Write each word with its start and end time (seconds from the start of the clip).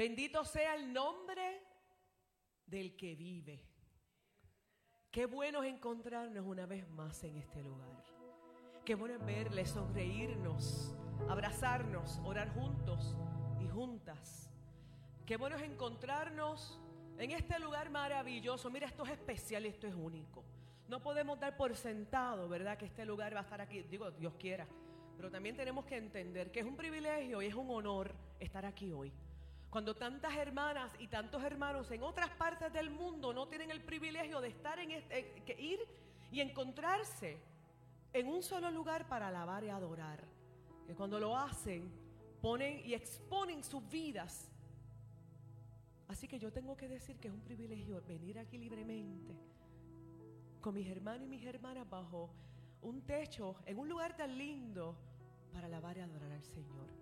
Bendito 0.00 0.46
sea 0.46 0.76
el 0.76 0.94
nombre 0.94 1.62
del 2.64 2.96
que 2.96 3.14
vive. 3.14 3.62
Qué 5.10 5.26
bueno 5.26 5.62
es 5.62 5.74
encontrarnos 5.74 6.42
una 6.46 6.64
vez 6.64 6.88
más 6.88 7.22
en 7.22 7.36
este 7.36 7.62
lugar. 7.62 8.02
Qué 8.82 8.94
bueno 8.94 9.16
es 9.16 9.26
verle, 9.26 9.66
sonreírnos, 9.66 10.96
abrazarnos, 11.28 12.18
orar 12.24 12.48
juntos 12.54 13.14
y 13.60 13.68
juntas. 13.68 14.48
Qué 15.26 15.36
bueno 15.36 15.56
es 15.56 15.62
encontrarnos 15.64 16.80
en 17.18 17.32
este 17.32 17.58
lugar 17.58 17.90
maravilloso. 17.90 18.70
Mira, 18.70 18.86
esto 18.86 19.04
es 19.04 19.10
especial, 19.10 19.66
esto 19.66 19.86
es 19.86 19.94
único. 19.94 20.42
No 20.88 21.02
podemos 21.02 21.38
dar 21.38 21.58
por 21.58 21.76
sentado, 21.76 22.48
¿verdad? 22.48 22.78
Que 22.78 22.86
este 22.86 23.04
lugar 23.04 23.34
va 23.34 23.40
a 23.40 23.42
estar 23.42 23.60
aquí. 23.60 23.82
Digo, 23.82 24.10
Dios 24.12 24.32
quiera. 24.38 24.66
Pero 25.18 25.30
también 25.30 25.56
tenemos 25.56 25.84
que 25.84 25.98
entender 25.98 26.50
que 26.50 26.60
es 26.60 26.64
un 26.64 26.74
privilegio 26.74 27.42
y 27.42 27.46
es 27.48 27.54
un 27.54 27.68
honor 27.68 28.14
estar 28.38 28.64
aquí 28.64 28.94
hoy. 28.94 29.12
Cuando 29.70 29.94
tantas 29.94 30.34
hermanas 30.36 30.92
y 30.98 31.06
tantos 31.06 31.42
hermanos 31.44 31.90
en 31.92 32.02
otras 32.02 32.30
partes 32.30 32.72
del 32.72 32.90
mundo 32.90 33.32
no 33.32 33.46
tienen 33.46 33.70
el 33.70 33.80
privilegio 33.80 34.40
de 34.40 34.48
estar 34.48 34.78
en 34.80 34.90
este, 34.90 35.42
que 35.46 35.60
ir 35.60 35.78
y 36.32 36.40
encontrarse 36.40 37.38
en 38.12 38.26
un 38.26 38.42
solo 38.42 38.70
lugar 38.70 39.08
para 39.08 39.28
alabar 39.28 39.62
y 39.62 39.68
adorar. 39.68 40.24
Que 40.86 40.94
cuando 40.94 41.20
lo 41.20 41.36
hacen, 41.36 41.88
ponen 42.42 42.84
y 42.84 42.94
exponen 42.94 43.62
sus 43.62 43.88
vidas. 43.88 44.50
Así 46.08 46.26
que 46.26 46.40
yo 46.40 46.52
tengo 46.52 46.76
que 46.76 46.88
decir 46.88 47.20
que 47.20 47.28
es 47.28 47.34
un 47.34 47.42
privilegio 47.42 48.02
venir 48.08 48.40
aquí 48.40 48.58
libremente 48.58 49.36
con 50.60 50.74
mis 50.74 50.88
hermanos 50.88 51.26
y 51.26 51.30
mis 51.30 51.44
hermanas 51.44 51.88
bajo 51.88 52.30
un 52.82 53.02
techo, 53.02 53.56
en 53.66 53.78
un 53.78 53.88
lugar 53.88 54.16
tan 54.16 54.36
lindo, 54.36 54.96
para 55.52 55.66
alabar 55.66 55.96
y 55.96 56.00
adorar 56.00 56.32
al 56.32 56.44
Señor. 56.44 56.99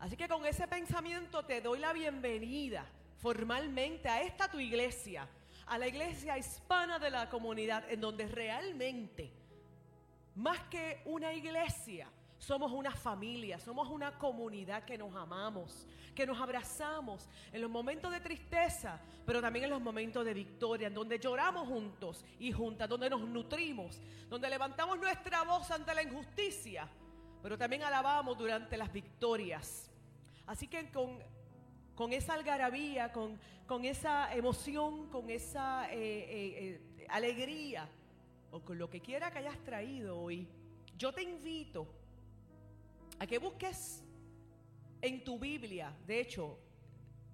Así 0.00 0.16
que 0.16 0.28
con 0.28 0.46
ese 0.46 0.66
pensamiento 0.66 1.44
te 1.44 1.60
doy 1.60 1.78
la 1.78 1.92
bienvenida 1.92 2.86
formalmente 3.18 4.08
a 4.08 4.22
esta 4.22 4.50
tu 4.50 4.58
iglesia, 4.58 5.28
a 5.66 5.76
la 5.76 5.86
iglesia 5.86 6.38
hispana 6.38 6.98
de 6.98 7.10
la 7.10 7.28
comunidad, 7.28 7.84
en 7.90 8.00
donde 8.00 8.26
realmente, 8.26 9.30
más 10.36 10.58
que 10.70 11.02
una 11.04 11.34
iglesia, 11.34 12.08
somos 12.38 12.72
una 12.72 12.92
familia, 12.92 13.58
somos 13.58 13.90
una 13.90 14.16
comunidad 14.16 14.84
que 14.84 14.96
nos 14.96 15.14
amamos, 15.14 15.86
que 16.14 16.26
nos 16.26 16.40
abrazamos 16.40 17.28
en 17.52 17.60
los 17.60 17.70
momentos 17.70 18.10
de 18.10 18.20
tristeza, 18.20 18.98
pero 19.26 19.42
también 19.42 19.66
en 19.66 19.70
los 19.70 19.82
momentos 19.82 20.24
de 20.24 20.32
victoria, 20.32 20.86
en 20.86 20.94
donde 20.94 21.18
lloramos 21.18 21.68
juntos 21.68 22.24
y 22.38 22.52
juntas, 22.52 22.88
donde 22.88 23.10
nos 23.10 23.20
nutrimos, 23.20 24.00
donde 24.30 24.48
levantamos 24.48 24.98
nuestra 24.98 25.42
voz 25.42 25.70
ante 25.70 25.94
la 25.94 26.02
injusticia, 26.02 26.88
pero 27.42 27.58
también 27.58 27.82
alabamos 27.82 28.38
durante 28.38 28.78
las 28.78 28.90
victorias. 28.90 29.89
Así 30.50 30.66
que 30.66 30.90
con, 30.90 32.12
esa 32.12 32.34
algarabía, 32.34 33.12
con, 33.12 33.38
con, 33.68 33.84
esa 33.84 34.34
emoción, 34.34 35.06
con 35.08 35.30
esa 35.30 35.88
eh, 35.92 35.96
eh, 35.96 36.80
eh, 36.98 37.06
alegría, 37.08 37.88
o 38.50 38.58
con 38.58 38.76
lo 38.76 38.90
que 38.90 39.00
quiera 39.00 39.30
que 39.30 39.38
hayas 39.38 39.62
traído 39.62 40.18
hoy, 40.18 40.48
yo 40.98 41.14
te 41.14 41.22
invito 41.22 41.86
a 43.20 43.28
que 43.28 43.38
busques 43.38 44.02
en 45.00 45.22
tu 45.22 45.38
Biblia, 45.38 45.96
de 46.04 46.18
hecho, 46.18 46.58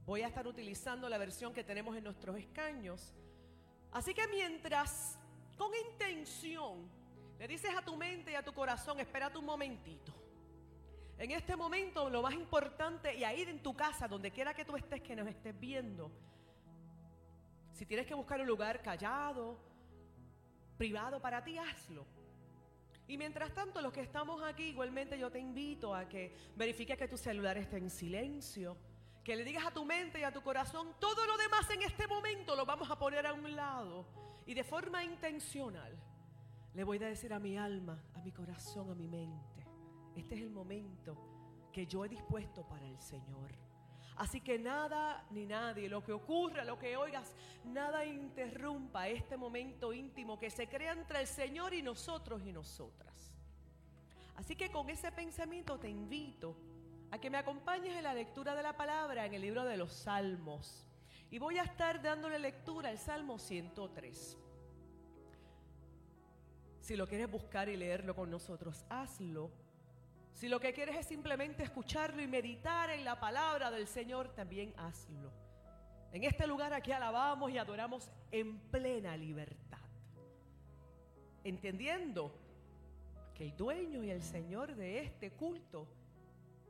voy 0.04 0.20
a 0.20 0.26
estar 0.28 0.46
utilizando 0.46 1.08
la 1.08 1.16
versión 1.16 1.54
que 1.54 1.64
tenemos 1.64 1.96
en 1.96 2.04
nuestros 2.04 2.36
escaños. 2.36 3.14
Así 3.92 4.12
que 4.12 4.28
mientras, 4.28 5.18
con 5.56 5.70
intención, 5.90 6.86
le 7.38 7.48
dices 7.48 7.70
a 7.74 7.80
tu 7.80 7.96
mente 7.96 8.32
y 8.32 8.34
a 8.34 8.44
tu 8.44 8.52
corazón, 8.52 9.00
espérate 9.00 9.38
un 9.38 9.46
momentito. 9.46 10.25
En 11.18 11.30
este 11.30 11.56
momento 11.56 12.10
lo 12.10 12.22
más 12.22 12.34
importante, 12.34 13.16
y 13.16 13.24
ahí 13.24 13.42
en 13.42 13.62
tu 13.62 13.74
casa, 13.74 14.06
donde 14.06 14.30
quiera 14.30 14.52
que 14.52 14.64
tú 14.64 14.76
estés, 14.76 15.00
que 15.00 15.16
nos 15.16 15.26
estés 15.26 15.58
viendo, 15.58 16.10
si 17.72 17.86
tienes 17.86 18.06
que 18.06 18.14
buscar 18.14 18.40
un 18.40 18.46
lugar 18.46 18.82
callado, 18.82 19.58
privado 20.76 21.20
para 21.20 21.42
ti, 21.42 21.56
hazlo. 21.56 22.06
Y 23.08 23.16
mientras 23.16 23.54
tanto, 23.54 23.80
los 23.80 23.92
que 23.92 24.00
estamos 24.00 24.42
aquí, 24.42 24.64
igualmente 24.64 25.18
yo 25.18 25.30
te 25.30 25.38
invito 25.38 25.94
a 25.94 26.06
que 26.08 26.34
verifiques 26.54 26.98
que 26.98 27.08
tu 27.08 27.16
celular 27.16 27.56
esté 27.56 27.78
en 27.78 27.88
silencio, 27.88 28.76
que 29.24 29.36
le 29.36 29.44
digas 29.44 29.64
a 29.64 29.70
tu 29.70 29.84
mente 29.84 30.20
y 30.20 30.22
a 30.22 30.32
tu 30.32 30.42
corazón, 30.42 30.94
todo 31.00 31.26
lo 31.26 31.36
demás 31.38 31.68
en 31.70 31.82
este 31.82 32.06
momento 32.06 32.54
lo 32.54 32.66
vamos 32.66 32.90
a 32.90 32.98
poner 32.98 33.26
a 33.26 33.32
un 33.32 33.56
lado 33.56 34.06
y 34.44 34.54
de 34.54 34.64
forma 34.64 35.02
intencional 35.02 35.96
le 36.74 36.84
voy 36.84 37.02
a 37.02 37.06
decir 37.08 37.32
a 37.32 37.38
mi 37.38 37.56
alma, 37.56 38.00
a 38.14 38.20
mi 38.20 38.32
corazón, 38.32 38.90
a 38.90 38.94
mi 38.94 39.08
mente 39.08 39.55
este 40.16 40.34
es 40.34 40.42
el 40.42 40.50
momento 40.50 41.16
que 41.72 41.86
yo 41.86 42.04
he 42.04 42.08
dispuesto 42.08 42.66
para 42.66 42.86
el 42.86 42.98
Señor. 42.98 43.52
Así 44.16 44.40
que 44.40 44.58
nada 44.58 45.26
ni 45.30 45.44
nadie, 45.44 45.90
lo 45.90 46.02
que 46.02 46.12
ocurra, 46.12 46.64
lo 46.64 46.78
que 46.78 46.96
oigas, 46.96 47.34
nada 47.64 48.04
interrumpa 48.06 49.08
este 49.08 49.36
momento 49.36 49.92
íntimo 49.92 50.38
que 50.38 50.48
se 50.48 50.68
crea 50.68 50.92
entre 50.92 51.20
el 51.20 51.26
Señor 51.26 51.74
y 51.74 51.82
nosotros 51.82 52.42
y 52.46 52.52
nosotras. 52.52 53.34
Así 54.36 54.56
que 54.56 54.70
con 54.70 54.88
ese 54.88 55.12
pensamiento 55.12 55.78
te 55.78 55.90
invito 55.90 56.56
a 57.10 57.18
que 57.18 57.28
me 57.28 57.36
acompañes 57.36 57.94
en 57.94 58.04
la 58.04 58.14
lectura 58.14 58.54
de 58.54 58.62
la 58.62 58.74
palabra 58.74 59.26
en 59.26 59.34
el 59.34 59.42
libro 59.42 59.64
de 59.64 59.76
los 59.76 59.92
Salmos. 59.92 60.88
Y 61.30 61.38
voy 61.38 61.58
a 61.58 61.64
estar 61.64 62.00
dándole 62.00 62.38
lectura 62.38 62.88
al 62.88 62.98
Salmo 62.98 63.38
103. 63.38 64.38
Si 66.80 66.96
lo 66.96 67.06
quieres 67.06 67.30
buscar 67.30 67.68
y 67.68 67.76
leerlo 67.76 68.14
con 68.14 68.30
nosotros, 68.30 68.86
hazlo 68.88 69.50
si 70.36 70.50
lo 70.50 70.60
que 70.60 70.74
quieres 70.74 70.96
es 70.96 71.06
simplemente 71.06 71.62
escucharlo 71.62 72.20
y 72.20 72.26
meditar 72.26 72.90
en 72.90 73.06
la 73.06 73.18
palabra 73.18 73.70
del 73.70 73.88
Señor, 73.88 74.28
también 74.34 74.74
hazlo. 74.76 75.32
En 76.12 76.24
este 76.24 76.46
lugar 76.46 76.74
aquí 76.74 76.92
alabamos 76.92 77.50
y 77.50 77.56
adoramos 77.56 78.10
en 78.30 78.58
plena 78.68 79.16
libertad. 79.16 79.78
Entendiendo 81.42 82.38
que 83.34 83.44
el 83.44 83.56
dueño 83.56 84.04
y 84.04 84.10
el 84.10 84.22
Señor 84.22 84.76
de 84.76 84.98
este 84.98 85.30
culto 85.30 85.88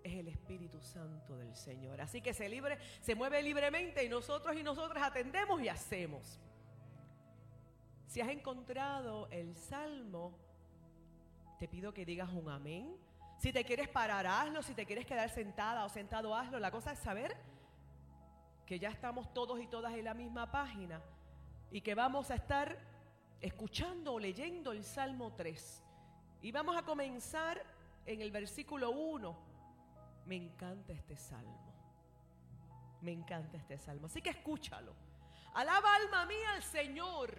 es 0.04 0.14
el 0.14 0.28
Espíritu 0.28 0.80
Santo 0.80 1.36
del 1.36 1.56
Señor. 1.56 2.00
Así 2.00 2.20
que 2.20 2.32
se, 2.34 2.48
libre, 2.48 2.78
se 3.00 3.16
mueve 3.16 3.42
libremente 3.42 4.04
y 4.04 4.08
nosotros 4.08 4.56
y 4.56 4.62
nosotras 4.62 5.02
atendemos 5.02 5.60
y 5.60 5.68
hacemos. 5.68 6.38
Si 8.06 8.20
has 8.20 8.28
encontrado 8.28 9.26
el 9.32 9.56
salmo, 9.56 10.38
te 11.58 11.66
pido 11.66 11.92
que 11.92 12.06
digas 12.06 12.30
un 12.32 12.48
amén 12.48 13.05
si 13.38 13.52
te 13.52 13.64
quieres 13.64 13.88
parar, 13.88 14.26
hazlo. 14.26 14.62
Si 14.62 14.74
te 14.74 14.86
quieres 14.86 15.06
quedar 15.06 15.28
sentada 15.30 15.84
o 15.84 15.88
sentado, 15.88 16.34
hazlo. 16.34 16.58
La 16.58 16.70
cosa 16.70 16.92
es 16.92 16.98
saber 16.98 17.36
que 18.64 18.78
ya 18.78 18.88
estamos 18.88 19.32
todos 19.32 19.60
y 19.60 19.66
todas 19.66 19.94
en 19.94 20.04
la 20.04 20.14
misma 20.14 20.50
página 20.50 21.00
y 21.70 21.80
que 21.80 21.94
vamos 21.94 22.30
a 22.30 22.34
estar 22.34 22.76
escuchando 23.40 24.14
o 24.14 24.18
leyendo 24.18 24.72
el 24.72 24.84
Salmo 24.84 25.32
3. 25.34 25.82
Y 26.42 26.52
vamos 26.52 26.76
a 26.76 26.82
comenzar 26.82 27.62
en 28.06 28.20
el 28.22 28.30
versículo 28.30 28.90
1. 28.90 29.36
Me 30.26 30.36
encanta 30.36 30.92
este 30.92 31.16
salmo. 31.16 31.74
Me 33.02 33.12
encanta 33.12 33.56
este 33.56 33.78
salmo. 33.78 34.06
Así 34.06 34.22
que 34.22 34.30
escúchalo. 34.30 34.94
Alaba 35.54 35.94
alma 35.94 36.26
mía 36.26 36.52
al 36.54 36.62
Señor. 36.62 37.38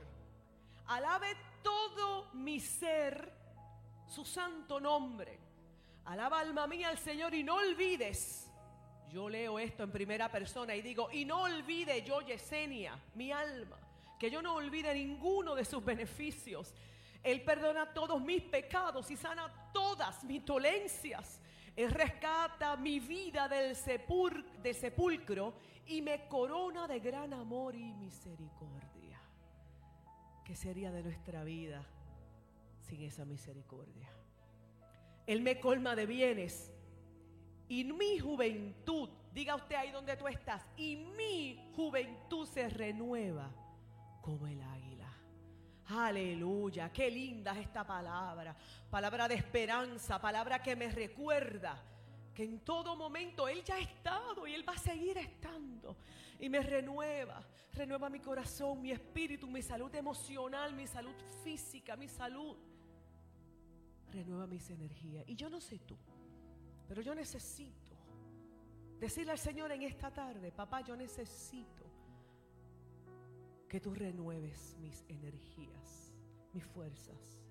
Alabe 0.88 1.36
todo 1.62 2.34
mi 2.34 2.60
ser 2.60 3.34
su 4.08 4.24
santo 4.24 4.80
nombre. 4.80 5.47
Alaba 6.08 6.40
alma 6.40 6.68
mía 6.68 6.88
al 6.88 6.98
Señor 6.98 7.34
y 7.34 7.44
no 7.44 7.56
olvides. 7.56 8.50
Yo 9.10 9.30
leo 9.30 9.60
esto 9.60 9.84
en 9.84 9.92
primera 9.92 10.32
persona 10.32 10.74
y 10.74 10.82
digo, 10.82 11.10
y 11.12 11.26
no 11.26 11.42
olvide 11.42 12.02
yo, 12.02 12.22
Yesenia, 12.22 12.98
mi 13.16 13.32
alma, 13.32 13.78
que 14.18 14.30
yo 14.30 14.42
no 14.42 14.56
olvide 14.56 14.94
ninguno 14.94 15.54
de 15.54 15.66
sus 15.66 15.84
beneficios. 15.84 16.74
Él 17.22 17.42
perdona 17.42 17.94
todos 17.94 18.22
mis 18.22 18.42
pecados 18.42 19.12
y 19.12 19.18
sana 19.18 19.70
todas 19.74 20.24
mis 20.24 20.46
dolencias. 20.46 21.42
Él 21.76 21.92
rescata 21.92 22.78
mi 22.78 23.02
vida 23.02 23.50
del, 23.50 23.76
del 24.64 24.76
sepulcro 24.76 25.56
y 25.88 26.02
me 26.02 26.26
corona 26.30 26.88
de 26.88 27.02
gran 27.02 27.34
amor 27.34 27.76
y 27.76 27.92
misericordia. 27.94 29.20
¿Qué 30.46 30.56
sería 30.56 30.90
de 30.90 31.04
nuestra 31.04 31.44
vida 31.44 31.86
sin 32.80 33.02
esa 33.02 33.26
misericordia? 33.26 34.17
Él 35.28 35.42
me 35.42 35.60
colma 35.60 35.96
de 35.96 36.06
bienes. 36.06 36.72
Y 37.68 37.84
mi 37.84 38.18
juventud, 38.18 39.10
diga 39.34 39.56
usted 39.56 39.76
ahí 39.76 39.92
donde 39.92 40.16
tú 40.16 40.28
estás, 40.28 40.66
y 40.78 40.96
mi 40.96 41.70
juventud 41.76 42.48
se 42.48 42.70
renueva 42.70 43.52
como 44.22 44.48
el 44.48 44.62
águila. 44.62 45.14
Aleluya, 45.90 46.92
qué 46.92 47.12
linda 47.12 47.52
es 47.52 47.60
esta 47.60 47.86
palabra. 47.86 48.56
Palabra 48.90 49.28
de 49.28 49.36
esperanza, 49.36 50.20
palabra 50.20 50.64
que 50.64 50.76
me 50.76 50.90
recuerda 50.90 51.82
que 52.34 52.44
en 52.44 52.60
todo 52.62 52.96
momento 52.96 53.48
Él 53.48 53.64
ya 53.64 53.76
ha 53.76 53.80
estado 53.80 54.48
y 54.48 54.54
Él 54.54 54.68
va 54.68 54.74
a 54.74 54.78
seguir 54.78 55.18
estando. 55.18 55.98
Y 56.40 56.50
me 56.50 56.62
renueva, 56.62 57.42
renueva 57.74 58.10
mi 58.10 58.20
corazón, 58.20 58.82
mi 58.82 58.92
espíritu, 58.92 59.48
mi 59.48 59.62
salud 59.62 59.94
emocional, 59.96 60.74
mi 60.74 60.88
salud 60.88 61.16
física, 61.44 61.96
mi 61.96 62.08
salud 62.08 62.56
renueva 64.12 64.48
mis 64.48 64.70
energías. 64.70 65.24
Y 65.28 65.36
yo 65.36 65.50
no 65.50 65.60
sé 65.60 65.80
tú, 65.80 65.98
pero 66.88 67.02
yo 67.02 67.14
necesito 67.14 67.98
Decirle 69.00 69.32
al 69.32 69.38
Señor 69.38 69.72
en 69.72 69.84
esta 69.84 70.12
tarde, 70.12 70.52
papá, 70.52 70.82
yo 70.82 70.96
necesito 70.96 71.86
que 73.70 73.80
tú 73.80 73.94
renueves 73.94 74.76
mis 74.80 75.04
energías, 75.08 76.16
mis 76.52 76.66
fuerzas. 76.66 77.44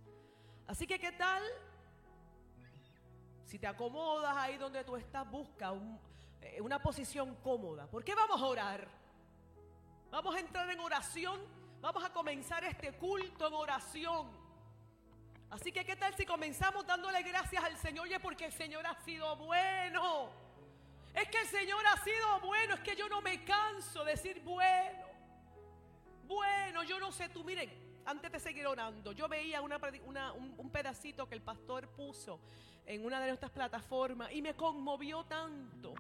Así 0.67 0.87
que, 0.89 0.99
¿qué 0.99 1.13
tal? 1.13 1.43
Si 3.45 3.61
te 3.61 3.69
acomodas 3.69 4.37
ahí 4.37 4.57
donde 4.57 4.83
tú 4.83 4.97
estás, 4.97 5.31
busca 5.31 5.73
eh, 6.41 6.61
una 6.61 6.83
posición 6.83 7.37
cómoda. 7.37 7.89
¿Por 7.89 8.03
qué 8.03 8.17
vamos 8.17 8.43
a 8.43 8.47
orar? 8.47 8.89
Vamos 10.11 10.35
a 10.35 10.41
entrar 10.41 10.69
en 10.69 10.81
oración. 10.81 11.41
Vamos 11.81 12.03
a 12.03 12.13
comenzar 12.13 12.65
este 12.65 12.93
culto 12.99 13.47
en 13.47 13.55
oración. 13.55 14.27
Así 15.51 15.73
que, 15.73 15.85
¿qué 15.85 15.97
tal 15.97 16.15
si 16.15 16.27
comenzamos 16.27 16.87
dándole 16.87 17.23
gracias 17.23 17.63
al 17.63 17.77
Señor? 17.77 18.09
Y 18.09 18.19
porque 18.19 18.47
el 18.47 18.53
Señor 18.53 18.87
ha 18.87 18.95
sido 19.05 19.37
bueno. 19.37 20.31
Es 21.15 21.29
que 21.29 21.41
el 21.41 21.47
Señor 21.47 21.85
ha 21.87 21.97
sido 22.03 22.41
bueno. 22.41 22.75
Es 22.75 22.81
que 22.81 22.97
yo 22.97 23.09
no 23.09 23.21
me 23.23 23.45
canso 23.45 24.05
de 24.05 24.13
decir 24.13 24.41
bueno. 24.41 25.07
Bueno, 26.25 26.83
yo 26.83 26.99
no 26.99 27.13
sé 27.13 27.29
tú. 27.29 27.45
Miren, 27.45 27.71
antes 28.05 28.31
de 28.31 28.41
seguir 28.41 28.67
orando, 28.67 29.13
yo 29.13 29.29
veía 29.29 29.61
un, 29.63 29.73
un 30.57 30.71
pedacito 30.71 31.29
que 31.29 31.35
el 31.35 31.43
pastor 31.43 31.89
puso 31.91 32.41
en 32.85 33.05
una 33.05 33.21
de 33.21 33.29
nuestras 33.29 33.51
plataformas 33.51 34.33
y 34.33 34.43
me 34.43 34.55
conmovió 34.55 35.25
tanto. 35.25 35.95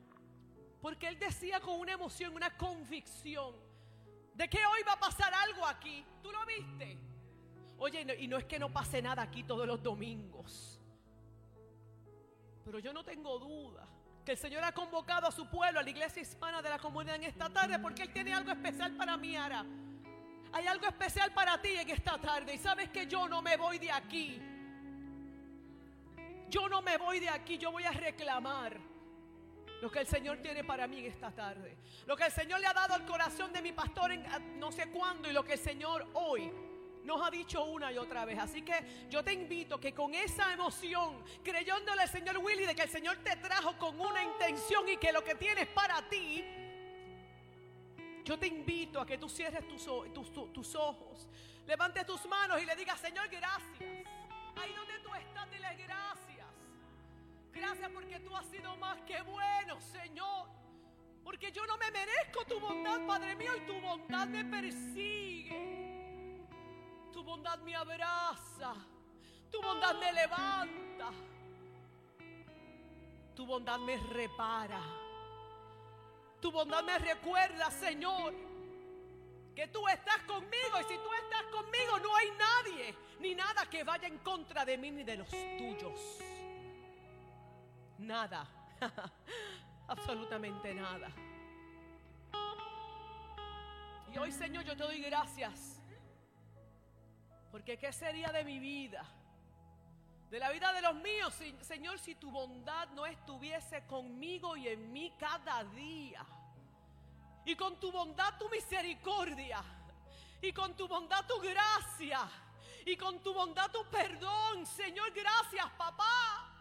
Porque 0.82 1.09
él 1.09 1.18
decía 1.18 1.61
con 1.61 1.78
una 1.80 1.92
emoción, 1.92 2.35
una 2.35 2.56
convicción 2.56 3.54
de 4.35 4.49
que 4.49 4.59
hoy 4.59 4.82
va 4.87 4.92
a 4.92 5.00
pasar 5.00 5.32
algo 5.32 5.64
aquí. 5.66 6.04
¿Tú 6.23 6.30
lo 6.30 6.44
viste? 6.44 6.99
Oye, 7.78 8.16
y 8.18 8.26
no 8.26 8.38
es 8.38 8.45
que 8.45 8.59
no 8.59 8.73
pase 8.73 9.02
nada 9.02 9.23
aquí 9.23 9.42
todos 9.42 9.66
los 9.66 9.83
domingos. 9.83 10.80
Pero 12.64 12.78
yo 12.78 12.92
no 12.92 13.04
tengo 13.04 13.38
duda 13.38 13.87
que 14.25 14.33
el 14.33 14.38
Señor 14.38 14.64
ha 14.64 14.73
convocado 14.73 15.28
a 15.28 15.30
su 15.30 15.49
pueblo, 15.49 15.78
a 15.78 15.83
la 15.83 15.90
iglesia 15.90 16.21
hispana 16.21 16.61
de 16.61 16.68
la 16.68 16.78
comunidad 16.78 17.14
en 17.14 17.25
esta 17.25 17.49
tarde, 17.49 17.78
porque 17.78 18.02
Él 18.02 18.12
tiene 18.12 18.35
algo 18.35 18.50
especial 18.50 18.97
para 18.97 19.16
mí, 19.16 19.37
Ara. 19.37 19.64
Hay 20.52 20.66
algo 20.66 20.87
especial 20.87 21.33
para 21.33 21.61
ti 21.61 21.68
en 21.76 21.90
esta 21.90 22.18
tarde. 22.18 22.54
Y 22.54 22.59
sabes 22.59 22.88
que 22.90 23.06
yo 23.06 23.28
no 23.28 23.40
me 23.40 23.56
voy 23.56 23.78
de 23.78 23.92
aquí. 23.92 24.40
Yo 26.49 26.68
no 26.68 26.83
me 26.83 26.97
voy 26.97 27.21
de 27.21 27.28
aquí, 27.28 27.59
yo 27.59 27.71
voy 27.71 27.85
a 27.85 27.92
reclamar 27.92 28.76
lo 29.80 29.90
que 29.90 30.00
el 30.00 30.06
Señor 30.06 30.38
tiene 30.38 30.64
para 30.64 30.87
mí 30.87 30.99
en 30.99 31.06
esta 31.06 31.30
tarde. 31.30 31.76
Lo 32.06 32.16
que 32.16 32.25
el 32.25 32.33
Señor 32.33 32.61
le 32.61 32.66
ha 32.66 32.73
dado 32.73 32.95
al 32.95 33.04
corazón 33.04 33.52
de 33.52 33.62
mi 33.62 33.73
pastor 33.73 34.12
en 34.12 34.25
no 34.59 34.73
sé 34.73 34.90
cuándo 34.90 35.28
y 35.28 35.33
lo 35.33 35.45
que 35.45 35.52
el 35.54 35.59
Señor 35.59 36.09
hoy 36.14 36.50
nos 37.06 37.26
ha 37.26 37.30
dicho 37.30 37.64
una 37.64 37.92
y 37.92 37.98
otra 37.98 38.25
vez. 38.25 38.38
Así 38.38 38.62
que 38.62 39.06
yo 39.08 39.22
te 39.25 39.32
invito 39.32 39.80
que 39.80 39.94
con 39.94 40.12
esa 40.14 40.52
emoción, 40.52 41.25
creyéndole 41.42 42.02
al 42.02 42.08
Señor 42.08 42.38
Willy 42.38 42.66
de 42.66 42.75
que 42.75 42.82
el 42.82 42.90
Señor 42.90 43.16
te 43.18 43.36
trajo 43.36 43.78
con 43.78 43.98
una 43.98 44.22
intención 44.22 44.88
y 44.88 44.96
que 44.96 45.12
lo 45.12 45.22
que 45.22 45.36
tienes 45.36 45.68
para 45.68 46.02
ti, 46.08 46.44
yo 48.25 48.36
te 48.38 48.48
invito 48.48 49.00
a 49.00 49.06
que 49.06 49.18
tú 49.18 49.28
cierres 49.28 49.66
tus, 49.68 49.84
tus, 50.12 50.52
tus 50.52 50.75
ojos, 50.75 51.28
levantes 51.64 52.04
tus 52.04 52.26
manos 52.26 52.60
y 52.60 52.66
le 52.66 52.75
digas, 52.75 53.00
Señor, 53.00 53.28
gracias. 53.28 54.04
Ahí 54.56 54.72
donde 54.75 54.98
tú 54.98 55.14
estás, 55.14 55.48
dile 55.50 55.76
gracias. 55.76 56.46
Gracias 57.52 57.90
porque 57.90 58.18
tú 58.20 58.36
has 58.36 58.46
sido 58.46 58.76
más 58.78 59.00
que 59.02 59.22
bueno, 59.22 59.80
Señor. 59.80 60.48
Porque 61.22 61.52
yo 61.52 61.66
no 61.66 61.76
me 61.76 61.90
merezco 61.90 62.44
tu 62.46 62.58
bondad, 62.58 63.06
Padre 63.06 63.36
mío, 63.36 63.52
y 63.56 63.60
tu 63.60 63.80
bondad 63.80 64.26
me 64.26 64.44
persigue. 64.44 65.75
Tu 67.16 67.25
bondad 67.25 67.58
me 67.61 67.75
abraza. 67.75 68.75
Tu 69.50 69.62
bondad 69.62 69.94
me 69.99 70.12
levanta. 70.12 71.11
Tu 73.35 73.46
bondad 73.46 73.78
me 73.78 73.96
repara. 73.96 74.82
Tu 76.42 76.52
bondad 76.52 76.85
me 76.85 76.99
recuerda, 76.99 77.70
Señor, 77.70 78.35
que 79.54 79.66
tú 79.68 79.88
estás 79.88 80.18
conmigo 80.26 80.78
y 80.78 80.85
si 80.85 80.99
tú 80.99 81.11
estás 81.25 81.44
conmigo 81.44 81.99
no 82.00 82.14
hay 82.16 82.28
nadie 82.32 82.94
ni 83.20 83.35
nada 83.35 83.64
que 83.64 83.82
vaya 83.82 84.08
en 84.08 84.18
contra 84.18 84.66
de 84.66 84.76
mí 84.76 84.90
ni 84.90 85.02
de 85.02 85.16
los 85.16 85.30
tuyos. 85.30 86.18
Nada, 87.96 88.46
absolutamente 89.88 90.75
nada. 90.75 91.11
Y 94.12 94.18
hoy 94.18 94.30
Señor 94.30 94.64
yo 94.64 94.76
te 94.76 94.82
doy 94.82 95.00
gracias, 95.00 95.75
porque 97.56 97.78
¿qué 97.78 97.90
sería 97.90 98.28
de 98.32 98.44
mi 98.44 98.58
vida? 98.58 99.02
De 100.28 100.38
la 100.38 100.50
vida 100.50 100.75
de 100.75 100.82
los 100.82 100.94
míos, 100.96 101.32
Señor, 101.62 101.98
si 101.98 102.14
tu 102.16 102.30
bondad 102.30 102.86
no 102.90 103.06
estuviese 103.06 103.86
conmigo 103.86 104.58
y 104.58 104.68
en 104.68 104.92
mí 104.92 105.14
cada 105.18 105.64
día. 105.64 106.22
Y 107.46 107.56
con 107.56 107.80
tu 107.80 107.90
bondad, 107.90 108.36
tu 108.38 108.50
misericordia. 108.50 109.64
Y 110.42 110.52
con 110.52 110.76
tu 110.76 110.86
bondad, 110.86 111.25
tu 111.26 111.40
gracia. 111.40 112.28
Y 112.84 112.94
con 112.94 113.22
tu 113.22 113.32
bondad, 113.32 113.70
tu 113.70 113.86
perdón. 113.86 114.66
Señor, 114.66 115.10
gracias, 115.12 115.64
papá. 115.78 116.52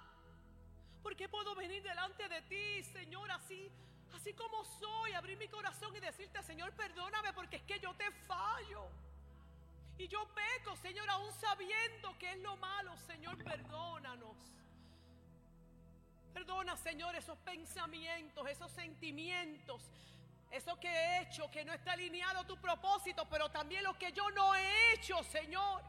Porque 1.04 1.28
puedo 1.28 1.56
venir 1.56 1.84
delante 1.84 2.30
de 2.30 2.42
ti, 2.44 2.84
Señor, 2.84 3.30
así, 3.32 3.70
así 4.14 4.34
como 4.34 4.64
soy, 4.64 5.12
abrir 5.12 5.38
mi 5.38 5.50
corazón 5.50 5.94
y 5.94 6.00
decirte, 6.00 6.42
Señor, 6.42 6.72
perdóname 6.72 7.34
porque 7.34 7.58
es 7.58 7.64
que 7.64 7.82
yo 7.82 7.94
te 7.96 8.10
fallo. 8.30 8.90
Y 9.98 10.08
yo 10.08 10.28
peco, 10.34 10.76
Señor, 10.76 11.10
aún 11.10 11.32
sabiendo 11.34 12.18
que 12.18 12.32
es 12.32 12.40
lo 12.40 12.58
malo, 12.58 12.96
Señor, 13.08 13.42
perdónanos. 13.44 14.36
Perdona, 16.34 16.76
Señor, 16.76 17.16
esos 17.16 17.38
pensamientos, 17.40 18.46
esos 18.50 18.70
sentimientos, 18.72 19.82
eso 20.52 20.78
que 20.80 20.90
he 20.90 21.22
hecho, 21.22 21.50
que 21.50 21.64
no 21.64 21.72
está 21.72 21.94
alineado 21.94 22.40
a 22.40 22.48
tu 22.48 22.58
propósito, 22.58 23.26
pero 23.30 23.50
también 23.50 23.84
lo 23.84 23.98
que 23.98 24.12
yo 24.12 24.30
no 24.32 24.54
he 24.54 24.94
hecho, 24.94 25.24
Señor, 25.24 25.82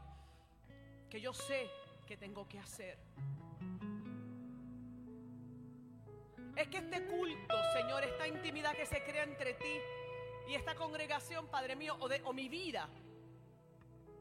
que 1.09 1.19
yo 1.19 1.33
sé 1.33 1.69
que 2.07 2.15
tengo 2.15 2.47
que 2.47 2.59
hacer. 2.59 2.97
Es 6.55 6.67
que 6.69 6.77
este 6.77 7.05
culto, 7.05 7.55
Señor, 7.73 8.03
esta 8.05 8.27
intimidad 8.27 8.73
que 8.73 8.85
se 8.85 9.03
crea 9.03 9.23
entre 9.23 9.53
ti 9.53 9.79
y 10.47 10.55
esta 10.55 10.75
congregación, 10.75 11.47
Padre 11.47 11.75
mío, 11.75 11.97
o, 11.99 12.07
o 12.07 12.33
mi 12.33 12.47
vida, 12.47 12.89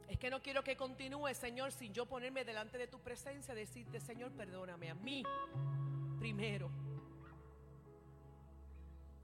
es 0.08 0.18
que 0.18 0.30
no 0.30 0.40
quiero 0.40 0.62
que 0.62 0.76
continúe, 0.76 1.34
Señor, 1.34 1.72
sin 1.72 1.92
yo 1.92 2.06
ponerme 2.06 2.44
delante 2.44 2.78
de 2.78 2.86
tu 2.86 3.00
presencia, 3.00 3.54
decirte, 3.54 4.00
Señor, 4.00 4.32
perdóname 4.32 4.90
a 4.90 4.94
mí 4.94 5.24
primero. 6.18 6.70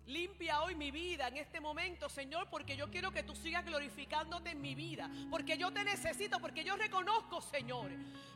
Limpia 0.06 0.62
hoy 0.62 0.74
mi 0.74 0.90
vida 0.90 1.28
en 1.28 1.36
este 1.36 1.60
momento, 1.60 2.08
Señor, 2.08 2.48
porque 2.50 2.76
yo 2.76 2.90
quiero 2.90 3.12
que 3.12 3.22
tú 3.22 3.34
sigas 3.36 3.64
glorificándote 3.64 4.50
en 4.50 4.60
mi 4.60 4.74
vida. 4.74 5.08
Porque 5.30 5.56
yo 5.56 5.72
te 5.72 5.84
necesito, 5.84 6.40
porque 6.40 6.64
yo 6.64 6.76
reconozco, 6.76 7.40
Señor, 7.40 7.90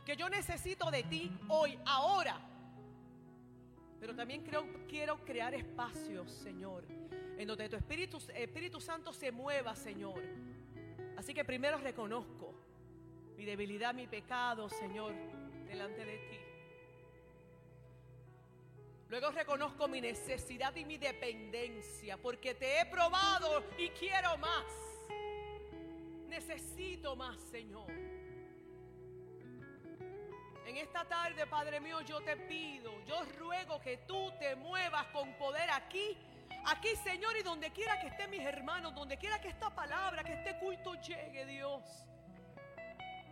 que 0.05 0.15
yo 0.15 0.29
necesito 0.29 0.89
de 0.89 1.03
ti 1.03 1.31
hoy, 1.49 1.77
ahora. 1.85 2.39
Pero 3.99 4.15
también 4.15 4.43
creo, 4.43 4.65
quiero 4.87 5.23
crear 5.25 5.53
espacios, 5.53 6.31
Señor, 6.31 6.85
en 7.37 7.47
donde 7.47 7.67
tu 7.67 7.75
Espíritu, 7.75 8.17
Espíritu 8.33 8.79
Santo 8.79 9.11
se 9.11 9.31
mueva, 9.31 9.75
Señor. 9.75 10.21
Así 11.17 11.33
que 11.33 11.43
primero 11.43 11.77
reconozco 11.79 12.53
mi 13.35 13.43
debilidad, 13.43 13.93
mi 13.93 14.07
pecado, 14.07 14.69
Señor, 14.69 15.13
delante 15.65 16.05
de 16.05 16.17
ti. 16.29 16.39
Luego 19.09 19.31
reconozco 19.31 19.87
mi 19.87 19.99
necesidad 19.99 20.75
y 20.75 20.85
mi 20.85 20.97
dependencia 20.97 22.17
porque 22.17 22.53
te 22.55 22.79
he 22.79 22.85
probado 22.85 23.63
y 23.77 23.89
quiero 23.89 24.37
más. 24.37 24.65
Necesito 26.27 27.15
más, 27.15 27.39
Señor. 27.39 27.89
En 30.65 30.75
esta 30.75 31.05
tarde, 31.05 31.47
Padre 31.47 31.79
mío, 31.79 32.01
yo 32.01 32.21
te 32.21 32.35
pido, 32.35 32.91
yo 33.05 33.23
ruego 33.39 33.79
que 33.79 33.97
tú 34.05 34.31
te 34.37 34.55
muevas 34.55 35.07
con 35.07 35.33
poder 35.35 35.69
aquí, 35.71 36.17
aquí, 36.65 36.95
Señor, 37.03 37.37
y 37.37 37.43
donde 37.43 37.71
quiera 37.71 37.99
que 37.99 38.07
estén 38.07 38.29
mis 38.29 38.41
hermanos, 38.41 38.93
donde 38.93 39.17
quiera 39.17 39.39
que 39.39 39.49
esta 39.49 39.69
palabra, 39.69 40.23
que 40.23 40.33
este 40.33 40.57
culto 40.59 40.95
llegue, 40.95 41.45
Dios. 41.45 41.83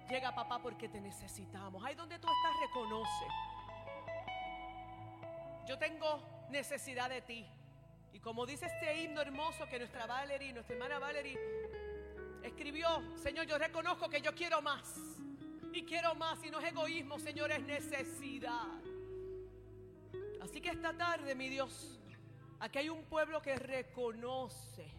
Llega, 0.10 0.34
papá, 0.36 0.60
porque 0.62 0.88
te 0.88 1.01
necesitamos. 1.01 1.84
Ahí 1.84 1.95
donde 1.95 2.19
tú 2.19 2.27
estás, 2.27 2.60
reconoce 2.60 3.25
yo 5.65 5.77
tengo 5.77 6.22
necesidad 6.50 7.10
de 7.10 7.22
ti. 7.22 7.45
Y 8.13 8.19
como 8.19 8.45
dice 8.45 8.67
este 8.67 9.01
himno 9.01 9.22
hermoso 9.22 9.67
que 9.67 9.79
nuestra 9.79 10.05
Valerie, 10.05 10.53
nuestra 10.53 10.75
hermana 10.75 11.00
Valerie 11.00 11.38
escribió, 12.43 12.88
Señor, 13.17 13.45
yo 13.45 13.57
reconozco 13.57 14.07
que 14.07 14.22
yo 14.22 14.34
quiero 14.34 14.62
más. 14.62 14.95
Y 15.74 15.84
quiero 15.84 16.15
más 16.15 16.41
y 16.43 16.50
no 16.50 16.60
es 16.60 16.72
egoísmo, 16.72 17.19
Señor, 17.19 17.51
es 17.51 17.62
necesidad. 17.63 18.79
Así 20.41 20.62
que 20.62 20.69
esta 20.69 20.95
tarde, 20.95 21.36
mi 21.36 21.50
Dios, 21.50 22.00
aquí 22.59 22.79
hay 22.79 22.89
un 22.89 23.03
pueblo 23.03 23.41
que 23.41 23.55
reconoce 23.55 24.91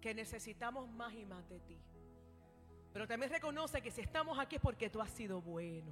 que 0.00 0.14
necesitamos 0.14 0.88
más 0.90 1.14
y 1.14 1.24
más 1.24 1.48
de 1.48 1.60
ti. 1.60 1.78
Pero 2.92 3.08
también 3.08 3.32
reconoce 3.32 3.80
que 3.82 3.90
si 3.90 4.02
estamos 4.02 4.38
aquí 4.38 4.56
es 4.56 4.62
porque 4.62 4.88
tú 4.88 5.00
has 5.00 5.10
sido 5.10 5.40
bueno 5.40 5.90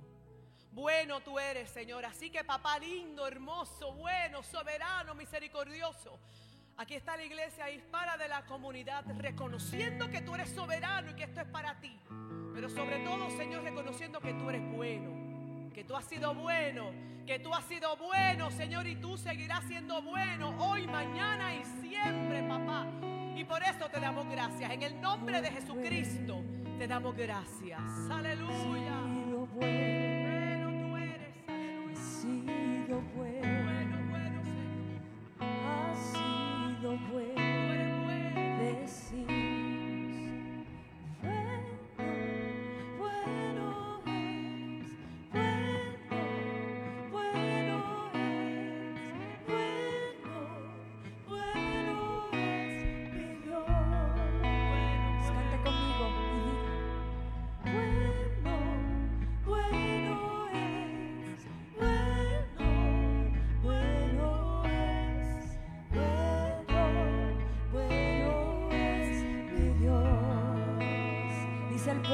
Bueno 0.70 1.20
tú 1.20 1.38
eres, 1.38 1.68
Señor. 1.70 2.04
Así 2.04 2.30
que 2.30 2.44
papá 2.44 2.78
lindo, 2.78 3.26
hermoso, 3.26 3.92
bueno, 3.94 4.42
soberano, 4.42 5.14
misericordioso. 5.14 6.18
Aquí 6.76 6.94
está 6.94 7.16
la 7.16 7.24
iglesia 7.24 7.70
hispana 7.70 8.16
de 8.16 8.28
la 8.28 8.44
comunidad, 8.46 9.04
reconociendo 9.18 10.10
que 10.10 10.22
tú 10.22 10.34
eres 10.34 10.50
soberano 10.50 11.10
y 11.10 11.14
que 11.14 11.24
esto 11.24 11.40
es 11.40 11.46
para 11.48 11.78
ti. 11.80 11.98
Pero 12.54 12.68
sobre 12.68 12.98
todo, 13.00 13.30
Señor, 13.36 13.62
reconociendo 13.62 14.20
que 14.20 14.32
tú 14.34 14.48
eres 14.48 14.62
bueno, 14.72 15.31
que 15.72 15.84
tú 15.84 15.96
has 15.96 16.04
sido 16.04 16.34
bueno, 16.34 16.90
que 17.26 17.38
tú 17.38 17.52
has 17.54 17.64
sido 17.64 17.96
bueno, 17.96 18.50
Señor, 18.50 18.86
y 18.86 18.96
tú 18.96 19.16
seguirás 19.16 19.64
siendo 19.64 20.02
bueno 20.02 20.54
hoy, 20.58 20.86
mañana 20.86 21.54
y 21.54 21.64
siempre, 21.80 22.42
papá. 22.42 22.86
Y 23.36 23.44
por 23.44 23.62
eso 23.62 23.88
te 23.88 23.98
damos 23.98 24.28
gracias. 24.28 24.70
En 24.70 24.82
el 24.82 25.00
nombre 25.00 25.40
de 25.40 25.50
Jesucristo 25.50 26.42
te 26.78 26.86
damos 26.86 27.16
gracias. 27.16 27.80
Aleluya. 28.10 29.00
Bueno 29.54 30.70
tú 30.70 30.96
eres. 30.96 31.34
Aleluya. 31.48 31.94
sido 31.94 33.00
bueno, 33.16 33.62
Bueno, 33.64 34.10
bueno, 34.10 34.42
Señor. 34.44 35.00
ha 35.40 35.94
sido 35.94 36.98
bueno. 37.10 37.41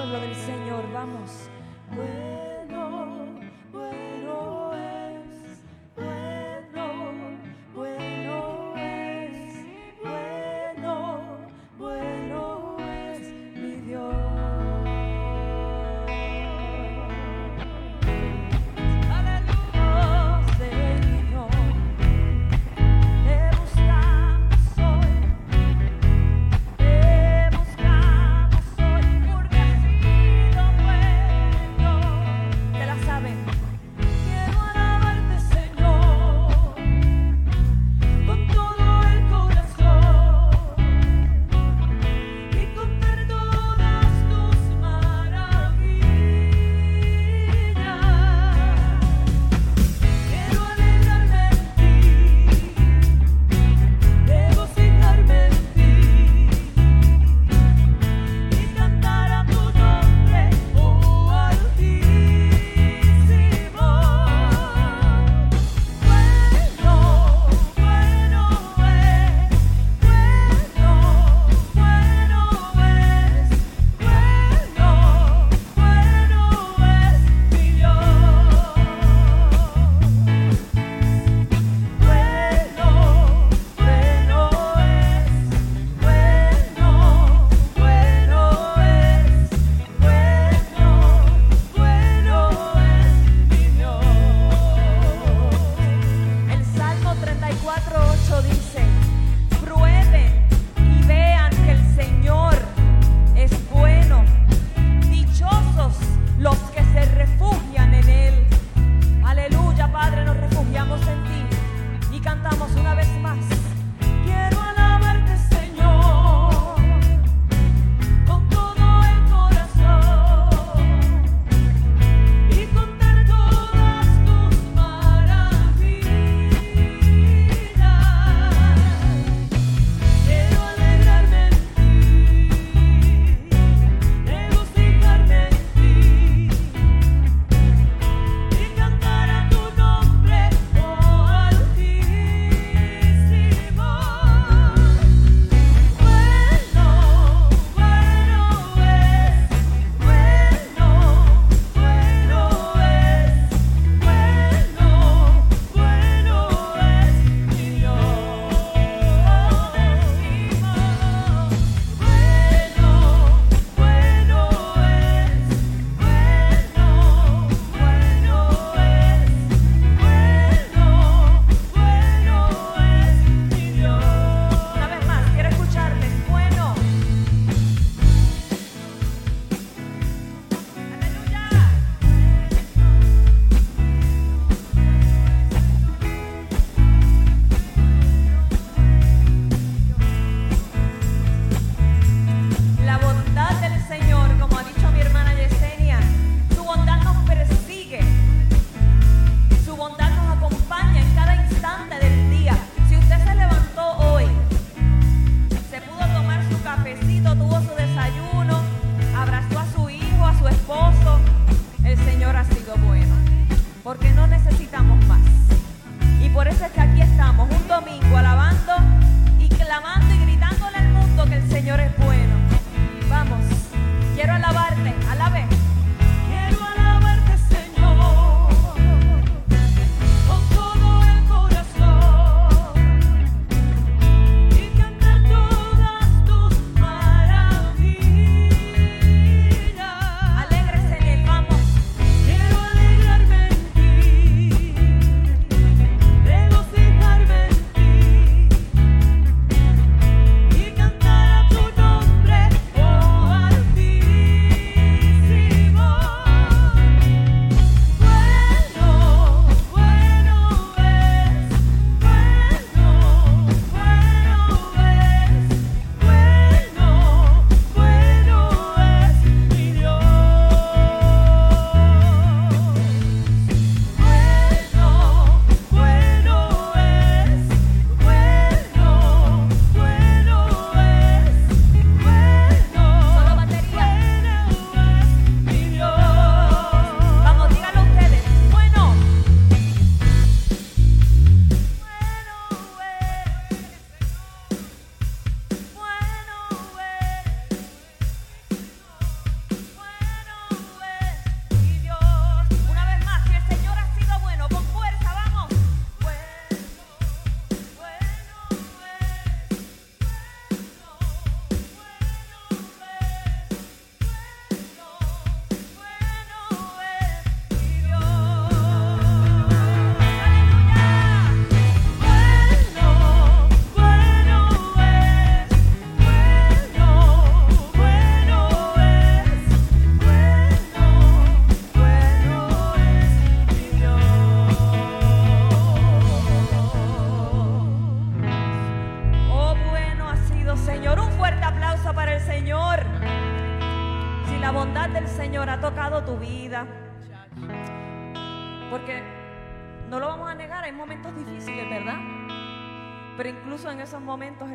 Pueblo 0.09 0.27
del 0.27 0.35
Señor, 0.35 0.91
vamos. 0.93 1.48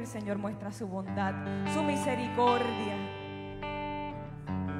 El 0.04 0.10
Señor 0.10 0.38
muestra 0.38 0.70
su 0.74 0.86
bondad, 0.86 1.34
su 1.74 1.82
misericordia. 1.82 2.96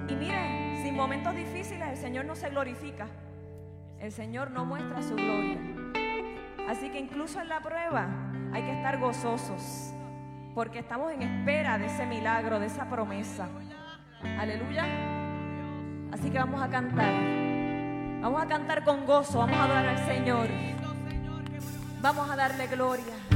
Y 0.10 0.16
mire, 0.16 0.84
sin 0.84 0.96
momentos 0.96 1.34
difíciles 1.34 1.88
el 1.88 1.98
Señor 1.98 2.26
no 2.26 2.36
se 2.36 2.50
glorifica. 2.50 3.08
El 4.00 4.12
Señor 4.12 4.52
no 4.52 4.66
muestra 4.66 5.02
su 5.02 5.16
gloria. 5.16 5.58
Así 6.68 6.90
que 6.90 7.00
incluso 7.00 7.40
en 7.40 7.48
la 7.48 7.62
prueba 7.62 8.10
hay 8.52 8.64
que 8.64 8.74
estar 8.74 9.00
gozosos, 9.00 9.94
porque 10.54 10.80
estamos 10.80 11.10
en 11.14 11.22
espera 11.22 11.78
de 11.78 11.86
ese 11.86 12.06
milagro, 12.06 12.60
de 12.60 12.66
esa 12.66 12.90
promesa. 12.90 13.48
Aleluya. 14.38 14.86
Así 16.12 16.30
que 16.32 16.38
vamos 16.38 16.62
a 16.62 16.68
cantar. 16.68 17.14
Vamos 18.22 18.42
a 18.44 18.48
cantar 18.48 18.84
con 18.84 19.06
gozo, 19.06 19.40
vamos 19.40 19.56
a 19.56 19.64
adorar 19.64 19.88
al 19.88 20.06
Señor. 20.06 20.50
Vamos 22.02 22.30
a 22.30 22.36
darle 22.36 22.68
gloria. 22.68 23.33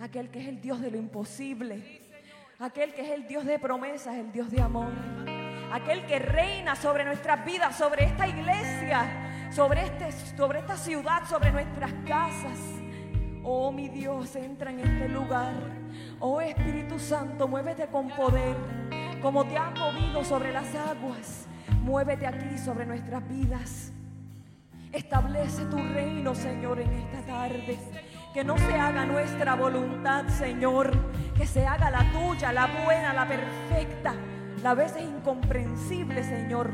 Aquel, 0.00 0.28
que 0.30 0.40
es 0.40 0.48
el 0.48 0.60
Dios 0.60 0.80
de 0.80 0.90
lo 0.90 0.98
imposible, 0.98 2.00
aquel 2.58 2.94
que 2.94 3.02
es 3.02 3.10
el 3.10 3.26
Dios 3.26 3.44
de 3.44 3.58
promesas, 3.58 4.14
el 4.16 4.32
Dios 4.32 4.50
de 4.50 4.60
amor, 4.60 4.92
aquel 5.72 6.04
que 6.06 6.18
reina 6.18 6.76
sobre 6.76 7.04
nuestras 7.04 7.44
vidas, 7.44 7.76
sobre 7.76 8.04
esta 8.04 8.26
iglesia, 8.26 9.50
sobre, 9.50 9.84
este, 9.84 10.12
sobre 10.36 10.60
esta 10.60 10.76
ciudad, 10.76 11.24
sobre 11.28 11.52
nuestras 11.52 11.92
casas. 12.06 12.58
Oh 13.42 13.70
mi 13.70 13.88
Dios, 13.88 14.34
entra 14.36 14.70
en 14.70 14.80
este 14.80 15.08
lugar. 15.08 15.54
Oh 16.18 16.40
Espíritu 16.40 16.98
Santo, 16.98 17.46
muévete 17.46 17.86
con 17.86 18.08
poder, 18.08 18.56
como 19.22 19.46
te 19.46 19.56
has 19.56 19.78
movido 19.78 20.24
sobre 20.24 20.52
las 20.52 20.74
aguas. 20.74 21.46
Muévete 21.82 22.26
aquí 22.26 22.58
sobre 22.58 22.84
nuestras 22.84 23.26
vidas. 23.28 23.92
Establece 24.92 25.64
tu 25.66 25.76
reino, 25.76 26.34
Señor, 26.34 26.80
en 26.80 26.92
esta 26.92 27.20
tarde. 27.22 27.78
Que 28.36 28.44
no 28.44 28.58
se 28.58 28.74
haga 28.74 29.06
nuestra 29.06 29.54
voluntad, 29.54 30.28
Señor. 30.28 30.92
Que 31.38 31.46
se 31.46 31.66
haga 31.66 31.90
la 31.90 32.12
tuya, 32.12 32.52
la 32.52 32.66
buena, 32.84 33.14
la 33.14 33.26
perfecta. 33.26 34.14
La 34.62 34.74
veces 34.74 35.04
incomprensible, 35.04 36.22
Señor. 36.22 36.70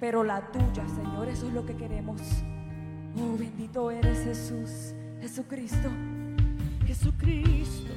Pero 0.00 0.24
la 0.24 0.50
tuya, 0.50 0.84
Señor, 0.88 1.28
eso 1.28 1.46
es 1.46 1.52
lo 1.52 1.64
que 1.64 1.76
queremos. 1.76 2.20
Oh, 3.20 3.36
bendito 3.38 3.88
eres 3.92 4.24
Jesús, 4.24 4.96
Jesucristo. 5.20 5.88
Jesucristo, 6.88 7.92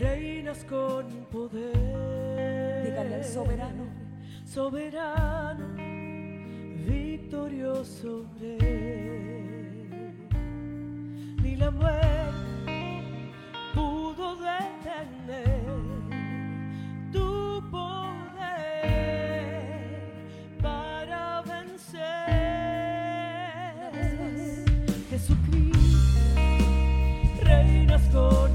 reinas 0.00 0.64
con 0.64 1.08
poder. 1.30 2.86
Dígale 2.86 3.16
al 3.16 3.24
soberano. 3.26 3.84
Soberano, 4.46 5.74
victorioso. 6.88 8.24
Ni 11.42 11.56
la 11.56 11.70
muerte 11.70 13.02
pudo 13.74 14.36
detener 14.36 15.62
tu 17.12 17.62
poder 17.70 18.36
para 20.60 21.42
vencer. 21.42 21.96
Jesucristo, 25.10 26.40
reinas 27.42 28.02
con 28.12 28.45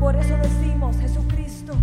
Por 0.00 0.16
eso 0.16 0.36
decimos, 0.38 0.96
Jesucristo, 0.96 1.74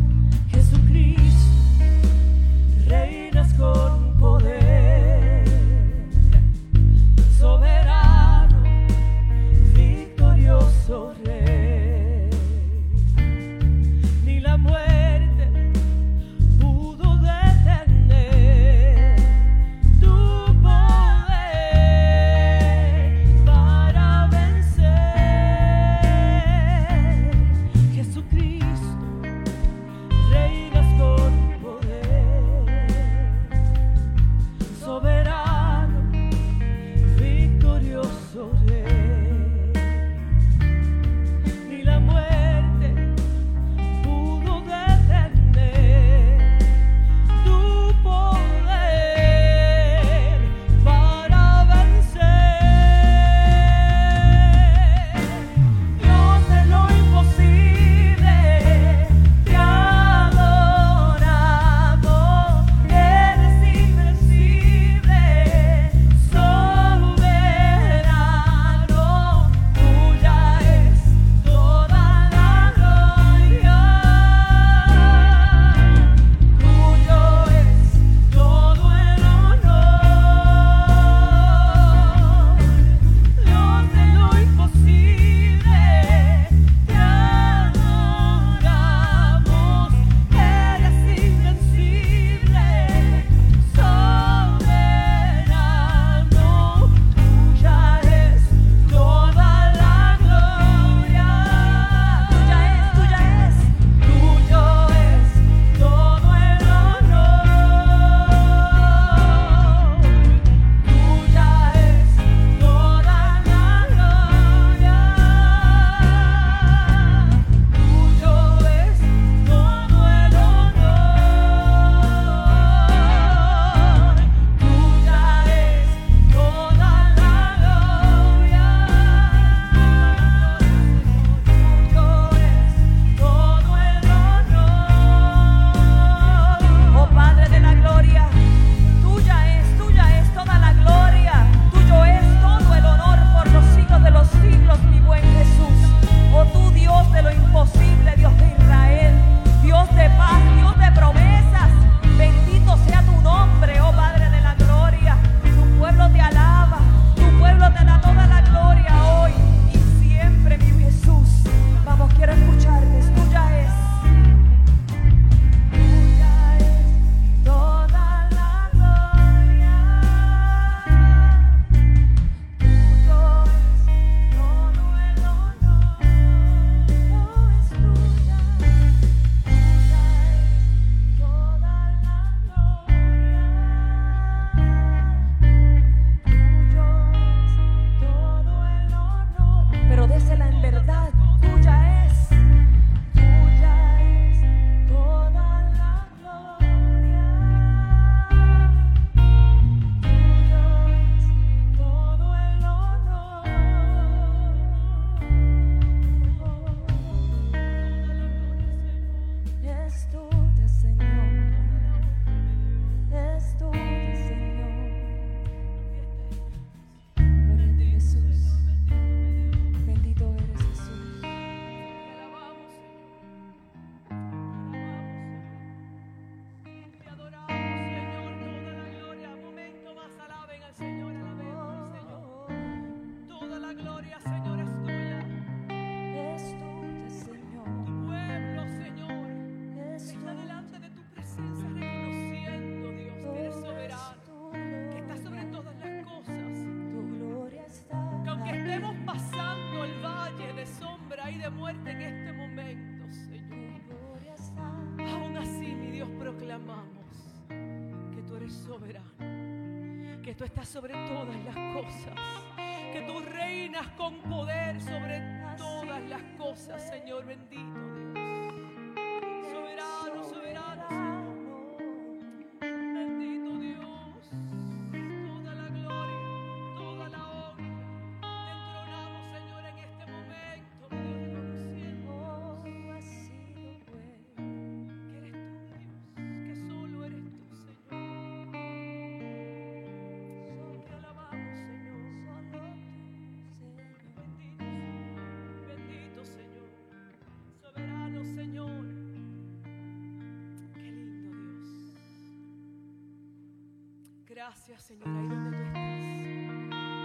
Gracias, 304.50 304.82
Señor, 304.82 305.08
ahí 305.08 305.28
donde 305.28 305.52
tú 305.52 305.64
estás. 305.64 305.84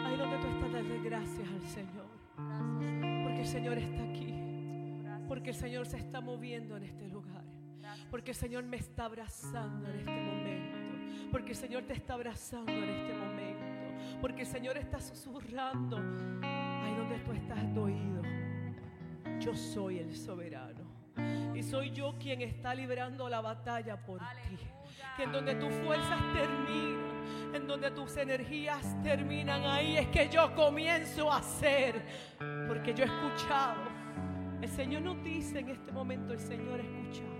Ahí 0.06 0.16
donde 0.16 0.38
tú 0.38 0.46
estás, 0.46 0.72
dale 0.72 0.98
gracias 1.02 1.46
al 1.46 1.62
Señor. 1.68 2.06
Porque 3.22 3.40
el 3.40 3.46
Señor 3.46 3.76
está 3.76 4.02
aquí. 4.02 4.34
Porque 5.28 5.50
el 5.50 5.54
Señor 5.54 5.84
se 5.84 5.98
está 5.98 6.22
moviendo 6.22 6.74
en 6.78 6.84
este 6.84 7.06
lugar. 7.06 7.44
Porque 8.10 8.30
el 8.30 8.34
Señor 8.34 8.64
me 8.64 8.78
está 8.78 9.04
abrazando 9.04 9.90
en 9.90 9.98
este 9.98 10.22
momento. 10.22 11.30
Porque 11.30 11.50
el 11.50 11.56
Señor 11.56 11.82
te 11.82 11.92
está 11.92 12.14
abrazando 12.14 12.72
en 12.72 12.88
este 12.88 13.12
momento. 13.12 14.20
Porque 14.22 14.40
el 14.40 14.48
Señor 14.48 14.78
está 14.78 14.98
susurrando. 14.98 15.98
Ahí 16.42 16.94
donde 16.96 17.18
tú 17.18 17.32
estás 17.32 17.76
oído. 17.76 18.22
Yo 19.38 19.54
soy 19.54 19.98
el 19.98 20.16
soberano. 20.16 20.82
Y 21.54 21.62
soy 21.62 21.90
yo 21.90 22.14
quien 22.18 22.40
está 22.40 22.74
librando 22.74 23.28
la 23.28 23.42
batalla 23.42 24.02
por 24.02 24.18
ti. 24.20 24.56
Que 25.18 25.24
en 25.24 25.32
donde 25.32 25.54
tus 25.56 25.72
fuerzas 25.84 26.20
terminan, 26.32 27.03
donde 27.66 27.90
tus 27.90 28.16
energías 28.16 29.00
terminan, 29.02 29.62
ahí 29.64 29.96
es 29.96 30.08
que 30.08 30.28
yo 30.28 30.54
comienzo 30.54 31.30
a 31.30 31.38
hacer. 31.38 32.02
Porque 32.66 32.94
yo 32.94 33.04
he 33.04 33.06
escuchado. 33.06 33.82
El 34.60 34.68
Señor 34.70 35.02
nos 35.02 35.22
dice 35.22 35.60
en 35.60 35.68
este 35.68 35.92
momento, 35.92 36.32
el 36.32 36.40
Señor 36.40 36.80
ha 36.80 36.82
escuchado 36.82 37.34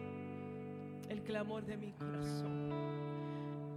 el 1.08 1.22
clamor 1.22 1.64
de 1.64 1.76
mi 1.76 1.92
corazón. 1.92 2.70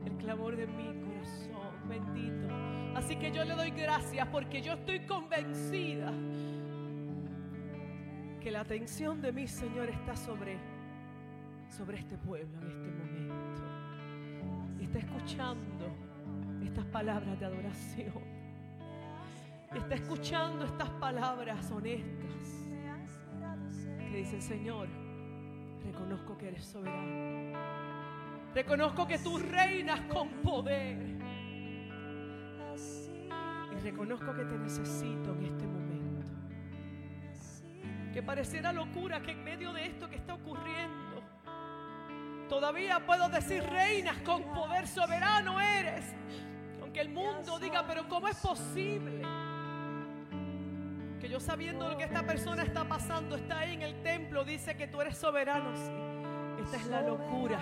El 0.06 0.14
clamor 0.18 0.56
de 0.56 0.68
mi 0.68 0.86
corazón, 1.02 1.88
bendito. 1.88 2.48
Así 2.96 3.16
que 3.16 3.32
yo 3.32 3.44
le 3.46 3.54
doy 3.54 3.72
gracias 3.72 4.28
porque 4.30 4.62
yo 4.62 4.74
estoy 4.74 5.02
convencida 5.02 6.12
que 8.40 8.52
la 8.52 8.62
atención 8.62 9.22
de 9.22 9.32
mi 9.32 9.48
Señor 9.48 9.90
está 9.90 10.16
sobre, 10.16 10.58
sobre 11.70 12.00
este 12.00 12.18
pueblo 12.18 12.62
en 12.62 12.68
este 12.70 12.88
momento. 12.90 13.64
Y 14.80 14.84
está 14.84 15.00
escuchando 15.00 16.07
estas 16.64 16.86
palabras 16.86 17.40
de 17.40 17.46
adoración. 17.46 18.38
Está 19.76 19.96
escuchando 19.96 20.66
estas 20.66 20.90
palabras 20.92 21.70
honestas 21.72 22.28
que 24.10 24.18
dice 24.18 24.38
el 24.38 24.42
Señor, 24.42 24.88
reconozco 25.84 26.38
que 26.38 26.48
eres 26.48 26.64
soberano. 26.64 27.58
Reconozco 28.54 29.06
que 29.06 29.20
tú 29.20 29.38
reinas 29.38 30.02
con 30.02 30.30
poder. 30.42 30.98
Y 33.72 33.80
reconozco 33.84 34.34
que 34.34 34.46
te 34.46 34.58
necesito 34.58 35.34
en 35.34 35.44
este 35.44 35.68
momento. 35.68 36.32
Que 38.14 38.24
pareciera 38.24 38.72
locura 38.72 39.22
que 39.22 39.32
en 39.32 39.44
medio 39.44 39.74
de 39.74 39.86
esto 39.86 40.10
que 40.10 40.16
está 40.16 40.34
ocurriendo, 40.34 41.22
todavía 42.50 43.06
puedo 43.06 43.30
decir, 43.30 43.64
reinas 43.64 44.18
con 44.20 44.42
poder 44.54 44.88
soberano 44.88 45.60
eres. 45.60 46.16
Aunque 46.98 47.12
el 47.12 47.16
mundo 47.16 47.60
diga, 47.60 47.86
pero 47.86 48.08
¿cómo 48.08 48.28
es 48.28 48.38
posible? 48.38 49.22
Que 51.20 51.30
yo 51.30 51.40
sabiendo 51.40 51.88
lo 51.88 51.96
que 51.96 52.06
esta 52.06 52.24
persona 52.26 52.64
está 52.64 52.88
pasando, 52.88 53.36
está 53.36 53.60
ahí 53.60 53.76
en 53.76 53.84
el 53.84 54.02
templo, 54.02 54.44
dice 54.44 54.76
que 54.76 54.88
tú 54.88 55.00
eres 55.02 55.16
soberano. 55.16 55.76
Sí. 55.76 56.64
Esta 56.64 56.78
es 56.78 56.88
la 56.88 57.02
locura 57.04 57.60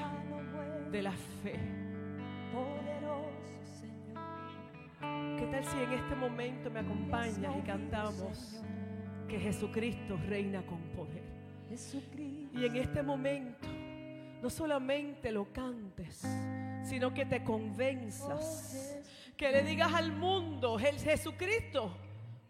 de 0.89 1.01
la 1.01 1.11
fe. 1.11 1.59
Poderoso 2.53 3.65
Señor. 3.77 5.37
¿Qué 5.37 5.47
tal 5.47 5.65
si 5.65 5.79
en 5.79 5.91
este 5.91 6.15
momento 6.15 6.71
me 6.71 6.79
acompañas 6.79 7.57
y 7.57 7.61
cantamos 7.63 8.61
que 9.27 9.37
Jesucristo 9.37 10.17
reina 10.29 10.65
con 10.65 10.79
poder? 10.95 11.23
Y 12.53 12.65
en 12.65 12.75
este 12.77 13.03
momento 13.03 13.67
no 14.41 14.49
solamente 14.49 15.29
lo 15.31 15.51
cantes, 15.51 16.25
sino 16.83 17.13
que 17.13 17.25
te 17.25 17.43
convenzas, 17.43 18.94
que 19.37 19.51
le 19.51 19.63
digas 19.63 19.93
al 19.93 20.11
mundo, 20.13 20.77
el 20.79 20.97
Jesucristo 20.99 21.95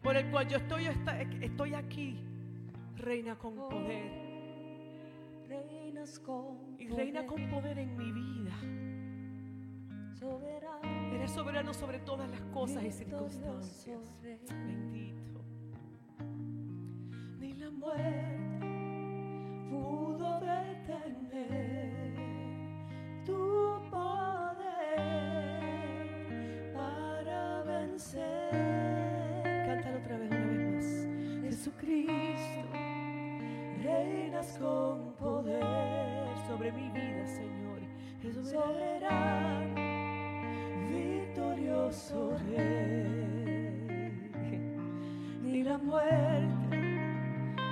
por 0.02 0.16
el 0.16 0.30
cual 0.30 0.48
yo 0.48 0.58
estoy, 0.58 0.86
esta- 0.86 1.20
estoy 1.22 1.74
aquí, 1.74 2.20
reina 2.96 3.36
con 3.36 3.56
poder. 3.56 4.24
Y 6.78 6.88
reina 6.90 7.26
con 7.26 7.50
poder 7.50 7.80
en 7.80 7.98
mi 7.98 8.12
vida. 8.12 8.56
Eres 11.14 11.32
soberano 11.32 11.74
sobre 11.74 12.00
todas 12.00 12.30
las 12.30 12.42
cosas 12.54 12.84
y 12.84 12.92
circunstancias. 12.92 14.00
Bendito. 14.22 15.42
Ni 17.40 17.54
la 17.54 17.70
muerte 17.72 18.60
pudo 19.70 20.40
detener 20.40 22.16
tu 23.26 23.80
poder 23.90 24.85
vencer. 27.96 28.52
Cántalo 29.66 29.98
otra 30.00 30.18
vez, 30.18 30.32
una 30.32 30.48
vez 30.48 30.60
más. 30.76 30.86
Jesucristo, 31.44 32.68
reinas 33.84 34.58
con 34.60 35.14
poder 35.14 35.64
Sobre 36.48 36.72
mi 36.74 36.90
vida, 36.90 37.26
Señor. 37.26 37.80
Es 38.22 38.36
soberano, 38.50 39.76
victorioso 40.90 42.38
Rey. 42.50 44.32
Ni 45.42 45.64
la 45.64 45.78
muerte 45.78 46.78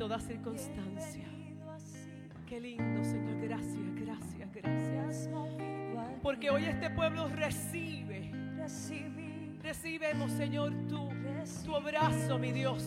Toda 0.01 0.19
circunstancia. 0.19 1.29
Qué 2.49 2.59
lindo, 2.59 3.05
Señor. 3.05 3.39
Gracias, 3.43 3.95
gracias, 3.97 4.51
gracias. 4.55 5.31
Porque 6.23 6.49
hoy 6.49 6.65
este 6.65 6.89
pueblo 6.89 7.29
recibe, 7.29 8.33
recibimos, 9.63 10.33
Señor, 10.33 10.73
tu, 10.89 11.11
tu 11.67 11.77
abrazo, 11.77 12.39
mi 12.39 12.51
Dios. 12.51 12.83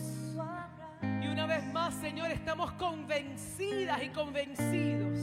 Y 1.22 1.28
una 1.28 1.46
vez 1.46 1.64
más, 1.72 1.94
Señor, 1.94 2.32
estamos 2.32 2.72
convencidas 2.72 4.02
y 4.02 4.08
convencidos 4.08 5.16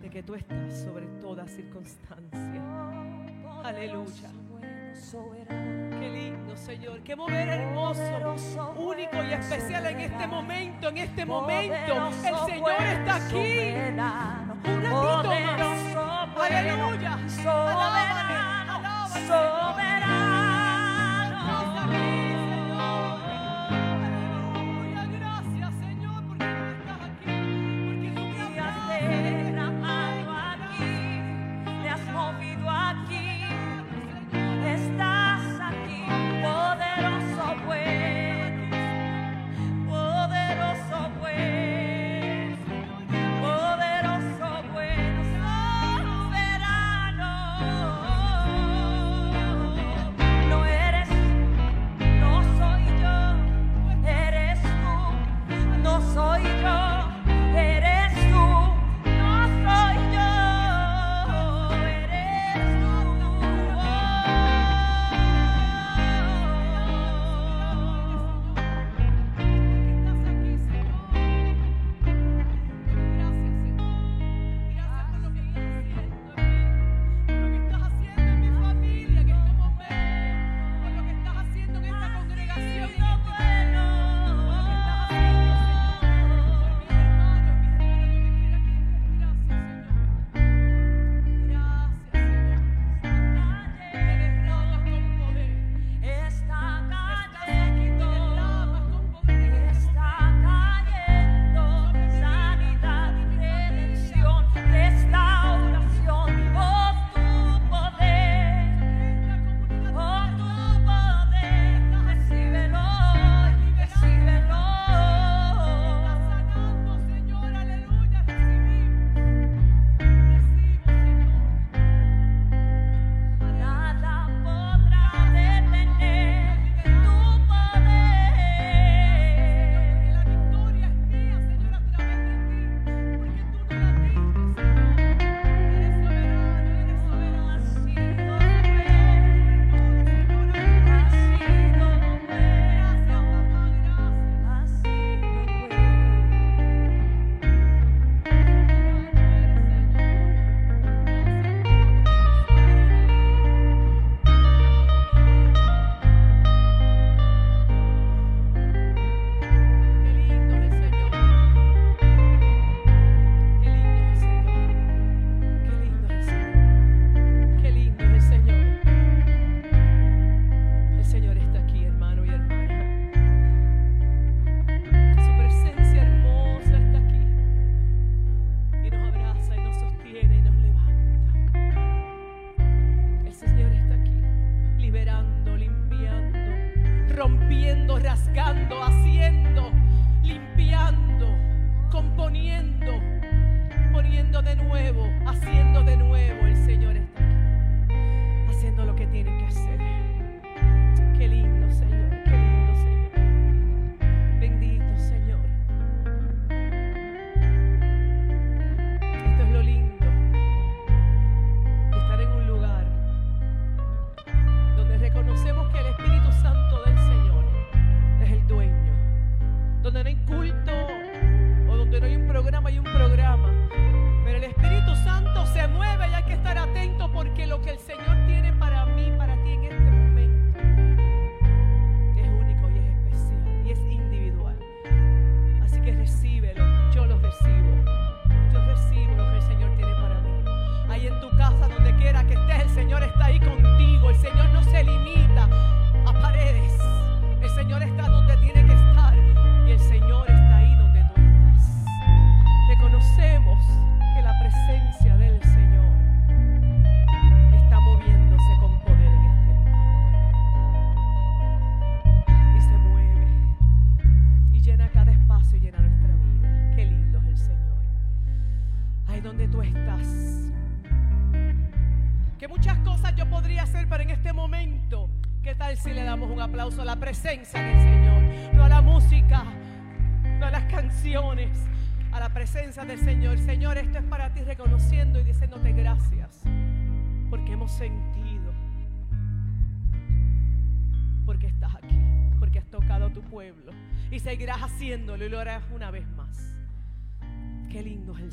de 0.00 0.10
que 0.10 0.22
tú 0.22 0.36
estás 0.36 0.72
sobre 0.82 1.06
toda 1.20 1.48
circunstancia. 1.48 2.62
Aleluya. 3.64 4.30
Señor. 6.58 7.00
Qué 7.00 7.16
mover 7.16 7.48
hermoso, 7.48 8.74
único 8.76 9.22
y 9.22 9.32
especial 9.32 9.86
en 9.86 10.00
este 10.00 10.26
momento. 10.26 10.88
En 10.88 10.98
este 10.98 11.24
momento, 11.24 12.08
el 12.24 12.36
Señor 12.52 12.82
está 12.82 13.16
aquí. 13.16 13.74
Un 14.64 14.82
ratito 14.82 15.30
más. 15.40 16.50
Aleluya. 16.50 17.18
Alábale, 17.44 18.00
alábale. 18.68 19.67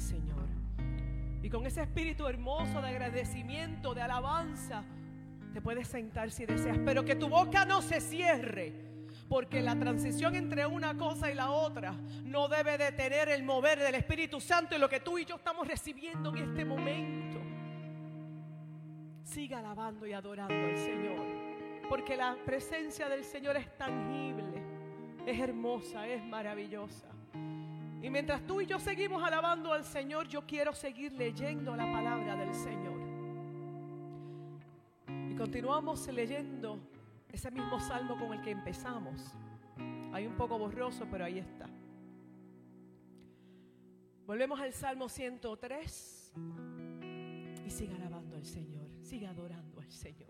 Señor. 0.06 0.46
Y 1.42 1.50
con 1.50 1.66
ese 1.66 1.82
espíritu 1.82 2.28
hermoso 2.28 2.82
de 2.82 2.90
agradecimiento, 2.90 3.94
de 3.94 4.02
alabanza, 4.02 4.84
te 5.54 5.62
puedes 5.62 5.88
sentar 5.88 6.32
si 6.32 6.46
deseas, 6.46 6.78
pero 6.86 7.04
que 7.06 7.16
tu 7.16 7.30
boca 7.30 7.66
no 7.66 7.82
se 7.82 8.02
cierre, 8.02 8.74
porque 9.30 9.62
la 9.62 9.76
transición 9.76 10.36
entre 10.36 10.66
una 10.66 10.96
cosa 10.98 11.32
y 11.32 11.34
la 11.34 11.52
otra 11.52 11.94
no 12.24 12.48
debe 12.48 12.78
detener 12.78 13.30
el 13.30 13.44
mover 13.44 13.80
del 13.80 13.96
Espíritu 13.96 14.40
Santo 14.42 14.76
y 14.76 14.80
lo 14.80 14.90
que 14.90 15.00
tú 15.00 15.18
y 15.18 15.26
yo 15.26 15.36
estamos 15.36 15.68
recibiendo 15.68 16.36
en 16.36 16.50
este 16.50 16.66
momento. 16.66 17.40
Siga 19.24 19.60
alabando 19.60 20.06
y 20.06 20.14
adorando 20.14 20.54
al 20.54 20.78
Señor, 20.78 21.26
porque 21.90 22.16
la 22.18 22.38
presencia 22.46 23.08
del 23.08 23.24
Señor 23.24 23.56
es 23.58 23.76
tangible, 23.78 24.62
es 25.26 25.40
hermosa, 25.40 26.08
es 26.08 26.24
maravillosa. 26.24 27.15
Y 28.02 28.10
mientras 28.10 28.46
tú 28.46 28.62
y 28.62 28.66
yo 28.66 28.80
seguimos 28.80 29.24
alabando 29.24 29.74
al 29.74 29.84
Señor, 29.84 30.28
yo 30.28 30.46
quiero 30.46 30.74
seguir 30.74 31.12
leyendo 31.14 31.76
la 31.76 31.92
palabra 31.92 32.36
del 32.36 32.54
Señor. 32.54 33.00
Y 35.30 35.36
continuamos 35.36 36.08
leyendo 36.08 36.80
ese 37.32 37.52
mismo 37.52 37.80
salmo 37.80 38.18
con 38.18 38.34
el 38.34 38.42
que 38.42 38.52
empezamos. 38.52 39.36
Hay 40.14 40.26
un 40.28 40.36
poco 40.36 40.58
borroso, 40.58 41.08
pero 41.10 41.26
ahí 41.26 41.40
está. 41.40 41.68
Volvemos 44.26 44.60
al 44.60 44.74
Salmo 44.74 45.08
103 45.10 46.34
y 47.66 47.70
siga 47.70 47.96
alabando 47.96 48.36
al 48.36 48.46
Señor, 48.46 48.88
siga 49.02 49.30
adorando 49.30 49.82
al 49.82 49.92
Señor. 49.92 50.30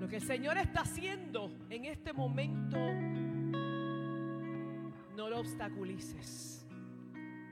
Lo 0.00 0.08
que 0.08 0.16
el 0.16 0.22
Señor 0.22 0.58
está 0.58 0.80
haciendo 0.80 1.50
en 1.70 1.86
este 1.86 2.12
momento 2.12 2.76
no 5.16 5.28
lo 5.28 5.40
obstaculices. 5.40 6.66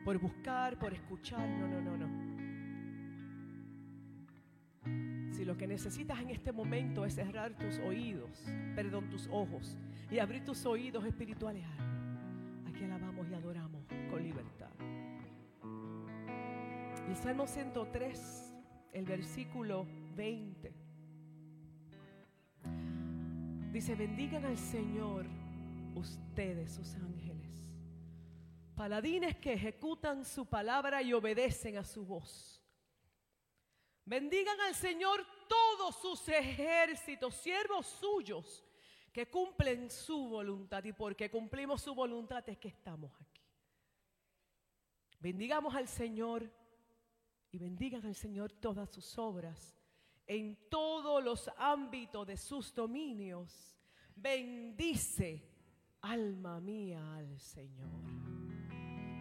Por 0.05 0.19
buscar, 0.19 0.79
por 0.79 0.93
escuchar, 0.93 1.49
no, 1.49 1.69
no, 1.69 1.81
no, 1.81 1.97
no. 1.97 2.33
Si 5.33 5.45
lo 5.45 5.57
que 5.57 5.67
necesitas 5.67 6.21
en 6.21 6.31
este 6.31 6.53
momento 6.53 7.05
es 7.05 7.15
cerrar 7.15 7.57
tus 7.57 7.79
oídos, 7.79 8.45
perdón, 8.75 9.09
tus 9.09 9.29
ojos 9.29 9.77
y 10.11 10.19
abrir 10.19 10.45
tus 10.45 10.67
oídos 10.67 11.05
espirituales, 11.05 11.65
aquí 12.69 12.85
alabamos 12.85 13.29
y 13.31 13.35
adoramos 13.35 13.87
con 14.11 14.23
libertad. 14.23 14.71
El 17.09 17.17
Salmo 17.17 17.47
103, 17.47 18.53
el 18.93 19.05
versículo 19.05 19.87
20, 20.17 20.73
dice, 23.73 23.95
bendigan 23.95 24.45
al 24.45 24.59
Señor 24.59 25.27
ustedes, 25.95 26.73
sus 26.73 26.95
ángeles, 26.97 27.42
paladines 28.83 29.37
que 29.37 29.53
ejecutan 29.53 30.25
su 30.25 30.45
palabra 30.45 31.01
y 31.03 31.13
obedecen 31.13 31.79
a 31.79 31.85
su 31.85 32.05
voz. 32.05 32.61
Bendigan 34.05 34.61
al 34.61 34.75
Señor 34.75 35.25
todos 35.49 35.95
sus 36.03 36.29
ejércitos, 36.29 37.33
siervos 37.37 37.87
suyos, 37.87 38.65
que 39.13 39.31
cumplen 39.31 39.89
su 39.89 40.29
voluntad. 40.29 40.83
Y 40.83 40.93
porque 40.93 41.31
cumplimos 41.31 41.81
su 41.81 41.95
voluntad 41.95 42.43
es 42.49 42.59
que 42.59 42.67
estamos 42.67 43.13
aquí. 43.21 43.41
Bendigamos 45.21 45.77
al 45.77 45.87
Señor 45.87 46.51
y 47.53 47.59
bendigan 47.59 48.05
al 48.05 48.17
Señor 48.17 48.51
todas 48.51 48.91
sus 48.91 49.17
obras 49.17 49.79
en 50.27 50.59
todos 50.69 51.23
los 51.23 51.49
ámbitos 51.57 52.27
de 52.27 52.37
sus 52.37 52.75
dominios. 52.75 53.79
Bendice 54.17 55.49
alma 56.01 56.61
mía 56.61 57.15
al 57.15 57.39
Señor. 57.39 58.52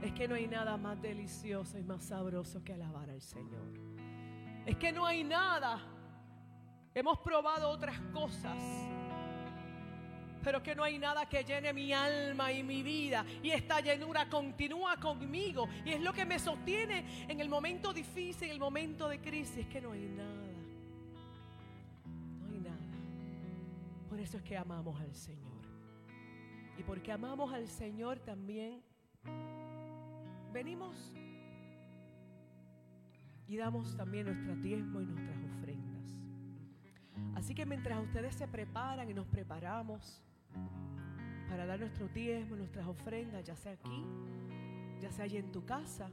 Es 0.02 0.12
que 0.14 0.28
no 0.28 0.36
hay 0.36 0.48
nada 0.48 0.78
más 0.78 1.00
delicioso 1.00 1.78
y 1.78 1.84
más 1.84 2.04
sabroso 2.04 2.64
que 2.64 2.74
alabar 2.74 3.10
al 3.10 3.22
Señor. 3.22 3.72
Es 4.66 4.76
que 4.78 4.92
no 4.92 5.06
hay 5.06 5.24
nada. 5.24 5.80
Hemos 6.94 7.20
probado 7.20 7.70
otras 7.70 8.00
cosas. 8.12 8.58
Pero 10.44 10.64
que 10.64 10.74
no 10.74 10.84
hay 10.84 10.98
nada 10.98 11.30
que 11.30 11.44
llene 11.44 11.72
mi 11.72 11.94
alma 11.94 12.52
y 12.52 12.64
mi 12.64 12.82
vida. 12.82 13.24
Y 13.44 13.52
esta 13.52 13.80
llenura 13.80 14.28
continúa 14.28 14.98
conmigo. 14.98 15.70
Y 15.86 15.92
es 15.92 16.02
lo 16.02 16.14
que 16.14 16.26
me 16.26 16.40
sostiene 16.40 17.28
en 17.28 17.40
el 17.40 17.48
momento 17.48 17.94
difícil, 17.94 18.46
en 18.46 18.52
el 18.54 18.60
momento 18.60 19.08
de 19.08 19.20
crisis. 19.20 19.58
Es 19.58 19.68
que 19.68 19.82
no 19.82 19.92
hay 19.92 20.08
nada. 20.08 20.48
No 22.40 22.48
hay 22.48 22.60
nada. 22.60 22.98
Por 24.10 24.20
eso 24.20 24.38
es 24.38 24.44
que 24.44 24.58
amamos 24.58 25.00
al 25.00 25.14
Señor. 25.14 25.52
Y 26.76 26.82
porque 26.82 27.12
amamos 27.12 27.54
al 27.54 27.68
Señor 27.68 28.18
también 28.20 28.82
venimos 30.52 31.14
y 33.48 33.58
damos 33.58 33.96
también 33.98 34.28
nuestro 34.28 34.56
diezmo 34.56 35.02
y 35.02 35.06
nuestras 35.06 35.38
ofrendas. 35.44 36.16
Así 37.36 37.56
que 37.56 37.66
mientras 37.66 38.02
ustedes 38.02 38.36
se 38.36 38.48
preparan 38.48 39.10
y 39.10 39.14
nos 39.14 39.28
preparamos 39.28 40.22
para 41.50 41.66
dar 41.66 41.80
nuestro 41.80 42.08
diezmo, 42.08 42.56
nuestras 42.56 42.88
ofrendas, 42.88 43.44
ya 43.44 43.56
sea 43.56 43.74
aquí, 43.74 44.06
ya 45.02 45.12
sea 45.12 45.26
allí 45.26 45.38
en 45.38 45.52
tu 45.52 45.66
casa, 45.66 46.10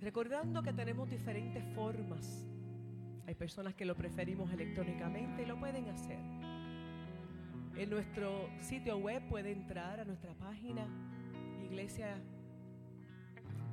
recordando 0.00 0.62
que 0.62 0.72
tenemos 0.72 1.10
diferentes 1.10 1.64
formas. 1.74 2.46
Hay 3.26 3.34
personas 3.34 3.74
que 3.74 3.84
lo 3.84 3.94
preferimos 3.94 4.52
electrónicamente 4.52 5.42
y 5.42 5.46
lo 5.46 5.58
pueden 5.58 5.88
hacer. 5.88 6.18
En 7.76 7.90
nuestro 7.90 8.48
sitio 8.60 8.96
web 8.98 9.26
puede 9.28 9.50
entrar 9.50 10.00
a 10.00 10.04
nuestra 10.04 10.32
página 10.34 10.86
iglesia 11.62 12.16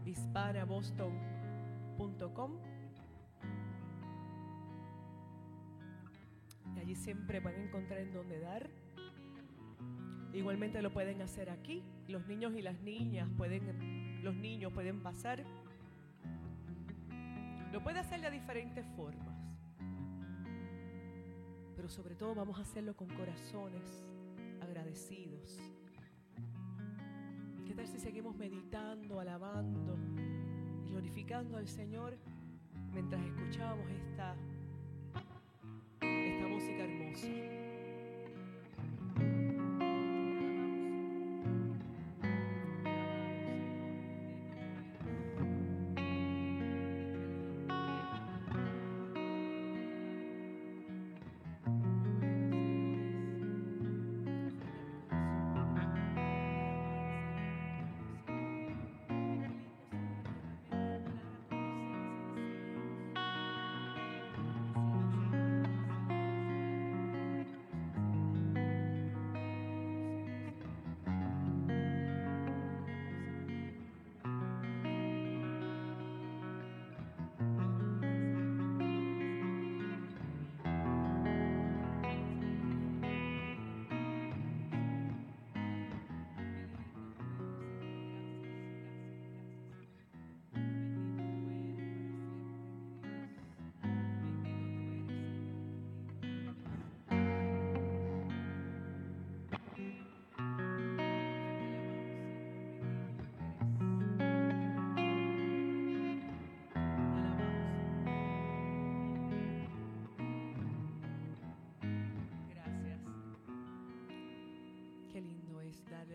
hispanaboston.com 0.05 2.71
y 6.75 6.79
allí 6.79 6.95
siempre 6.95 7.39
van 7.39 7.55
a 7.55 7.63
encontrar 7.63 7.99
en 7.99 8.13
dónde 8.13 8.39
dar. 8.39 8.69
Igualmente 10.33 10.81
lo 10.81 10.91
pueden 10.91 11.21
hacer 11.21 11.49
aquí. 11.49 11.83
Los 12.07 12.25
niños 12.27 12.53
y 12.55 12.61
las 12.61 12.79
niñas 12.81 13.29
pueden, 13.37 14.23
los 14.23 14.35
niños 14.35 14.71
pueden 14.71 15.01
pasar. 15.01 15.43
Lo 17.71 17.83
puede 17.83 17.99
hacer 17.99 18.21
de 18.21 18.31
diferentes 18.31 18.85
formas. 18.95 19.27
Pero 21.75 21.89
sobre 21.89 22.15
todo 22.15 22.35
vamos 22.35 22.57
a 22.59 22.61
hacerlo 22.61 22.95
con 22.95 23.07
corazones 23.09 24.05
agradecidos. 24.61 25.59
¿Qué 27.71 27.87
si 27.87 27.99
seguimos 27.99 28.35
meditando, 28.35 29.21
alabando 29.21 29.97
y 30.85 30.89
glorificando 30.89 31.55
al 31.55 31.69
Señor 31.69 32.17
mientras 32.91 33.23
escuchamos 33.23 33.89
esta, 33.89 34.35
esta 36.01 36.47
música 36.49 36.83
hermosa? 36.83 37.70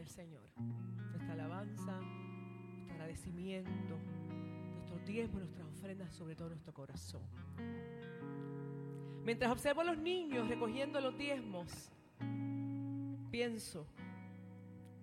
Señor 0.09 0.47
nuestra 1.17 1.33
alabanza, 1.35 2.01
nuestro 2.01 2.95
agradecimiento, 2.95 3.99
nuestro 4.75 4.99
tiempo, 5.05 5.39
nuestras 5.39 5.67
ofrendas, 5.67 6.15
sobre 6.15 6.37
todo 6.37 6.51
nuestro 6.51 6.73
corazón. 6.73 7.23
Mientras 9.25 9.51
observo 9.51 9.81
a 9.81 9.85
los 9.85 9.99
niños 9.99 10.49
recogiendo 10.49 11.01
los 11.01 11.17
diezmos, 11.19 11.91
pienso 13.31 13.87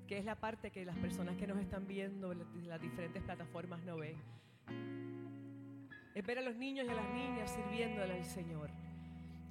que 0.08 0.18
es 0.18 0.26
la 0.26 0.40
parte 0.40 0.72
que 0.72 0.86
las 0.86 0.98
personas 0.98 1.36
que 1.38 1.48
nos 1.48 1.58
están 1.60 1.88
viendo 1.88 2.32
en 2.32 2.68
las 2.68 2.82
diferentes 2.82 3.22
plataformas 3.24 3.84
no 3.84 3.98
ven. 3.98 4.16
Es 6.16 6.26
ver 6.26 6.38
a 6.38 6.42
los 6.42 6.56
niños 6.56 6.86
y 6.86 6.90
a 6.90 6.94
las 6.94 7.10
niñas 7.14 7.52
sirviéndole 7.52 8.14
al 8.14 8.26
Señor. 8.26 8.70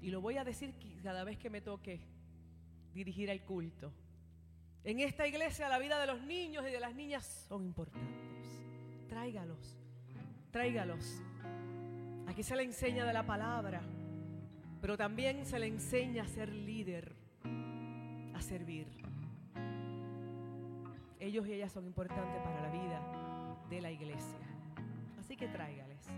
Y 0.00 0.10
lo 0.10 0.20
voy 0.20 0.36
a 0.36 0.44
decir 0.44 0.74
cada 1.02 1.24
vez 1.24 1.38
que 1.38 1.50
me 1.50 1.60
toque 1.60 2.00
dirigir 2.94 3.30
al 3.30 3.42
culto. 3.42 3.92
En 4.84 4.98
esta 4.98 5.26
iglesia 5.26 5.68
la 5.68 5.78
vida 5.78 6.00
de 6.00 6.06
los 6.08 6.22
niños 6.22 6.64
y 6.68 6.72
de 6.72 6.80
las 6.80 6.94
niñas 6.94 7.46
son 7.48 7.64
importantes. 7.64 8.60
Tráigalos, 9.08 9.78
tráigalos. 10.50 11.22
Aquí 12.26 12.42
se 12.42 12.56
le 12.56 12.64
enseña 12.64 13.04
de 13.04 13.12
la 13.12 13.24
palabra, 13.24 13.80
pero 14.80 14.96
también 14.96 15.46
se 15.46 15.58
le 15.60 15.68
enseña 15.68 16.24
a 16.24 16.26
ser 16.26 16.48
líder, 16.48 17.14
a 18.34 18.40
servir. 18.40 18.88
Ellos 21.20 21.46
y 21.46 21.52
ellas 21.52 21.70
son 21.70 21.86
importantes 21.86 22.42
para 22.42 22.62
la 22.62 22.70
vida 22.70 23.58
de 23.70 23.80
la 23.80 23.92
iglesia. 23.92 24.40
Así 25.20 25.36
que 25.36 25.46
tráigales. 25.46 26.08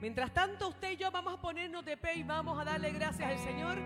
Mientras 0.00 0.34
tanto, 0.34 0.68
usted 0.68 0.92
y 0.92 0.96
yo 0.96 1.12
vamos 1.12 1.34
a 1.34 1.40
ponernos 1.40 1.84
de 1.84 1.96
pie 1.96 2.16
y 2.16 2.22
vamos 2.24 2.58
a 2.58 2.64
darle 2.64 2.90
gracias 2.90 3.30
al 3.30 3.38
Señor, 3.38 3.78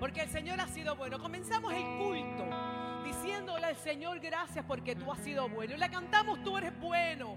porque 0.00 0.22
el 0.22 0.30
Señor 0.30 0.58
ha 0.60 0.68
sido 0.68 0.96
bueno. 0.96 1.18
Comenzamos 1.18 1.74
el 1.74 1.82
culto 1.98 2.73
diciéndole 3.04 3.66
al 3.66 3.76
Señor 3.76 4.18
gracias 4.20 4.64
porque 4.64 4.96
tú 4.96 5.12
has 5.12 5.18
sido 5.18 5.48
bueno. 5.48 5.74
Y 5.74 5.78
le 5.78 5.90
cantamos, 5.90 6.42
tú 6.42 6.56
eres 6.58 6.78
bueno. 6.80 7.36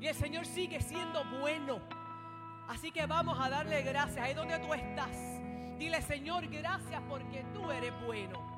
Y 0.00 0.06
el 0.06 0.14
Señor 0.14 0.46
sigue 0.46 0.80
siendo 0.80 1.24
bueno. 1.24 1.80
Así 2.68 2.90
que 2.90 3.06
vamos 3.06 3.38
a 3.38 3.48
darle 3.48 3.82
gracias 3.82 4.24
ahí 4.24 4.34
donde 4.34 4.58
tú 4.58 4.72
estás. 4.74 5.16
Dile, 5.78 6.00
Señor, 6.02 6.48
gracias 6.48 7.02
porque 7.08 7.44
tú 7.52 7.70
eres 7.70 7.92
bueno. 8.04 8.52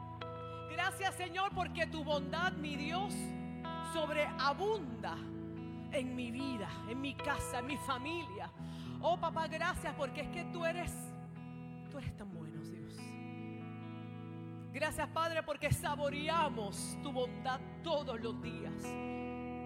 Gracias 0.71 1.15
Señor 1.15 1.53
porque 1.55 1.87
tu 1.87 2.03
bondad, 2.03 2.53
mi 2.53 2.75
Dios, 2.77 3.15
sobreabunda 3.93 5.17
en 5.93 6.17
mi 6.17 6.33
vida, 6.33 6.69
en 6.89 7.01
mi 7.01 7.15
casa, 7.15 7.61
en 7.61 7.67
mi 7.67 7.77
familia. 7.77 8.51
Oh 9.01 9.17
papá, 9.17 9.47
gracias 9.47 9.95
porque 9.97 10.23
es 10.23 10.29
que 10.31 10.45
tú 10.53 10.65
eres, 10.65 10.93
tú 11.91 11.99
eres 11.99 12.17
tan 12.17 12.33
bueno, 12.35 12.61
Dios. 12.63 12.84
Gracias 14.75 15.07
Padre 15.11 15.41
porque 15.45 15.73
saboreamos 15.73 16.99
tu 17.01 17.13
bondad 17.13 17.61
todos 17.85 18.21
los 18.21 18.43
días. 18.43 18.75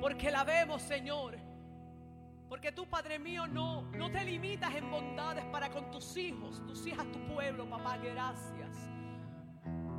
Porque 0.02 0.30
la 0.30 0.44
vemos, 0.44 0.82
Señor. 0.82 1.38
Porque 2.46 2.72
tú, 2.72 2.86
Padre 2.86 3.18
mío, 3.18 3.46
no, 3.46 3.90
no 3.92 4.10
te 4.10 4.22
limitas 4.22 4.74
en 4.74 4.90
bondades 4.90 5.46
para 5.46 5.70
con 5.70 5.90
tus 5.90 6.14
hijos, 6.18 6.62
tus 6.66 6.86
hijas, 6.86 7.10
tu 7.10 7.26
pueblo, 7.26 7.66
papá. 7.70 7.96
Gracias. 7.96 8.76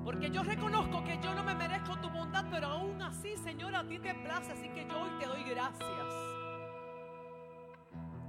Porque 0.06 0.30
yo 0.30 0.44
reconozco 0.44 1.04
que 1.04 1.20
yo 1.24 1.34
no 1.34 1.44
me 1.44 1.56
merezco 1.56 2.00
tu 2.00 2.10
bondad, 2.12 2.46
pero 2.52 2.68
aún 2.68 3.02
así, 3.02 3.36
Señor, 3.38 3.76
a 3.76 3.88
ti 3.88 3.98
te 3.98 4.14
place, 4.14 4.52
así 4.52 4.70
que 4.70 4.86
yo 4.88 5.02
hoy 5.02 5.10
te 5.20 5.26
doy 5.26 5.44
gracias. 5.44 6.14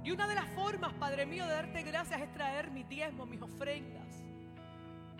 Y 0.03 0.09
una 0.09 0.27
de 0.27 0.33
las 0.33 0.49
formas, 0.55 0.93
Padre 0.93 1.27
mío, 1.27 1.45
de 1.45 1.53
darte 1.53 1.83
gracias 1.83 2.21
es 2.21 2.33
traer 2.33 2.71
mi 2.71 2.81
diezmo, 2.83 3.27
mis 3.27 3.41
ofrendas, 3.41 4.23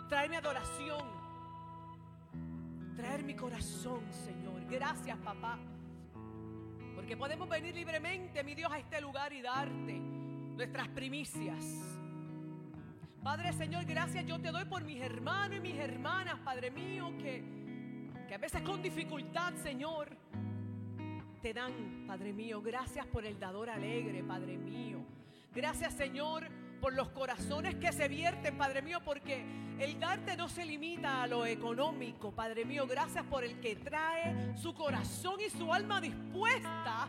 traer 0.09 0.27
mi 0.27 0.37
adoración, 0.37 1.20
traer 3.01 3.23
mi 3.23 3.33
corazón, 3.33 4.03
Señor. 4.13 4.63
Gracias, 4.69 5.17
papá. 5.17 5.57
Porque 6.95 7.17
podemos 7.17 7.49
venir 7.49 7.73
libremente, 7.73 8.43
mi 8.43 8.53
Dios, 8.53 8.71
a 8.71 8.77
este 8.77 9.01
lugar 9.01 9.33
y 9.33 9.41
darte 9.41 9.99
nuestras 10.55 10.87
primicias. 10.89 11.65
Padre 13.23 13.53
Señor, 13.53 13.85
gracias 13.85 14.25
yo 14.25 14.39
te 14.39 14.51
doy 14.51 14.65
por 14.65 14.83
mis 14.83 15.01
hermanos 15.01 15.57
y 15.57 15.61
mis 15.61 15.75
hermanas, 15.75 16.39
Padre 16.41 16.69
mío, 16.69 17.11
que, 17.17 17.43
que 18.27 18.35
a 18.35 18.37
veces 18.37 18.61
con 18.61 18.83
dificultad, 18.83 19.55
Señor, 19.55 20.15
te 21.41 21.53
dan, 21.53 22.05
Padre 22.05 22.33
mío. 22.33 22.61
Gracias 22.61 23.07
por 23.07 23.25
el 23.25 23.39
dador 23.39 23.71
alegre, 23.71 24.23
Padre 24.23 24.59
mío. 24.59 24.99
Gracias, 25.55 25.95
Señor, 25.95 26.47
por 26.81 26.93
los 26.93 27.09
corazones 27.09 27.75
que 27.75 27.91
se 27.93 28.07
vierten, 28.07 28.57
Padre 28.57 28.81
mío, 28.81 28.99
porque 29.05 29.45
el 29.79 29.99
darte 29.99 30.35
no 30.35 30.49
se 30.49 30.65
limita 30.65 31.21
a 31.21 31.27
lo 31.27 31.45
económico, 31.45 32.31
Padre 32.31 32.65
mío. 32.65 32.87
Gracias 32.87 33.23
por 33.25 33.43
el 33.43 33.59
que 33.59 33.75
trae 33.75 34.57
su 34.57 34.73
corazón 34.73 35.39
y 35.39 35.49
su 35.51 35.71
alma 35.71 36.01
dispuesta 36.01 37.07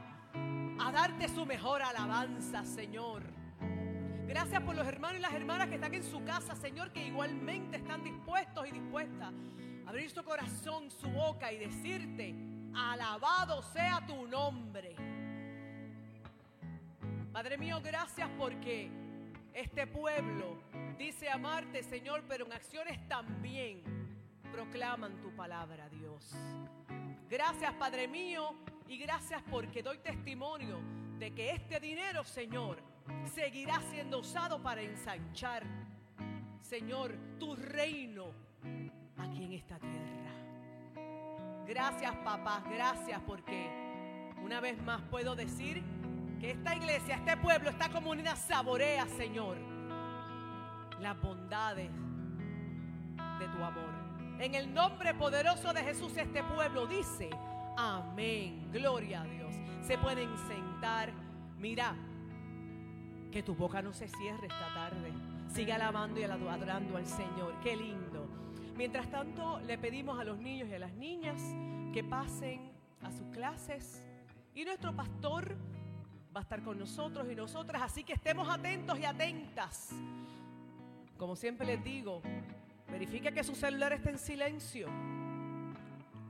a 0.78 0.92
darte 0.92 1.26
su 1.28 1.46
mejor 1.46 1.82
alabanza, 1.82 2.66
Señor. 2.66 3.22
Gracias 4.26 4.62
por 4.62 4.76
los 4.76 4.86
hermanos 4.86 5.18
y 5.18 5.22
las 5.22 5.32
hermanas 5.32 5.68
que 5.68 5.76
están 5.76 5.94
en 5.94 6.04
su 6.04 6.22
casa, 6.22 6.54
Señor, 6.54 6.92
que 6.92 7.06
igualmente 7.06 7.78
están 7.78 8.04
dispuestos 8.04 8.68
y 8.68 8.72
dispuestas 8.72 9.32
a 9.86 9.88
abrir 9.88 10.10
su 10.10 10.22
corazón, 10.22 10.90
su 10.90 11.08
boca 11.08 11.50
y 11.50 11.56
decirte, 11.56 12.34
alabado 12.74 13.62
sea 13.62 14.04
tu 14.06 14.26
nombre. 14.26 14.96
Padre 17.32 17.56
mío, 17.56 17.80
gracias 17.82 18.28
porque 18.38 19.01
este 19.54 19.86
pueblo 19.86 20.58
dice 20.98 21.28
amarte, 21.28 21.82
Señor, 21.82 22.24
pero 22.28 22.46
en 22.46 22.52
acciones 22.52 23.06
también 23.08 23.82
proclaman 24.52 25.20
tu 25.20 25.34
palabra, 25.34 25.88
Dios. 25.88 26.34
Gracias, 27.28 27.72
Padre 27.74 28.08
mío, 28.08 28.54
y 28.86 28.98
gracias 28.98 29.42
porque 29.50 29.82
doy 29.82 29.98
testimonio 29.98 30.80
de 31.18 31.32
que 31.32 31.50
este 31.50 31.80
dinero, 31.80 32.24
Señor, 32.24 32.82
seguirá 33.34 33.80
siendo 33.90 34.18
usado 34.18 34.62
para 34.62 34.82
ensanchar, 34.82 35.64
Señor, 36.60 37.16
tu 37.38 37.54
reino 37.56 38.32
aquí 39.16 39.44
en 39.44 39.52
esta 39.52 39.78
tierra. 39.78 40.32
Gracias, 41.66 42.14
papá, 42.16 42.62
gracias 42.70 43.20
porque 43.26 43.70
una 44.42 44.60
vez 44.60 44.80
más 44.82 45.00
puedo 45.02 45.34
decir 45.34 45.82
que 46.42 46.50
esta 46.50 46.74
iglesia, 46.74 47.14
este 47.14 47.36
pueblo, 47.36 47.70
esta 47.70 47.88
comunidad 47.88 48.36
saborea, 48.36 49.06
Señor, 49.06 49.56
las 50.98 51.20
bondades 51.22 51.88
de 53.38 53.46
tu 53.46 53.62
amor. 53.62 53.94
En 54.40 54.56
el 54.56 54.74
nombre 54.74 55.14
poderoso 55.14 55.72
de 55.72 55.84
Jesús, 55.84 56.16
este 56.16 56.42
pueblo 56.42 56.88
dice, 56.88 57.30
amén, 57.76 58.68
gloria 58.72 59.20
a 59.20 59.24
Dios. 59.24 59.54
Se 59.86 59.96
pueden 59.98 60.36
sentar, 60.48 61.12
mira, 61.58 61.94
que 63.30 63.44
tu 63.44 63.54
boca 63.54 63.80
no 63.80 63.92
se 63.92 64.08
cierre 64.08 64.48
esta 64.48 64.74
tarde. 64.74 65.12
Siga 65.46 65.76
alabando 65.76 66.18
y 66.18 66.24
adorando 66.24 66.96
al 66.96 67.06
Señor. 67.06 67.54
Qué 67.62 67.76
lindo. 67.76 68.26
Mientras 68.76 69.08
tanto, 69.08 69.60
le 69.60 69.78
pedimos 69.78 70.18
a 70.18 70.24
los 70.24 70.38
niños 70.38 70.68
y 70.68 70.74
a 70.74 70.80
las 70.80 70.92
niñas 70.94 71.40
que 71.92 72.02
pasen 72.02 72.72
a 73.00 73.12
sus 73.12 73.28
clases. 73.28 74.04
Y 74.56 74.64
nuestro 74.64 74.92
pastor 74.92 75.56
va 76.34 76.40
a 76.40 76.42
estar 76.42 76.62
con 76.62 76.78
nosotros 76.78 77.26
y 77.30 77.34
nosotras. 77.34 77.82
Así 77.82 78.04
que 78.04 78.14
estemos 78.14 78.48
atentos 78.48 78.98
y 78.98 79.04
atentas. 79.04 79.90
Como 81.18 81.36
siempre 81.36 81.66
les 81.66 81.84
digo, 81.84 82.22
verifique 82.90 83.32
que 83.32 83.44
su 83.44 83.54
celular 83.54 83.92
esté 83.92 84.10
en 84.10 84.18
silencio 84.18 84.88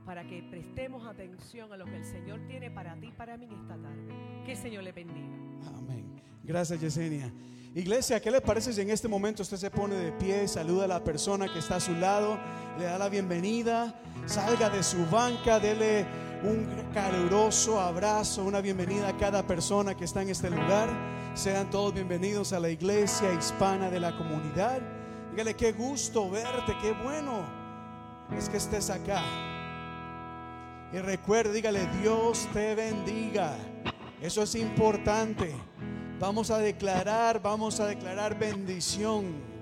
para 0.05 0.27
que 0.27 0.43
prestemos 0.43 1.07
atención 1.07 1.71
a 1.71 1.77
lo 1.77 1.85
que 1.85 1.95
el 1.95 2.05
Señor 2.05 2.41
tiene 2.47 2.69
para 2.69 2.93
ti 2.95 3.07
y 3.07 3.11
para 3.11 3.37
mí 3.37 3.45
esta 3.45 3.75
tarde. 3.75 4.43
Que 4.45 4.51
el 4.51 4.57
Señor 4.57 4.83
le 4.83 4.91
bendiga. 4.91 5.35
Amén. 5.77 6.21
Gracias, 6.43 6.81
Yesenia. 6.81 7.31
Iglesia, 7.73 8.19
¿qué 8.19 8.29
le 8.29 8.41
parece 8.41 8.71
si 8.71 8.81
en 8.81 8.91
este 8.91 9.07
momento 9.07 9.41
usted 9.41 9.57
se 9.57 9.71
pone 9.71 9.95
de 9.95 10.11
pie, 10.11 10.47
saluda 10.47 10.85
a 10.85 10.87
la 10.87 11.03
persona 11.03 11.51
que 11.51 11.57
está 11.57 11.77
a 11.77 11.79
su 11.79 11.93
lado, 11.93 12.37
le 12.77 12.83
da 12.83 12.99
la 12.99 13.09
bienvenida, 13.09 13.99
salga 14.27 14.69
de 14.69 14.83
su 14.83 15.03
banca, 15.07 15.59
dele 15.59 16.05
un 16.43 16.67
caluroso 16.93 17.79
abrazo, 17.79 18.43
una 18.43 18.59
bienvenida 18.59 19.07
a 19.07 19.17
cada 19.17 19.47
persona 19.47 19.95
que 19.95 20.03
está 20.03 20.21
en 20.21 20.29
este 20.29 20.49
lugar. 20.49 20.89
Sean 21.35 21.69
todos 21.69 21.93
bienvenidos 21.93 22.51
a 22.51 22.59
la 22.59 22.69
iglesia 22.69 23.33
hispana 23.33 23.89
de 23.89 23.99
la 23.99 24.15
comunidad. 24.17 24.81
Dígale, 25.31 25.55
qué 25.55 25.71
gusto 25.71 26.29
verte, 26.29 26.75
qué 26.81 26.91
bueno 26.91 27.45
es 28.37 28.49
que 28.49 28.57
estés 28.57 28.89
acá. 28.89 29.23
Y 30.91 30.97
recuerde, 30.97 31.53
dígale, 31.53 31.87
Dios 32.01 32.47
te 32.51 32.75
bendiga. 32.75 33.55
Eso 34.21 34.43
es 34.43 34.55
importante. 34.55 35.55
Vamos 36.19 36.51
a 36.51 36.57
declarar, 36.57 37.41
vamos 37.41 37.79
a 37.79 37.87
declarar 37.87 38.37
bendición. 38.37 39.52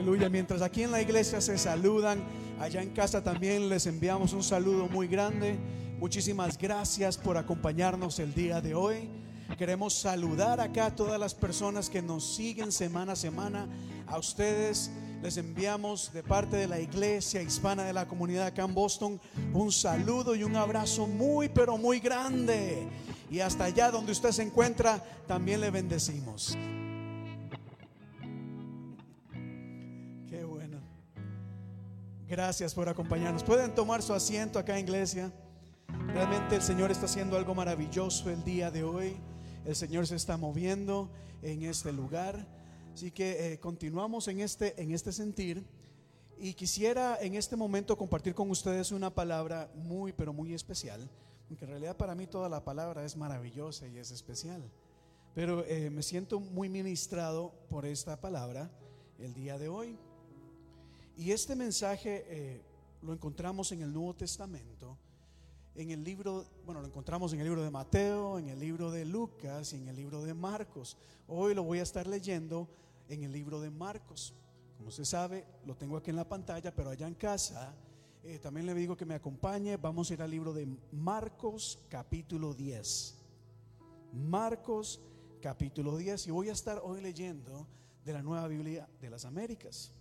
Aleluya. 0.00 0.30
Mientras 0.30 0.62
aquí 0.62 0.82
en 0.82 0.92
la 0.92 1.02
iglesia 1.02 1.42
se 1.42 1.58
saludan, 1.58 2.22
allá 2.58 2.80
en 2.80 2.88
casa 2.88 3.22
también 3.22 3.68
les 3.68 3.84
enviamos 3.84 4.32
un 4.32 4.42
saludo 4.42 4.88
muy 4.88 5.08
grande. 5.08 5.58
Muchísimas 5.98 6.56
gracias 6.56 7.18
por 7.18 7.36
acompañarnos 7.36 8.18
el 8.18 8.32
día 8.32 8.62
de 8.62 8.74
hoy. 8.74 9.10
Queremos 9.58 9.92
saludar 9.92 10.58
acá 10.58 10.86
a 10.86 10.96
todas 10.96 11.20
las 11.20 11.34
personas 11.34 11.90
que 11.90 12.00
nos 12.00 12.34
siguen 12.34 12.72
semana 12.72 13.12
a 13.12 13.16
semana. 13.16 13.68
A 14.06 14.16
ustedes 14.16 14.90
les 15.22 15.36
enviamos 15.36 16.10
de 16.14 16.22
parte 16.22 16.56
de 16.56 16.66
la 16.66 16.80
iglesia 16.80 17.42
hispana 17.42 17.84
de 17.84 17.92
la 17.92 18.08
comunidad 18.08 18.46
acá 18.46 18.64
en 18.64 18.72
Boston 18.72 19.20
un 19.52 19.70
saludo 19.70 20.34
y 20.34 20.44
un 20.44 20.56
abrazo 20.56 21.06
muy, 21.06 21.50
pero 21.50 21.76
muy 21.76 22.00
grande. 22.00 22.88
Y 23.30 23.40
hasta 23.40 23.64
allá 23.64 23.90
donde 23.90 24.12
usted 24.12 24.30
se 24.30 24.44
encuentra, 24.44 25.04
también 25.26 25.60
le 25.60 25.70
bendecimos. 25.70 26.56
Gracias 32.30 32.74
por 32.74 32.88
acompañarnos. 32.88 33.42
Pueden 33.42 33.74
tomar 33.74 34.02
su 34.02 34.14
asiento 34.14 34.60
acá 34.60 34.78
en 34.78 34.84
iglesia. 34.84 35.32
Realmente 36.14 36.54
el 36.54 36.62
Señor 36.62 36.92
está 36.92 37.06
haciendo 37.06 37.36
algo 37.36 37.56
maravilloso 37.56 38.30
el 38.30 38.44
día 38.44 38.70
de 38.70 38.84
hoy. 38.84 39.16
El 39.64 39.74
Señor 39.74 40.06
se 40.06 40.14
está 40.14 40.36
moviendo 40.36 41.10
en 41.42 41.64
este 41.64 41.92
lugar. 41.92 42.46
Así 42.94 43.10
que 43.10 43.54
eh, 43.54 43.58
continuamos 43.58 44.28
en 44.28 44.38
este, 44.38 44.80
en 44.80 44.92
este 44.92 45.10
sentir. 45.10 45.66
Y 46.38 46.54
quisiera 46.54 47.18
en 47.20 47.34
este 47.34 47.56
momento 47.56 47.98
compartir 47.98 48.32
con 48.32 48.48
ustedes 48.48 48.92
una 48.92 49.12
palabra 49.12 49.68
muy, 49.74 50.12
pero 50.12 50.32
muy 50.32 50.54
especial. 50.54 51.10
Aunque 51.48 51.64
en 51.64 51.72
realidad 51.72 51.96
para 51.96 52.14
mí 52.14 52.28
toda 52.28 52.48
la 52.48 52.62
palabra 52.62 53.04
es 53.04 53.16
maravillosa 53.16 53.88
y 53.88 53.98
es 53.98 54.12
especial. 54.12 54.62
Pero 55.34 55.64
eh, 55.66 55.90
me 55.90 56.04
siento 56.04 56.38
muy 56.38 56.68
ministrado 56.68 57.52
por 57.68 57.86
esta 57.86 58.20
palabra 58.20 58.70
el 59.18 59.34
día 59.34 59.58
de 59.58 59.68
hoy. 59.68 59.98
Y 61.20 61.32
este 61.32 61.54
mensaje 61.54 62.24
eh, 62.28 62.62
lo 63.02 63.12
encontramos 63.12 63.70
en 63.72 63.82
el 63.82 63.92
Nuevo 63.92 64.14
Testamento 64.14 64.96
en 65.74 65.90
el 65.90 66.02
libro, 66.02 66.46
bueno, 66.64 66.80
lo 66.80 66.86
encontramos 66.86 67.34
en 67.34 67.40
el 67.40 67.44
libro 67.44 67.62
de 67.62 67.70
Mateo, 67.70 68.38
en 68.38 68.48
el 68.48 68.58
libro 68.58 68.90
de 68.90 69.04
Lucas 69.04 69.74
y 69.74 69.76
en 69.76 69.88
el 69.88 69.96
libro 69.96 70.24
de 70.24 70.32
Marcos. 70.32 70.96
Hoy 71.28 71.54
lo 71.54 71.62
voy 71.62 71.78
a 71.78 71.82
estar 71.82 72.06
leyendo 72.06 72.68
en 73.06 73.22
el 73.22 73.32
libro 73.32 73.60
de 73.60 73.68
Marcos. 73.68 74.32
Como 74.78 74.90
se 74.90 75.04
sabe, 75.04 75.44
lo 75.66 75.76
tengo 75.76 75.98
aquí 75.98 76.08
en 76.08 76.16
la 76.16 76.26
pantalla, 76.26 76.74
pero 76.74 76.88
allá 76.88 77.06
en 77.06 77.14
casa 77.14 77.74
eh, 78.24 78.38
también 78.38 78.64
le 78.64 78.72
digo 78.72 78.96
que 78.96 79.04
me 79.04 79.14
acompañe. 79.14 79.76
Vamos 79.76 80.10
a 80.10 80.14
ir 80.14 80.22
al 80.22 80.30
libro 80.30 80.54
de 80.54 80.66
Marcos 80.90 81.84
capítulo 81.90 82.54
10. 82.54 83.18
Marcos 84.14 85.02
capítulo 85.42 85.98
10 85.98 86.28
y 86.28 86.30
voy 86.30 86.48
a 86.48 86.52
estar 86.52 86.80
hoy 86.82 87.02
leyendo 87.02 87.66
de 88.06 88.14
la 88.14 88.22
Nueva 88.22 88.48
Biblia 88.48 88.88
de 89.02 89.10
las 89.10 89.26
Américas. 89.26 89.92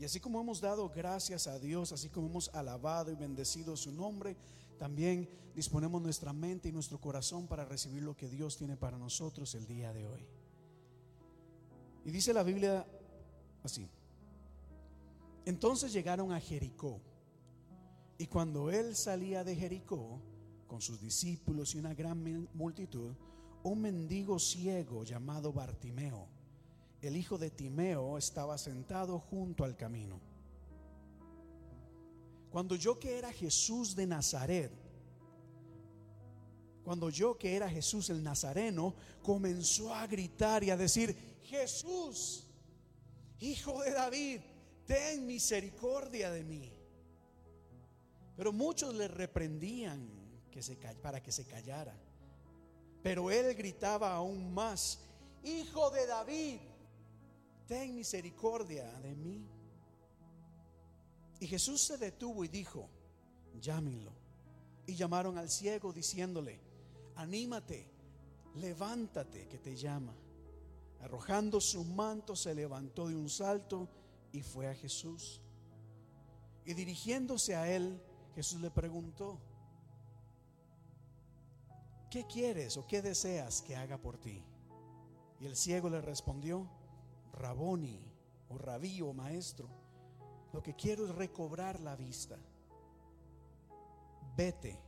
Y 0.00 0.04
así 0.06 0.18
como 0.18 0.40
hemos 0.40 0.62
dado 0.62 0.88
gracias 0.88 1.46
a 1.46 1.58
Dios, 1.58 1.92
así 1.92 2.08
como 2.08 2.26
hemos 2.26 2.48
alabado 2.54 3.12
y 3.12 3.16
bendecido 3.16 3.76
su 3.76 3.92
nombre, 3.92 4.34
también 4.78 5.28
disponemos 5.54 6.00
nuestra 6.00 6.32
mente 6.32 6.70
y 6.70 6.72
nuestro 6.72 6.98
corazón 6.98 7.46
para 7.46 7.66
recibir 7.66 8.02
lo 8.02 8.16
que 8.16 8.26
Dios 8.26 8.56
tiene 8.56 8.78
para 8.78 8.96
nosotros 8.96 9.54
el 9.54 9.66
día 9.66 9.92
de 9.92 10.06
hoy. 10.06 10.26
Y 12.06 12.10
dice 12.10 12.32
la 12.32 12.42
Biblia 12.42 12.86
así. 13.62 13.90
Entonces 15.44 15.92
llegaron 15.92 16.32
a 16.32 16.40
Jericó. 16.40 16.98
Y 18.16 18.26
cuando 18.26 18.70
él 18.70 18.96
salía 18.96 19.44
de 19.44 19.54
Jericó, 19.54 20.18
con 20.66 20.80
sus 20.80 20.98
discípulos 20.98 21.74
y 21.74 21.78
una 21.78 21.92
gran 21.92 22.48
multitud, 22.54 23.12
un 23.64 23.82
mendigo 23.82 24.38
ciego 24.38 25.04
llamado 25.04 25.52
Bartimeo 25.52 26.39
el 27.02 27.16
hijo 27.16 27.38
de 27.38 27.50
Timeo, 27.50 28.18
estaba 28.18 28.58
sentado 28.58 29.18
junto 29.18 29.64
al 29.64 29.76
camino. 29.76 30.20
Cuando 32.50 32.74
yo 32.74 32.98
que 32.98 33.16
era 33.16 33.32
Jesús 33.32 33.94
de 33.94 34.06
Nazaret, 34.06 34.72
cuando 36.82 37.10
yo 37.10 37.38
que 37.38 37.54
era 37.54 37.68
Jesús 37.68 38.10
el 38.10 38.22
Nazareno, 38.22 38.94
comenzó 39.22 39.94
a 39.94 40.06
gritar 40.06 40.64
y 40.64 40.70
a 40.70 40.76
decir, 40.76 41.38
Jesús, 41.42 42.46
hijo 43.38 43.82
de 43.82 43.92
David, 43.92 44.40
ten 44.86 45.26
misericordia 45.26 46.30
de 46.30 46.42
mí. 46.42 46.72
Pero 48.36 48.52
muchos 48.52 48.94
le 48.94 49.06
reprendían 49.06 50.08
que 50.50 50.62
se, 50.62 50.76
para 50.76 51.22
que 51.22 51.30
se 51.30 51.46
callara. 51.46 51.96
Pero 53.02 53.30
él 53.30 53.54
gritaba 53.54 54.14
aún 54.14 54.52
más, 54.52 54.98
hijo 55.44 55.90
de 55.90 56.06
David, 56.06 56.58
ten 57.70 57.94
misericordia 57.94 58.90
de 58.98 59.14
mí. 59.14 59.46
Y 61.38 61.46
Jesús 61.46 61.80
se 61.80 61.98
detuvo 61.98 62.44
y 62.44 62.48
dijo, 62.48 62.88
llámenlo. 63.60 64.12
Y 64.86 64.96
llamaron 64.96 65.38
al 65.38 65.48
ciego 65.48 65.92
diciéndole, 65.92 66.58
anímate, 67.14 67.88
levántate 68.56 69.46
que 69.46 69.58
te 69.58 69.76
llama. 69.76 70.12
Arrojando 71.00 71.60
su 71.60 71.84
manto 71.84 72.34
se 72.34 72.56
levantó 72.56 73.06
de 73.06 73.14
un 73.14 73.30
salto 73.30 73.88
y 74.32 74.42
fue 74.42 74.66
a 74.66 74.74
Jesús. 74.74 75.40
Y 76.64 76.74
dirigiéndose 76.74 77.54
a 77.54 77.70
él, 77.70 78.02
Jesús 78.34 78.60
le 78.60 78.72
preguntó, 78.72 79.38
¿qué 82.10 82.26
quieres 82.26 82.76
o 82.76 82.84
qué 82.88 83.00
deseas 83.00 83.62
que 83.62 83.76
haga 83.76 83.96
por 83.96 84.18
ti? 84.18 84.42
Y 85.38 85.46
el 85.46 85.54
ciego 85.54 85.88
le 85.88 86.00
respondió, 86.00 86.68
Raboni 87.40 87.98
o 88.50 88.58
rabí 88.58 89.00
o 89.00 89.12
maestro, 89.12 89.68
lo 90.52 90.62
que 90.62 90.74
quiero 90.74 91.06
es 91.06 91.14
recobrar 91.14 91.80
la 91.80 91.96
vista. 91.96 92.36
Vete, 94.36 94.78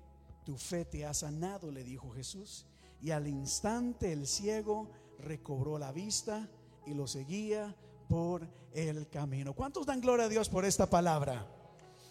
tu 0.44 0.56
fe 0.56 0.84
te 0.84 1.06
ha 1.06 1.14
sanado, 1.14 1.70
le 1.70 1.84
dijo 1.84 2.10
Jesús. 2.10 2.66
Y 3.00 3.10
al 3.10 3.26
instante 3.26 4.12
el 4.12 4.26
ciego 4.26 4.90
recobró 5.18 5.78
la 5.78 5.92
vista 5.92 6.48
y 6.86 6.94
lo 6.94 7.06
seguía 7.06 7.74
por 8.08 8.46
el 8.72 9.08
camino. 9.08 9.54
¿Cuántos 9.54 9.86
dan 9.86 10.00
gloria 10.00 10.26
a 10.26 10.28
Dios 10.28 10.48
por 10.48 10.64
esta 10.64 10.88
palabra? 10.88 11.46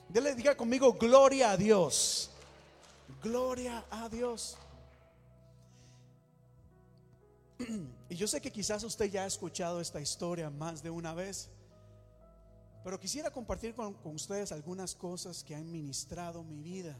Dele, 0.09 0.35
diga 0.35 0.55
conmigo, 0.55 0.93
gloria 0.93 1.51
a 1.51 1.57
Dios. 1.57 2.31
Gloria 3.21 3.85
a 3.89 4.09
Dios. 4.09 4.57
Y 8.09 8.15
yo 8.15 8.27
sé 8.27 8.41
que 8.41 8.51
quizás 8.51 8.83
usted 8.83 9.09
ya 9.09 9.23
ha 9.23 9.27
escuchado 9.27 9.81
esta 9.81 10.01
historia 10.01 10.49
más 10.49 10.83
de 10.83 10.89
una 10.89 11.13
vez, 11.13 11.49
pero 12.83 12.99
quisiera 12.99 13.31
compartir 13.31 13.73
con, 13.75 13.95
ustedes 14.03 14.51
algunas 14.51 14.95
cosas 14.95 15.43
que 15.43 15.55
han 15.55 15.71
ministrado 15.71 16.43
mi 16.43 16.61
vida 16.61 16.97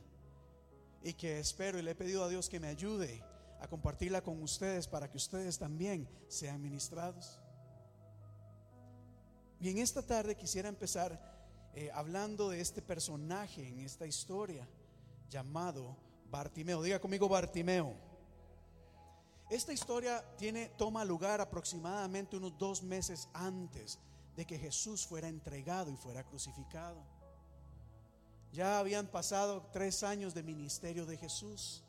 y 1.04 1.14
que 1.14 1.40
espero 1.40 1.80
y 1.80 1.82
le 1.82 1.92
he 1.92 1.96
pedido 1.96 2.24
a 2.24 2.30
Dios 2.30 2.48
que 2.48 2.60
me 2.60 2.68
ayude 2.68 3.24
a 3.60 3.68
compartirla 3.68 4.22
con 4.22 4.42
ustedes 4.42 4.88
para 4.88 5.10
que 5.10 5.18
ustedes 5.18 5.58
también 5.58 6.08
sean 6.28 6.62
ministrados. 6.62 7.40
Y 9.60 9.70
en 9.70 9.78
esta 9.78 10.02
tarde 10.02 10.36
quisiera 10.36 10.70
empezar 10.70 11.20
eh, 11.74 11.90
hablando 11.94 12.50
de 12.50 12.62
este 12.62 12.82
personaje 12.82 13.68
en 13.68 13.80
esta 13.80 14.06
historia 14.06 14.68
llamado 15.30 15.98
Bartimeo. 16.30 16.82
Diga 16.82 17.00
conmigo 17.00 17.30
Bartimeo. 17.30 18.11
Esta 19.52 19.74
historia 19.74 20.24
tiene, 20.38 20.70
toma 20.78 21.04
lugar 21.04 21.42
aproximadamente 21.42 22.38
unos 22.38 22.58
dos 22.58 22.82
meses 22.82 23.28
antes 23.34 24.00
de 24.34 24.46
que 24.46 24.58
Jesús 24.58 25.06
fuera 25.06 25.28
entregado 25.28 25.92
y 25.92 25.98
fuera 25.98 26.24
crucificado. 26.24 27.04
Ya 28.54 28.80
habían 28.80 29.08
pasado 29.08 29.68
tres 29.74 30.04
años 30.04 30.34
de 30.34 30.42
ministerio 30.42 31.06
de 31.06 31.18
Jesús. 31.18 31.84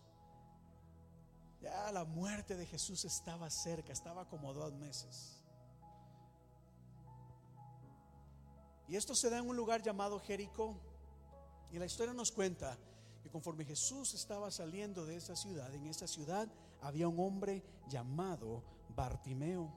Ya 1.60 1.92
la 1.92 2.04
muerte 2.04 2.56
de 2.56 2.66
Jesús 2.66 3.04
estaba 3.04 3.48
cerca, 3.48 3.92
estaba 3.92 4.28
como 4.28 4.52
dos 4.52 4.72
meses. 4.72 5.40
Y 8.88 8.96
esto 8.96 9.14
se 9.14 9.30
da 9.30 9.38
en 9.38 9.48
un 9.48 9.54
lugar 9.54 9.82
llamado 9.82 10.18
Jericó. 10.18 10.80
Y 11.70 11.78
la 11.78 11.86
historia 11.86 12.12
nos 12.12 12.32
cuenta 12.32 12.76
que 13.22 13.30
conforme 13.30 13.64
Jesús 13.64 14.14
estaba 14.14 14.50
saliendo 14.50 15.06
de 15.06 15.14
esa 15.14 15.36
ciudad, 15.36 15.72
en 15.72 15.86
esa 15.86 16.08
ciudad 16.08 16.48
había 16.82 17.08
un 17.08 17.18
hombre 17.20 17.62
llamado 17.88 18.62
Bartimeo. 18.94 19.72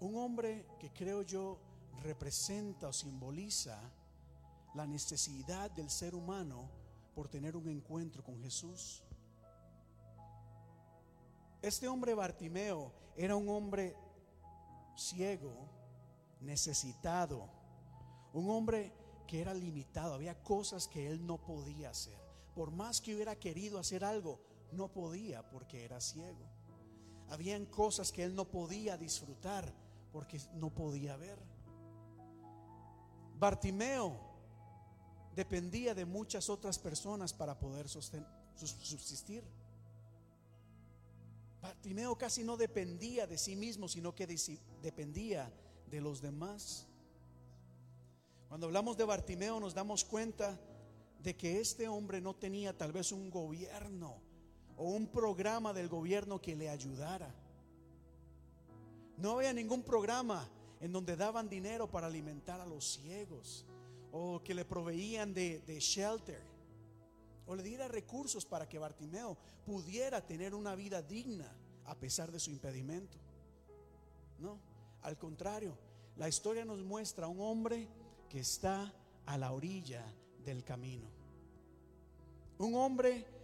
Un 0.00 0.16
hombre 0.16 0.66
que 0.78 0.92
creo 0.92 1.22
yo 1.22 1.58
representa 2.02 2.88
o 2.88 2.92
simboliza 2.92 3.78
la 4.74 4.86
necesidad 4.86 5.70
del 5.70 5.90
ser 5.90 6.14
humano 6.14 6.70
por 7.14 7.28
tener 7.28 7.56
un 7.56 7.68
encuentro 7.68 8.22
con 8.22 8.40
Jesús. 8.42 9.02
Este 11.60 11.88
hombre 11.88 12.14
Bartimeo 12.14 12.92
era 13.16 13.34
un 13.36 13.48
hombre 13.48 13.96
ciego, 14.96 15.68
necesitado, 16.40 17.48
un 18.32 18.48
hombre 18.50 18.92
que 19.26 19.40
era 19.40 19.52
limitado, 19.52 20.14
había 20.14 20.40
cosas 20.42 20.86
que 20.88 21.10
él 21.10 21.26
no 21.26 21.36
podía 21.38 21.90
hacer. 21.90 22.16
Por 22.54 22.70
más 22.70 23.00
que 23.00 23.14
hubiera 23.14 23.36
querido 23.36 23.78
hacer 23.78 24.04
algo, 24.04 24.40
no 24.72 24.88
podía 24.92 25.48
porque 25.48 25.84
era 25.84 26.00
ciego. 26.00 26.46
Habían 27.28 27.66
cosas 27.66 28.10
que 28.12 28.24
él 28.24 28.34
no 28.34 28.46
podía 28.46 28.96
disfrutar 28.96 29.72
porque 30.12 30.40
no 30.54 30.70
podía 30.70 31.16
ver. 31.16 31.38
Bartimeo 33.38 34.18
dependía 35.34 35.94
de 35.94 36.04
muchas 36.04 36.48
otras 36.48 36.78
personas 36.78 37.32
para 37.32 37.58
poder 37.58 37.88
subsistir. 37.88 39.44
Bartimeo 41.60 42.16
casi 42.16 42.44
no 42.44 42.56
dependía 42.56 43.26
de 43.26 43.36
sí 43.36 43.56
mismo, 43.56 43.88
sino 43.88 44.14
que 44.14 44.26
dependía 44.82 45.52
de 45.86 46.00
los 46.00 46.20
demás. 46.20 46.86
Cuando 48.48 48.66
hablamos 48.66 48.96
de 48.96 49.04
Bartimeo 49.04 49.60
nos 49.60 49.74
damos 49.74 50.04
cuenta 50.04 50.58
de 51.20 51.36
que 51.36 51.60
este 51.60 51.88
hombre 51.88 52.20
no 52.20 52.34
tenía 52.34 52.76
tal 52.76 52.92
vez 52.92 53.12
un 53.12 53.30
gobierno 53.30 54.27
o 54.78 54.84
un 54.84 55.08
programa 55.08 55.72
del 55.72 55.88
gobierno 55.88 56.40
que 56.40 56.56
le 56.56 56.70
ayudara. 56.70 57.34
No 59.16 59.32
había 59.32 59.52
ningún 59.52 59.82
programa 59.82 60.48
en 60.80 60.92
donde 60.92 61.16
daban 61.16 61.48
dinero 61.48 61.90
para 61.90 62.06
alimentar 62.06 62.60
a 62.60 62.66
los 62.66 62.84
ciegos 62.84 63.66
o 64.12 64.40
que 64.42 64.54
le 64.54 64.64
proveían 64.64 65.34
de, 65.34 65.60
shelter 65.80 66.40
o 67.46 67.56
le 67.56 67.62
diera 67.62 67.88
recursos 67.88 68.46
para 68.46 68.68
que 68.68 68.78
Bartimeo 68.78 69.36
pudiera 69.66 70.24
tener 70.24 70.54
una 70.54 70.74
vida 70.76 71.02
digna 71.02 71.50
a 71.86 71.96
pesar 71.96 72.30
de 72.30 72.38
su 72.38 72.50
impedimento. 72.50 73.18
No, 74.38 74.60
al 75.02 75.18
contrario, 75.18 75.76
la 76.16 76.28
historia 76.28 76.64
nos 76.64 76.82
muestra 76.84 77.26
a 77.26 77.28
un 77.28 77.40
hombre 77.40 77.88
que 78.28 78.40
está 78.40 78.92
a 79.26 79.38
la 79.38 79.50
orilla 79.52 80.04
del 80.44 80.62
camino. 80.62 81.08
Un 82.58 82.74
hombre 82.74 83.37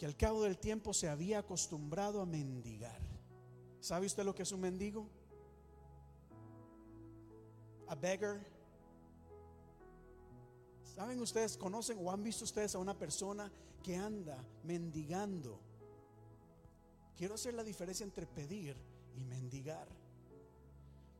que 0.00 0.06
al 0.06 0.16
cabo 0.16 0.44
del 0.44 0.56
tiempo 0.56 0.94
se 0.94 1.10
había 1.10 1.40
acostumbrado 1.40 2.22
a 2.22 2.24
mendigar. 2.24 2.98
¿Sabe 3.80 4.06
usted 4.06 4.24
lo 4.24 4.34
que 4.34 4.44
es 4.44 4.50
un 4.50 4.60
mendigo? 4.60 5.06
A 7.86 7.94
beggar. 7.96 8.40
¿Saben 10.94 11.20
ustedes, 11.20 11.58
conocen 11.58 11.98
o 12.00 12.10
han 12.10 12.22
visto 12.22 12.44
ustedes 12.44 12.74
a 12.74 12.78
una 12.78 12.98
persona 12.98 13.52
que 13.82 13.94
anda 13.94 14.42
mendigando? 14.64 15.60
Quiero 17.14 17.34
hacer 17.34 17.52
la 17.52 17.62
diferencia 17.62 18.04
entre 18.04 18.26
pedir 18.26 18.74
y 19.18 19.24
mendigar. 19.24 19.86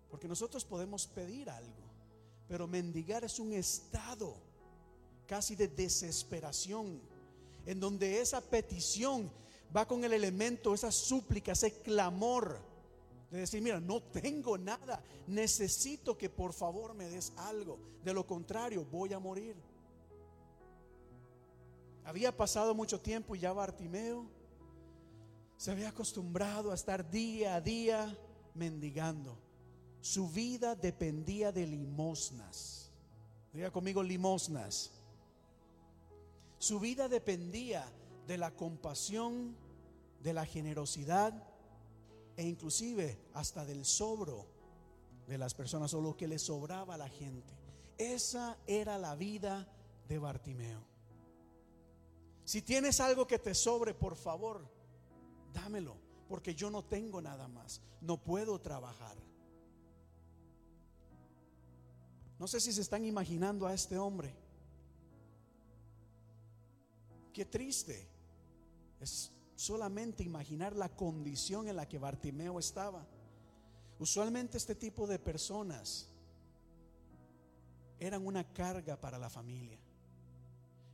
Porque 0.08 0.26
nosotros 0.26 0.64
podemos 0.64 1.06
pedir 1.06 1.50
algo, 1.50 1.84
pero 2.48 2.66
mendigar 2.66 3.24
es 3.24 3.38
un 3.40 3.52
estado 3.52 4.38
casi 5.26 5.54
de 5.54 5.68
desesperación, 5.68 7.02
en 7.66 7.80
donde 7.80 8.20
esa 8.20 8.40
petición 8.40 9.30
va 9.74 9.86
con 9.86 10.04
el 10.04 10.12
elemento, 10.12 10.74
esa 10.74 10.90
súplica, 10.90 11.52
ese 11.52 11.80
clamor 11.80 12.58
de 13.30 13.38
decir, 13.38 13.62
mira, 13.62 13.78
no 13.78 14.02
tengo 14.02 14.58
nada, 14.58 15.02
necesito 15.26 16.18
que 16.18 16.28
por 16.28 16.52
favor 16.52 16.94
me 16.94 17.08
des 17.08 17.32
algo, 17.36 17.78
de 18.02 18.12
lo 18.12 18.26
contrario 18.26 18.84
voy 18.84 19.12
a 19.12 19.18
morir. 19.18 19.56
Había 22.04 22.36
pasado 22.36 22.74
mucho 22.74 23.00
tiempo 23.00 23.36
y 23.36 23.40
ya 23.40 23.52
Bartimeo 23.52 24.26
se 25.56 25.70
había 25.70 25.90
acostumbrado 25.90 26.72
a 26.72 26.74
estar 26.74 27.08
día 27.08 27.54
a 27.54 27.60
día 27.60 28.18
mendigando. 28.54 29.38
Su 30.00 30.28
vida 30.30 30.74
dependía 30.74 31.52
de 31.52 31.66
limosnas. 31.66 32.90
Diga 33.52 33.70
conmigo 33.70 34.02
limosnas. 34.02 34.99
Su 36.60 36.78
vida 36.78 37.08
dependía 37.08 37.90
de 38.26 38.36
la 38.36 38.54
compasión, 38.54 39.56
de 40.22 40.34
la 40.34 40.44
generosidad 40.44 41.32
e 42.36 42.46
inclusive 42.46 43.18
hasta 43.32 43.64
del 43.64 43.86
sobro 43.86 44.46
de 45.26 45.38
las 45.38 45.54
personas 45.54 45.94
o 45.94 46.02
lo 46.02 46.18
que 46.18 46.28
le 46.28 46.38
sobraba 46.38 46.96
a 46.96 46.98
la 46.98 47.08
gente. 47.08 47.54
Esa 47.96 48.58
era 48.66 48.98
la 48.98 49.16
vida 49.16 49.66
de 50.06 50.18
Bartimeo. 50.18 50.84
Si 52.44 52.60
tienes 52.60 53.00
algo 53.00 53.26
que 53.26 53.38
te 53.38 53.54
sobre, 53.54 53.94
por 53.94 54.14
favor, 54.14 54.70
dámelo, 55.54 55.96
porque 56.28 56.54
yo 56.54 56.70
no 56.70 56.84
tengo 56.84 57.22
nada 57.22 57.48
más, 57.48 57.80
no 58.02 58.22
puedo 58.22 58.60
trabajar. 58.60 59.16
No 62.38 62.46
sé 62.46 62.60
si 62.60 62.70
se 62.70 62.82
están 62.82 63.06
imaginando 63.06 63.66
a 63.66 63.72
este 63.72 63.96
hombre. 63.96 64.34
Qué 67.32 67.44
triste 67.44 68.08
es 69.00 69.32
solamente 69.54 70.22
imaginar 70.22 70.74
la 70.74 70.88
condición 70.88 71.68
en 71.68 71.76
la 71.76 71.88
que 71.88 71.98
Bartimeo 71.98 72.58
estaba. 72.58 73.06
Usualmente 73.98 74.56
este 74.56 74.74
tipo 74.74 75.06
de 75.06 75.18
personas 75.18 76.08
eran 77.98 78.26
una 78.26 78.44
carga 78.52 78.98
para 78.98 79.18
la 79.18 79.28
familia. 79.28 79.78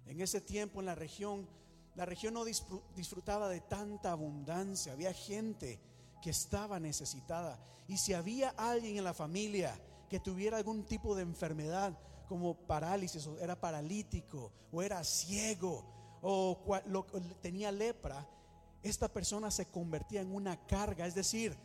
En 0.07 0.21
ese 0.21 0.41
tiempo 0.41 0.81
en 0.81 0.87
la 0.87 0.95
región, 0.95 1.49
la 1.95 2.05
región 2.05 2.35
no 2.35 2.45
disfru- 2.45 2.83
disfrutaba 2.95 3.49
de 3.49 3.61
tanta 3.61 4.11
abundancia, 4.13 4.93
había 4.93 5.13
gente 5.13 5.81
que 6.21 6.31
estaba 6.31 6.81
necesitada. 6.81 7.59
Y 7.89 7.99
si 7.99 8.13
había 8.13 8.51
alguien 8.51 8.99
en 8.99 9.05
la 9.05 9.15
familia 9.15 9.81
que 10.11 10.19
tuviera 10.21 10.57
algún 10.57 10.85
tipo 10.85 11.15
de 11.15 11.23
enfermedad, 11.23 11.97
como 12.29 12.55
parálisis, 12.55 13.25
o 13.29 13.39
era 13.39 13.61
paralítico, 13.61 14.53
o 14.73 14.83
era 14.83 15.03
ciego, 15.05 15.85
o 16.23 16.63
cua- 16.65 16.85
lo- 16.87 17.05
tenía 17.41 17.71
lepra, 17.73 18.27
esta 18.83 19.09
persona 19.13 19.51
se 19.51 19.67
convertía 19.67 20.21
en 20.21 20.35
una 20.35 20.67
carga. 20.67 21.07
Es 21.07 21.15
decir, 21.15 21.57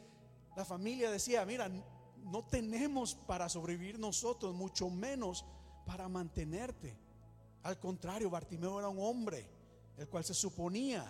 la 0.56 0.66
familia 0.66 1.12
decía, 1.12 1.46
mira, 1.46 1.70
no 2.24 2.44
tenemos 2.46 3.16
para 3.16 3.50
sobrevivir 3.50 4.00
nosotros, 4.00 4.54
mucho 4.56 4.90
menos 4.90 5.46
para 5.86 6.08
mantenerte. 6.08 6.96
Al 7.64 7.80
contrario, 7.80 8.30
Bartimeo 8.30 8.80
era 8.80 8.90
un 8.90 9.00
hombre, 9.00 9.48
el 9.98 10.08
cual 10.08 10.24
se 10.24 10.34
suponía 10.34 11.06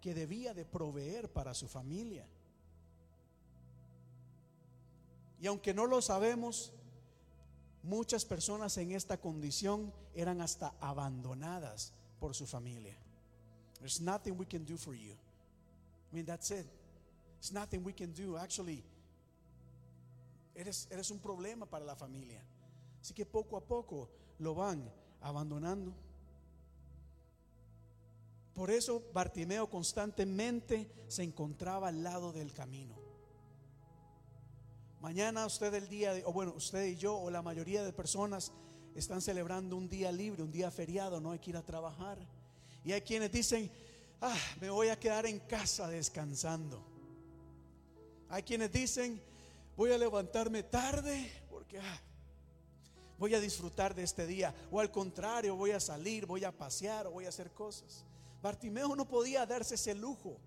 que 0.00 0.14
debía 0.14 0.54
de 0.54 0.64
proveer 0.64 1.32
para 1.32 1.52
su 1.54 1.66
familia. 1.68 2.26
Y 5.40 5.46
aunque 5.46 5.74
no 5.74 5.86
lo 5.86 6.00
sabemos, 6.00 6.72
muchas 7.82 8.24
personas 8.24 8.76
en 8.78 8.92
esta 8.92 9.18
condición 9.20 9.92
eran 10.14 10.40
hasta 10.40 10.74
abandonadas 10.80 11.92
por 12.20 12.34
su 12.34 12.46
familia. 12.46 12.96
There's 13.78 14.00
nothing 14.00 14.32
we 14.38 14.46
can 14.46 14.64
do 14.64 14.76
for 14.76 14.94
you. 14.94 15.12
I 15.12 16.14
mean, 16.14 16.24
that's 16.24 16.50
it. 16.50 16.66
There's 17.40 17.52
nothing 17.52 17.84
we 17.84 17.92
can 17.92 18.12
do. 18.12 18.36
Actually, 18.36 18.82
eres, 20.54 20.88
eres 20.90 21.10
un 21.10 21.18
problema 21.20 21.66
para 21.66 21.84
la 21.84 21.94
familia. 21.94 22.42
Así 23.00 23.12
que 23.14 23.26
poco 23.26 23.56
a 23.56 23.60
poco 23.60 24.08
lo 24.38 24.54
van 24.54 24.90
abandonando. 25.20 25.92
Por 28.54 28.70
eso 28.70 29.02
Bartimeo 29.12 29.68
constantemente 29.68 30.90
se 31.08 31.22
encontraba 31.22 31.88
al 31.88 32.02
lado 32.02 32.32
del 32.32 32.54
camino. 32.54 32.94
Mañana 35.00 35.44
usted 35.44 35.74
el 35.74 35.88
día, 35.88 36.14
de- 36.14 36.24
o 36.24 36.32
bueno, 36.32 36.54
usted 36.56 36.86
y 36.86 36.96
yo 36.96 37.16
o 37.18 37.30
la 37.30 37.42
mayoría 37.42 37.84
de 37.84 37.92
personas 37.92 38.52
están 38.98 39.20
celebrando 39.20 39.76
un 39.76 39.88
día 39.88 40.10
libre, 40.10 40.42
un 40.42 40.50
día 40.50 40.70
feriado, 40.70 41.20
no 41.20 41.32
hay 41.32 41.38
que 41.38 41.50
ir 41.50 41.56
a 41.56 41.62
trabajar. 41.62 42.18
Y 42.84 42.92
hay 42.92 43.02
quienes 43.02 43.30
dicen, 43.30 43.70
ah, 44.20 44.38
me 44.60 44.70
voy 44.70 44.88
a 44.88 44.98
quedar 44.98 45.26
en 45.26 45.38
casa 45.40 45.88
descansando. 45.88 46.82
Hay 48.28 48.42
quienes 48.42 48.72
dicen, 48.72 49.20
voy 49.76 49.92
a 49.92 49.98
levantarme 49.98 50.62
tarde 50.62 51.30
porque 51.50 51.78
ah, 51.78 52.00
voy 53.18 53.34
a 53.34 53.40
disfrutar 53.40 53.94
de 53.94 54.02
este 54.02 54.26
día. 54.26 54.54
O 54.70 54.80
al 54.80 54.90
contrario, 54.90 55.56
voy 55.56 55.72
a 55.72 55.80
salir, 55.80 56.24
voy 56.24 56.44
a 56.44 56.56
pasear 56.56 57.06
o 57.06 57.12
voy 57.12 57.26
a 57.26 57.28
hacer 57.28 57.50
cosas. 57.52 58.04
Bartimeo 58.42 58.96
no 58.96 59.06
podía 59.06 59.44
darse 59.44 59.74
ese 59.74 59.94
lujo. 59.94 60.38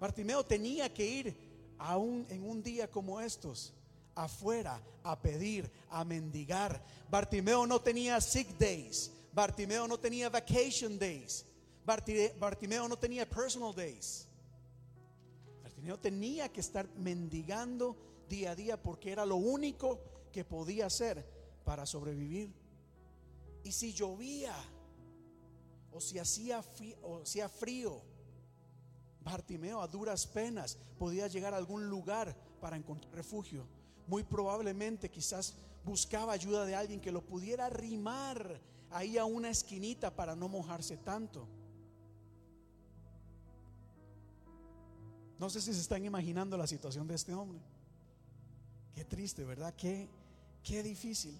Bartimeo 0.00 0.44
tenía 0.44 0.92
que 0.92 1.06
ir 1.06 1.36
aún 1.78 2.26
en 2.30 2.42
un 2.42 2.62
día 2.62 2.90
como 2.90 3.20
estos 3.20 3.74
afuera 4.16 4.82
a 5.04 5.20
pedir, 5.22 5.70
a 5.90 6.04
mendigar. 6.04 6.82
Bartimeo 7.08 7.66
no 7.66 7.80
tenía 7.80 8.20
sick 8.20 8.58
days. 8.58 9.12
Bartimeo 9.32 9.86
no 9.86 9.98
tenía 10.00 10.28
vacation 10.28 10.98
days. 10.98 11.44
Barti- 11.86 12.36
Bartimeo 12.38 12.88
no 12.88 12.96
tenía 12.98 13.28
personal 13.28 13.72
days. 13.74 14.26
Bartimeo 15.62 15.98
tenía 16.00 16.48
que 16.52 16.60
estar 16.60 16.88
mendigando 16.96 17.96
día 18.28 18.50
a 18.52 18.56
día 18.56 18.82
porque 18.82 19.12
era 19.12 19.24
lo 19.24 19.36
único 19.36 20.00
que 20.32 20.44
podía 20.44 20.86
hacer 20.86 21.24
para 21.64 21.86
sobrevivir. 21.86 22.52
Y 23.62 23.72
si 23.72 23.92
llovía 23.92 24.54
o 25.92 26.00
si 26.00 26.18
hacía, 26.18 26.62
fri- 26.62 26.96
o 27.02 27.22
hacía 27.22 27.48
frío, 27.48 28.02
Bartimeo 29.20 29.80
a 29.80 29.86
duras 29.88 30.26
penas 30.26 30.78
podía 30.98 31.26
llegar 31.28 31.52
a 31.52 31.56
algún 31.56 31.88
lugar 31.88 32.34
para 32.60 32.76
encontrar 32.76 33.12
refugio. 33.14 33.66
Muy 34.06 34.22
probablemente 34.22 35.10
quizás 35.10 35.54
buscaba 35.84 36.32
ayuda 36.32 36.64
de 36.64 36.74
alguien 36.74 37.00
que 37.00 37.12
lo 37.12 37.22
pudiera 37.22 37.66
arrimar 37.66 38.60
ahí 38.90 39.18
a 39.18 39.24
una 39.24 39.50
esquinita 39.50 40.14
para 40.14 40.34
no 40.34 40.48
mojarse 40.48 40.96
tanto. 40.96 41.46
No 45.38 45.50
sé 45.50 45.60
si 45.60 45.74
se 45.74 45.80
están 45.80 46.04
imaginando 46.04 46.56
la 46.56 46.66
situación 46.66 47.06
de 47.06 47.14
este 47.14 47.34
hombre. 47.34 47.60
Qué 48.94 49.04
triste, 49.04 49.44
¿verdad? 49.44 49.74
Qué, 49.76 50.08
qué 50.62 50.82
difícil. 50.82 51.38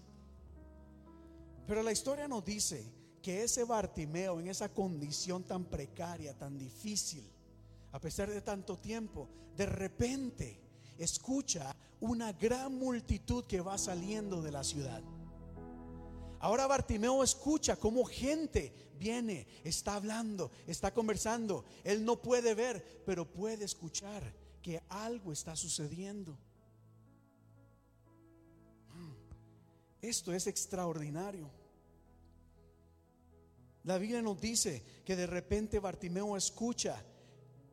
Pero 1.66 1.82
la 1.82 1.92
historia 1.92 2.28
nos 2.28 2.44
dice 2.44 2.84
que 3.22 3.42
ese 3.42 3.64
Bartimeo 3.64 4.38
en 4.38 4.48
esa 4.48 4.68
condición 4.68 5.42
tan 5.42 5.64
precaria, 5.64 6.36
tan 6.38 6.58
difícil, 6.58 7.24
a 7.92 8.00
pesar 8.00 8.30
de 8.30 8.42
tanto 8.42 8.78
tiempo, 8.78 9.28
de 9.56 9.66
repente 9.66 10.60
escucha 10.98 11.74
una 12.00 12.32
gran 12.32 12.78
multitud 12.78 13.44
que 13.44 13.60
va 13.60 13.78
saliendo 13.78 14.42
de 14.42 14.52
la 14.52 14.64
ciudad. 14.64 15.02
Ahora 16.40 16.66
Bartimeo 16.66 17.22
escucha 17.22 17.76
cómo 17.76 18.04
gente 18.04 18.72
viene, 18.98 19.46
está 19.64 19.94
hablando, 19.94 20.50
está 20.66 20.92
conversando. 20.92 21.64
Él 21.84 22.04
no 22.04 22.20
puede 22.20 22.54
ver, 22.54 23.02
pero 23.06 23.30
puede 23.30 23.64
escuchar 23.64 24.34
que 24.62 24.82
algo 24.88 25.32
está 25.32 25.56
sucediendo. 25.56 26.38
Hmm. 28.92 29.14
Esto 30.02 30.32
es 30.32 30.46
extraordinario. 30.46 31.50
La 33.84 33.98
Biblia 33.98 34.20
nos 34.20 34.40
dice 34.40 34.82
que 35.04 35.14
de 35.14 35.26
repente 35.26 35.78
Bartimeo 35.78 36.36
escucha 36.36 37.02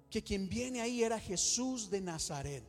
que 0.09 0.24
quien 0.24 0.47
viene 0.47 0.80
ahí 0.80 1.03
era 1.03 1.19
Jesús 1.19 1.89
de 1.89 1.99
Nazaret. 1.99 2.63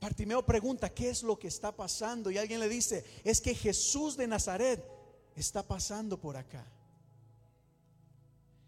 Bartimeo 0.00 0.44
pregunta, 0.44 0.88
¿qué 0.88 1.10
es 1.10 1.22
lo 1.22 1.38
que 1.38 1.48
está 1.48 1.74
pasando? 1.74 2.30
Y 2.30 2.38
alguien 2.38 2.60
le 2.60 2.68
dice, 2.68 3.04
es 3.24 3.40
que 3.40 3.54
Jesús 3.54 4.16
de 4.16 4.28
Nazaret 4.28 4.84
está 5.34 5.62
pasando 5.62 6.20
por 6.20 6.36
acá. 6.36 6.66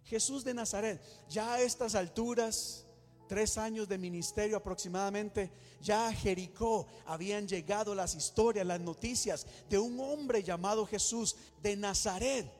Jesús 0.04 0.42
de 0.42 0.54
Nazaret, 0.54 1.00
ya 1.28 1.54
a 1.54 1.60
estas 1.60 1.94
alturas, 1.94 2.84
tres 3.28 3.56
años 3.58 3.88
de 3.88 3.96
ministerio 3.96 4.56
aproximadamente, 4.56 5.52
ya 5.80 6.08
a 6.08 6.12
Jericó 6.12 6.88
habían 7.06 7.46
llegado 7.46 7.94
las 7.94 8.16
historias, 8.16 8.66
las 8.66 8.80
noticias 8.80 9.46
de 9.68 9.78
un 9.78 10.00
hombre 10.00 10.42
llamado 10.42 10.84
Jesús 10.84 11.36
de 11.62 11.76
Nazaret 11.76 12.50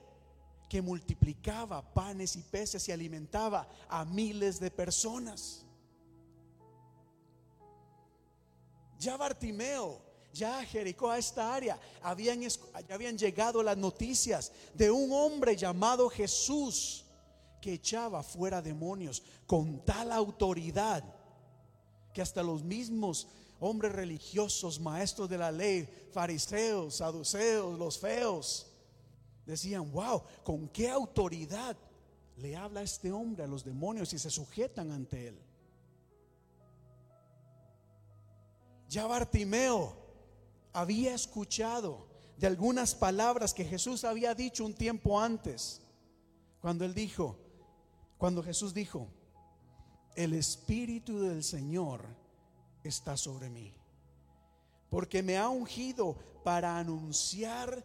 que 0.68 0.80
multiplicaba 0.80 1.82
panes 1.92 2.36
y 2.36 2.42
peces 2.44 2.88
y 2.88 2.92
alimentaba 2.92 3.68
a 3.88 4.04
miles 4.04 4.60
de 4.60 4.70
personas. 4.70 5.66
Ya 9.00 9.16
Bartimeo, 9.16 9.98
ya 10.30 10.62
Jericó, 10.62 11.10
a 11.10 11.16
esta 11.16 11.54
área, 11.54 11.80
habían, 12.02 13.16
llegado 13.16 13.62
las 13.62 13.78
noticias 13.78 14.52
de 14.74 14.90
un 14.90 15.10
hombre 15.10 15.56
llamado 15.56 16.10
Jesús 16.10 17.06
que 17.62 17.72
echaba 17.72 18.22
fuera 18.22 18.60
demonios 18.60 19.22
con 19.46 19.82
tal 19.86 20.12
autoridad 20.12 21.02
que 22.12 22.20
hasta 22.20 22.42
los 22.42 22.62
mismos 22.62 23.28
hombres 23.58 23.92
religiosos, 23.92 24.78
maestros 24.78 25.30
de 25.30 25.38
la 25.38 25.50
ley, 25.50 25.88
fariseos, 26.12 26.96
saduceos, 26.96 27.78
los 27.78 27.98
feos, 27.98 28.66
decían, 29.46 29.90
wow, 29.92 30.22
¿con 30.44 30.68
qué 30.68 30.90
autoridad 30.90 31.74
le 32.36 32.54
habla 32.54 32.82
este 32.82 33.10
hombre 33.10 33.44
a 33.44 33.48
los 33.48 33.64
demonios 33.64 34.12
y 34.12 34.18
se 34.18 34.28
sujetan 34.28 34.90
ante 34.90 35.28
él? 35.28 35.49
Ya 38.90 39.06
Bartimeo 39.06 39.96
había 40.72 41.14
escuchado 41.14 42.08
de 42.36 42.48
algunas 42.48 42.92
palabras 42.92 43.54
que 43.54 43.64
Jesús 43.64 44.02
había 44.02 44.34
dicho 44.34 44.64
un 44.64 44.74
tiempo 44.74 45.20
antes, 45.20 45.80
cuando 46.60 46.84
él 46.84 46.92
dijo, 46.92 47.38
cuando 48.18 48.42
Jesús 48.42 48.74
dijo, 48.74 49.06
el 50.16 50.34
Espíritu 50.34 51.20
del 51.20 51.44
Señor 51.44 52.04
está 52.82 53.16
sobre 53.16 53.48
mí, 53.48 53.72
porque 54.88 55.22
me 55.22 55.38
ha 55.38 55.48
ungido 55.48 56.16
para 56.42 56.76
anunciar 56.76 57.84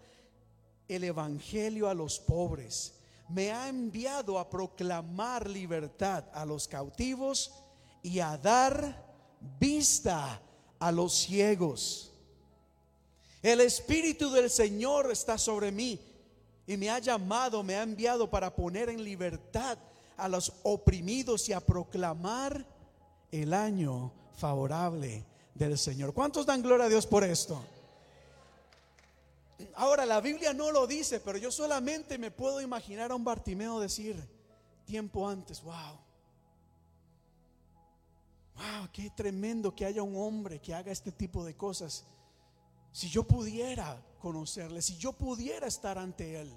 el 0.88 1.03
Evangelio 1.03 1.88
a 1.88 1.93
los 1.93 2.18
pobres. 2.18 2.95
Me 3.30 3.51
ha 3.51 3.70
enviado 3.70 4.39
a 4.39 4.49
proclamar 4.49 5.47
libertad 5.47 6.26
a 6.34 6.45
los 6.45 6.68
cautivos 6.68 7.53
y 8.01 8.22
a 8.22 8.39
dar 8.39 9.06
vista 9.60 10.41
a 10.86 10.92
los 10.92 11.14
ciegos. 11.14 12.12
El 13.42 13.60
Espíritu 13.60 14.30
del 14.30 14.52
Señor 14.52 15.12
está 15.12 15.36
sobre 15.36 15.72
mí 15.72 16.00
y 16.68 16.78
me 16.78 16.92
ha 16.92 17.00
llamado, 17.00 17.64
me 17.64 17.74
ha 17.74 17.82
enviado 17.82 18.30
para 18.30 18.56
poner 18.56 18.90
en 18.90 19.04
libertad 19.04 19.80
a 20.16 20.30
los 20.30 20.54
oprimidos 20.62 21.50
y 21.50 21.54
a 21.54 21.60
proclamar 21.60 22.64
el 23.32 23.56
año 23.56 24.12
favorable 24.38 25.26
del 25.56 25.76
Señor. 25.80 26.14
¿Cuántos 26.14 26.46
dan 26.46 26.62
gloria 26.62 26.86
a 26.86 26.90
Dios 26.90 27.08
por 27.08 27.24
esto? 27.24 27.60
Ahora, 29.74 30.06
la 30.06 30.22
Biblia 30.22 30.54
no 30.54 30.70
lo 30.70 30.86
dice, 30.86 31.20
pero 31.20 31.40
yo 31.40 31.52
solamente 31.52 32.20
me 32.20 32.30
puedo 32.30 32.62
imaginar 32.62 33.12
a 33.12 33.16
un 33.16 33.24
Bartimeo 33.24 33.80
decir 33.80 34.16
tiempo 34.86 35.28
antes, 35.28 35.64
wow, 35.64 35.98
wow, 38.56 38.89
qué 38.91 39.10
tremendo 39.10 39.76
que 39.76 39.86
haya 39.86 40.03
un 40.03 40.16
hombre 40.16 40.60
que 40.60 40.74
haga 40.74 40.91
este 40.91 41.12
tipo 41.12 41.43
de 41.43 41.56
cosas. 41.56 42.06
Si 42.91 43.10
yo 43.10 43.24
pudiera 43.24 44.01
conocerle, 44.20 44.82
si 44.82 44.97
yo 44.97 45.14
pudiera 45.14 45.68
estar 45.68 45.97
ante 45.97 46.39
él. 46.41 46.51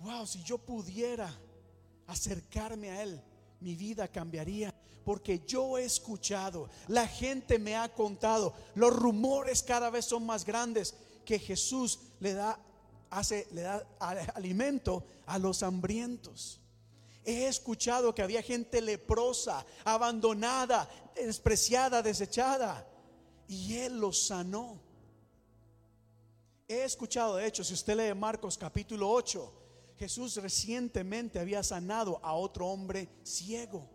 Wow, 0.00 0.26
si 0.26 0.42
yo 0.42 0.58
pudiera 0.58 1.32
acercarme 2.06 2.90
a 2.90 3.02
él, 3.02 3.22
mi 3.60 3.76
vida 3.76 4.08
cambiaría 4.08 4.74
porque 5.04 5.42
yo 5.46 5.78
he 5.78 5.84
escuchado, 5.84 6.68
la 6.88 7.06
gente 7.06 7.58
me 7.58 7.76
ha 7.76 7.92
contado, 7.92 8.54
los 8.74 8.94
rumores 8.94 9.62
cada 9.62 9.90
vez 9.90 10.04
son 10.04 10.24
más 10.26 10.44
grandes 10.44 10.94
que 11.24 11.38
Jesús 11.38 12.00
le 12.20 12.34
da 12.34 12.58
hace 13.10 13.46
le 13.52 13.62
da 13.62 13.86
alimento 14.34 15.04
a 15.26 15.38
los 15.38 15.62
hambrientos. 15.62 16.61
He 17.24 17.46
escuchado 17.46 18.14
que 18.14 18.22
había 18.22 18.42
gente 18.42 18.80
leprosa, 18.80 19.64
abandonada, 19.84 20.88
despreciada, 21.14 22.02
desechada, 22.02 22.86
y 23.46 23.76
él 23.76 23.98
los 24.00 24.26
sanó. 24.26 24.80
He 26.66 26.82
escuchado, 26.84 27.36
de 27.36 27.46
hecho, 27.46 27.62
si 27.62 27.74
usted 27.74 27.96
lee 27.96 28.14
Marcos 28.14 28.58
capítulo 28.58 29.08
8, 29.10 29.52
Jesús 29.98 30.36
recientemente 30.36 31.38
había 31.38 31.62
sanado 31.62 32.18
a 32.22 32.34
otro 32.34 32.66
hombre 32.66 33.08
ciego. 33.22 33.88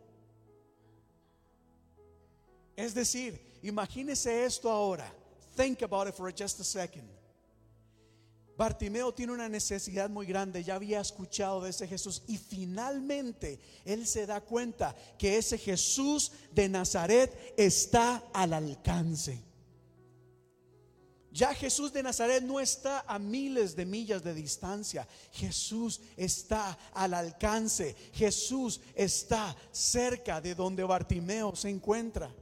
Es 2.75 2.93
decir, 2.93 3.59
imagínese 3.63 4.45
esto 4.45 4.69
ahora. 4.69 5.11
Think 5.55 5.82
about 5.82 6.07
it 6.07 6.13
for 6.13 6.32
just 6.32 6.59
a 6.59 6.63
second. 6.63 7.16
Bartimeo 8.58 9.14
tiene 9.14 9.34
una 9.34 9.47
necesidad 9.47 10.10
muy 10.10 10.26
grande, 10.26 10.64
ya 10.64 10.76
había 10.76 10.99
escuchado 10.99 11.62
de 11.62 11.70
ese 11.70 11.88
Jesús 11.88 12.24
y 12.28 12.38
finalmente 12.38 13.60
él 13.86 14.08
se 14.08 14.26
da 14.26 14.41
cuenta 14.41 14.95
que 15.20 15.38
ese 15.38 15.60
Jesús 15.60 16.32
de 16.51 16.68
Nazaret 16.68 17.53
está 17.55 18.24
al 18.34 18.53
alcance. 18.53 19.43
Ya 21.32 21.53
Jesús 21.53 21.93
de 21.93 22.01
Nazaret 22.01 22.41
no 22.41 22.60
está 22.60 23.01
a 23.01 23.20
miles 23.20 23.76
de 23.76 23.86
millas 23.86 24.24
de 24.24 24.34
distancia. 24.34 25.08
Jesús 25.34 26.01
está 26.16 26.80
al 26.95 27.14
alcance. 27.14 27.95
Jesús 28.14 28.82
está 28.95 29.55
cerca 29.72 30.41
de 30.41 30.55
donde 30.55 30.84
Bartimeo 30.84 31.55
se 31.55 31.70
encuentra. 31.70 32.34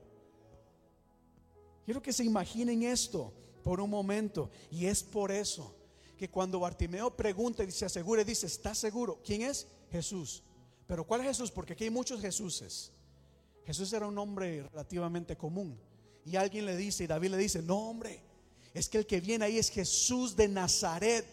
Quiero 1.84 2.01
que 2.01 2.13
se 2.13 2.24
imaginen 2.24 2.84
esto 2.84 3.34
por 3.66 3.82
un 3.82 3.89
momento. 3.89 4.49
Y 4.72 4.86
es 4.86 5.03
por 5.03 5.30
eso 5.30 5.74
que 6.16 6.30
cuando 6.30 6.59
Bartimeo 6.59 7.16
pregunta 7.16 7.63
y 7.63 7.72
se 7.72 7.86
asegura, 7.86 8.24
dice, 8.24 8.47
¿está 8.47 8.74
seguro? 8.74 9.22
¿Quién 9.24 9.41
es? 9.41 9.68
Jesús. 9.91 10.43
Pero 10.88 11.05
¿cuál 11.05 11.22
es 11.22 11.28
Jesús? 11.28 11.51
Porque 11.51 11.74
aquí 11.74 11.86
hay 11.86 11.89
muchos 11.89 12.22
Jesuses. 12.22 12.91
Jesús 13.66 13.92
era 13.93 14.08
un 14.08 14.17
hombre 14.17 14.63
relativamente 14.63 15.36
común. 15.36 15.79
Y 16.25 16.36
alguien 16.36 16.66
le 16.66 16.75
dice, 16.75 17.04
y 17.04 17.08
David 17.08 17.32
le 17.32 17.37
dice, 17.37 17.62
no 17.62 17.78
hombre, 17.89 18.21
es 18.74 18.89
que 18.89 19.00
el 19.00 19.05
que 19.05 19.21
viene 19.21 19.46
ahí 19.46 19.58
es 19.58 19.70
Jesús 19.70 20.36
de 20.36 20.47
Nazaret. 20.47 21.25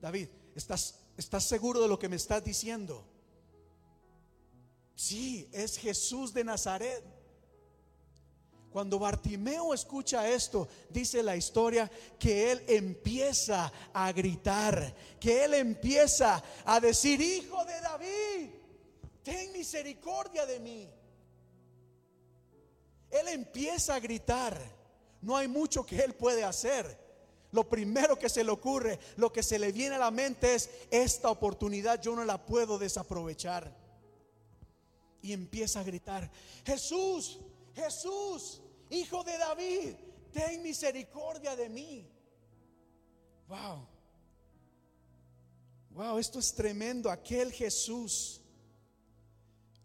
David, 0.00 0.28
¿estás, 0.54 1.00
¿estás 1.16 1.44
seguro 1.44 1.80
de 1.80 1.88
lo 1.88 1.98
que 1.98 2.08
me 2.08 2.16
estás 2.16 2.44
diciendo? 2.44 3.04
Sí, 4.94 5.48
es 5.52 5.78
Jesús 5.78 6.32
de 6.32 6.44
Nazaret. 6.44 7.04
Cuando 8.72 8.98
Bartimeo 8.98 9.74
escucha 9.74 10.26
esto, 10.26 10.66
dice 10.88 11.22
la 11.22 11.36
historia 11.36 11.90
que 12.18 12.50
él 12.52 12.64
empieza 12.66 13.70
a 13.92 14.10
gritar, 14.12 14.94
que 15.20 15.44
él 15.44 15.54
empieza 15.54 16.42
a 16.64 16.80
decir, 16.80 17.20
hijo 17.20 17.62
de 17.66 17.80
David, 17.82 18.50
ten 19.22 19.52
misericordia 19.52 20.46
de 20.46 20.58
mí. 20.60 20.88
Él 23.10 23.28
empieza 23.28 23.94
a 23.94 24.00
gritar, 24.00 24.58
no 25.20 25.36
hay 25.36 25.48
mucho 25.48 25.84
que 25.84 26.00
él 26.00 26.14
puede 26.14 26.42
hacer. 26.42 26.98
Lo 27.50 27.68
primero 27.68 28.18
que 28.18 28.30
se 28.30 28.42
le 28.42 28.50
ocurre, 28.50 28.98
lo 29.16 29.30
que 29.30 29.42
se 29.42 29.58
le 29.58 29.70
viene 29.70 29.96
a 29.96 29.98
la 29.98 30.10
mente 30.10 30.54
es, 30.54 30.70
esta 30.90 31.28
oportunidad 31.28 32.00
yo 32.00 32.16
no 32.16 32.24
la 32.24 32.46
puedo 32.46 32.78
desaprovechar. 32.78 33.70
Y 35.20 35.34
empieza 35.34 35.80
a 35.80 35.84
gritar, 35.84 36.30
Jesús, 36.64 37.38
Jesús, 37.74 38.60
hijo 38.90 39.24
de 39.24 39.38
David, 39.38 39.94
ten 40.32 40.62
misericordia 40.62 41.56
de 41.56 41.68
mí. 41.68 42.08
Wow. 43.48 43.86
Wow, 45.90 46.18
esto 46.18 46.38
es 46.38 46.54
tremendo. 46.54 47.10
Aquel 47.10 47.52
Jesús 47.52 48.40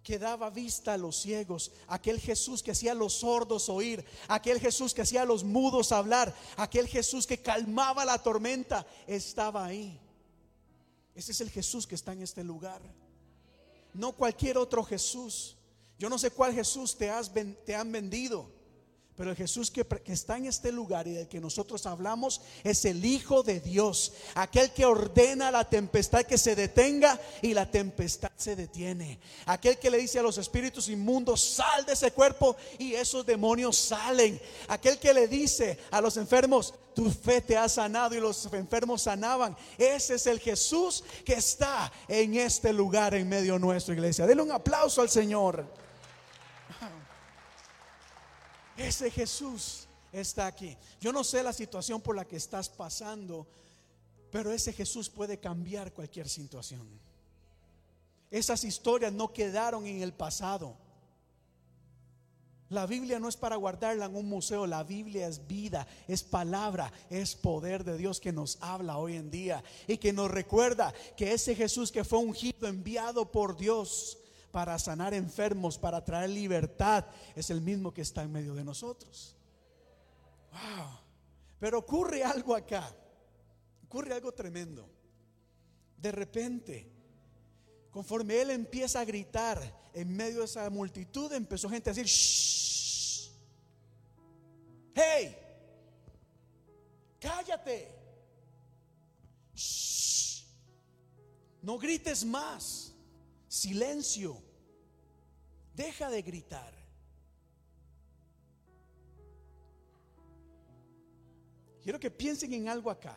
que 0.03 0.17
daba 0.17 0.49
vista 0.49 0.93
a 0.93 0.97
los 0.97 1.17
ciegos, 1.17 1.69
aquel 1.87 2.17
Jesús 2.21 2.63
que 2.63 2.71
hacía 2.71 2.93
a 2.93 2.95
los 2.95 3.11
sordos 3.11 3.67
oír, 3.67 4.05
aquel 4.29 4.57
Jesús 4.57 4.93
que 4.93 5.01
hacía 5.01 5.23
a 5.23 5.25
los 5.25 5.43
mudos 5.43 5.91
hablar, 5.91 6.33
aquel 6.55 6.87
Jesús 6.87 7.27
que 7.27 7.41
calmaba 7.41 8.05
la 8.05 8.23
tormenta, 8.23 8.87
estaba 9.05 9.65
ahí. 9.65 9.99
Ese 11.13 11.33
es 11.33 11.41
el 11.41 11.49
Jesús 11.49 11.85
que 11.85 11.95
está 11.95 12.13
en 12.13 12.21
este 12.21 12.41
lugar. 12.41 12.81
No 13.93 14.13
cualquier 14.13 14.57
otro 14.57 14.81
Jesús. 14.81 15.56
Yo 15.99 16.09
no 16.09 16.17
sé 16.17 16.31
cuál 16.31 16.53
Jesús 16.53 16.97
te, 16.97 17.09
has, 17.09 17.31
te 17.65 17.75
han 17.75 17.91
vendido. 17.91 18.57
Pero 19.17 19.31
el 19.31 19.35
Jesús 19.35 19.71
que, 19.71 19.83
está 20.05 20.37
en 20.37 20.45
este 20.45 20.71
lugar 20.71 21.07
y 21.07 21.13
del 21.13 21.27
que 21.27 21.41
nosotros 21.41 21.87
hablamos 21.87 22.39
es 22.63 22.85
el 22.85 23.03
Hijo 23.03 23.41
de 23.41 23.59
Dios, 23.59 24.13
aquel 24.35 24.69
que 24.71 24.85
ordena 24.85 25.49
la 25.49 25.67
tempestad 25.67 26.21
que 26.21 26.37
se 26.37 26.55
detenga 26.55 27.19
y 27.41 27.55
la 27.55 27.69
tempestad 27.69 28.29
se 28.37 28.55
detiene. 28.55 29.19
Aquel 29.47 29.79
que 29.79 29.89
le 29.89 29.97
dice 29.97 30.19
a 30.19 30.21
los 30.21 30.37
espíritus 30.37 30.87
inmundos, 30.87 31.43
sal 31.43 31.83
de 31.87 31.93
ese 31.93 32.11
cuerpo 32.11 32.55
y 32.77 32.93
esos 32.93 33.25
demonios 33.25 33.75
salen. 33.75 34.39
Aquel 34.67 34.99
que 34.99 35.15
le 35.15 35.27
dice 35.27 35.79
a 35.89 35.99
los 35.99 36.15
enfermos, 36.17 36.75
tu 36.93 37.09
fe 37.09 37.41
te 37.41 37.57
ha 37.57 37.67
sanado 37.67 38.13
y 38.13 38.19
los 38.19 38.45
enfermos 38.53 39.01
sanaban. 39.01 39.57
Ese 39.79 40.13
es 40.13 40.27
el 40.27 40.39
Jesús 40.39 41.03
que 41.25 41.33
está 41.33 41.91
en 42.07 42.35
este 42.35 42.71
lugar 42.71 43.15
en 43.15 43.27
medio 43.27 43.57
nuestro 43.57 43.95
iglesia. 43.95 44.27
Denle 44.27 44.43
un 44.43 44.51
aplauso 44.51 45.01
al 45.01 45.09
Señor. 45.09 45.86
Ese 48.77 49.09
Jesús 49.09 49.87
está 50.11 50.47
aquí. 50.47 50.77
Yo 51.01 51.11
no 51.11 51.23
sé 51.23 51.41
la 51.43 51.53
situación 51.53 51.99
por 51.99 52.15
la 52.15 52.25
que 52.25 52.35
estás 52.35 52.69
pasando, 52.69 53.47
pero 54.31 54.51
ese 54.51 54.71
Jesús 54.71 55.09
puede 55.09 55.39
cambiar 55.39 55.93
cualquier 55.93 56.29
situación. 56.29 56.87
Esas 58.29 58.63
historias 58.63 59.11
no 59.13 59.33
quedaron 59.33 59.85
en 59.87 60.01
el 60.01 60.13
pasado. 60.13 60.75
La 62.69 62.85
Biblia 62.85 63.17
no 63.17 63.29
es 63.29 63.37
para 63.37 63.55
guardarla 63.55 64.05
en 64.05 64.15
un 64.15 64.27
museo, 64.27 64.67
la 64.67 64.83
Biblia 64.83 65.27
es 65.27 65.47
vida, 65.47 65.87
es 66.05 66.21
palabra, 66.21 66.91
es 67.09 67.33
poder 67.33 67.85
de 67.85 67.97
Dios 67.97 68.19
que 68.19 68.33
nos 68.33 68.57
habla 68.59 68.97
hoy 68.97 69.15
en 69.15 69.31
día 69.31 69.63
y 69.87 69.97
que 69.97 70.11
nos 70.11 70.29
recuerda 70.29 70.93
que 71.15 71.31
ese 71.31 71.55
Jesús 71.55 71.93
que 71.93 72.03
fue 72.03 72.19
ungido, 72.19 72.67
enviado 72.67 73.31
por 73.31 73.55
Dios, 73.55 74.17
para 74.57 74.79
sanar 74.79 75.13
enfermos, 75.13 75.77
para 75.77 76.03
traer 76.03 76.31
libertad, 76.31 77.05
es 77.35 77.51
el 77.51 77.61
mismo 77.61 77.93
que 77.93 78.01
está 78.01 78.23
en 78.23 78.31
medio 78.31 78.55
de 78.55 78.63
nosotros. 78.63 79.35
Wow. 80.51 80.97
Pero 81.59 81.77
ocurre 81.77 82.23
algo 82.23 82.55
acá. 82.55 82.91
Ocurre 83.85 84.15
algo 84.15 84.31
tremendo. 84.31 84.89
De 85.95 86.11
repente, 86.11 86.91
conforme 87.91 88.41
él 88.41 88.49
empieza 88.49 88.99
a 88.99 89.05
gritar 89.05 89.61
en 89.93 90.17
medio 90.17 90.39
de 90.39 90.45
esa 90.45 90.67
multitud, 90.71 91.31
empezó 91.33 91.69
gente 91.69 91.91
a 91.91 91.93
decir, 91.93 92.07
Shh, 92.07 93.29
hey, 94.95 95.37
cállate, 97.19 97.95
Shh, 99.53 100.43
no 101.61 101.77
grites 101.77 102.25
más, 102.25 102.91
silencio. 103.47 104.46
Deja 105.77 106.09
de 106.09 106.23
gritar. 106.23 106.73
Quiero 111.83 111.99
que 111.99 112.09
piensen 112.09 112.51
en 112.53 112.67
algo 112.67 112.89
acá. 112.89 113.15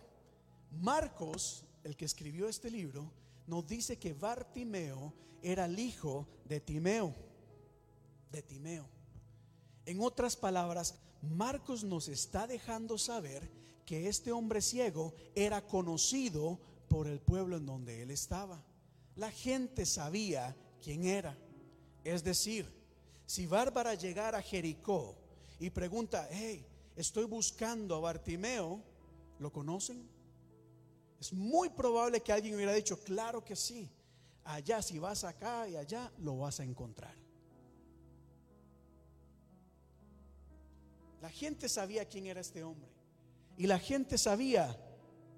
Marcos, 0.71 1.65
el 1.83 1.97
que 1.97 2.05
escribió 2.05 2.49
este 2.49 2.71
libro, 2.71 3.11
nos 3.47 3.67
dice 3.67 3.99
que 3.99 4.13
Bartimeo 4.13 5.15
era 5.43 5.65
el 5.65 5.79
hijo 5.79 6.29
de 6.45 6.61
Timeo. 6.61 7.15
De 8.31 8.43
Timeo. 8.43 8.87
En 9.87 10.03
otras 10.03 10.37
palabras, 10.37 10.97
Marcos 11.23 11.83
nos 11.83 12.09
está 12.09 12.47
dejando 12.47 12.99
saber 12.99 13.51
que 13.87 14.07
este 14.07 14.33
hombre 14.33 14.61
ciego 14.61 15.15
era 15.35 15.67
conocido 15.67 16.61
por 16.89 17.09
el 17.09 17.21
pueblo 17.21 17.57
en 17.57 17.65
donde 17.65 18.03
él 18.03 18.11
estaba. 18.11 18.63
La 19.17 19.31
gente 19.31 19.87
sabía 19.87 20.55
quién 20.83 21.07
era. 21.07 21.39
Es 22.05 22.25
decir, 22.25 22.67
si 23.27 23.47
Bárbara 23.47 23.95
llegara 23.95 24.39
a 24.39 24.43
Jericó 24.43 25.17
y 25.59 25.71
pregunta, 25.71 26.29
hey, 26.31 26.67
estoy 26.97 27.25
buscando 27.25 27.95
a 27.95 28.01
Bartimeo, 28.01 28.83
¿lo 29.39 29.53
conocen? 29.53 30.09
Es 31.21 31.33
muy 31.33 31.69
probable 31.69 32.21
que 32.21 32.33
alguien 32.33 32.55
hubiera 32.55 32.73
dicho, 32.73 32.99
claro 32.99 33.45
que 33.45 33.55
sí, 33.55 33.91
allá 34.45 34.81
si 34.81 34.99
vas 34.99 35.25
acá 35.25 35.69
y 35.69 35.77
allá, 35.77 36.11
lo 36.19 36.39
vas 36.39 36.61
a 36.61 36.65
encontrar. 36.65 37.15
La 41.21 41.29
gente 41.29 41.69
sabía 41.69 42.07
quién 42.07 42.27
era 42.27 42.41
este 42.41 42.65
hombre 42.65 42.89
y 43.59 43.67
la 43.67 43.79
gente 43.79 44.17
sabía 44.17 44.79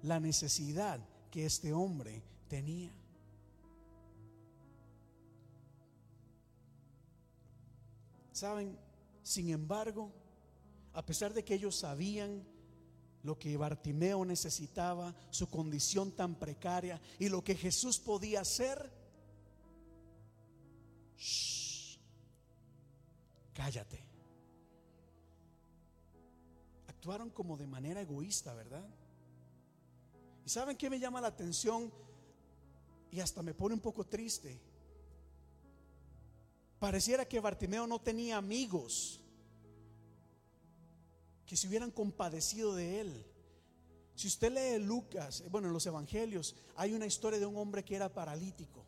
la 0.01 0.19
necesidad 0.19 0.99
que 1.29 1.45
este 1.45 1.73
hombre 1.73 2.23
tenía. 2.47 2.93
Saben, 8.33 8.77
sin 9.21 9.51
embargo, 9.51 10.11
a 10.93 11.05
pesar 11.05 11.33
de 11.33 11.45
que 11.45 11.53
ellos 11.53 11.75
sabían 11.75 12.43
lo 13.21 13.37
que 13.37 13.55
Bartimeo 13.55 14.25
necesitaba, 14.25 15.15
su 15.29 15.47
condición 15.49 16.11
tan 16.11 16.35
precaria 16.35 16.99
y 17.19 17.29
lo 17.29 17.43
que 17.43 17.55
Jesús 17.55 17.99
podía 17.99 18.41
hacer, 18.41 18.91
cállate. 23.53 24.03
Actuaron 26.87 27.29
como 27.29 27.55
de 27.55 27.67
manera 27.67 28.01
egoísta, 28.01 28.55
¿verdad? 28.55 28.83
¿Y 30.43 30.49
saben 30.49 30.75
qué 30.75 30.89
me 30.89 30.99
llama 30.99 31.21
la 31.21 31.27
atención? 31.27 31.93
Y 33.11 33.19
hasta 33.19 33.43
me 33.43 33.53
pone 33.53 33.75
un 33.75 33.81
poco 33.81 34.05
triste 34.05 34.72
Pareciera 36.83 37.23
que 37.23 37.39
Bartimeo 37.39 37.87
no 37.87 38.01
tenía 38.01 38.35
amigos 38.35 39.21
que 41.45 41.55
se 41.55 41.69
hubieran 41.69 41.91
compadecido 41.91 42.75
de 42.75 42.99
él. 42.99 43.25
Si 44.15 44.27
usted 44.27 44.51
lee 44.51 44.83
Lucas, 44.83 45.39
eh, 45.39 45.47
bueno, 45.49 45.67
en 45.69 45.73
los 45.73 45.85
evangelios 45.85 46.57
hay 46.75 46.91
una 46.91 47.05
historia 47.05 47.39
de 47.39 47.45
un 47.45 47.55
hombre 47.55 47.85
que 47.85 47.95
era 47.95 48.13
paralítico. 48.13 48.85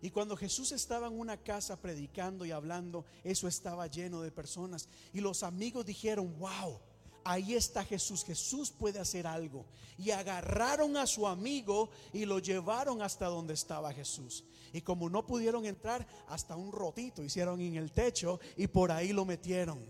Y 0.00 0.10
cuando 0.10 0.36
Jesús 0.36 0.72
estaba 0.72 1.06
en 1.06 1.20
una 1.20 1.36
casa 1.36 1.80
predicando 1.80 2.44
y 2.44 2.50
hablando, 2.50 3.04
eso 3.22 3.46
estaba 3.46 3.86
lleno 3.86 4.20
de 4.20 4.32
personas. 4.32 4.88
Y 5.12 5.20
los 5.20 5.44
amigos 5.44 5.86
dijeron, 5.86 6.36
wow, 6.36 6.80
ahí 7.24 7.54
está 7.54 7.84
Jesús, 7.84 8.24
Jesús 8.24 8.70
puede 8.70 8.98
hacer 8.98 9.26
algo. 9.26 9.64
Y 9.98 10.10
agarraron 10.10 10.96
a 10.96 11.06
su 11.06 11.26
amigo 11.26 11.90
y 12.12 12.24
lo 12.24 12.38
llevaron 12.38 13.02
hasta 13.02 13.26
donde 13.26 13.54
estaba 13.54 13.92
Jesús. 13.92 14.44
Y 14.72 14.80
como 14.80 15.10
no 15.10 15.26
pudieron 15.26 15.66
entrar, 15.66 16.06
hasta 16.28 16.56
un 16.56 16.72
rotito 16.72 17.22
hicieron 17.22 17.60
en 17.60 17.76
el 17.76 17.92
techo 17.92 18.40
y 18.56 18.66
por 18.66 18.90
ahí 18.90 19.12
lo 19.12 19.24
metieron. 19.24 19.84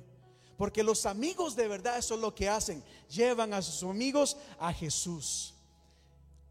Porque 0.57 0.83
los 0.83 1.07
amigos 1.07 1.57
de 1.57 1.69
verdad 1.69 1.99
eso 1.99 2.15
es 2.15 2.21
lo 2.21 2.35
que 2.35 2.49
hacen. 2.49 2.83
Llevan 3.09 3.55
a 3.55 3.63
sus 3.63 3.89
amigos 3.89 4.37
a 4.59 4.73
Jesús. 4.73 5.55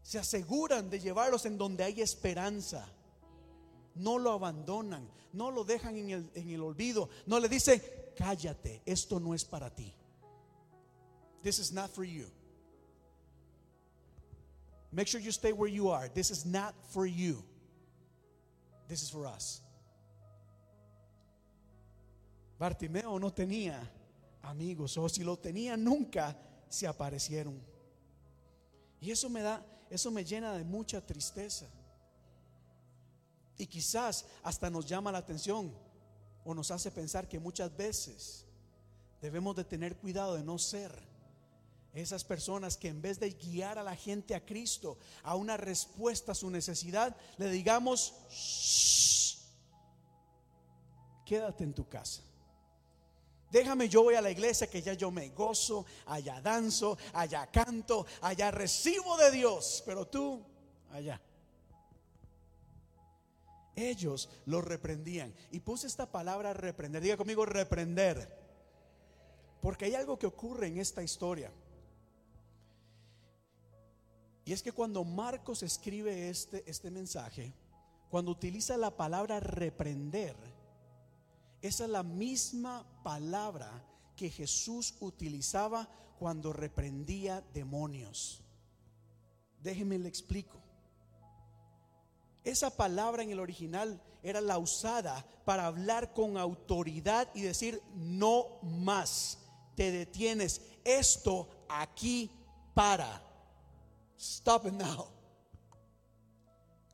Se 0.02 0.18
aseguran 0.18 0.90
de 0.90 1.00
llevarlos 1.00 1.46
en 1.46 1.56
donde 1.56 1.84
hay 1.84 2.00
esperanza. 2.00 2.88
No 3.94 4.18
lo 4.18 4.32
abandonan, 4.32 5.08
no 5.32 5.50
lo 5.50 5.64
dejan 5.64 5.96
en 5.96 6.10
el, 6.10 6.30
en 6.34 6.50
el 6.50 6.62
olvido. 6.62 7.10
No 7.26 7.38
le 7.38 7.48
dicen, 7.48 7.82
cállate, 8.16 8.82
esto 8.86 9.20
no 9.20 9.34
es 9.34 9.44
para 9.44 9.74
ti. 9.74 9.94
This 11.42 11.58
is 11.58 11.72
not 11.72 11.90
for 11.90 12.04
you. 12.04 12.26
Make 14.92 15.08
sure 15.08 15.20
you 15.20 15.32
stay 15.32 15.52
where 15.52 15.68
you 15.68 15.88
are. 15.88 16.08
This 16.08 16.30
is 16.30 16.44
not 16.44 16.74
for 16.90 17.06
you. 17.06 17.42
This 18.88 19.02
is 19.02 19.10
for 19.10 19.26
us. 19.26 19.62
Bartimeo 22.60 23.18
no 23.18 23.30
tenía 23.30 23.76
amigos, 24.42 24.96
o 24.96 25.08
si 25.08 25.24
lo 25.24 25.36
tenía, 25.36 25.76
nunca 25.76 26.36
se 26.68 26.86
aparecieron. 26.86 27.60
Y 29.00 29.10
eso 29.10 29.28
me 29.28 29.42
da, 29.42 29.64
eso 29.90 30.10
me 30.10 30.24
llena 30.24 30.56
de 30.56 30.62
mucha 30.62 31.00
tristeza. 31.00 31.66
Y 33.58 33.66
quizás 33.66 34.26
hasta 34.44 34.70
nos 34.70 34.86
llama 34.86 35.10
la 35.10 35.18
atención 35.18 35.72
o 36.44 36.54
nos 36.54 36.70
hace 36.70 36.90
pensar 36.90 37.26
que 37.26 37.38
muchas 37.38 37.74
veces 37.76 38.44
debemos 39.20 39.56
de 39.56 39.64
tener 39.64 39.96
cuidado 39.96 40.34
de 40.34 40.44
no 40.44 40.58
ser 40.58 40.92
esas 41.94 42.24
personas 42.24 42.76
que 42.76 42.88
en 42.88 43.02
vez 43.02 43.20
de 43.20 43.30
guiar 43.30 43.78
a 43.78 43.82
la 43.82 43.96
gente 43.96 44.34
a 44.34 44.44
Cristo, 44.44 44.98
a 45.22 45.36
una 45.36 45.56
respuesta 45.56 46.32
a 46.32 46.34
su 46.34 46.50
necesidad, 46.50 47.16
le 47.36 47.50
digamos, 47.50 48.14
quédate 51.26 51.64
en 51.64 51.74
tu 51.74 51.88
casa. 51.88 52.22
Déjame, 53.50 53.90
yo 53.90 54.02
voy 54.02 54.14
a 54.14 54.22
la 54.22 54.30
iglesia 54.30 54.70
que 54.70 54.80
ya 54.80 54.94
yo 54.94 55.10
me 55.10 55.28
gozo, 55.28 55.84
allá 56.06 56.40
danzo, 56.40 56.96
allá 57.12 57.46
canto, 57.48 58.06
allá 58.22 58.50
recibo 58.50 59.18
de 59.18 59.30
Dios, 59.30 59.82
pero 59.84 60.06
tú, 60.06 60.42
allá. 60.90 61.20
Ellos 63.76 64.30
lo 64.46 64.62
reprendían. 64.62 65.34
Y 65.50 65.60
puse 65.60 65.86
esta 65.86 66.10
palabra 66.10 66.54
reprender. 66.54 67.02
Diga 67.02 67.16
conmigo 67.16 67.44
reprender. 67.44 68.40
Porque 69.60 69.86
hay 69.86 69.94
algo 69.94 70.18
que 70.18 70.26
ocurre 70.26 70.66
en 70.68 70.78
esta 70.78 71.02
historia. 71.02 71.52
Y 74.44 74.52
es 74.52 74.62
que 74.62 74.72
cuando 74.72 75.04
Marcos 75.04 75.62
escribe 75.62 76.28
este, 76.28 76.68
este 76.68 76.90
mensaje, 76.90 77.52
cuando 78.10 78.32
utiliza 78.32 78.76
la 78.76 78.96
palabra 78.96 79.40
reprender, 79.40 80.36
esa 81.60 81.84
es 81.84 81.90
la 81.90 82.02
misma 82.02 82.84
palabra 83.04 83.70
que 84.16 84.30
Jesús 84.30 84.94
utilizaba 85.00 85.88
cuando 86.18 86.52
reprendía 86.52 87.40
demonios. 87.52 88.42
Déjenme 89.62 89.98
le 89.98 90.08
explico. 90.08 90.58
Esa 92.44 92.76
palabra 92.76 93.22
en 93.22 93.30
el 93.30 93.38
original 93.38 94.02
era 94.22 94.40
la 94.40 94.58
usada 94.58 95.24
para 95.44 95.66
hablar 95.66 96.12
con 96.12 96.36
autoridad 96.36 97.28
y 97.34 97.42
decir, 97.42 97.80
no 97.94 98.46
más, 98.62 99.38
te 99.76 99.92
detienes, 99.92 100.60
esto 100.84 101.48
aquí 101.68 102.30
para. 102.74 103.22
Stop 104.22 104.66
it 104.66 104.74
now. 104.74 105.08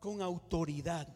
Con 0.00 0.22
autoridad. 0.22 1.06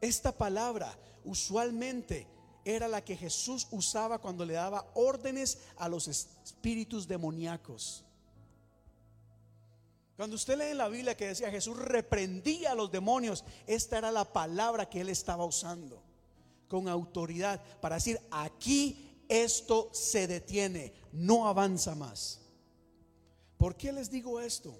Esta 0.00 0.30
palabra 0.30 0.96
usualmente 1.24 2.28
era 2.64 2.86
la 2.86 3.04
que 3.04 3.16
Jesús 3.16 3.66
usaba 3.72 4.20
cuando 4.20 4.44
le 4.44 4.52
daba 4.52 4.86
órdenes 4.94 5.58
a 5.78 5.88
los 5.88 6.06
espíritus 6.06 7.08
demoníacos. 7.08 8.04
Cuando 10.16 10.36
usted 10.36 10.56
lee 10.56 10.70
en 10.70 10.78
la 10.78 10.88
Biblia 10.88 11.16
que 11.16 11.26
decía 11.26 11.50
Jesús 11.50 11.76
reprendía 11.76 12.70
a 12.70 12.76
los 12.76 12.92
demonios, 12.92 13.44
esta 13.66 13.98
era 13.98 14.12
la 14.12 14.32
palabra 14.32 14.88
que 14.88 15.00
él 15.00 15.08
estaba 15.08 15.44
usando 15.44 16.00
con 16.68 16.86
autoridad 16.86 17.60
para 17.80 17.96
decir, 17.96 18.20
aquí 18.30 19.24
esto 19.28 19.90
se 19.92 20.28
detiene, 20.28 20.92
no 21.10 21.48
avanza 21.48 21.96
más. 21.96 22.45
¿Por 23.56 23.76
qué 23.76 23.92
les 23.92 24.10
digo 24.10 24.40
esto? 24.40 24.78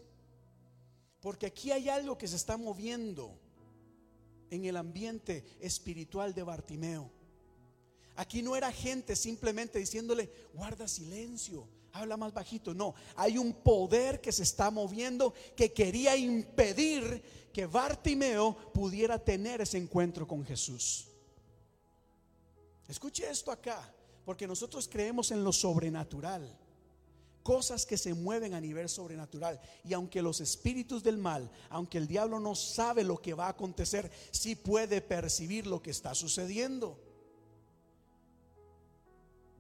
Porque 1.20 1.46
aquí 1.46 1.72
hay 1.72 1.88
algo 1.88 2.18
que 2.18 2.28
se 2.28 2.36
está 2.36 2.56
moviendo 2.56 3.38
en 4.50 4.64
el 4.64 4.76
ambiente 4.76 5.44
espiritual 5.60 6.34
de 6.34 6.42
Bartimeo. 6.42 7.10
Aquí 8.16 8.42
no 8.42 8.56
era 8.56 8.72
gente 8.72 9.16
simplemente 9.16 9.78
diciéndole, 9.78 10.30
guarda 10.54 10.88
silencio, 10.88 11.68
habla 11.92 12.16
más 12.16 12.32
bajito. 12.32 12.74
No, 12.74 12.94
hay 13.16 13.38
un 13.38 13.52
poder 13.52 14.20
que 14.20 14.32
se 14.32 14.42
está 14.42 14.70
moviendo 14.70 15.34
que 15.54 15.72
quería 15.72 16.16
impedir 16.16 17.22
que 17.52 17.66
Bartimeo 17.66 18.72
pudiera 18.72 19.18
tener 19.18 19.60
ese 19.62 19.78
encuentro 19.78 20.26
con 20.26 20.44
Jesús. 20.44 21.08
Escuche 22.88 23.28
esto 23.28 23.50
acá, 23.50 23.92
porque 24.24 24.46
nosotros 24.46 24.88
creemos 24.88 25.30
en 25.30 25.42
lo 25.42 25.52
sobrenatural 25.52 26.65
cosas 27.46 27.86
que 27.86 27.96
se 27.96 28.12
mueven 28.12 28.54
a 28.54 28.60
nivel 28.60 28.88
sobrenatural. 28.88 29.60
Y 29.84 29.94
aunque 29.94 30.20
los 30.20 30.40
espíritus 30.40 31.04
del 31.04 31.16
mal, 31.16 31.48
aunque 31.70 31.96
el 31.96 32.08
diablo 32.08 32.40
no 32.40 32.56
sabe 32.56 33.04
lo 33.04 33.22
que 33.22 33.34
va 33.34 33.46
a 33.46 33.50
acontecer, 33.50 34.10
sí 34.32 34.56
puede 34.56 35.00
percibir 35.00 35.64
lo 35.64 35.80
que 35.80 35.92
está 35.92 36.12
sucediendo. 36.16 36.98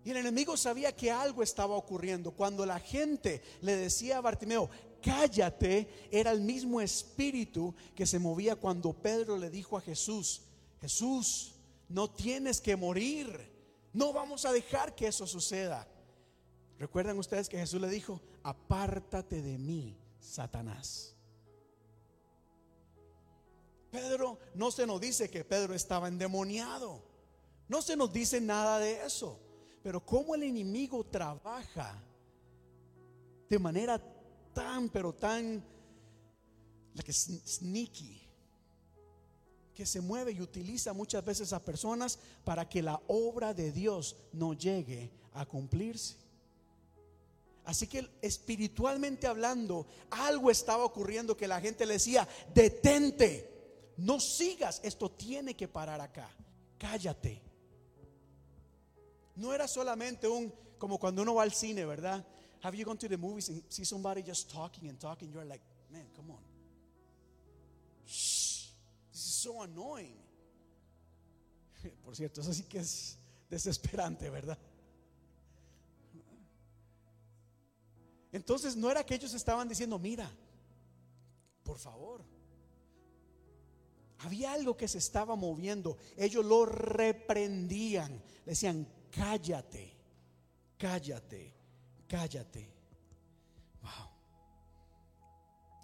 Y 0.04 0.10
el 0.10 0.16
enemigo 0.16 0.56
sabía 0.56 0.96
que 0.96 1.12
algo 1.12 1.44
estaba 1.44 1.76
ocurriendo. 1.76 2.32
Cuando 2.32 2.66
la 2.66 2.80
gente 2.80 3.40
le 3.60 3.76
decía 3.76 4.18
a 4.18 4.20
Bartimeo, 4.20 4.68
cállate, 5.00 6.08
era 6.10 6.32
el 6.32 6.40
mismo 6.40 6.80
espíritu 6.80 7.72
que 7.94 8.04
se 8.04 8.18
movía 8.18 8.56
cuando 8.56 8.94
Pedro 8.94 9.38
le 9.38 9.48
dijo 9.48 9.76
a 9.76 9.80
Jesús, 9.80 10.42
Jesús, 10.80 11.54
no 11.88 12.10
tienes 12.10 12.60
que 12.60 12.74
morir. 12.74 13.48
No 13.92 14.12
vamos 14.12 14.44
a 14.44 14.50
dejar 14.52 14.96
que 14.96 15.06
eso 15.06 15.24
suceda. 15.24 15.86
Recuerdan 16.78 17.18
ustedes 17.18 17.48
que 17.48 17.58
Jesús 17.58 17.80
le 17.80 17.88
dijo, 17.88 18.20
apártate 18.42 19.40
de 19.40 19.58
mí, 19.58 19.96
Satanás. 20.20 21.14
Pedro 23.90 24.38
no 24.54 24.70
se 24.70 24.86
nos 24.86 25.00
dice 25.00 25.30
que 25.30 25.44
Pedro 25.44 25.74
estaba 25.74 26.08
endemoniado. 26.08 27.02
No 27.68 27.80
se 27.80 27.96
nos 27.96 28.12
dice 28.12 28.40
nada 28.40 28.78
de 28.78 29.04
eso. 29.04 29.40
Pero 29.82 30.04
cómo 30.04 30.34
el 30.34 30.42
enemigo 30.42 31.04
trabaja 31.04 32.02
de 33.48 33.58
manera 33.58 34.02
tan, 34.52 34.88
pero 34.88 35.14
tan 35.14 35.64
like 36.94 37.12
sneaky, 37.12 38.22
que 39.74 39.86
se 39.86 40.00
mueve 40.00 40.32
y 40.32 40.40
utiliza 40.40 40.92
muchas 40.92 41.24
veces 41.24 41.52
a 41.52 41.64
personas 41.64 42.18
para 42.44 42.68
que 42.68 42.82
la 42.82 43.00
obra 43.06 43.52
de 43.54 43.70
Dios 43.70 44.16
no 44.32 44.54
llegue 44.54 45.12
a 45.32 45.46
cumplirse. 45.46 46.25
Así 47.66 47.88
que 47.88 48.08
espiritualmente 48.22 49.26
hablando, 49.26 49.88
algo 50.10 50.52
estaba 50.52 50.84
ocurriendo 50.84 51.36
que 51.36 51.48
la 51.48 51.60
gente 51.60 51.84
le 51.84 51.94
decía, 51.94 52.26
detente, 52.54 53.92
no 53.96 54.20
sigas, 54.20 54.80
esto 54.84 55.10
tiene 55.10 55.56
que 55.56 55.66
parar 55.66 56.00
acá, 56.00 56.30
cállate. 56.78 57.42
No 59.34 59.52
era 59.52 59.66
solamente 59.66 60.28
un, 60.28 60.54
como 60.78 60.96
cuando 60.96 61.22
uno 61.22 61.34
va 61.34 61.42
al 61.42 61.52
cine, 61.52 61.84
¿verdad? 61.84 62.24
Have 62.62 62.76
you 62.76 62.84
gone 62.84 62.98
to 62.98 63.08
the 63.08 63.16
movies 63.16 63.48
and 63.48 63.60
see 63.68 63.84
somebody 63.84 64.22
just 64.22 64.48
talking 64.48 64.88
and 64.88 64.98
talking? 65.00 65.32
You're 65.32 65.44
like, 65.44 65.62
man, 65.90 66.06
come 66.14 66.30
on. 66.30 66.42
Shh, 68.06 68.70
this 69.10 69.26
is 69.26 69.42
so 69.42 69.62
annoying. 69.62 70.16
Por 72.04 72.14
cierto, 72.14 72.42
eso 72.42 72.52
sí 72.52 72.62
que 72.68 72.78
es 72.78 73.18
desesperante, 73.50 74.30
¿verdad? 74.30 74.56
Entonces 78.36 78.76
no 78.76 78.90
era 78.90 79.02
que 79.02 79.14
ellos 79.14 79.32
estaban 79.32 79.66
diciendo, 79.66 79.98
mira, 79.98 80.30
por 81.62 81.78
favor. 81.78 82.22
Había 84.18 84.52
algo 84.52 84.76
que 84.76 84.88
se 84.88 84.98
estaba 84.98 85.36
moviendo. 85.36 85.96
Ellos 86.18 86.44
lo 86.44 86.66
reprendían. 86.66 88.12
Le 88.44 88.52
decían, 88.52 88.86
cállate, 89.10 89.96
cállate, 90.76 91.54
cállate. 92.06 92.70
Wow. 93.80 94.10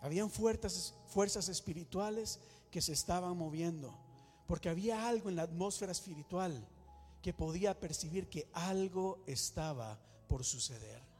Habían 0.02 0.28
fuerzas, 0.28 0.94
fuerzas 1.06 1.48
espirituales 1.48 2.38
que 2.70 2.82
se 2.82 2.92
estaban 2.92 3.34
moviendo. 3.34 3.98
Porque 4.46 4.68
había 4.68 5.08
algo 5.08 5.30
en 5.30 5.36
la 5.36 5.44
atmósfera 5.44 5.92
espiritual 5.92 6.68
que 7.22 7.32
podía 7.32 7.80
percibir 7.80 8.28
que 8.28 8.50
algo 8.52 9.24
estaba 9.26 9.98
por 10.28 10.44
suceder. 10.44 11.11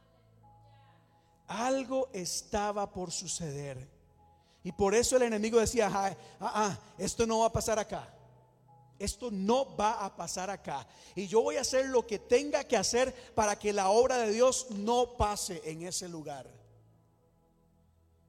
Algo 1.53 2.09
estaba 2.13 2.91
por 2.91 3.11
suceder. 3.11 3.87
Y 4.63 4.71
por 4.71 4.95
eso 4.95 5.17
el 5.17 5.23
enemigo 5.23 5.59
decía, 5.59 5.91
ah, 5.93 6.15
ah, 6.39 6.79
esto 6.97 7.27
no 7.27 7.39
va 7.39 7.47
a 7.47 7.53
pasar 7.53 7.77
acá. 7.77 8.11
Esto 8.97 9.29
no 9.29 9.75
va 9.75 10.05
a 10.05 10.15
pasar 10.15 10.49
acá. 10.49 10.87
Y 11.15 11.27
yo 11.27 11.41
voy 11.41 11.57
a 11.57 11.61
hacer 11.61 11.87
lo 11.87 12.07
que 12.07 12.19
tenga 12.19 12.63
que 12.63 12.77
hacer 12.77 13.13
para 13.35 13.57
que 13.57 13.73
la 13.73 13.89
obra 13.89 14.17
de 14.17 14.31
Dios 14.31 14.67
no 14.71 15.17
pase 15.17 15.61
en 15.65 15.83
ese 15.83 16.07
lugar. 16.07 16.49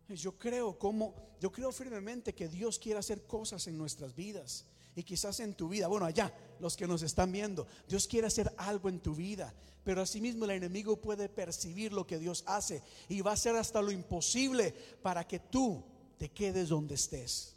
Yo 0.08 0.38
creo 0.38 0.78
como 0.78 1.14
yo 1.40 1.50
creo 1.50 1.72
firmemente 1.72 2.34
que 2.34 2.48
Dios 2.48 2.78
quiere 2.78 2.98
hacer 2.98 3.26
cosas 3.26 3.66
en 3.66 3.76
nuestras 3.76 4.14
vidas 4.14 4.66
y 4.96 5.02
quizás 5.02 5.40
en 5.40 5.54
tu 5.54 5.68
vida, 5.68 5.88
bueno, 5.88 6.06
allá, 6.06 6.32
los 6.60 6.76
que 6.76 6.86
nos 6.86 7.02
están 7.02 7.32
viendo, 7.32 7.66
Dios 7.88 8.06
quiere 8.06 8.28
hacer 8.28 8.52
algo 8.56 8.88
en 8.88 9.00
tu 9.00 9.14
vida, 9.14 9.52
pero 9.82 10.00
asimismo 10.00 10.44
el 10.44 10.52
enemigo 10.52 10.96
puede 10.96 11.28
percibir 11.28 11.92
lo 11.92 12.06
que 12.06 12.18
Dios 12.18 12.44
hace 12.46 12.82
y 13.08 13.20
va 13.20 13.32
a 13.32 13.34
hacer 13.34 13.56
hasta 13.56 13.82
lo 13.82 13.90
imposible 13.90 14.72
para 15.02 15.26
que 15.26 15.40
tú 15.40 15.84
te 16.16 16.30
quedes 16.30 16.68
donde 16.68 16.94
estés. 16.94 17.56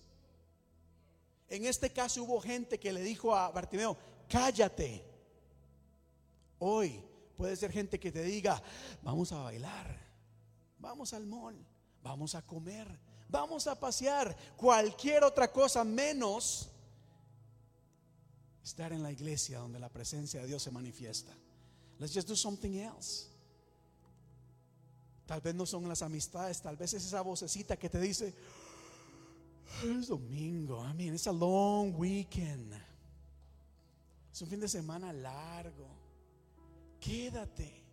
En 1.49 1.65
este 1.65 1.91
caso 1.91 2.23
hubo 2.23 2.41
gente 2.41 2.79
que 2.79 2.91
le 2.91 3.01
dijo 3.01 3.35
a 3.35 3.49
Bartimeo, 3.51 3.97
cállate. 4.27 5.05
Hoy 6.59 7.01
puede 7.37 7.55
ser 7.55 7.71
gente 7.71 7.99
que 7.99 8.11
te 8.11 8.23
diga, 8.23 8.61
vamos 9.03 9.31
a 9.31 9.37
bailar, 9.43 9.95
vamos 10.79 11.13
al 11.13 11.25
mall, 11.27 11.55
vamos 12.01 12.33
a 12.33 12.41
comer, 12.41 12.87
vamos 13.29 13.67
a 13.67 13.79
pasear, 13.79 14.35
cualquier 14.57 15.23
otra 15.23 15.51
cosa 15.51 15.83
menos 15.83 16.71
estar 18.67 18.91
en 18.91 19.01
la 19.01 19.11
iglesia 19.11 19.59
donde 19.59 19.79
la 19.79 19.89
presencia 19.89 20.41
de 20.41 20.47
Dios 20.47 20.61
se 20.61 20.71
manifiesta. 20.71 21.31
Let's 21.99 22.13
just 22.13 22.27
do 22.27 22.35
something 22.35 22.73
else. 22.73 23.27
Tal 25.25 25.41
vez 25.41 25.55
no 25.55 25.65
son 25.65 25.87
las 25.87 26.01
amistades, 26.01 26.61
tal 26.61 26.77
vez 26.77 26.93
es 26.93 27.05
esa 27.05 27.21
vocecita 27.21 27.77
que 27.77 27.89
te 27.89 27.99
dice, 27.99 28.33
es 29.83 30.07
domingo, 30.07 30.85
I 30.85 30.93
mean, 30.93 31.13
it's 31.13 31.27
a 31.27 31.31
long 31.31 31.93
weekend. 31.97 32.73
Es 34.31 34.41
un 34.41 34.47
fin 34.47 34.59
de 34.59 34.67
semana 34.67 35.11
largo. 35.11 35.87
Quédate. 36.99 37.83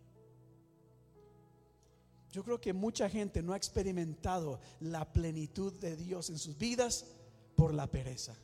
Yo 2.31 2.43
creo 2.43 2.59
que 2.59 2.73
mucha 2.73 3.09
gente 3.09 3.41
no 3.41 3.53
ha 3.53 3.57
experimentado 3.57 4.59
la 4.81 5.11
plenitud 5.11 5.73
de 5.73 5.95
Dios 5.95 6.29
en 6.29 6.37
sus 6.37 6.57
vidas 6.57 7.05
por 7.55 7.73
la 7.73 7.87
pereza. 7.87 8.35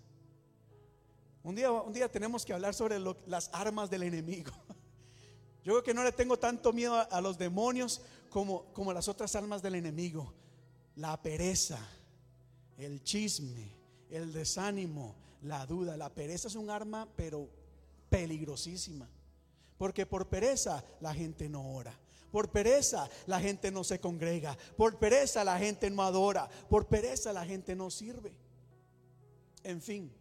Un 1.44 1.56
día, 1.56 1.72
un 1.72 1.94
día 1.94 2.10
tenemos 2.10 2.46
que 2.46 2.54
hablar 2.54 2.74
sobre 2.74 3.00
las 3.00 3.50
armas 3.54 3.90
del 3.90 4.04
enemigo. 4.04 4.52
Yo 5.64 5.74
creo 5.74 5.84
que 5.84 5.94
no 5.94 6.04
le 6.04 6.12
tengo 6.12 6.38
tanto 6.38 6.72
miedo 6.72 6.96
a, 6.96 7.02
a 7.02 7.22
los 7.22 7.38
demonios 7.38 8.02
como, 8.30 8.66
como 8.74 8.94
las 8.94 9.08
otras 9.08 9.36
armas 9.36 9.62
del 9.62 9.76
enemigo. 9.76 10.34
La 10.96 11.22
pereza, 11.22 11.80
el 12.78 13.04
chisme, 13.04 13.72
el 14.10 14.34
desánimo, 14.34 15.16
la 15.42 15.66
duda. 15.66 15.98
La 15.98 16.14
pereza 16.14 16.48
es 16.48 16.56
un 16.56 16.70
arma, 16.70 17.08
pero 17.16 17.50
peligrosísima. 18.10 19.10
Porque 19.78 20.06
por 20.06 20.28
pereza 20.28 20.84
la 21.00 21.14
gente 21.14 21.50
no 21.50 21.74
ora. 21.74 21.98
Por 22.32 22.50
pereza 22.52 23.10
la 23.26 23.40
gente 23.40 23.72
no 23.72 23.84
se 23.84 24.00
congrega. 24.00 24.58
Por 24.78 24.98
pereza 24.98 25.44
la 25.44 25.58
gente 25.58 25.90
no 25.90 26.04
adora. 26.04 26.48
Por 26.70 26.88
pereza 26.88 27.34
la 27.34 27.46
gente 27.46 27.76
no 27.76 27.90
sirve. 27.90 28.32
En 29.64 29.82
fin, 29.82 30.12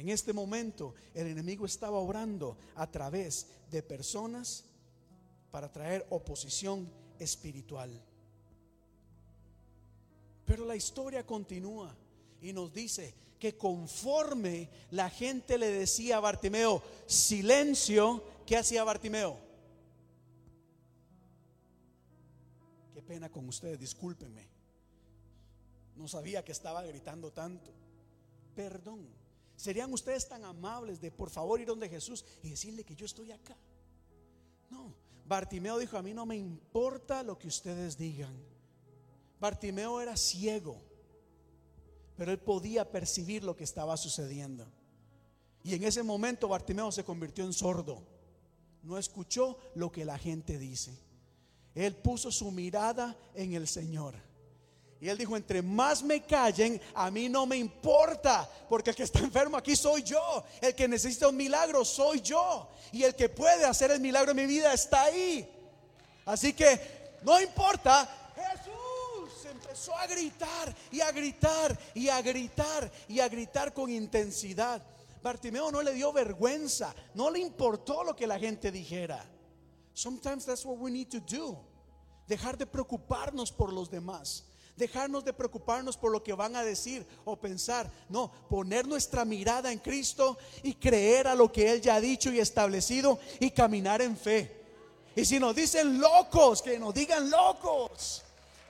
en 0.00 0.08
este 0.08 0.32
momento 0.32 0.94
el 1.12 1.26
enemigo 1.26 1.66
estaba 1.66 1.98
obrando 1.98 2.56
a 2.74 2.90
través 2.90 3.48
de 3.70 3.82
personas 3.82 4.64
para 5.50 5.70
traer 5.70 6.06
oposición 6.08 6.90
espiritual. 7.18 7.90
Pero 10.46 10.64
la 10.64 10.74
historia 10.74 11.26
continúa 11.26 11.94
y 12.40 12.54
nos 12.54 12.72
dice 12.72 13.14
que 13.38 13.58
conforme 13.58 14.70
la 14.90 15.10
gente 15.10 15.58
le 15.58 15.68
decía 15.68 16.16
a 16.16 16.20
Bartimeo, 16.20 16.82
silencio, 17.06 18.24
¿qué 18.46 18.56
hacía 18.56 18.84
Bartimeo? 18.84 19.36
Qué 22.94 23.02
pena 23.02 23.30
con 23.30 23.46
ustedes, 23.46 23.78
discúlpenme. 23.78 24.48
No 25.94 26.08
sabía 26.08 26.42
que 26.42 26.52
estaba 26.52 26.82
gritando 26.84 27.30
tanto. 27.32 27.70
Perdón. 28.56 29.19
¿Serían 29.60 29.92
ustedes 29.92 30.26
tan 30.26 30.42
amables 30.42 31.02
de 31.02 31.10
por 31.10 31.28
favor 31.28 31.60
ir 31.60 31.66
donde 31.66 31.86
Jesús 31.86 32.24
y 32.42 32.48
decirle 32.48 32.82
que 32.82 32.96
yo 32.96 33.04
estoy 33.04 33.30
acá? 33.30 33.54
No. 34.70 34.94
Bartimeo 35.26 35.78
dijo, 35.78 35.98
a 35.98 36.02
mí 36.02 36.14
no 36.14 36.24
me 36.24 36.34
importa 36.34 37.22
lo 37.22 37.38
que 37.38 37.48
ustedes 37.48 37.98
digan. 37.98 38.34
Bartimeo 39.38 40.00
era 40.00 40.16
ciego, 40.16 40.80
pero 42.16 42.32
él 42.32 42.38
podía 42.38 42.90
percibir 42.90 43.44
lo 43.44 43.54
que 43.54 43.64
estaba 43.64 43.98
sucediendo. 43.98 44.66
Y 45.62 45.74
en 45.74 45.84
ese 45.84 46.02
momento 46.02 46.48
Bartimeo 46.48 46.90
se 46.90 47.04
convirtió 47.04 47.44
en 47.44 47.52
sordo. 47.52 48.02
No 48.82 48.96
escuchó 48.96 49.58
lo 49.74 49.92
que 49.92 50.06
la 50.06 50.16
gente 50.16 50.58
dice. 50.58 50.98
Él 51.74 51.96
puso 51.96 52.32
su 52.32 52.50
mirada 52.50 53.14
en 53.34 53.52
el 53.52 53.68
Señor. 53.68 54.14
Y 55.00 55.08
él 55.08 55.16
dijo, 55.16 55.34
entre 55.34 55.62
más 55.62 56.02
me 56.02 56.22
callen, 56.22 56.80
a 56.94 57.10
mí 57.10 57.30
no 57.30 57.46
me 57.46 57.56
importa, 57.56 58.48
porque 58.68 58.90
el 58.90 58.96
que 58.96 59.04
está 59.04 59.18
enfermo 59.20 59.56
aquí 59.56 59.74
soy 59.74 60.02
yo, 60.02 60.44
el 60.60 60.74
que 60.74 60.86
necesita 60.86 61.28
un 61.28 61.36
milagro 61.36 61.84
soy 61.86 62.20
yo, 62.20 62.68
y 62.92 63.02
el 63.02 63.14
que 63.14 63.30
puede 63.30 63.64
hacer 63.64 63.90
el 63.90 64.00
milagro 64.00 64.32
en 64.32 64.36
mi 64.36 64.46
vida 64.46 64.74
está 64.74 65.04
ahí. 65.04 65.48
Así 66.26 66.52
que 66.52 67.18
no 67.22 67.40
importa, 67.40 68.32
Jesús 68.36 69.46
empezó 69.50 69.96
a 69.96 70.06
gritar 70.06 70.76
y 70.90 71.00
a 71.00 71.10
gritar 71.12 71.78
y 71.94 72.08
a 72.08 72.20
gritar 72.20 72.92
y 73.08 73.20
a 73.20 73.28
gritar 73.28 73.72
con 73.72 73.90
intensidad. 73.90 74.82
Bartimeo 75.22 75.72
no 75.72 75.80
le 75.80 75.94
dio 75.94 76.12
vergüenza, 76.12 76.94
no 77.14 77.30
le 77.30 77.38
importó 77.38 78.04
lo 78.04 78.14
que 78.14 78.26
la 78.26 78.38
gente 78.38 78.70
dijera. 78.70 79.24
Sometimes 79.94 80.44
that's 80.44 80.64
what 80.64 80.76
we 80.76 80.90
need 80.90 81.08
to 81.08 81.20
do. 81.20 81.58
Dejar 82.26 82.58
de 82.58 82.66
preocuparnos 82.66 83.50
por 83.50 83.72
los 83.72 83.90
demás 83.90 84.49
dejarnos 84.80 85.24
de 85.24 85.32
preocuparnos 85.32 85.96
por 85.96 86.10
lo 86.10 86.24
que 86.24 86.32
van 86.32 86.56
a 86.56 86.64
decir 86.64 87.06
o 87.24 87.36
pensar. 87.36 87.88
No, 88.08 88.32
poner 88.48 88.88
nuestra 88.88 89.24
mirada 89.24 89.70
en 89.70 89.78
Cristo 89.78 90.36
y 90.64 90.74
creer 90.74 91.28
a 91.28 91.36
lo 91.36 91.52
que 91.52 91.70
Él 91.70 91.80
ya 91.80 91.94
ha 91.94 92.00
dicho 92.00 92.32
y 92.32 92.40
establecido 92.40 93.20
y 93.38 93.52
caminar 93.52 94.02
en 94.02 94.16
fe. 94.16 94.60
Y 95.14 95.24
si 95.24 95.38
nos 95.38 95.54
dicen 95.54 96.00
locos, 96.00 96.62
que 96.62 96.78
nos 96.78 96.92
digan 96.92 97.30
locos. 97.30 98.22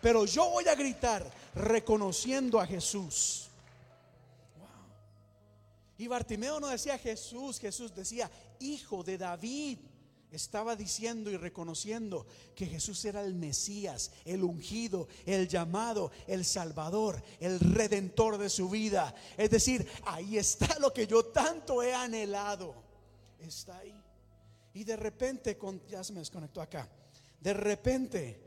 Pero 0.03 0.27
yo 0.27 0.51
voy 0.51 0.69
a 0.69 0.75
gritar 0.75 1.31
reconociendo 1.55 2.61
a 2.61 2.67
Jesús. 2.67 3.49
Y 5.97 6.07
Bartimeo 6.07 6.61
no 6.61 6.69
decía 6.69 6.99
Jesús, 6.99 7.59
Jesús 7.59 7.95
decía 7.95 8.31
hijo 8.59 9.03
de 9.03 9.19
David 9.19 9.79
estaba 10.31 10.77
diciendo 10.77 11.31
y 11.31 11.37
reconociendo 11.37 12.27
que 12.55 12.67
Jesús 12.67 13.05
era 13.05 13.23
el 13.23 13.35
Mesías, 13.35 14.13
el 14.25 14.45
ungido, 14.45 15.09
el 15.27 15.49
llamado, 15.49 16.13
el 16.27 16.45
Salvador, 16.45 17.23
el 17.41 17.59
redentor 17.59 18.39
de 18.39 18.49
su 18.49 18.69
vida. 18.69 19.15
Es 19.37 19.51
decir, 19.51 19.87
ahí 20.05 20.39
está 20.39 20.79
lo 20.79 20.93
que 20.93 21.07
yo 21.07 21.27
tanto 21.27 21.83
he 21.83 21.93
anhelado. 21.93 22.75
Está 23.39 23.79
ahí. 23.79 23.95
Y 24.75 24.85
de 24.85 24.97
repente, 24.97 25.59
con, 25.59 25.85
ya 25.89 26.05
se 26.05 26.13
me 26.13 26.21
desconectó 26.21 26.63
acá. 26.63 26.89
De 27.41 27.53
repente, 27.53 28.41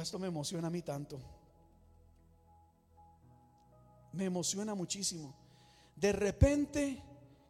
esto 0.00 0.18
me 0.18 0.28
emociona 0.28 0.68
a 0.68 0.70
mí 0.70 0.80
tanto. 0.82 1.20
Me 4.12 4.24
emociona 4.24 4.74
muchísimo. 4.74 5.34
De 5.96 6.12
repente, 6.12 7.02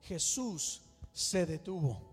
Jesús 0.02 0.82
se 1.12 1.46
detuvo. 1.46 2.11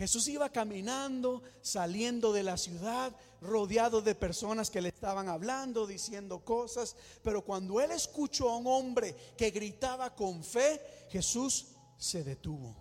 Jesús 0.00 0.28
iba 0.28 0.48
caminando, 0.48 1.42
saliendo 1.60 2.32
de 2.32 2.42
la 2.42 2.56
ciudad, 2.56 3.14
rodeado 3.42 4.00
de 4.00 4.14
personas 4.14 4.70
que 4.70 4.80
le 4.80 4.88
estaban 4.88 5.28
hablando, 5.28 5.86
diciendo 5.86 6.42
cosas, 6.42 6.96
pero 7.22 7.44
cuando 7.44 7.82
él 7.82 7.90
escuchó 7.90 8.48
a 8.48 8.56
un 8.56 8.66
hombre 8.66 9.14
que 9.36 9.50
gritaba 9.50 10.14
con 10.14 10.42
fe, 10.42 10.80
Jesús 11.10 11.66
se 11.98 12.24
detuvo. 12.24 12.74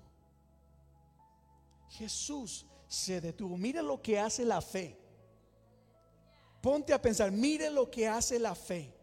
Jesús 1.89 2.65
se 2.87 3.19
detuvo. 3.19 3.57
Mire 3.57 3.83
lo 3.83 4.01
que 4.01 4.17
hace 4.17 4.45
la 4.45 4.61
fe. 4.61 4.97
Ponte 6.61 6.93
a 6.93 7.01
pensar, 7.01 7.33
mire 7.33 7.69
lo 7.69 7.91
que 7.91 8.07
hace 8.07 8.39
la 8.39 8.55
fe. 8.55 8.95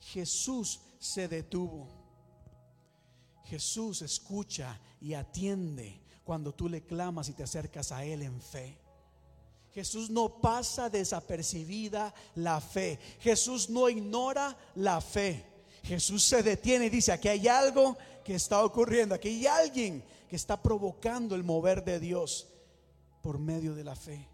Jesús 0.00 0.80
se 0.98 1.28
detuvo. 1.28 1.86
Jesús 3.44 4.00
escucha 4.00 4.80
y 5.02 5.12
atiende 5.12 6.05
cuando 6.26 6.52
tú 6.52 6.68
le 6.68 6.82
clamas 6.82 7.28
y 7.28 7.34
te 7.34 7.44
acercas 7.44 7.92
a 7.92 8.04
Él 8.04 8.20
en 8.22 8.40
fe. 8.42 8.76
Jesús 9.72 10.10
no 10.10 10.40
pasa 10.40 10.90
desapercibida 10.90 12.12
la 12.34 12.60
fe. 12.60 12.98
Jesús 13.20 13.70
no 13.70 13.88
ignora 13.88 14.56
la 14.74 15.00
fe. 15.00 15.46
Jesús 15.84 16.24
se 16.24 16.42
detiene 16.42 16.86
y 16.86 16.90
dice, 16.90 17.12
aquí 17.12 17.28
hay 17.28 17.46
algo 17.46 17.96
que 18.24 18.34
está 18.34 18.64
ocurriendo, 18.64 19.14
aquí 19.14 19.28
hay 19.28 19.46
alguien 19.46 20.02
que 20.28 20.34
está 20.34 20.60
provocando 20.60 21.36
el 21.36 21.44
mover 21.44 21.84
de 21.84 22.00
Dios 22.00 22.48
por 23.22 23.38
medio 23.38 23.72
de 23.76 23.84
la 23.84 23.94
fe. 23.94 24.28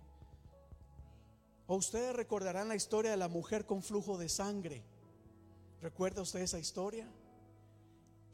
O 1.66 1.76
ustedes 1.76 2.16
recordarán 2.16 2.68
la 2.68 2.76
historia 2.76 3.10
de 3.10 3.18
la 3.18 3.28
mujer 3.28 3.66
con 3.66 3.82
flujo 3.82 4.16
de 4.16 4.30
sangre. 4.30 4.82
¿Recuerda 5.82 6.22
usted 6.22 6.40
esa 6.40 6.58
historia? 6.58 7.06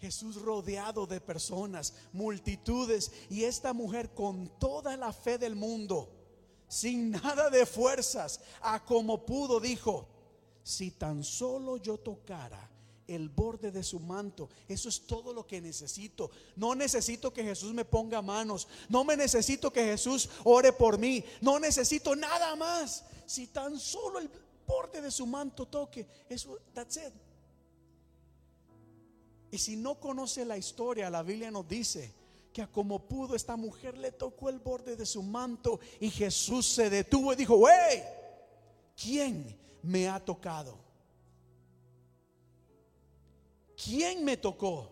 Jesús 0.00 0.36
rodeado 0.36 1.06
de 1.06 1.20
personas, 1.20 1.94
multitudes, 2.12 3.10
y 3.28 3.44
esta 3.44 3.72
mujer 3.72 4.14
con 4.14 4.48
toda 4.58 4.96
la 4.96 5.12
fe 5.12 5.38
del 5.38 5.56
mundo, 5.56 6.08
sin 6.68 7.10
nada 7.10 7.50
de 7.50 7.66
fuerzas, 7.66 8.40
a 8.60 8.84
como 8.84 9.24
pudo, 9.24 9.58
dijo, 9.60 10.06
si 10.62 10.90
tan 10.90 11.24
solo 11.24 11.78
yo 11.78 11.98
tocara 11.98 12.70
el 13.08 13.30
borde 13.30 13.72
de 13.72 13.82
su 13.82 13.98
manto, 13.98 14.50
eso 14.68 14.88
es 14.88 15.06
todo 15.06 15.32
lo 15.32 15.46
que 15.46 15.60
necesito. 15.60 16.30
No 16.56 16.74
necesito 16.74 17.32
que 17.32 17.42
Jesús 17.42 17.72
me 17.72 17.84
ponga 17.84 18.20
manos, 18.20 18.68
no 18.88 19.02
me 19.02 19.16
necesito 19.16 19.72
que 19.72 19.82
Jesús 19.82 20.28
ore 20.44 20.72
por 20.72 20.98
mí, 20.98 21.24
no 21.40 21.58
necesito 21.58 22.14
nada 22.14 22.54
más. 22.54 23.02
Si 23.26 23.46
tan 23.46 23.80
solo 23.80 24.18
el 24.18 24.30
borde 24.66 25.00
de 25.00 25.10
su 25.10 25.26
manto 25.26 25.66
toque, 25.66 26.06
eso, 26.28 26.58
that's 26.74 26.96
it. 26.98 27.12
Y 29.50 29.58
si 29.58 29.76
no 29.76 29.98
conoce 29.98 30.44
la 30.44 30.58
historia, 30.58 31.10
la 31.10 31.22
Biblia 31.22 31.50
nos 31.50 31.66
dice 31.66 32.12
que 32.52 32.66
como 32.66 33.06
pudo 33.06 33.34
esta 33.34 33.56
mujer 33.56 33.96
le 33.96 34.12
tocó 34.12 34.48
el 34.48 34.58
borde 34.58 34.96
de 34.96 35.06
su 35.06 35.22
manto 35.22 35.80
y 36.00 36.10
Jesús 36.10 36.66
se 36.66 36.90
detuvo 36.90 37.32
y 37.32 37.36
dijo, 37.36 37.62
hey, 37.68 38.02
¿quién 39.00 39.56
me 39.82 40.08
ha 40.08 40.22
tocado? 40.22 40.76
¿Quién 43.82 44.24
me 44.24 44.36
tocó? 44.36 44.90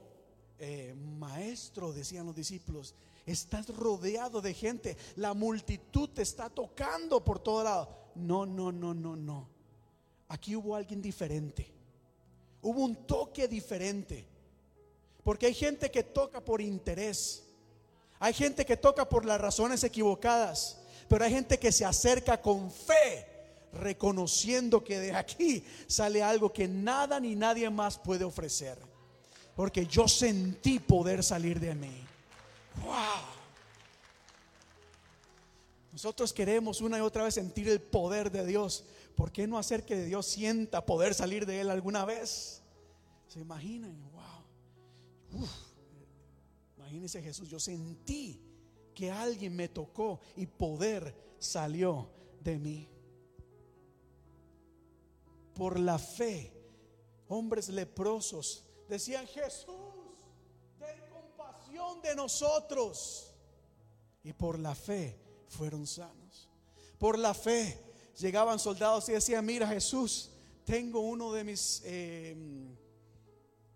Eh, 0.59 0.95
maestro, 0.95 1.93
decían 1.93 2.25
los 2.25 2.35
discípulos, 2.35 2.95
estás 3.27 3.69
rodeado 3.69 4.41
de 4.41 4.55
gente, 4.55 4.97
la 5.17 5.35
multitud 5.35 6.09
te 6.09 6.23
está 6.23 6.49
tocando 6.49 7.23
por 7.23 7.41
todo 7.41 7.65
lado. 7.65 7.89
No, 8.15 8.47
no, 8.47 8.73
no, 8.73 8.95
no, 8.95 9.17
no. 9.17 9.49
Aquí 10.29 10.57
hubo 10.57 10.75
alguien 10.75 11.03
diferente. 11.03 11.71
Hubo 12.63 12.85
un 12.85 12.97
toque 13.07 13.47
diferente. 13.47 14.36
Porque 15.27 15.47
hay 15.47 15.55
gente 15.55 15.91
que 15.91 16.05
toca 16.05 16.41
por 16.41 16.61
interés. 16.61 17.43
Hay 18.21 18.33
gente 18.33 18.65
que 18.65 18.77
toca 18.77 19.09
por 19.09 19.25
las 19.25 19.41
razones 19.41 19.83
equivocadas. 19.83 20.79
Pero 21.09 21.25
hay 21.25 21.33
gente 21.33 21.59
que 21.59 21.73
se 21.73 21.85
acerca 21.85 22.41
con 22.41 22.71
fe, 22.71 23.27
reconociendo 23.73 24.85
que 24.85 25.01
de 25.01 25.13
aquí 25.17 25.65
sale 25.89 26.23
algo 26.23 26.53
que 26.53 26.69
nada 26.69 27.19
ni 27.19 27.35
nadie 27.35 27.69
más 27.71 27.99
puede 27.99 28.23
ofrecer. 28.23 28.79
Porque 29.57 29.85
yo 29.85 30.07
sentí 30.07 30.79
poder 30.79 31.25
salir 31.25 31.59
de 31.59 31.75
mí. 31.75 32.05
Wow. 32.85 32.95
Nosotros 35.91 36.33
queremos 36.33 36.81
una 36.81 36.99
y 36.99 37.01
otra 37.01 37.25
vez 37.25 37.35
sentir 37.35 37.69
el 37.69 37.81
poder 37.81 38.31
de 38.31 38.47
Dios. 38.47 38.85
¿Por 39.17 39.33
qué 39.33 39.49
no 39.49 39.59
hacer 39.59 39.85
que 39.85 40.05
Dios 40.05 40.25
sienta 40.25 40.87
poder 40.87 41.15
salir 41.15 41.47
de 41.47 41.63
Él 41.63 41.71
alguna 41.71 42.05
vez? 42.05 42.63
¿Se 43.27 43.41
imaginan? 43.41 44.07
Wow. 45.37 45.49
Imagínense 46.79 47.23
Jesús, 47.23 47.49
yo 47.49 47.59
sentí 47.59 48.41
que 48.95 49.11
alguien 49.11 49.55
me 49.55 49.69
tocó 49.69 50.21
y 50.37 50.47
poder 50.47 51.15
salió 51.39 52.09
de 52.41 52.59
mí. 52.59 52.89
Por 55.55 55.79
la 55.79 55.99
fe, 55.99 56.53
hombres 57.29 57.69
leprosos 57.69 58.65
decían, 58.89 59.27
Jesús, 59.27 59.75
ten 60.79 60.99
compasión 61.11 62.01
de 62.03 62.15
nosotros. 62.15 63.35
Y 64.23 64.33
por 64.33 64.59
la 64.59 64.75
fe 64.75 65.19
fueron 65.49 65.87
sanos. 65.87 66.49
Por 66.99 67.19
la 67.19 67.35
fe 67.35 67.79
llegaban 68.19 68.59
soldados 68.59 69.09
y 69.09 69.13
decían, 69.13 69.45
mira 69.45 69.69
Jesús, 69.69 70.31
tengo 70.65 71.01
uno 71.01 71.33
de 71.33 71.45
mis 71.45 71.83
em, 71.85 72.77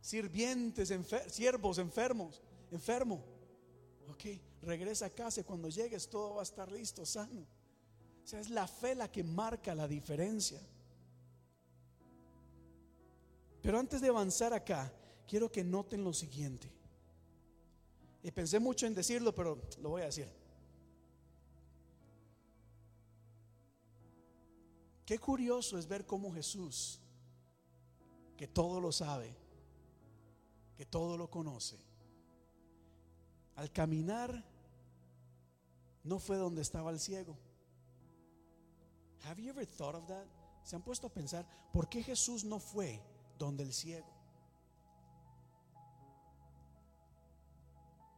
sirvientes, 0.00 0.92
siervos 1.28 1.78
enfermos, 1.78 2.40
enfermo. 2.70 3.22
Ok, 4.08 4.24
regresa 4.62 5.06
a 5.06 5.10
casa 5.10 5.40
y 5.40 5.44
cuando 5.44 5.68
llegues 5.68 6.08
todo 6.08 6.34
va 6.34 6.40
a 6.40 6.44
estar 6.44 6.70
listo, 6.70 7.04
sano. 7.06 7.42
O 7.42 8.26
sea, 8.26 8.40
es 8.40 8.50
la 8.50 8.66
fe 8.66 8.94
la 8.94 9.10
que 9.10 9.24
marca 9.24 9.74
la 9.74 9.88
diferencia. 9.88 10.60
Pero 13.62 13.78
antes 13.78 14.00
de 14.00 14.08
avanzar 14.08 14.52
acá, 14.52 14.92
quiero 15.26 15.50
que 15.50 15.62
noten 15.62 16.02
lo 16.02 16.12
siguiente. 16.12 16.70
Y 18.22 18.30
pensé 18.30 18.58
mucho 18.58 18.86
en 18.86 18.94
decirlo, 18.94 19.34
pero 19.34 19.60
lo 19.80 19.90
voy 19.90 20.02
a 20.02 20.06
decir. 20.06 20.28
Qué 25.04 25.18
curioso 25.18 25.76
es 25.78 25.88
ver 25.88 26.06
cómo 26.06 26.32
Jesús, 26.32 27.00
que 28.36 28.46
todo 28.46 28.80
lo 28.80 28.92
sabe, 28.92 29.34
que 30.80 30.86
todo 30.86 31.18
lo 31.18 31.28
conoce, 31.28 31.76
al 33.56 33.70
caminar 33.70 34.42
no 36.02 36.18
fue 36.18 36.38
donde 36.38 36.62
estaba 36.62 36.90
el 36.90 36.98
ciego. 36.98 37.36
Have 39.26 39.42
you 39.42 39.50
ever 39.50 39.66
thought 39.66 39.94
of 39.94 40.06
that? 40.06 40.24
¿Se 40.64 40.76
han 40.76 40.80
puesto 40.80 41.08
a 41.08 41.10
pensar 41.10 41.46
por 41.70 41.90
qué 41.90 42.02
Jesús 42.02 42.44
no 42.44 42.58
fue 42.58 42.98
donde 43.38 43.62
el 43.62 43.74
ciego? 43.74 44.08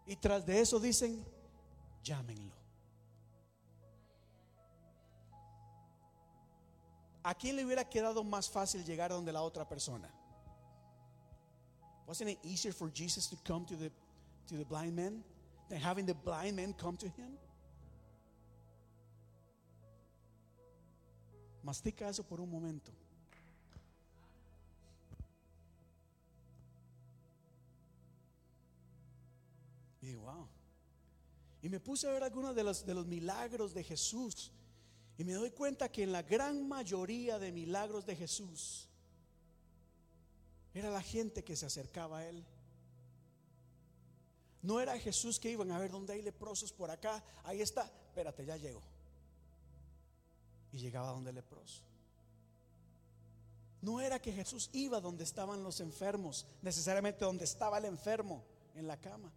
Y 0.06 0.14
tras 0.14 0.46
de 0.46 0.60
eso 0.60 0.78
dicen, 0.78 1.26
llámenlo. 2.04 2.54
¿a 7.24 7.34
quién 7.34 7.56
le 7.56 7.64
hubiera 7.64 7.88
quedado 7.88 8.22
más 8.22 8.48
fácil 8.48 8.84
llegar 8.84 9.10
donde 9.10 9.32
la 9.32 9.42
otra 9.42 9.68
persona? 9.68 10.21
Wasn't 12.12 12.28
it 12.28 12.38
easier 12.42 12.72
for 12.72 12.90
Jesus 12.90 13.26
to 13.28 13.36
come 13.42 13.64
to 13.64 13.74
the, 13.74 13.90
to 14.48 14.56
the 14.56 14.66
blind 14.66 14.94
man 14.94 15.24
than 15.70 15.78
having 15.78 16.04
the 16.04 16.12
blind 16.12 16.56
man 16.56 16.74
come 16.74 16.94
to 16.98 17.06
him? 17.06 17.38
Mastica 21.64 22.10
eso 22.10 22.22
por 22.22 22.38
un 22.42 22.50
momento. 22.50 22.92
Y 30.02 30.14
wow. 30.14 30.46
Y 31.62 31.70
me 31.70 31.80
puse 31.80 32.06
a 32.06 32.12
ver 32.12 32.22
algunos 32.22 32.54
de 32.54 32.62
los, 32.62 32.84
de 32.84 32.92
los 32.92 33.06
milagros 33.06 33.72
de 33.72 33.84
Jesús 33.84 34.52
y 35.16 35.24
me 35.24 35.32
doy 35.32 35.50
cuenta 35.50 35.90
que 35.90 36.02
en 36.02 36.12
la 36.12 36.20
gran 36.20 36.68
mayoría 36.68 37.38
de 37.38 37.50
milagros 37.52 38.04
de 38.04 38.16
Jesús 38.16 38.91
era 40.74 40.90
la 40.90 41.02
gente 41.02 41.44
que 41.44 41.56
se 41.56 41.66
acercaba 41.66 42.18
a 42.18 42.28
Él. 42.28 42.44
No 44.62 44.80
era 44.80 44.98
Jesús 44.98 45.40
que 45.40 45.50
iban 45.50 45.70
a 45.72 45.78
ver 45.78 45.90
dónde 45.90 46.12
hay 46.12 46.22
leprosos 46.22 46.72
por 46.72 46.90
acá. 46.90 47.22
Ahí 47.44 47.60
está, 47.60 47.84
espérate, 47.84 48.44
ya 48.44 48.56
llego. 48.56 48.80
Y 50.72 50.78
llegaba 50.78 51.10
donde 51.10 51.30
el 51.30 51.36
leproso. 51.36 51.82
No 53.82 54.00
era 54.00 54.22
que 54.22 54.32
Jesús 54.32 54.70
iba 54.72 55.00
donde 55.00 55.24
estaban 55.24 55.64
los 55.64 55.80
enfermos, 55.80 56.46
necesariamente 56.62 57.24
donde 57.24 57.44
estaba 57.44 57.78
el 57.78 57.86
enfermo 57.86 58.44
en 58.76 58.86
la 58.86 58.96
cama. 58.96 59.32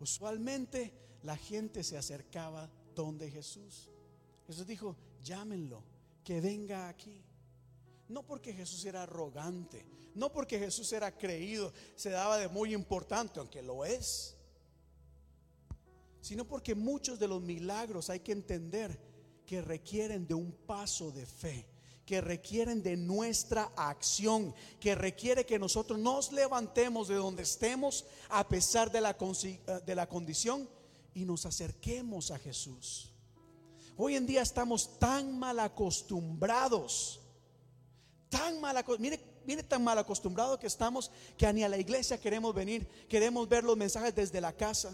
Usualmente 0.00 0.92
la 1.22 1.36
gente 1.36 1.84
se 1.84 1.96
acercaba 1.96 2.68
donde 2.94 3.30
Jesús. 3.30 3.88
Jesús 4.46 4.66
dijo, 4.66 4.96
llámenlo, 5.22 5.84
que 6.24 6.40
venga 6.40 6.88
aquí. 6.88 7.22
No 8.08 8.22
porque 8.22 8.52
Jesús 8.52 8.84
era 8.84 9.02
arrogante, 9.02 9.84
no 10.14 10.32
porque 10.32 10.58
Jesús 10.58 10.92
era 10.92 11.16
creído, 11.16 11.72
se 11.96 12.10
daba 12.10 12.38
de 12.38 12.48
muy 12.48 12.72
importante, 12.72 13.40
aunque 13.40 13.62
lo 13.62 13.84
es, 13.84 14.36
sino 16.20 16.46
porque 16.46 16.74
muchos 16.74 17.18
de 17.18 17.28
los 17.28 17.42
milagros 17.42 18.10
hay 18.10 18.20
que 18.20 18.32
entender 18.32 18.98
que 19.44 19.62
requieren 19.62 20.26
de 20.26 20.34
un 20.34 20.52
paso 20.52 21.10
de 21.12 21.24
fe, 21.24 21.68
que 22.04 22.20
requieren 22.20 22.82
de 22.82 22.96
nuestra 22.96 23.72
acción, 23.76 24.54
que 24.80 24.94
requiere 24.94 25.46
que 25.46 25.58
nosotros 25.58 25.98
nos 25.98 26.32
levantemos 26.32 27.08
de 27.08 27.14
donde 27.14 27.42
estemos 27.42 28.04
a 28.28 28.48
pesar 28.48 28.90
de 28.90 29.00
la, 29.00 29.16
de 29.84 29.94
la 29.94 30.08
condición 30.08 30.68
y 31.14 31.24
nos 31.24 31.46
acerquemos 31.46 32.30
a 32.30 32.38
Jesús. 32.38 33.12
Hoy 33.96 34.16
en 34.16 34.26
día 34.26 34.42
estamos 34.42 34.98
tan 34.98 35.38
mal 35.38 35.58
acostumbrados, 35.58 37.20
tan 38.28 38.60
mal 38.60 38.84
mire, 38.98 39.62
tan 39.62 39.82
mal 39.82 39.98
acostumbrados 39.98 40.58
que 40.58 40.66
estamos 40.66 41.10
que 41.36 41.52
ni 41.52 41.62
a 41.62 41.68
la 41.68 41.78
iglesia 41.78 42.20
queremos 42.20 42.54
venir, 42.54 42.86
queremos 43.08 43.48
ver 43.48 43.64
los 43.64 43.76
mensajes 43.76 44.14
desde 44.14 44.40
la 44.40 44.52
casa. 44.52 44.92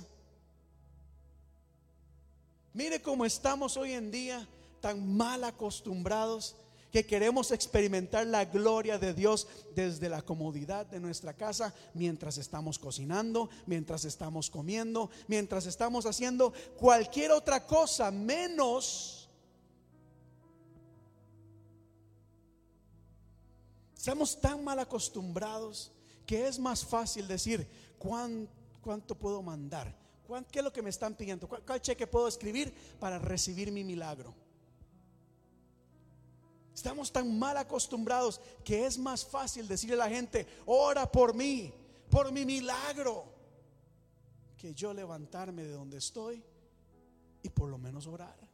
Mire 2.74 3.02
cómo 3.02 3.24
estamos 3.24 3.76
hoy 3.76 3.92
en 3.92 4.10
día 4.10 4.48
tan 4.80 5.16
mal 5.16 5.44
acostumbrados 5.44 6.56
que 6.90 7.06
queremos 7.06 7.50
experimentar 7.52 8.26
la 8.26 8.44
gloria 8.44 8.98
de 8.98 9.14
Dios 9.14 9.48
desde 9.74 10.10
la 10.10 10.20
comodidad 10.20 10.84
de 10.86 11.00
nuestra 11.00 11.32
casa, 11.32 11.74
mientras 11.94 12.36
estamos 12.36 12.78
cocinando, 12.78 13.48
mientras 13.66 14.04
estamos 14.04 14.50
comiendo, 14.50 15.10
mientras 15.26 15.64
estamos 15.64 16.04
haciendo 16.04 16.52
cualquier 16.76 17.32
otra 17.32 17.66
cosa, 17.66 18.10
menos... 18.10 19.21
Estamos 24.02 24.40
tan 24.40 24.64
mal 24.64 24.80
acostumbrados 24.80 25.92
que 26.26 26.48
es 26.48 26.58
más 26.58 26.84
fácil 26.84 27.28
decir 27.28 27.68
cuánto 28.00 29.14
puedo 29.14 29.42
mandar, 29.42 29.96
qué 30.50 30.58
es 30.58 30.64
lo 30.64 30.72
que 30.72 30.82
me 30.82 30.90
están 30.90 31.14
pidiendo, 31.14 31.48
cuál 31.48 31.80
cheque 31.80 32.08
puedo 32.08 32.26
escribir 32.26 32.74
para 32.98 33.20
recibir 33.20 33.70
mi 33.70 33.84
milagro. 33.84 34.34
Estamos 36.74 37.12
tan 37.12 37.38
mal 37.38 37.56
acostumbrados 37.56 38.40
que 38.64 38.86
es 38.86 38.98
más 38.98 39.24
fácil 39.24 39.68
decirle 39.68 39.94
a 39.94 39.98
la 39.98 40.08
gente, 40.08 40.48
ora 40.66 41.08
por 41.08 41.32
mí, 41.32 41.72
por 42.10 42.32
mi 42.32 42.44
milagro, 42.44 43.22
que 44.56 44.74
yo 44.74 44.92
levantarme 44.92 45.62
de 45.62 45.74
donde 45.74 45.98
estoy 45.98 46.42
y 47.40 47.48
por 47.50 47.68
lo 47.68 47.78
menos 47.78 48.08
orar. 48.08 48.51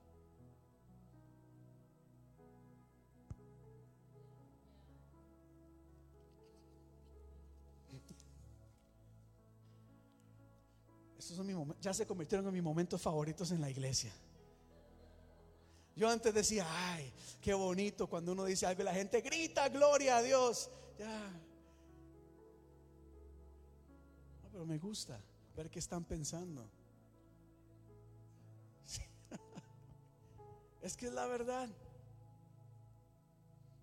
Estos 11.29 11.37
son 11.37 11.47
mis 11.47 11.77
ya 11.83 11.93
se 11.93 12.07
convirtieron 12.07 12.47
en 12.47 12.55
mis 12.55 12.63
momentos 12.63 13.03
favoritos 13.03 13.51
en 13.51 13.61
la 13.61 13.69
iglesia. 13.69 14.11
Yo 15.95 16.09
antes 16.09 16.33
decía, 16.33 16.67
ay, 16.67 17.13
qué 17.43 17.53
bonito 17.53 18.07
cuando 18.07 18.33
uno 18.33 18.47
dice 18.47 18.65
algo 18.65 18.81
y 18.81 18.85
la 18.87 18.95
gente 18.95 19.21
grita, 19.21 19.69
gloria 19.69 20.17
a 20.17 20.23
Dios. 20.23 20.71
Ya. 20.99 21.31
pero 24.51 24.65
me 24.65 24.79
gusta 24.79 25.21
ver 25.55 25.69
qué 25.69 25.81
están 25.81 26.03
pensando. 26.03 26.67
Es 30.81 30.97
que 30.97 31.09
es 31.09 31.13
la 31.13 31.27
verdad. 31.27 31.69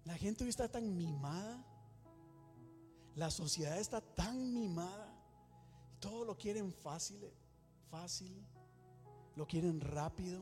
La 0.03 0.17
gente 0.17 0.43
hoy 0.43 0.49
está 0.49 0.67
tan 0.67 0.97
mimada. 0.97 1.63
La 3.13 3.29
sociedad 3.29 3.77
está 3.77 4.01
tan 4.01 4.51
mimada. 4.51 5.14
Lo 6.01 6.37
quieren 6.37 6.71
fácil, 6.71 7.31
fácil, 7.89 8.45
lo 9.35 9.47
quieren 9.47 9.79
rápido. 9.81 10.39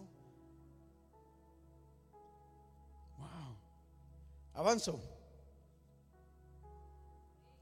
Wow. 3.17 3.55
Avanzo. 4.53 4.99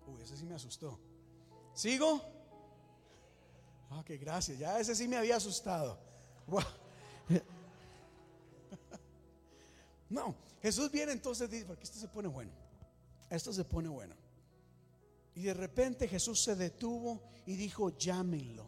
Uy, 0.07 0.21
ese 0.21 0.37
sí 0.37 0.45
me 0.45 0.55
asustó. 0.55 0.99
¿Sigo? 1.73 2.21
Ok, 3.91 4.11
gracias. 4.19 4.57
Ya 4.57 4.79
ese 4.79 4.95
sí 4.95 5.07
me 5.07 5.17
había 5.17 5.37
asustado. 5.37 5.97
Wow. 6.47 6.63
No, 10.09 10.35
Jesús 10.61 10.91
viene 10.91 11.13
entonces, 11.13 11.49
dice, 11.49 11.63
porque 11.63 11.83
esto 11.83 11.97
se 11.97 12.09
pone 12.09 12.27
bueno. 12.27 12.51
Esto 13.29 13.53
se 13.53 13.63
pone 13.63 13.87
bueno. 13.87 14.13
Y 15.35 15.43
de 15.43 15.53
repente 15.53 16.07
Jesús 16.07 16.41
se 16.43 16.55
detuvo 16.55 17.21
y 17.45 17.55
dijo, 17.55 17.89
llámenlo. 17.97 18.67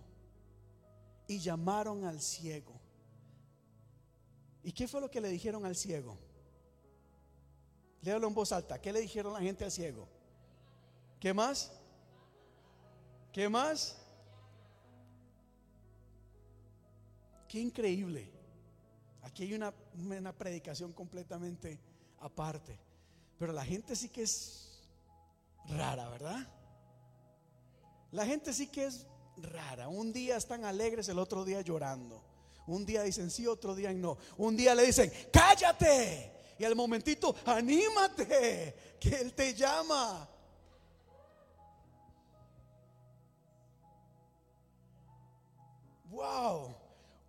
Y 1.27 1.40
llamaron 1.40 2.06
al 2.06 2.22
ciego. 2.22 2.80
¿Y 4.64 4.72
qué 4.72 4.88
fue 4.88 5.02
lo 5.02 5.11
que 5.11 5.22
le 5.22 5.30
dijeron 5.30 5.65
al 5.65 5.76
ciego? 5.76 6.18
Léalo 8.02 8.27
en 8.27 8.34
voz 8.34 8.52
alta. 8.52 8.81
¿Qué 8.81 8.91
le 8.91 9.02
dijeron 9.02 9.34
la 9.34 9.40
gente 9.40 9.64
al 9.64 9.72
ciego? 9.72 10.07
¿Qué 11.19 11.34
más? 11.34 11.72
¿Qué 13.31 13.49
más? 13.49 13.98
Qué 17.48 17.60
increíble. 17.60 18.30
Aquí 19.22 19.44
hay 19.44 19.53
una, 19.53 19.73
una 19.95 20.34
predicación 20.35 20.91
completamente 20.91 21.80
aparte. 22.19 22.77
Pero 23.38 23.53
la 23.53 23.65
gente 23.65 23.95
sí 23.95 24.10
que 24.10 24.23
es 24.23 24.73
rara, 25.69 26.10
¿verdad? 26.10 26.48
La 28.11 28.26
gente 28.26 28.53
sí 28.53 28.68
que 28.68 28.85
es 28.85 29.06
rara. 29.38 29.88
Un 29.88 30.14
día 30.14 30.38
están 30.38 30.65
alegres, 30.65 31.10
el 31.10 31.19
otro 31.19 31.44
día 31.44 31.61
llorando. 31.61 32.22
Un 32.68 32.85
día 32.85 33.03
dicen 33.03 33.30
sí, 33.30 33.48
otro 33.48 33.76
día 33.76 33.91
no. 33.91 34.18
Un 34.38 34.56
día 34.56 34.76
le 34.76 34.85
dicen, 34.85 35.11
cállate. 35.31 36.31
Y 36.57 36.64
al 36.64 36.76
momentito, 36.76 37.35
anímate, 37.45 38.98
que 38.99 39.15
Él 39.15 39.34
te 39.34 39.53
llama. 39.53 40.30
Wow. 46.11 46.76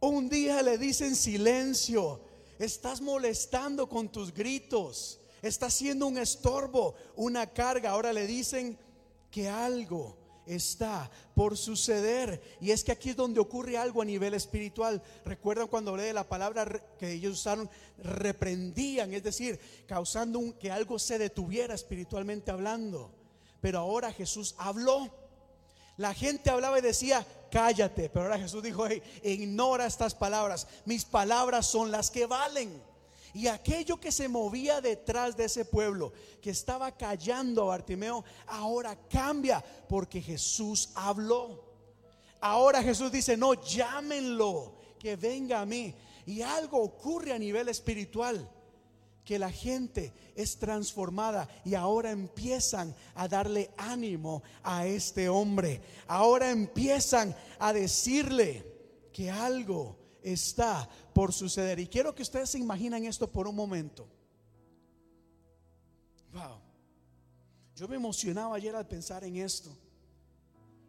Un 0.00 0.28
día 0.28 0.60
le 0.62 0.76
dicen 0.76 1.16
silencio. 1.16 2.20
Estás 2.58 3.00
molestando 3.00 3.88
con 3.88 4.10
tus 4.10 4.32
gritos. 4.32 5.18
Estás 5.44 5.74
siendo 5.74 6.06
un 6.06 6.16
estorbo, 6.16 6.94
una 7.16 7.46
carga. 7.46 7.90
Ahora 7.90 8.14
le 8.14 8.26
dicen 8.26 8.78
que 9.30 9.46
algo 9.46 10.16
está 10.46 11.10
por 11.34 11.58
suceder. 11.58 12.40
Y 12.62 12.70
es 12.70 12.82
que 12.82 12.92
aquí 12.92 13.10
es 13.10 13.16
donde 13.16 13.40
ocurre 13.40 13.76
algo 13.76 14.00
a 14.00 14.06
nivel 14.06 14.32
espiritual. 14.32 15.02
Recuerdan 15.24 15.68
cuando 15.68 15.90
hablé 15.90 16.04
de 16.04 16.14
la 16.14 16.26
palabra 16.26 16.80
que 16.98 17.12
ellos 17.12 17.40
usaron, 17.40 17.68
reprendían, 18.02 19.12
es 19.12 19.22
decir, 19.22 19.60
causando 19.86 20.40
que 20.58 20.70
algo 20.70 20.98
se 20.98 21.18
detuviera 21.18 21.74
espiritualmente 21.74 22.50
hablando. 22.50 23.10
Pero 23.60 23.80
ahora 23.80 24.12
Jesús 24.12 24.54
habló. 24.56 25.10
La 25.98 26.14
gente 26.14 26.48
hablaba 26.48 26.78
y 26.78 26.82
decía, 26.82 27.26
cállate. 27.50 28.08
Pero 28.08 28.24
ahora 28.24 28.38
Jesús 28.38 28.62
dijo, 28.62 28.86
ignora 29.22 29.84
estas 29.84 30.14
palabras. 30.14 30.66
Mis 30.86 31.04
palabras 31.04 31.66
son 31.66 31.90
las 31.90 32.10
que 32.10 32.24
valen. 32.24 32.93
Y 33.34 33.48
aquello 33.48 33.98
que 33.98 34.12
se 34.12 34.28
movía 34.28 34.80
detrás 34.80 35.36
de 35.36 35.46
ese 35.46 35.64
pueblo, 35.64 36.12
que 36.40 36.50
estaba 36.50 36.96
callando 36.96 37.62
a 37.62 37.66
Bartimeo, 37.66 38.24
ahora 38.46 38.96
cambia 39.08 39.62
porque 39.88 40.22
Jesús 40.22 40.90
habló. 40.94 41.64
Ahora 42.40 42.80
Jesús 42.80 43.10
dice, 43.10 43.36
no, 43.36 43.54
llámenlo, 43.54 44.76
que 45.00 45.16
venga 45.16 45.60
a 45.60 45.66
mí. 45.66 45.92
Y 46.26 46.42
algo 46.42 46.80
ocurre 46.80 47.32
a 47.32 47.38
nivel 47.38 47.68
espiritual, 47.68 48.48
que 49.24 49.38
la 49.38 49.50
gente 49.50 50.12
es 50.36 50.56
transformada 50.58 51.48
y 51.64 51.74
ahora 51.74 52.12
empiezan 52.12 52.94
a 53.14 53.26
darle 53.26 53.70
ánimo 53.76 54.44
a 54.62 54.86
este 54.86 55.28
hombre. 55.28 55.80
Ahora 56.06 56.50
empiezan 56.50 57.34
a 57.58 57.72
decirle 57.72 58.64
que 59.12 59.30
algo 59.30 59.96
está 60.22 60.88
por 61.14 61.32
suceder. 61.32 61.78
Y 61.78 61.86
quiero 61.86 62.14
que 62.14 62.22
ustedes 62.22 62.50
se 62.50 62.58
imaginen 62.58 63.06
esto 63.06 63.30
por 63.30 63.46
un 63.46 63.54
momento. 63.54 64.06
Wow. 66.32 66.58
Yo 67.76 67.88
me 67.88 67.96
emocionaba 67.96 68.56
ayer 68.56 68.74
al 68.74 68.86
pensar 68.86 69.24
en 69.24 69.36
esto. 69.36 69.70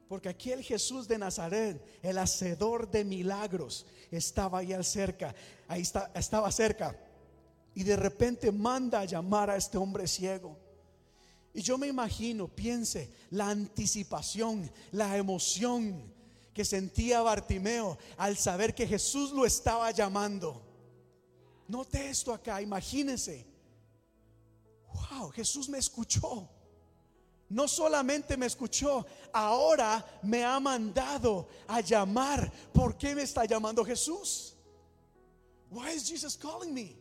Porque 0.09 0.29
aquí 0.29 0.51
el 0.51 0.63
Jesús 0.63 1.07
de 1.07 1.17
Nazaret, 1.17 1.81
el 2.01 2.17
hacedor 2.17 2.89
de 2.89 3.05
milagros, 3.05 3.85
estaba 4.11 4.59
ahí 4.59 4.75
cerca. 4.83 5.33
Ahí 5.67 5.81
está, 5.81 6.11
estaba 6.15 6.51
cerca. 6.51 6.99
Y 7.73 7.83
de 7.83 7.95
repente 7.95 8.51
manda 8.51 9.01
a 9.01 9.05
llamar 9.05 9.49
a 9.49 9.55
este 9.55 9.77
hombre 9.77 10.07
ciego. 10.07 10.57
Y 11.53 11.61
yo 11.61 11.77
me 11.77 11.87
imagino, 11.87 12.47
piense, 12.47 13.11
la 13.29 13.49
anticipación, 13.49 14.69
la 14.91 15.17
emoción, 15.17 16.14
que 16.55 16.63
sentía 16.63 17.21
Bartimeo 17.21 17.97
al 18.15 18.37
saber 18.37 18.73
que 18.73 18.87
Jesús 18.87 19.33
lo 19.33 19.45
estaba 19.45 19.91
llamando. 19.91 20.63
Note 21.67 22.09
esto 22.09 22.33
acá, 22.33 22.61
imagínense. 22.61 23.45
Wow, 24.93 25.31
Jesús 25.31 25.67
me 25.67 25.79
escuchó. 25.79 26.49
No 27.49 27.67
solamente 27.67 28.37
me 28.37 28.45
escuchó, 28.45 29.05
ahora 29.33 30.03
me 30.23 30.45
ha 30.45 30.57
mandado 30.61 31.49
a 31.67 31.81
llamar. 31.81 32.49
¿Por 32.71 32.97
qué 32.97 33.13
me 33.13 33.23
está 33.23 33.43
llamando 33.43 33.83
Jesús? 33.83 34.55
Why 35.69 35.91
is 35.93 36.07
Jesus 36.07 36.37
calling 36.37 36.73
me? 36.73 36.95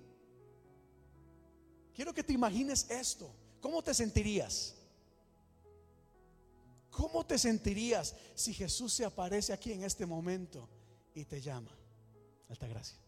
Quiero 1.94 2.12
que 2.12 2.24
te 2.24 2.32
imagines 2.32 2.90
esto. 2.90 3.30
¿Cómo 3.60 3.80
te 3.84 3.94
sentirías? 3.94 4.74
¿Cómo 6.96 7.26
te 7.26 7.38
sentirías 7.38 8.14
si 8.34 8.54
Jesús 8.54 8.92
se 8.92 9.04
aparece 9.04 9.52
aquí 9.52 9.72
en 9.72 9.82
este 9.82 10.06
momento 10.06 10.68
y 11.12 11.24
te 11.24 11.40
llama? 11.40 11.70
Alta 12.48 12.68
gracia. 12.68 12.98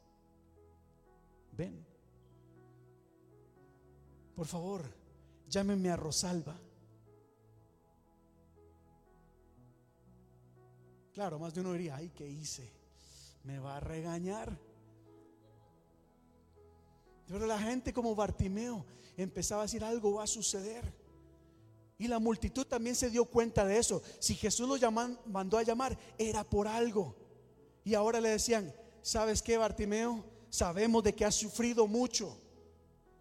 Ven. 1.52 1.86
Por 4.34 4.46
favor, 4.46 4.82
llámeme 5.48 5.88
a 5.90 5.96
Rosalba. 5.96 6.58
Claro, 11.14 11.38
más 11.38 11.54
de 11.54 11.60
uno 11.60 11.72
diría, 11.72 11.96
ay, 11.96 12.10
¿qué 12.10 12.28
hice? 12.28 12.68
Me 13.44 13.60
va 13.60 13.76
a 13.76 13.80
regañar. 13.80 14.58
Pero 17.28 17.46
la 17.46 17.58
gente 17.58 17.92
como 17.92 18.16
Bartimeo 18.16 18.84
empezaba 19.16 19.62
a 19.62 19.64
decir, 19.66 19.84
algo 19.84 20.14
va 20.14 20.24
a 20.24 20.26
suceder. 20.26 21.05
Y 21.98 22.09
la 22.09 22.18
multitud 22.18 22.66
también 22.66 22.94
se 22.94 23.09
dio 23.09 23.24
cuenta 23.24 23.64
de 23.64 23.78
eso. 23.78 24.02
Si 24.18 24.35
Jesús 24.35 24.68
lo 24.68 24.90
mandó 25.27 25.56
a 25.56 25.62
llamar, 25.62 25.97
era 26.18 26.44
por 26.44 26.68
algo. 26.68 27.14
Y 27.85 27.94
ahora 27.94 28.20
le 28.20 28.31
decían, 28.31 28.74
¿sabes 29.01 29.40
qué, 29.40 29.56
Bartimeo? 29.56 30.24
Sabemos 30.51 31.02
de 31.05 31.14
que 31.14 31.24
has 31.24 31.35
sufrido 31.35 31.86
mucho. 31.86 32.36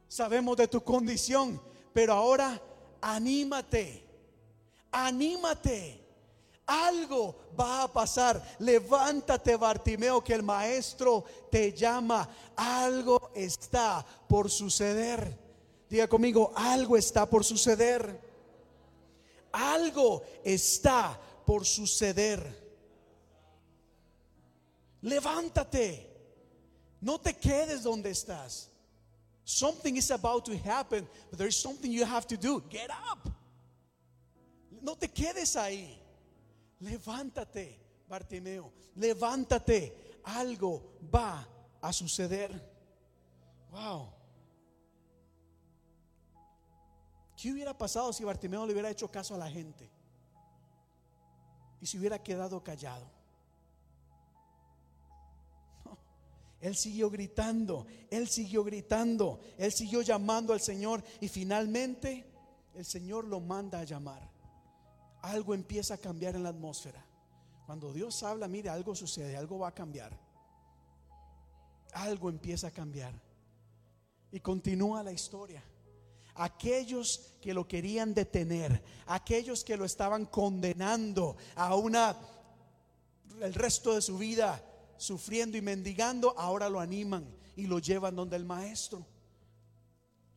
Sabemos 0.10 0.58
de 0.58 0.68
tu 0.68 0.84
condición. 0.84 1.62
Pero 1.94 2.14
ahora 2.14 2.62
anímate. 3.00 4.04
Anímate. 4.92 6.04
Algo 6.66 7.36
va 7.58 7.84
a 7.84 7.94
pasar. 7.94 8.44
Levántate, 8.60 9.56
Bartimeo, 9.56 10.22
que 10.22 10.34
el 10.34 10.44
maestro 10.44 11.24
te 11.50 11.72
llama. 11.72 12.28
Algo 12.58 13.32
está 13.34 14.06
por 14.28 14.52
suceder. 14.52 15.40
Diga 15.90 16.08
conmigo, 16.08 16.52
algo 16.56 16.98
está 16.98 17.30
por 17.30 17.46
suceder 17.46 18.25
algo 19.56 20.24
está 20.44 21.18
por 21.46 21.66
suceder. 21.66 22.40
Levántate. 25.02 26.12
No 27.02 27.20
te 27.20 27.34
quedes 27.34 27.84
donde 27.84 28.10
estás. 28.10 28.70
Something 29.44 29.96
is 29.96 30.10
about 30.10 30.44
to 30.46 30.58
happen, 30.58 31.08
but 31.30 31.38
there 31.38 31.48
is 31.48 31.56
something 31.56 31.92
you 31.92 32.04
have 32.04 32.26
to 32.28 32.36
do. 32.36 32.64
Get 32.70 32.90
up. 32.90 33.30
No 34.82 34.96
te 34.96 35.08
quedes 35.08 35.56
ahí. 35.56 35.96
Levántate, 36.82 37.78
Bartimeo. 38.10 38.72
Levántate. 38.98 39.94
Algo 40.24 40.82
va 41.14 41.46
a 41.82 41.94
suceder. 41.94 42.50
Wow. 43.72 44.10
¿Qué 47.46 47.52
hubiera 47.52 47.78
pasado 47.78 48.12
si 48.12 48.24
Bartimeo 48.24 48.66
le 48.66 48.74
hubiera 48.74 48.90
hecho 48.90 49.12
caso 49.12 49.36
a 49.36 49.38
la 49.38 49.48
gente? 49.48 49.88
Y 51.80 51.86
se 51.86 52.00
hubiera 52.00 52.18
quedado 52.24 52.64
callado. 52.64 53.06
Él 56.60 56.76
siguió 56.76 57.12
gritando, 57.12 57.86
él 58.10 58.28
siguió 58.30 58.64
gritando, 58.64 59.42
él 59.60 59.72
siguió 59.72 60.02
llamando 60.02 60.54
al 60.54 60.60
Señor 60.60 61.04
y 61.22 61.28
finalmente 61.28 62.26
el 62.74 62.84
Señor 62.84 63.26
lo 63.26 63.40
manda 63.40 63.82
a 63.82 63.84
llamar. 63.84 64.28
Algo 65.22 65.54
empieza 65.54 65.94
a 65.94 65.98
cambiar 66.00 66.36
en 66.36 66.42
la 66.42 66.50
atmósfera. 66.50 67.06
Cuando 67.68 67.94
Dios 67.94 68.24
habla, 68.24 68.48
mire, 68.48 68.70
algo 68.70 68.96
sucede, 68.96 69.38
algo 69.38 69.60
va 69.60 69.68
a 69.68 69.76
cambiar. 69.76 70.20
Algo 71.94 72.28
empieza 72.28 72.70
a 72.70 72.72
cambiar. 72.72 73.14
Y 74.32 74.40
continúa 74.40 75.04
la 75.04 75.12
historia. 75.12 75.64
Aquellos 76.36 77.38
que 77.42 77.54
lo 77.54 77.68
querían 77.68 78.14
detener, 78.14 78.84
aquellos 79.06 79.64
que 79.64 79.78
lo 79.78 79.86
estaban 79.86 80.26
condenando 80.26 81.38
a 81.56 81.76
una 81.76 82.16
el 83.42 83.54
resto 83.54 83.96
de 83.96 84.02
su 84.02 84.18
vida 84.18 84.64
sufriendo 84.98 85.58
y 85.58 85.62
mendigando, 85.62 86.34
ahora 86.38 86.70
lo 86.70 86.80
animan 86.80 87.26
y 87.56 87.68
lo 87.68 87.80
llevan 87.80 88.16
donde 88.16 88.36
el 88.36 88.46
maestro. 88.46 89.06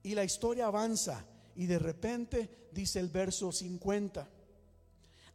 Y 0.03 0.15
la 0.15 0.25
historia 0.25 0.67
avanza 0.67 1.25
y 1.55 1.67
de 1.67 1.79
repente 1.79 2.69
dice 2.73 3.01
el 3.01 3.09
verso 3.09 3.53
50, 3.53 4.29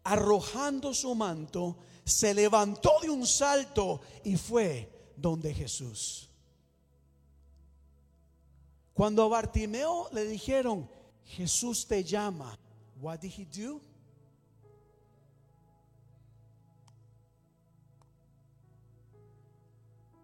arrojando 0.04 0.94
su 0.94 1.16
manto, 1.16 1.78
se 2.04 2.34
levantó 2.34 3.00
de 3.02 3.10
un 3.10 3.26
salto 3.26 4.02
y 4.24 4.36
fue 4.38 5.14
donde 5.16 5.54
Jesús. 5.54 6.30
Cuando 8.94 9.24
a 9.24 9.28
Bartimeo 9.28 10.10
le 10.12 10.26
dijeron, 10.26 10.88
Jesús 11.26 11.88
te 11.88 12.04
llama, 12.04 12.58
what 13.02 13.20
did 13.20 13.32
he 13.32 13.46
do? 13.46 13.82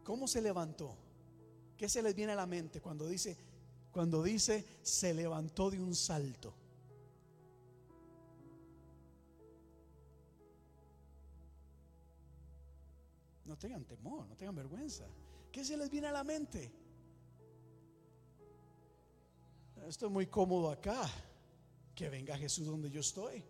¿Cómo 0.03 0.27
se 0.27 0.41
levantó? 0.41 0.95
¿Qué 1.77 1.87
se 1.87 2.01
les 2.01 2.15
viene 2.15 2.33
a 2.33 2.35
la 2.35 2.45
mente 2.45 2.81
cuando 2.81 3.07
dice 3.07 3.37
cuando 3.91 4.21
dice 4.23 4.65
se 4.81 5.13
levantó 5.13 5.69
de 5.69 5.79
un 5.79 5.95
salto? 5.95 6.53
No 13.45 13.57
tengan 13.57 13.83
temor, 13.85 14.27
no 14.27 14.35
tengan 14.35 14.55
vergüenza. 14.55 15.05
¿Qué 15.51 15.65
se 15.65 15.75
les 15.75 15.89
viene 15.89 16.07
a 16.07 16.11
la 16.11 16.23
mente? 16.23 16.71
Estoy 19.87 20.09
muy 20.09 20.27
cómodo 20.27 20.69
acá. 20.69 21.09
Que 21.95 22.09
venga 22.09 22.37
Jesús 22.37 22.67
donde 22.67 22.89
yo 22.89 23.01
estoy. 23.01 23.43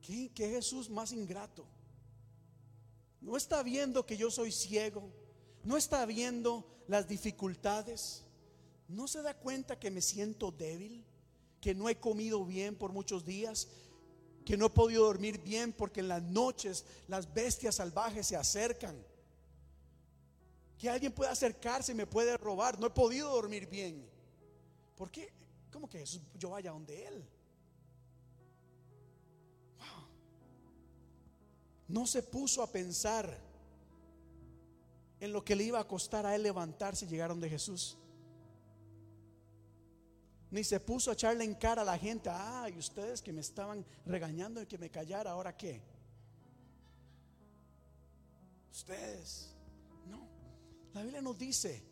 ¿Qué, 0.00 0.30
qué 0.34 0.48
Jesús 0.48 0.88
más 0.88 1.12
ingrato? 1.12 1.66
No 3.20 3.36
está 3.36 3.62
viendo 3.62 4.06
que 4.06 4.16
yo 4.16 4.30
soy 4.30 4.50
ciego. 4.52 5.10
No 5.62 5.76
está 5.76 6.06
viendo 6.06 6.64
las 6.88 7.06
dificultades. 7.06 8.24
No 8.88 9.06
se 9.06 9.22
da 9.22 9.34
cuenta 9.34 9.78
que 9.78 9.90
me 9.90 10.00
siento 10.00 10.50
débil, 10.50 11.04
que 11.60 11.74
no 11.74 11.88
he 11.88 12.00
comido 12.00 12.44
bien 12.44 12.74
por 12.74 12.92
muchos 12.92 13.24
días, 13.24 13.68
que 14.44 14.56
no 14.56 14.66
he 14.66 14.70
podido 14.70 15.04
dormir 15.04 15.40
bien 15.42 15.72
porque 15.72 16.00
en 16.00 16.08
las 16.08 16.22
noches 16.22 16.84
las 17.06 17.32
bestias 17.32 17.76
salvajes 17.76 18.26
se 18.26 18.36
acercan. 18.36 18.96
Que 20.80 20.88
alguien 20.88 21.12
puede 21.12 21.30
acercarse 21.30 21.92
y 21.92 21.94
me 21.94 22.06
puede 22.06 22.36
robar. 22.36 22.80
No 22.80 22.86
he 22.86 22.90
podido 22.90 23.28
dormir 23.30 23.68
bien. 23.68 24.08
¿Por 24.96 25.10
qué? 25.10 25.32
¿Cómo 25.70 25.88
que 25.88 26.02
yo 26.34 26.50
vaya 26.50 26.72
donde 26.72 27.06
Él? 27.06 27.28
no 31.90 32.06
se 32.06 32.22
puso 32.22 32.62
a 32.62 32.70
pensar 32.70 33.36
en 35.18 35.32
lo 35.32 35.44
que 35.44 35.56
le 35.56 35.64
iba 35.64 35.80
a 35.80 35.88
costar 35.88 36.24
a 36.24 36.34
él 36.34 36.44
levantarse 36.44 37.04
y 37.04 37.08
llegar 37.08 37.30
donde 37.30 37.50
Jesús. 37.50 37.98
Ni 40.50 40.64
se 40.64 40.80
puso 40.80 41.10
a 41.10 41.14
echarle 41.14 41.44
en 41.44 41.54
cara 41.54 41.82
a 41.82 41.84
la 41.84 41.98
gente, 41.98 42.30
ay, 42.30 42.78
ustedes 42.78 43.20
que 43.20 43.32
me 43.32 43.40
estaban 43.40 43.84
regañando 44.06 44.62
y 44.62 44.66
que 44.66 44.78
me 44.78 44.90
callara, 44.90 45.32
ahora 45.32 45.56
qué. 45.56 45.82
Ustedes. 48.70 49.54
La 50.94 51.02
Biblia 51.02 51.22
nos 51.22 51.38
dice 51.38 51.82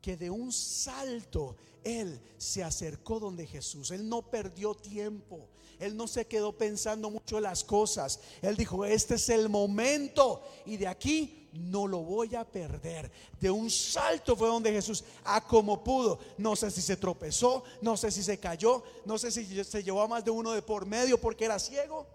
que 0.00 0.16
de 0.16 0.30
un 0.30 0.52
salto 0.52 1.56
él 1.86 2.20
se 2.36 2.64
acercó 2.64 3.20
donde 3.20 3.46
Jesús. 3.46 3.90
Él 3.90 4.08
no 4.08 4.22
perdió 4.22 4.74
tiempo. 4.74 5.48
Él 5.78 5.96
no 5.96 6.08
se 6.08 6.26
quedó 6.26 6.56
pensando 6.56 7.10
mucho 7.10 7.36
en 7.36 7.44
las 7.44 7.62
cosas. 7.62 8.20
Él 8.42 8.56
dijo, 8.56 8.84
este 8.84 9.16
es 9.16 9.28
el 9.28 9.48
momento 9.48 10.42
y 10.64 10.76
de 10.76 10.88
aquí 10.88 11.48
no 11.52 11.86
lo 11.86 11.98
voy 11.98 12.34
a 12.34 12.44
perder. 12.44 13.10
De 13.40 13.50
un 13.50 13.70
salto 13.70 14.34
fue 14.36 14.48
donde 14.48 14.72
Jesús, 14.72 15.04
a 15.24 15.46
como 15.46 15.84
pudo. 15.84 16.18
No 16.38 16.56
sé 16.56 16.70
si 16.70 16.82
se 16.82 16.96
tropezó, 16.96 17.62
no 17.82 17.96
sé 17.96 18.10
si 18.10 18.22
se 18.22 18.38
cayó, 18.38 18.82
no 19.04 19.18
sé 19.18 19.30
si 19.30 19.64
se 19.64 19.82
llevó 19.82 20.02
a 20.02 20.08
más 20.08 20.24
de 20.24 20.30
uno 20.30 20.52
de 20.52 20.62
por 20.62 20.86
medio 20.86 21.20
porque 21.20 21.44
era 21.44 21.58
ciego. 21.58 22.06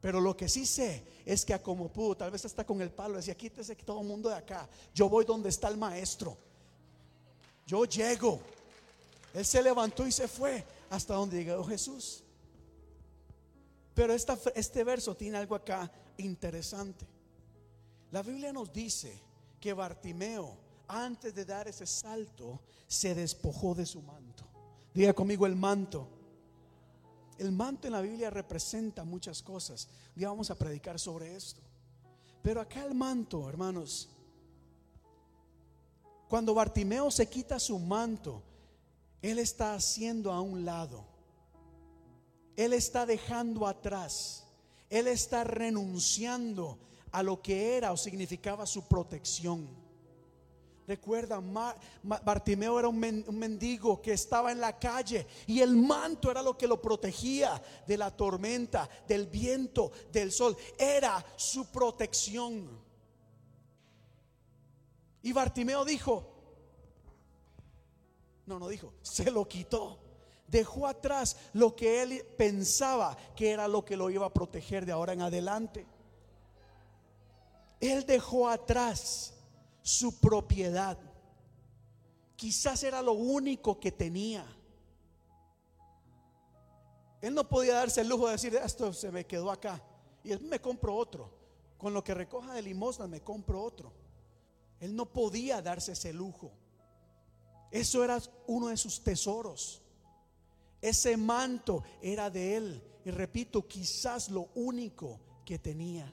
Pero 0.00 0.20
lo 0.20 0.36
que 0.36 0.48
sí 0.48 0.64
sé 0.64 1.13
es 1.24 1.44
que 1.44 1.54
a 1.54 1.62
como 1.62 1.88
pudo, 1.88 2.16
tal 2.16 2.30
vez 2.30 2.44
está 2.44 2.64
con 2.64 2.80
el 2.82 2.90
palo, 2.90 3.16
decía, 3.16 3.34
quítese 3.34 3.74
todo 3.76 4.00
el 4.00 4.06
mundo 4.06 4.28
de 4.28 4.36
acá. 4.36 4.68
Yo 4.94 5.08
voy 5.08 5.24
donde 5.24 5.48
está 5.48 5.68
el 5.68 5.76
maestro. 5.76 6.36
Yo 7.66 7.84
llego. 7.84 8.40
Él 9.32 9.44
se 9.44 9.62
levantó 9.62 10.06
y 10.06 10.12
se 10.12 10.28
fue 10.28 10.64
hasta 10.90 11.14
donde 11.14 11.42
llegó 11.42 11.64
Jesús. 11.64 12.22
Pero 13.94 14.12
este 14.12 14.84
verso 14.84 15.14
tiene 15.16 15.38
algo 15.38 15.54
acá 15.54 15.90
interesante. 16.18 17.06
La 18.10 18.22
Biblia 18.22 18.52
nos 18.52 18.72
dice 18.72 19.18
que 19.58 19.72
Bartimeo, 19.72 20.56
antes 20.86 21.34
de 21.34 21.44
dar 21.44 21.68
ese 21.68 21.86
salto, 21.86 22.60
se 22.86 23.14
despojó 23.14 23.74
de 23.74 23.86
su 23.86 24.02
manto. 24.02 24.44
Diga 24.92 25.12
conmigo 25.14 25.46
el 25.46 25.56
manto. 25.56 26.08
El 27.38 27.52
manto 27.52 27.86
en 27.86 27.92
la 27.92 28.00
Biblia 28.00 28.30
representa 28.30 29.04
muchas 29.04 29.42
cosas. 29.42 29.88
Ya 30.14 30.28
vamos 30.28 30.50
a 30.50 30.54
predicar 30.54 30.98
sobre 30.98 31.34
esto. 31.34 31.60
Pero 32.42 32.60
acá 32.60 32.84
el 32.84 32.94
manto, 32.94 33.48
hermanos, 33.48 34.08
cuando 36.28 36.54
Bartimeo 36.54 37.10
se 37.10 37.28
quita 37.28 37.58
su 37.58 37.78
manto, 37.78 38.42
él 39.22 39.38
está 39.38 39.74
haciendo 39.74 40.32
a 40.32 40.40
un 40.40 40.64
lado. 40.64 41.04
Él 42.56 42.72
está 42.72 43.06
dejando 43.06 43.66
atrás. 43.66 44.44
Él 44.90 45.08
está 45.08 45.44
renunciando 45.44 46.78
a 47.10 47.22
lo 47.22 47.40
que 47.40 47.76
era 47.76 47.92
o 47.92 47.96
significaba 47.96 48.66
su 48.66 48.86
protección. 48.86 49.68
Recuerda, 50.86 51.42
Bartimeo 52.02 52.78
era 52.78 52.88
un, 52.88 52.98
mendigo 52.98 54.02
que 54.02 54.12
estaba 54.12 54.52
en 54.52 54.60
la 54.60 54.78
calle 54.78 55.26
y 55.46 55.60
el 55.60 55.76
manto 55.76 56.30
era 56.30 56.42
lo 56.42 56.58
que 56.58 56.66
lo 56.66 56.80
protegía 56.80 57.60
de 57.86 57.96
la 57.96 58.10
tormenta, 58.10 58.88
del 59.08 59.26
viento, 59.26 59.92
del 60.12 60.30
sol. 60.30 60.54
Era 60.78 61.24
su 61.36 61.66
protección. 61.72 62.68
Y 65.22 65.32
Bartimeo 65.32 65.86
dijo, 65.86 66.30
no, 68.44 68.58
no 68.58 68.68
dijo, 68.68 68.92
se 69.00 69.30
lo 69.30 69.48
quitó. 69.48 69.98
Dejó 70.46 70.86
atrás 70.86 71.38
lo 71.54 71.74
que 71.74 72.02
él 72.02 72.26
pensaba 72.36 73.16
que 73.34 73.50
era 73.50 73.66
lo 73.68 73.86
que 73.86 73.96
lo 73.96 74.10
iba 74.10 74.26
a 74.26 74.34
proteger 74.34 74.84
de 74.84 74.92
ahora 74.92 75.14
en 75.14 75.22
adelante. 75.22 75.86
Él 77.80 78.04
dejó 78.04 78.50
atrás 78.50 79.33
su 79.84 80.18
propiedad. 80.18 80.98
Quizás 82.36 82.82
era 82.82 83.02
lo 83.02 83.12
único 83.12 83.78
que 83.78 83.92
tenía. 83.92 84.44
Él 87.20 87.34
no 87.34 87.46
podía 87.46 87.74
darse 87.74 88.00
el 88.00 88.08
lujo 88.08 88.26
de 88.26 88.32
decir, 88.32 88.56
esto 88.56 88.92
se 88.94 89.12
me 89.12 89.26
quedó 89.26 89.50
acá. 89.50 89.82
Y 90.24 90.34
me 90.38 90.58
compro 90.58 90.96
otro. 90.96 91.30
Con 91.76 91.92
lo 91.92 92.02
que 92.02 92.14
recoja 92.14 92.54
de 92.54 92.62
limosna 92.62 93.06
me 93.06 93.20
compro 93.20 93.62
otro. 93.62 93.92
Él 94.80 94.96
no 94.96 95.12
podía 95.12 95.60
darse 95.60 95.92
ese 95.92 96.14
lujo. 96.14 96.50
Eso 97.70 98.02
era 98.02 98.20
uno 98.46 98.68
de 98.68 98.78
sus 98.78 99.04
tesoros. 99.04 99.82
Ese 100.80 101.16
manto 101.18 101.84
era 102.00 102.30
de 102.30 102.56
él. 102.56 102.82
Y 103.04 103.10
repito, 103.10 103.68
quizás 103.68 104.30
lo 104.30 104.48
único 104.54 105.20
que 105.44 105.58
tenía. 105.58 106.10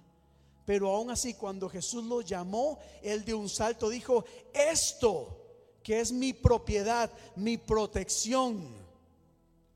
Pero 0.72 0.90
aún 0.90 1.12
así, 1.12 1.34
cuando 1.34 1.68
Jesús 1.68 2.06
lo 2.06 2.22
llamó, 2.22 2.80
él 3.02 3.26
de 3.26 3.34
un 3.34 3.50
salto 3.50 3.90
dijo, 3.90 4.24
esto 4.54 5.38
que 5.84 6.00
es 6.00 6.14
mi 6.14 6.32
propiedad, 6.32 7.12
mi 7.36 7.58
protección, 7.58 8.74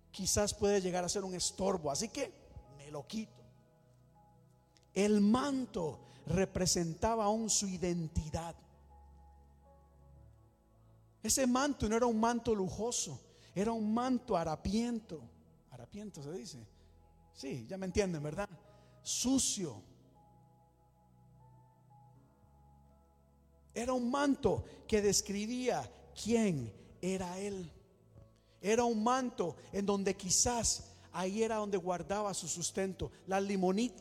quizás 0.10 0.54
puede 0.54 0.80
llegar 0.80 1.04
a 1.04 1.10
ser 1.10 1.26
un 1.26 1.36
estorbo. 1.36 1.92
Así 1.92 2.08
que 2.08 2.32
me 2.78 2.90
lo 2.92 3.06
quito. 3.06 3.44
El 4.94 5.20
manto 5.20 6.00
representaba 6.28 7.26
aún 7.26 7.50
su 7.50 7.68
identidad. 7.68 8.56
Ese 11.22 11.46
manto 11.46 11.90
no 11.90 11.98
era 11.98 12.06
un 12.06 12.22
manto 12.22 12.56
lujoso, 12.56 13.20
era 13.54 13.74
un 13.74 13.94
manto 13.94 14.38
harapiento. 14.38 15.20
Harapiento 15.72 16.24
se 16.24 16.32
dice. 16.32 16.66
Sí, 17.34 17.66
ya 17.68 17.78
me 17.78 17.86
entienden, 17.86 18.24
¿verdad? 18.24 18.48
Sucio. 19.04 19.94
Era 23.76 23.94
un 23.94 24.10
manto 24.10 24.64
que 24.88 25.02
describía 25.02 25.88
quién 26.24 26.74
era 27.02 27.38
él. 27.38 27.70
Era 28.62 28.86
un 28.86 29.04
manto 29.04 29.58
en 29.74 29.86
donde 29.86 30.16
quizás 30.16 30.96
ahí 31.12 31.44
era 31.44 31.58
donde 31.58 31.78
guardaba 31.78 32.34
su 32.34 32.48
sustento. 32.48 33.12
Las, 33.28 33.44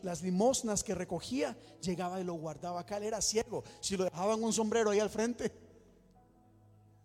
las 0.01 0.21
limosnas 0.23 0.83
que 0.83 0.95
recogía, 0.95 1.57
llegaba 1.81 2.19
y 2.19 2.23
lo 2.23 2.33
guardaba 2.33 2.79
acá. 2.79 2.97
Él 2.97 3.03
era 3.03 3.21
ciego. 3.21 3.63
Si 3.81 3.97
lo 3.97 4.05
dejaban 4.05 4.41
un 4.41 4.53
sombrero 4.53 4.89
ahí 4.89 4.99
al 4.99 5.09
frente, 5.09 5.51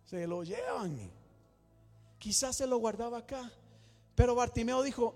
se 0.05 0.25
lo 0.25 0.43
llevan. 0.43 1.11
Quizás 2.17 2.55
se 2.55 2.67
lo 2.67 2.77
guardaba 2.77 3.19
acá. 3.19 3.51
Pero 4.15 4.33
Bartimeo 4.33 4.81
dijo, 4.81 5.15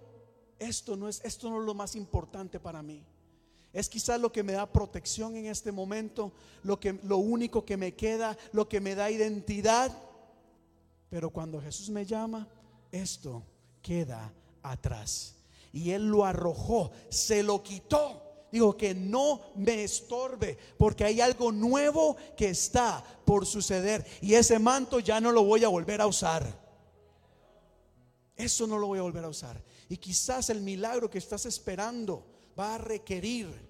esto 0.59 0.95
no 0.95 1.07
es, 1.07 1.21
esto 1.23 1.49
no 1.49 1.59
es 1.59 1.65
lo 1.65 1.73
más 1.73 1.95
importante 1.95 2.59
para 2.59 2.83
mí. 2.83 3.05
Es 3.75 3.89
quizás 3.89 4.21
lo 4.21 4.31
que 4.31 4.41
me 4.41 4.53
da 4.53 4.71
protección 4.71 5.35
en 5.35 5.47
este 5.47 5.69
momento, 5.69 6.31
lo, 6.63 6.79
que, 6.79 6.97
lo 7.03 7.17
único 7.17 7.65
que 7.65 7.75
me 7.75 7.93
queda, 7.93 8.37
lo 8.53 8.69
que 8.69 8.79
me 8.79 8.95
da 8.95 9.11
identidad. 9.11 9.91
Pero 11.09 11.29
cuando 11.29 11.61
Jesús 11.61 11.89
me 11.89 12.05
llama, 12.05 12.47
esto 12.89 13.43
queda 13.81 14.31
atrás. 14.63 15.35
Y 15.73 15.91
él 15.91 16.07
lo 16.07 16.23
arrojó, 16.23 16.91
se 17.09 17.43
lo 17.43 17.61
quitó. 17.61 18.47
Digo 18.49 18.77
que 18.77 18.95
no 18.95 19.41
me 19.55 19.83
estorbe, 19.83 20.57
porque 20.77 21.03
hay 21.03 21.19
algo 21.19 21.51
nuevo 21.51 22.15
que 22.37 22.51
está 22.51 23.03
por 23.25 23.45
suceder. 23.45 24.05
Y 24.21 24.35
ese 24.35 24.57
manto 24.57 25.01
ya 25.01 25.19
no 25.19 25.33
lo 25.33 25.43
voy 25.43 25.65
a 25.65 25.67
volver 25.67 25.99
a 25.99 26.07
usar. 26.07 26.47
Eso 28.37 28.67
no 28.67 28.77
lo 28.77 28.87
voy 28.87 28.99
a 28.99 29.01
volver 29.01 29.25
a 29.25 29.29
usar. 29.29 29.61
Y 29.89 29.97
quizás 29.97 30.49
el 30.49 30.61
milagro 30.61 31.09
que 31.09 31.17
estás 31.17 31.45
esperando 31.45 32.25
va 32.57 32.75
a 32.75 32.77
requerir 32.77 33.64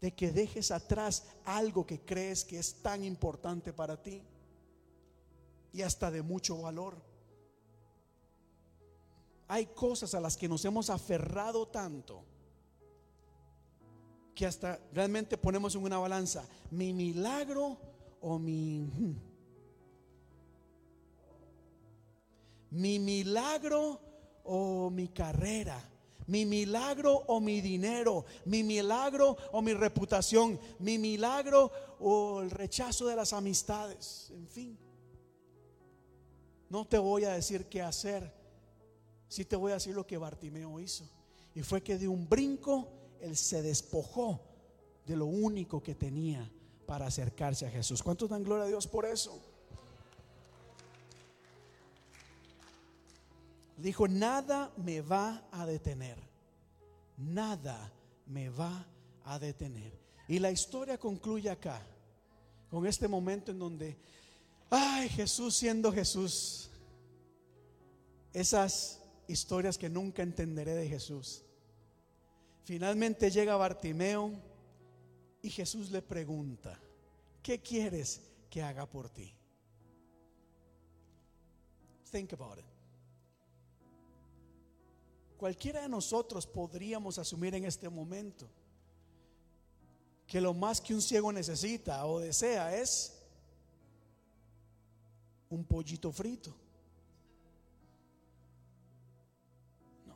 de 0.00 0.12
que 0.12 0.32
dejes 0.32 0.70
atrás 0.70 1.26
algo 1.44 1.86
que 1.86 2.00
crees 2.00 2.44
que 2.44 2.58
es 2.58 2.82
tan 2.82 3.04
importante 3.04 3.72
para 3.72 4.02
ti 4.02 4.22
y 5.72 5.82
hasta 5.82 6.10
de 6.10 6.22
mucho 6.22 6.62
valor. 6.62 6.96
Hay 9.48 9.66
cosas 9.66 10.14
a 10.14 10.20
las 10.20 10.36
que 10.36 10.48
nos 10.48 10.64
hemos 10.64 10.90
aferrado 10.90 11.68
tanto 11.68 12.24
que 14.34 14.46
hasta 14.46 14.80
realmente 14.92 15.36
ponemos 15.36 15.74
en 15.74 15.82
una 15.82 15.98
balanza 15.98 16.48
mi 16.70 16.94
milagro 16.94 17.76
o 18.20 18.38
mi 18.38 18.88
mi 22.70 22.98
milagro 22.98 24.00
o 24.44 24.88
mi 24.88 25.08
carrera 25.08 25.89
mi 26.30 26.46
milagro 26.46 27.24
o 27.26 27.40
mi 27.40 27.60
dinero, 27.60 28.24
mi 28.44 28.62
milagro 28.62 29.36
o 29.50 29.60
mi 29.60 29.74
reputación, 29.74 30.60
mi 30.78 30.96
milagro 30.96 31.72
o 31.98 32.40
el 32.40 32.52
rechazo 32.52 33.08
de 33.08 33.16
las 33.16 33.32
amistades, 33.32 34.30
en 34.32 34.46
fin. 34.46 34.78
No 36.68 36.86
te 36.86 36.98
voy 36.98 37.24
a 37.24 37.32
decir 37.32 37.66
qué 37.66 37.82
hacer, 37.82 38.32
sí 39.26 39.44
te 39.44 39.56
voy 39.56 39.72
a 39.72 39.74
decir 39.74 39.92
lo 39.92 40.06
que 40.06 40.18
Bartimeo 40.18 40.78
hizo. 40.78 41.04
Y 41.52 41.62
fue 41.62 41.82
que 41.82 41.98
de 41.98 42.06
un 42.06 42.28
brinco 42.28 42.88
él 43.20 43.36
se 43.36 43.60
despojó 43.60 44.40
de 45.04 45.16
lo 45.16 45.26
único 45.26 45.82
que 45.82 45.96
tenía 45.96 46.48
para 46.86 47.06
acercarse 47.06 47.66
a 47.66 47.70
Jesús. 47.70 48.04
¿Cuántos 48.04 48.30
dan 48.30 48.44
gloria 48.44 48.66
a 48.66 48.68
Dios 48.68 48.86
por 48.86 49.04
eso? 49.04 49.42
Dijo, 53.80 54.06
nada 54.06 54.72
me 54.76 55.00
va 55.00 55.48
a 55.50 55.64
detener. 55.64 56.18
Nada 57.16 57.92
me 58.26 58.48
va 58.50 58.86
a 59.24 59.38
detener. 59.38 59.98
Y 60.28 60.38
la 60.38 60.50
historia 60.50 60.98
concluye 60.98 61.50
acá, 61.50 61.82
con 62.68 62.86
este 62.86 63.08
momento 63.08 63.50
en 63.50 63.58
donde, 63.58 63.96
ay, 64.70 65.08
Jesús 65.08 65.56
siendo 65.56 65.92
Jesús. 65.92 66.70
Esas 68.32 69.00
historias 69.26 69.76
que 69.76 69.88
nunca 69.88 70.22
entenderé 70.22 70.74
de 70.74 70.88
Jesús. 70.88 71.42
Finalmente 72.64 73.30
llega 73.30 73.56
Bartimeo 73.56 74.30
y 75.42 75.50
Jesús 75.50 75.90
le 75.90 76.02
pregunta, 76.02 76.78
¿qué 77.42 77.60
quieres 77.60 78.20
que 78.48 78.62
haga 78.62 78.86
por 78.86 79.08
ti? 79.08 79.34
Think 82.10 82.32
about 82.34 82.58
it. 82.58 82.69
Cualquiera 85.40 85.80
de 85.80 85.88
nosotros 85.88 86.46
podríamos 86.46 87.16
asumir 87.16 87.54
en 87.54 87.64
este 87.64 87.88
momento 87.88 88.46
que 90.26 90.38
lo 90.38 90.52
más 90.52 90.82
que 90.82 90.92
un 90.92 91.00
ciego 91.00 91.32
necesita 91.32 92.04
o 92.04 92.20
desea 92.20 92.76
es 92.76 93.18
un 95.48 95.64
pollito 95.64 96.12
frito. 96.12 96.54
No. 100.04 100.14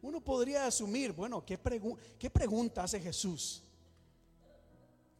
Uno 0.00 0.20
podría 0.20 0.64
asumir, 0.64 1.10
bueno, 1.10 1.44
¿qué, 1.44 1.58
¿qué 2.16 2.30
pregunta 2.30 2.84
hace 2.84 3.00
Jesús? 3.00 3.64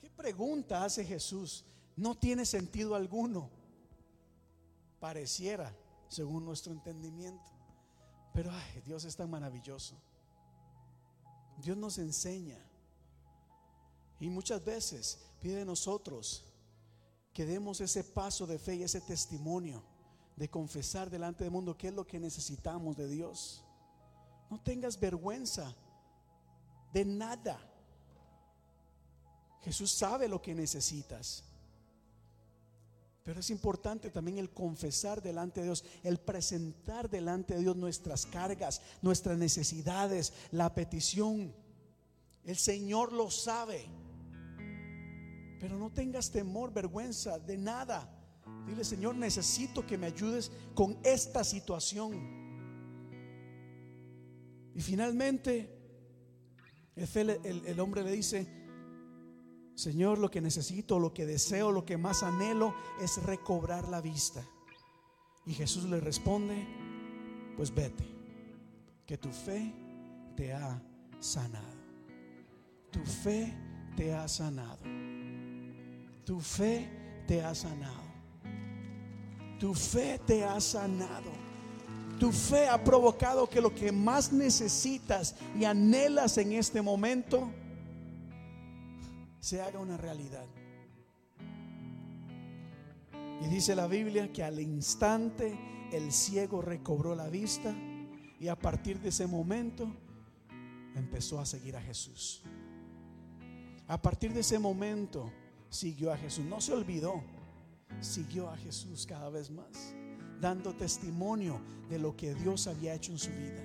¿Qué 0.01 0.09
pregunta 0.09 0.85
hace 0.85 1.05
Jesús? 1.05 1.65
No 1.97 2.17
tiene 2.17 2.47
sentido 2.47 2.95
alguno. 2.95 3.51
Pareciera, 5.01 5.75
según 6.07 6.45
nuestro 6.45 6.73
entendimiento. 6.73 7.60
Pero 8.41 8.53
ay, 8.53 8.83
Dios 8.87 9.05
es 9.05 9.15
tan 9.15 9.29
maravilloso. 9.29 9.95
Dios 11.59 11.77
nos 11.77 11.99
enseña. 11.99 12.57
Y 14.19 14.31
muchas 14.31 14.65
veces 14.65 15.19
pide 15.43 15.57
de 15.57 15.67
nosotros 15.67 16.47
que 17.35 17.45
demos 17.45 17.83
ese 17.83 18.03
paso 18.03 18.47
de 18.47 18.59
fe 18.59 18.77
y 18.77 18.83
ese 18.83 19.03
testimonio 19.03 19.83
de 20.37 20.49
confesar 20.49 21.11
delante 21.11 21.45
del 21.45 21.51
mundo 21.51 21.77
qué 21.77 21.89
es 21.89 21.95
lo 21.95 22.07
que 22.07 22.19
necesitamos 22.19 22.97
de 22.97 23.09
Dios. 23.09 23.63
No 24.49 24.59
tengas 24.59 24.99
vergüenza 24.99 25.77
de 26.95 27.05
nada. 27.05 27.61
Jesús 29.61 29.93
sabe 29.93 30.29
lo 30.29 30.41
que 30.41 30.55
necesitas. 30.55 31.45
Pero 33.23 33.41
es 33.41 33.51
importante 33.51 34.11
también 34.11 34.39
el 34.39 34.51
confesar 34.51 35.23
delante 35.23 35.61
de 35.61 35.67
Dios, 35.67 35.85
el 36.03 36.19
presentar 36.19 37.11
delante 37.11 37.55
de 37.55 37.61
Dios 37.61 37.77
nuestras 37.77 38.25
cargas, 38.27 38.81
nuestras 39.03 39.37
necesidades, 39.37 40.33
la 40.51 40.75
petición. 40.75 41.55
El 42.45 42.57
Señor 42.57 43.13
lo 43.13 43.31
sabe. 43.31 43.87
Pero 45.61 45.79
no 45.79 45.93
tengas 45.93 46.31
temor, 46.31 46.73
vergüenza 46.73 47.39
de 47.39 47.59
nada. 47.59 48.09
Dile, 48.67 48.85
Señor, 48.85 49.15
necesito 49.15 49.87
que 49.87 49.99
me 49.99 50.07
ayudes 50.07 50.51
con 50.75 50.99
esta 51.05 51.45
situación. 51.45 52.41
Y 54.75 54.81
finalmente, 54.81 55.81
el, 56.97 57.81
hombre 57.81 58.03
le 58.03 58.13
dice, 58.13 58.47
Señor, 59.81 60.19
lo 60.19 60.31
que 60.31 60.43
necesito, 60.43 60.99
lo 60.99 61.15
que 61.15 61.25
deseo, 61.25 61.73
lo 61.73 61.87
que 61.87 61.97
más 61.97 62.23
anhelo 62.23 62.75
es 63.01 63.17
recobrar 63.23 63.89
la 63.89 64.03
vista. 64.03 64.45
Y 65.47 65.55
Jesús 65.55 65.85
le 65.85 66.01
responde, 66.01 66.67
pues 67.57 67.75
vete, 67.75 68.05
que 69.07 69.17
tu 69.17 69.31
fe 69.31 69.73
te 70.37 70.53
ha 70.53 70.79
sanado. 71.19 71.81
Tu 72.91 73.01
fe 73.07 73.57
te 73.97 74.13
ha 74.13 74.29
sanado. 74.29 74.83
Tu 76.27 76.39
fe 76.39 76.87
te 77.27 77.43
ha 77.43 77.55
sanado. 77.55 78.11
Tu 79.59 79.73
fe 79.73 80.21
te 80.27 80.45
ha 80.45 80.61
sanado. 80.61 81.33
Tu 82.19 82.31
fe 82.31 82.69
ha 82.69 82.85
provocado 82.85 83.49
que 83.49 83.63
lo 83.63 83.75
que 83.75 83.93
más 83.93 84.31
necesitas 84.31 85.37
y 85.59 85.65
anhelas 85.65 86.37
en 86.37 86.53
este 86.53 86.83
momento 86.83 87.51
se 89.41 89.61
haga 89.61 89.79
una 89.79 89.97
realidad. 89.97 90.47
Y 93.43 93.47
dice 93.49 93.75
la 93.75 93.87
Biblia 93.87 94.31
que 94.33 94.45
al 94.45 94.61
instante 94.61 95.59
el 95.93 96.13
ciego 96.13 96.61
recobró 96.61 97.17
la 97.17 97.29
vista 97.29 97.75
y 98.39 98.49
a 98.49 98.57
partir 98.57 99.01
de 99.01 99.09
ese 99.09 99.27
momento 99.27 99.91
empezó 100.95 101.41
a 101.41 101.47
seguir 101.47 101.77
a 101.77 101.81
Jesús. 101.81 102.43
A 103.89 104.01
partir 104.01 104.33
de 104.33 104.41
ese 104.41 104.59
momento 104.59 105.33
siguió 105.69 106.13
a 106.13 106.17
Jesús. 106.17 106.45
No 106.45 106.61
se 106.61 106.75
olvidó, 106.75 107.23
siguió 108.01 108.51
a 108.51 108.57
Jesús 108.57 109.07
cada 109.07 109.31
vez 109.31 109.51
más, 109.51 109.95
dando 110.41 110.75
testimonio 110.75 111.61
de 111.89 111.99
lo 111.99 112.17
que 112.17 112.35
Dios 112.35 112.67
había 112.67 112.95
hecho 112.95 113.13
en 113.13 113.19
su 113.19 113.31
vida. 113.31 113.65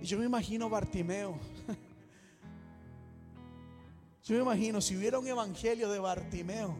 Y 0.00 0.06
yo 0.06 0.18
me 0.18 0.24
imagino 0.24 0.68
Bartimeo 0.68 1.38
yo 4.26 4.34
me 4.34 4.42
imagino, 4.42 4.80
si 4.80 4.96
hubiera 4.96 5.18
un 5.18 5.26
evangelio 5.26 5.88
de 5.88 5.98
Bartimeo, 5.98 6.76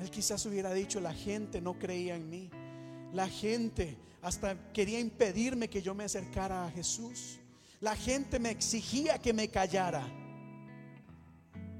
él 0.00 0.10
quizás 0.10 0.44
hubiera 0.46 0.72
dicho, 0.74 1.00
la 1.00 1.14
gente 1.14 1.60
no 1.60 1.78
creía 1.78 2.16
en 2.16 2.28
mí. 2.28 2.50
La 3.12 3.28
gente 3.28 3.96
hasta 4.22 4.72
quería 4.72 4.98
impedirme 4.98 5.70
que 5.70 5.80
yo 5.80 5.94
me 5.94 6.04
acercara 6.04 6.66
a 6.66 6.70
Jesús. 6.70 7.38
La 7.80 7.94
gente 7.94 8.40
me 8.40 8.50
exigía 8.50 9.18
que 9.20 9.32
me 9.32 9.48
callara. 9.48 10.04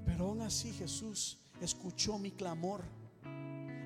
Pero 0.06 0.26
aún 0.26 0.42
así 0.42 0.72
Jesús 0.72 1.38
escuchó 1.60 2.16
mi 2.18 2.30
clamor. 2.30 2.84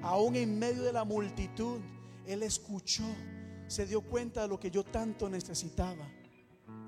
Aún 0.03 0.37
en 0.37 0.59
medio 0.59 0.83
de 0.83 0.93
la 0.93 1.05
multitud, 1.05 1.81
Él 2.27 2.43
escuchó 2.43 3.05
se 3.69 3.87
dio 3.87 4.01
cuenta 4.01 4.43
de 4.43 4.49
lo 4.49 4.59
que 4.59 4.71
yo 4.71 4.83
tanto 4.83 5.29
necesitaba 5.29 6.11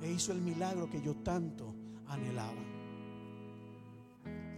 e 0.01 0.11
hizo 0.11 0.33
el 0.33 0.41
milagro 0.41 0.89
que 0.89 1.01
yo 1.03 1.15
tanto 1.17 1.75
anhelaba. 2.07 2.70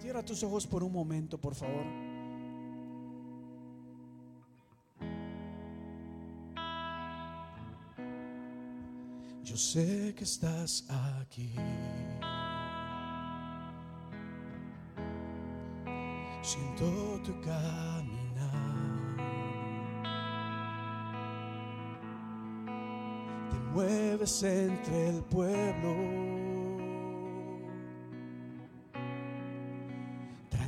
Cierra 0.03 0.25
tus 0.25 0.43
ojos 0.43 0.67
por 0.67 0.83
un 0.83 0.93
momento, 0.93 1.39
por 1.39 1.55
favor. 1.55 1.85
Yo 9.45 9.57
sé 9.57 10.13
que 10.17 10.25
estás 10.25 10.85
aquí. 11.21 11.55
Siento 16.43 17.23
tu 17.23 17.41
caminar. 17.41 18.81
Te 23.53 23.57
mueves 23.73 24.43
entre 24.43 25.11
el 25.11 25.23
pueblo. 25.23 26.32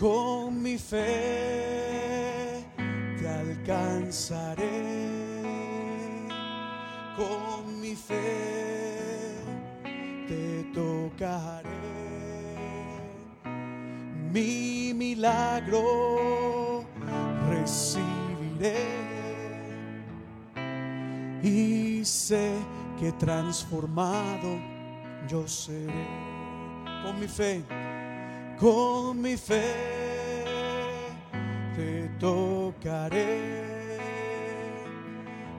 Con 0.00 0.62
mi 0.62 0.78
fe 0.78 2.64
te 3.18 3.28
alcanzaré. 3.28 4.64
Con 7.16 7.80
mi 7.82 7.94
fe 7.94 9.34
te 10.26 10.64
tocaré. 10.72 11.68
Mi 14.32 14.94
milagro 14.94 16.86
recibiré. 17.50 18.89
Que 23.00 23.10
transformado 23.12 24.60
yo 25.26 25.48
seré. 25.48 26.06
Con 27.02 27.18
mi 27.18 27.26
fe 27.26 27.64
con 28.60 29.22
mi 29.22 29.38
fe 29.38 30.44
te 31.74 32.10
tocaré, 32.18 33.96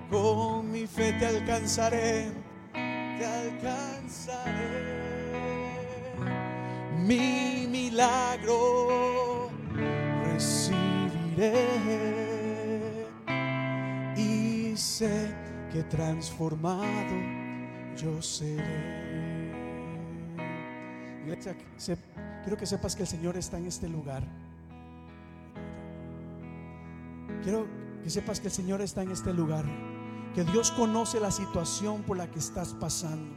con 0.08 0.72
mi 0.72 0.86
fe 0.86 1.14
te 1.14 1.26
alcanzaré, 1.26 2.32
te 2.74 3.26
alcanzaré. 3.26 4.92
Mi 6.96 7.66
milagro 7.68 9.50
recibiré 10.26 11.66
y 14.16 14.78
sé 14.78 15.41
que 15.72 15.84
transformado 15.84 17.16
yo 17.96 18.22
seré. 18.22 19.02
Iglesia, 21.24 21.56
quiero 22.44 22.58
que 22.58 22.66
sepas 22.66 22.96
que 22.96 23.04
el 23.04 23.08
Señor 23.08 23.38
está 23.38 23.58
en 23.58 23.68
este 23.68 23.88
lugar. 23.88 24.24
Quiero 27.44 27.68
que 28.04 28.10
sepas 28.10 28.40
que 28.40 28.48
el 28.48 28.54
Señor 28.54 28.82
está 28.82 29.04
en 29.04 29.12
este 29.12 29.34
lugar. 29.34 29.66
Que 30.36 30.44
Dios 30.44 30.72
conoce 30.72 31.20
la 31.20 31.32
situación 31.32 32.04
por 32.04 32.18
la 32.18 32.30
que 32.30 32.40
estás 32.40 32.74
pasando. 32.74 33.36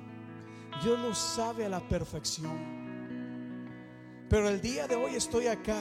Dios 0.82 0.98
lo 0.98 1.15
sabe 1.15 1.66
a 1.66 1.69
la 1.69 1.81
perfección. 1.81 2.74
Pero 4.28 4.48
el 4.48 4.61
día 4.61 4.86
de 4.86 4.97
hoy 4.97 5.15
estoy 5.15 5.47
acá. 5.47 5.81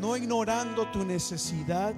No 0.00 0.16
ignorando 0.16 0.90
tu 0.90 1.04
necesidad. 1.04 1.94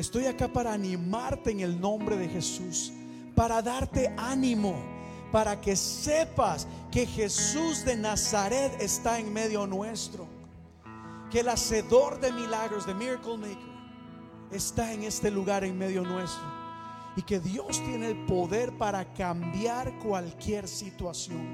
Estoy 0.00 0.24
acá 0.24 0.48
para 0.48 0.72
animarte 0.72 1.50
en 1.50 1.60
el 1.60 1.78
nombre 1.78 2.16
de 2.16 2.26
Jesús. 2.26 2.90
Para 3.36 3.60
darte 3.60 4.10
ánimo. 4.16 4.74
Para 5.30 5.60
que 5.60 5.76
sepas 5.76 6.66
que 6.90 7.04
Jesús 7.04 7.84
de 7.84 7.96
Nazaret 7.96 8.80
está 8.80 9.18
en 9.18 9.30
medio 9.30 9.66
nuestro. 9.66 10.26
Que 11.30 11.40
el 11.40 11.50
hacedor 11.50 12.18
de 12.18 12.32
milagros, 12.32 12.86
de 12.86 12.94
Miracle 12.94 13.36
Maker, 13.36 13.58
está 14.50 14.90
en 14.90 15.02
este 15.02 15.30
lugar 15.30 15.64
en 15.64 15.76
medio 15.76 16.02
nuestro. 16.02 16.44
Y 17.14 17.20
que 17.20 17.38
Dios 17.38 17.84
tiene 17.84 18.08
el 18.08 18.24
poder 18.24 18.72
para 18.78 19.04
cambiar 19.12 19.98
cualquier 19.98 20.66
situación. 20.66 21.44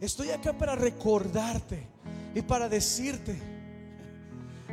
Estoy 0.00 0.30
acá 0.30 0.52
para 0.52 0.76
recordarte 0.76 1.84
y 2.32 2.42
para 2.42 2.68
decirte, 2.68 3.36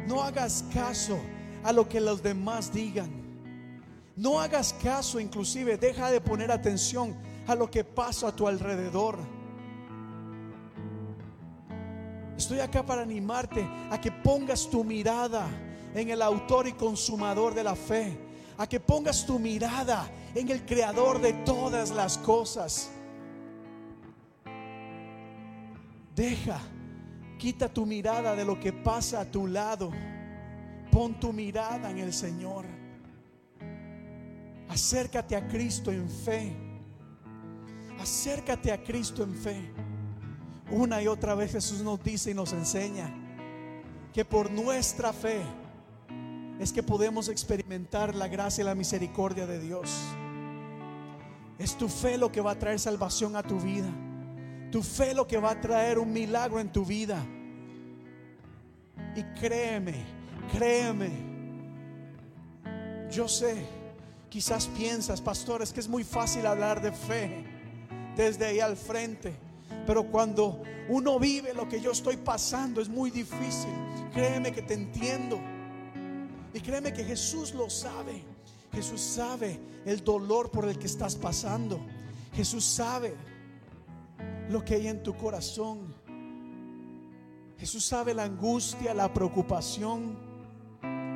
no 0.05 0.21
hagas 0.21 0.63
caso 0.71 1.19
a 1.63 1.71
lo 1.71 1.87
que 1.87 1.99
los 1.99 2.21
demás 2.21 2.71
digan. 2.71 3.09
No 4.15 4.39
hagas 4.39 4.73
caso, 4.73 5.19
inclusive 5.19 5.77
deja 5.77 6.11
de 6.11 6.19
poner 6.19 6.51
atención 6.51 7.15
a 7.47 7.55
lo 7.55 7.69
que 7.71 7.83
pasa 7.83 8.27
a 8.27 8.35
tu 8.35 8.47
alrededor. 8.47 9.17
Estoy 12.37 12.59
acá 12.59 12.85
para 12.85 13.01
animarte 13.01 13.67
a 13.91 13.99
que 13.99 14.11
pongas 14.11 14.69
tu 14.69 14.83
mirada 14.83 15.47
en 15.93 16.09
el 16.09 16.21
autor 16.21 16.67
y 16.67 16.73
consumador 16.73 17.53
de 17.53 17.63
la 17.63 17.75
fe, 17.75 18.17
a 18.57 18.67
que 18.67 18.79
pongas 18.79 19.25
tu 19.25 19.39
mirada 19.39 20.09
en 20.35 20.49
el 20.49 20.65
creador 20.65 21.19
de 21.19 21.33
todas 21.33 21.89
las 21.91 22.17
cosas. 22.17 22.91
Deja, 26.15 26.59
quita 27.37 27.69
tu 27.69 27.85
mirada 27.85 28.35
de 28.35 28.45
lo 28.45 28.59
que 28.59 28.73
pasa 28.73 29.21
a 29.21 29.25
tu 29.25 29.47
lado. 29.47 29.91
Pon 30.91 31.19
tu 31.19 31.31
mirada 31.31 31.89
en 31.91 31.99
el 31.99 32.13
Señor. 32.13 32.65
Acércate 34.67 35.35
a 35.35 35.47
Cristo 35.47 35.91
en 35.91 36.09
fe. 36.09 36.55
Acércate 37.99 38.71
a 38.71 38.83
Cristo 38.83 39.23
en 39.23 39.33
fe. 39.35 39.71
Una 40.71 41.01
y 41.01 41.07
otra 41.07 41.35
vez 41.35 41.51
Jesús 41.51 41.81
nos 41.81 42.01
dice 42.03 42.31
y 42.31 42.33
nos 42.33 42.53
enseña 42.53 43.11
que 44.13 44.23
por 44.23 44.51
nuestra 44.51 45.11
fe 45.11 45.41
es 46.59 46.71
que 46.71 46.83
podemos 46.83 47.29
experimentar 47.29 48.13
la 48.15 48.27
gracia 48.27 48.61
y 48.61 48.65
la 48.65 48.75
misericordia 48.75 49.47
de 49.47 49.59
Dios. 49.59 49.89
Es 51.57 51.75
tu 51.77 51.89
fe 51.89 52.17
lo 52.17 52.31
que 52.31 52.41
va 52.41 52.51
a 52.51 52.59
traer 52.59 52.79
salvación 52.79 53.35
a 53.35 53.43
tu 53.43 53.59
vida. 53.59 53.89
Tu 54.71 54.83
fe 54.83 55.13
lo 55.13 55.27
que 55.27 55.37
va 55.37 55.51
a 55.51 55.61
traer 55.61 55.97
un 55.97 56.13
milagro 56.13 56.59
en 56.59 56.71
tu 56.71 56.85
vida. 56.85 57.25
Y 59.15 59.23
créeme, 59.39 60.05
créeme. 60.51 61.09
Yo 63.11 63.27
sé, 63.27 63.65
quizás 64.29 64.67
piensas, 64.67 65.21
pastor, 65.21 65.61
es 65.61 65.73
que 65.73 65.79
es 65.79 65.87
muy 65.87 66.03
fácil 66.03 66.45
hablar 66.45 66.81
de 66.81 66.91
fe 66.91 67.45
desde 68.15 68.45
ahí 68.45 68.59
al 68.59 68.77
frente. 68.77 69.33
Pero 69.85 70.03
cuando 70.03 70.61
uno 70.89 71.19
vive 71.19 71.53
lo 71.53 71.67
que 71.67 71.81
yo 71.81 71.91
estoy 71.91 72.17
pasando 72.17 72.81
es 72.81 72.89
muy 72.89 73.11
difícil. 73.11 73.73
Créeme 74.13 74.51
que 74.51 74.61
te 74.61 74.73
entiendo. 74.73 75.39
Y 76.53 76.59
créeme 76.59 76.93
que 76.93 77.03
Jesús 77.03 77.53
lo 77.53 77.69
sabe. 77.69 78.23
Jesús 78.71 79.01
sabe 79.01 79.59
el 79.85 80.03
dolor 80.03 80.51
por 80.51 80.67
el 80.67 80.77
que 80.77 80.87
estás 80.87 81.15
pasando. 81.15 81.79
Jesús 82.33 82.63
sabe 82.63 83.15
lo 84.49 84.63
que 84.63 84.75
hay 84.75 84.87
en 84.87 85.01
tu 85.01 85.15
corazón. 85.15 85.93
Jesús 87.57 87.85
sabe 87.85 88.13
la 88.13 88.23
angustia, 88.23 88.93
la 88.93 89.13
preocupación, 89.13 90.28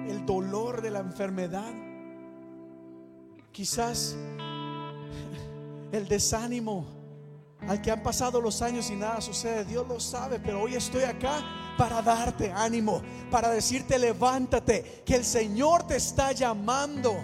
el 0.09 0.25
dolor 0.25 0.81
de 0.81 0.91
la 0.91 0.99
enfermedad. 0.99 1.73
Quizás 3.51 4.15
el 5.91 6.07
desánimo 6.07 6.85
al 7.67 7.81
que 7.81 7.91
han 7.91 8.03
pasado 8.03 8.41
los 8.41 8.61
años 8.61 8.89
y 8.89 8.95
nada 8.95 9.21
sucede. 9.21 9.65
Dios 9.65 9.87
lo 9.87 9.99
sabe, 9.99 10.39
pero 10.39 10.61
hoy 10.61 10.75
estoy 10.75 11.03
acá 11.03 11.41
para 11.77 12.01
darte 12.01 12.51
ánimo, 12.51 13.01
para 13.31 13.49
decirte 13.49 13.97
levántate, 13.97 15.03
que 15.05 15.15
el 15.15 15.23
Señor 15.23 15.87
te 15.87 15.95
está 15.95 16.31
llamando, 16.31 17.15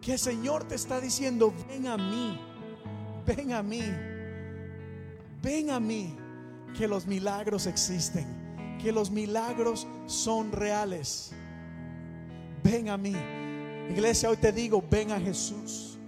que 0.00 0.12
el 0.12 0.18
Señor 0.18 0.64
te 0.64 0.74
está 0.74 1.00
diciendo, 1.00 1.52
ven 1.68 1.86
a 1.86 1.96
mí, 1.96 2.40
ven 3.24 3.52
a 3.52 3.62
mí. 3.62 3.82
ven 5.42 5.70
a 5.70 5.78
mí, 5.78 6.16
que 6.76 6.88
los 6.88 7.06
milagros 7.06 7.66
existen, 7.66 8.26
que 8.78 8.92
los 8.92 9.10
milagros 9.10 9.86
son 10.06 10.52
reales. 10.52 11.32
Ven 12.62 12.88
a 12.88 12.96
mí. 12.96 13.14
Iglesia, 13.90 14.30
hoy 14.30 14.36
te 14.36 14.52
digo, 14.52 14.82
ven 14.90 15.12
a 15.12 15.20
Jesús. 15.20 15.98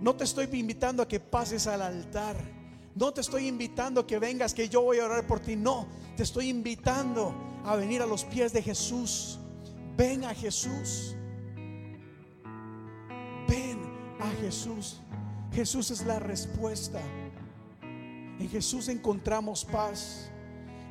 No 0.00 0.16
te 0.16 0.24
estoy 0.24 0.48
invitando 0.52 1.02
a 1.02 1.08
que 1.08 1.20
pases 1.20 1.66
al 1.66 1.80
altar. 1.80 2.36
No 2.94 3.12
te 3.12 3.20
estoy 3.20 3.46
invitando 3.46 4.00
a 4.00 4.06
que 4.06 4.18
vengas, 4.18 4.52
que 4.52 4.68
yo 4.68 4.82
voy 4.82 4.98
a 4.98 5.04
orar 5.04 5.26
por 5.26 5.40
ti. 5.40 5.56
No, 5.56 5.86
te 6.16 6.24
estoy 6.24 6.48
invitando 6.48 7.34
a 7.64 7.76
venir 7.76 8.02
a 8.02 8.06
los 8.06 8.24
pies 8.24 8.52
de 8.52 8.62
Jesús. 8.62 9.38
Ven 9.96 10.24
a 10.24 10.34
Jesús. 10.34 11.14
Ven 13.48 13.78
a 14.18 14.28
Jesús. 14.40 15.00
Jesús 15.52 15.90
es 15.90 16.04
la 16.04 16.18
respuesta. 16.18 17.00
En 17.82 18.48
Jesús 18.48 18.88
encontramos 18.88 19.64
paz. 19.64 20.31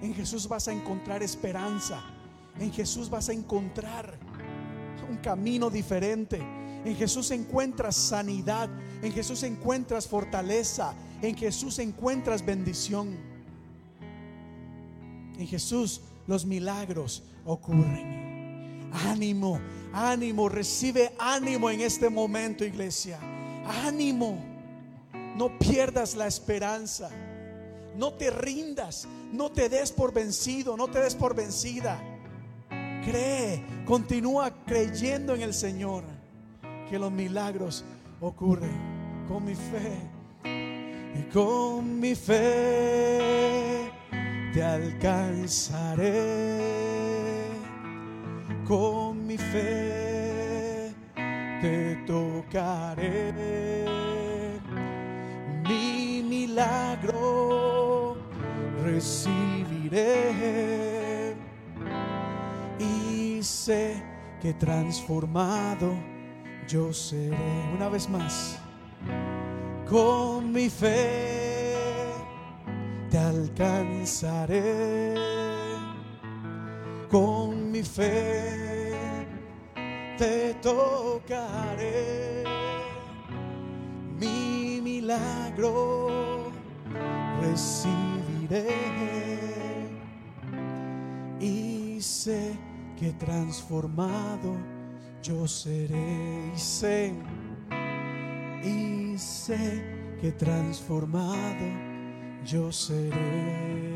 En 0.02 0.14
Jesús 0.16 0.48
vas 0.48 0.68
a 0.68 0.72
encontrar 0.72 1.22
esperanza. 1.22 2.02
En 2.60 2.72
Jesús 2.72 3.10
vas 3.10 3.30
a 3.30 3.34
encontrar 3.34 4.18
un 5.10 5.18
camino 5.18 5.70
diferente. 5.70 6.42
En 6.84 6.96
Jesús 6.96 7.30
encuentras 7.32 7.96
sanidad. 7.96 8.70
En 9.02 9.12
Jesús 9.12 9.44
encuentras 9.44 10.08
fortaleza. 10.08 10.94
En 11.22 11.36
Jesús 11.36 11.78
encuentras 11.80 12.44
bendición. 12.44 13.16
En 15.38 15.48
Jesús 15.48 16.02
los 16.28 16.46
milagros 16.46 17.24
ocurren. 17.46 18.90
Ánimo, 18.94 19.60
ánimo, 19.94 20.50
recibe 20.50 21.14
ánimo 21.18 21.70
en 21.70 21.82
este 21.82 22.10
momento, 22.10 22.66
iglesia. 22.66 23.20
Ánimo. 23.86 24.44
No 25.38 25.58
pierdas 25.58 26.16
la 26.16 26.28
esperanza. 26.28 27.10
No 27.98 28.14
te 28.14 28.30
rindas. 28.32 29.08
No 29.32 29.52
te 29.52 29.70
des 29.70 29.92
por 29.92 30.14
vencido. 30.14 30.78
No 30.78 30.88
te 30.88 31.00
des 31.00 31.16
por 31.16 31.36
vencida. 31.36 32.02
Cree, 33.04 33.64
continúa 33.86 34.52
creyendo 34.66 35.34
en 35.36 35.42
el 35.42 35.54
Señor. 35.54 36.04
Que 36.90 37.00
los 37.00 37.12
milagros 37.12 37.84
ocurren 38.20 39.26
con 39.28 39.46
mi 39.46 39.56
fe. 39.56 39.98
Y 41.14 41.24
con 41.32 42.00
mi 42.00 42.16
fe 42.16 43.92
te 44.54 44.64
alcanzaré. 44.64 46.12
Con 48.68 49.26
mi 49.26 49.38
fe 49.38 50.94
te 51.62 51.96
tocaré. 52.08 53.34
Mi 55.68 56.01
milagro 56.52 58.18
recibiré. 58.84 60.06
Y 62.80 63.42
sé 63.42 64.04
que 64.42 64.54
transformado 64.54 65.94
yo 66.68 66.92
seré. 66.94 67.38
Una 67.76 67.90
vez 67.90 68.10
más 68.10 68.60
con 69.90 70.52
mi 70.52 70.70
fe 70.70 71.76
te 73.10 73.18
alcanzaré. 73.18 75.16
Con 77.10 77.72
mi 77.72 77.84
fe 77.84 78.94
te 80.18 80.54
tocaré. 80.62 82.31
Mi 84.22 84.80
milagro 84.82 86.52
recibiré. 87.42 88.68
Y 91.42 92.00
sé 92.00 92.56
que 92.98 93.12
transformado 93.14 94.56
yo 95.22 95.46
seré. 95.48 96.52
Y 96.56 96.58
sé 96.58 97.14
y 98.64 99.18
sé 99.18 99.84
que 100.20 100.32
transformado 100.32 101.66
yo 102.46 102.72
seré. 102.72 103.96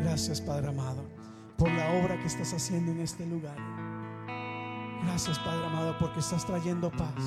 Gracias 0.00 0.40
Padre 0.40 0.68
amado 0.68 1.04
por 1.56 1.70
la 1.70 2.02
obra 2.02 2.18
que 2.18 2.26
estás 2.26 2.52
haciendo 2.52 2.92
en 2.92 3.00
este 3.00 3.26
lugar. 3.26 3.75
Gracias 5.04 5.38
Padre 5.38 5.66
amado 5.66 5.96
porque 5.98 6.20
estás 6.20 6.44
trayendo 6.44 6.90
paz. 6.90 7.24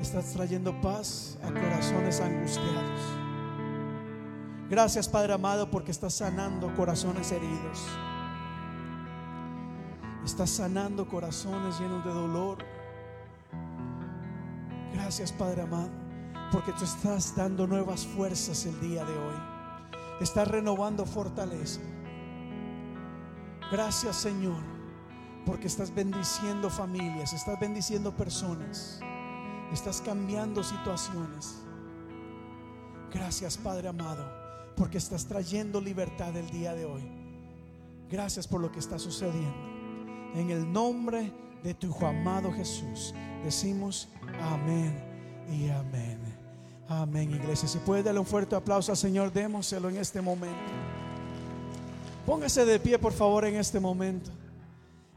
Estás 0.00 0.32
trayendo 0.32 0.80
paz 0.80 1.38
a 1.42 1.48
corazones 1.48 2.20
angustiados. 2.20 3.00
Gracias 4.70 5.08
Padre 5.08 5.32
amado 5.32 5.70
porque 5.70 5.90
estás 5.90 6.14
sanando 6.14 6.74
corazones 6.74 7.32
heridos. 7.32 7.86
Estás 10.24 10.50
sanando 10.50 11.08
corazones 11.08 11.80
llenos 11.80 12.04
de 12.04 12.10
dolor. 12.12 12.58
Gracias 14.92 15.32
Padre 15.32 15.62
amado, 15.62 15.90
porque 16.52 16.72
tú 16.72 16.84
estás 16.84 17.34
dando 17.34 17.66
nuevas 17.66 18.06
fuerzas 18.06 18.66
el 18.66 18.78
día 18.80 19.04
de 19.06 19.12
hoy. 19.12 19.36
Estás 20.20 20.46
renovando 20.46 21.06
fortaleza. 21.06 21.80
Gracias 23.72 24.16
Señor, 24.16 24.62
porque 25.48 25.66
estás 25.66 25.94
bendiciendo 25.94 26.68
familias, 26.68 27.32
estás 27.32 27.58
bendiciendo 27.58 28.14
personas, 28.14 29.00
estás 29.72 30.02
cambiando 30.02 30.62
situaciones. 30.62 31.54
Gracias 33.10 33.56
Padre 33.56 33.88
amado, 33.88 34.30
porque 34.76 34.98
estás 34.98 35.24
trayendo 35.24 35.80
libertad 35.80 36.36
el 36.36 36.50
día 36.50 36.74
de 36.74 36.84
hoy. 36.84 37.02
Gracias 38.10 38.46
por 38.46 38.60
lo 38.60 38.70
que 38.70 38.78
está 38.78 38.98
sucediendo. 38.98 39.56
En 40.34 40.50
el 40.50 40.70
nombre 40.70 41.32
de 41.62 41.72
tu 41.72 41.86
Hijo 41.86 42.06
amado 42.06 42.52
Jesús, 42.52 43.14
decimos 43.42 44.10
amén 44.42 45.02
y 45.50 45.70
amén. 45.70 46.18
Amén, 46.90 47.30
iglesia. 47.30 47.66
Si 47.66 47.78
puede 47.78 48.02
darle 48.02 48.20
un 48.20 48.26
fuerte 48.26 48.54
aplauso 48.54 48.92
al 48.92 48.98
Señor, 48.98 49.32
démoselo 49.32 49.88
en 49.88 49.96
este 49.96 50.20
momento. 50.20 50.72
Póngase 52.26 52.66
de 52.66 52.78
pie, 52.78 52.98
por 52.98 53.14
favor, 53.14 53.46
en 53.46 53.56
este 53.56 53.80
momento. 53.80 54.30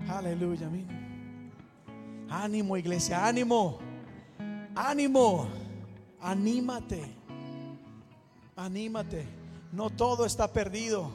Aleluya, 0.09 0.67
amén. 0.67 0.87
Ánimo, 2.29 2.77
iglesia, 2.77 3.25
ánimo. 3.25 3.79
Ánimo. 4.75 5.47
Anímate. 6.21 7.03
Anímate. 8.55 9.27
No 9.71 9.89
todo 9.89 10.25
está 10.25 10.47
perdido. 10.47 11.11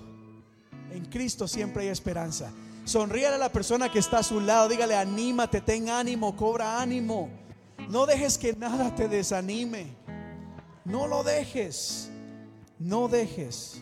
En 0.93 1.05
Cristo 1.07 1.49
siempre 1.49 1.85
hay 1.85 1.89
esperanza. 1.89 2.53
Sonríale 2.85 3.37
a 3.37 3.39
la 3.39 3.53
persona 3.53 3.91
que 3.91 3.99
está 3.99 4.19
a 4.19 4.23
su 4.23 4.41
lado. 4.41 4.69
Dígale, 4.69 4.95
anímate, 4.95 5.61
ten 5.61 5.89
ánimo, 5.89 6.37
cobra 6.37 6.81
ánimo. 6.81 7.29
No 7.89 8.07
dejes 8.07 8.39
que 8.39 8.53
nada 8.55 8.95
te 8.95 9.09
desanime. 9.09 9.87
No 10.85 11.07
lo 11.07 11.23
dejes. 11.23 12.11
No 12.79 13.09
dejes 13.09 13.81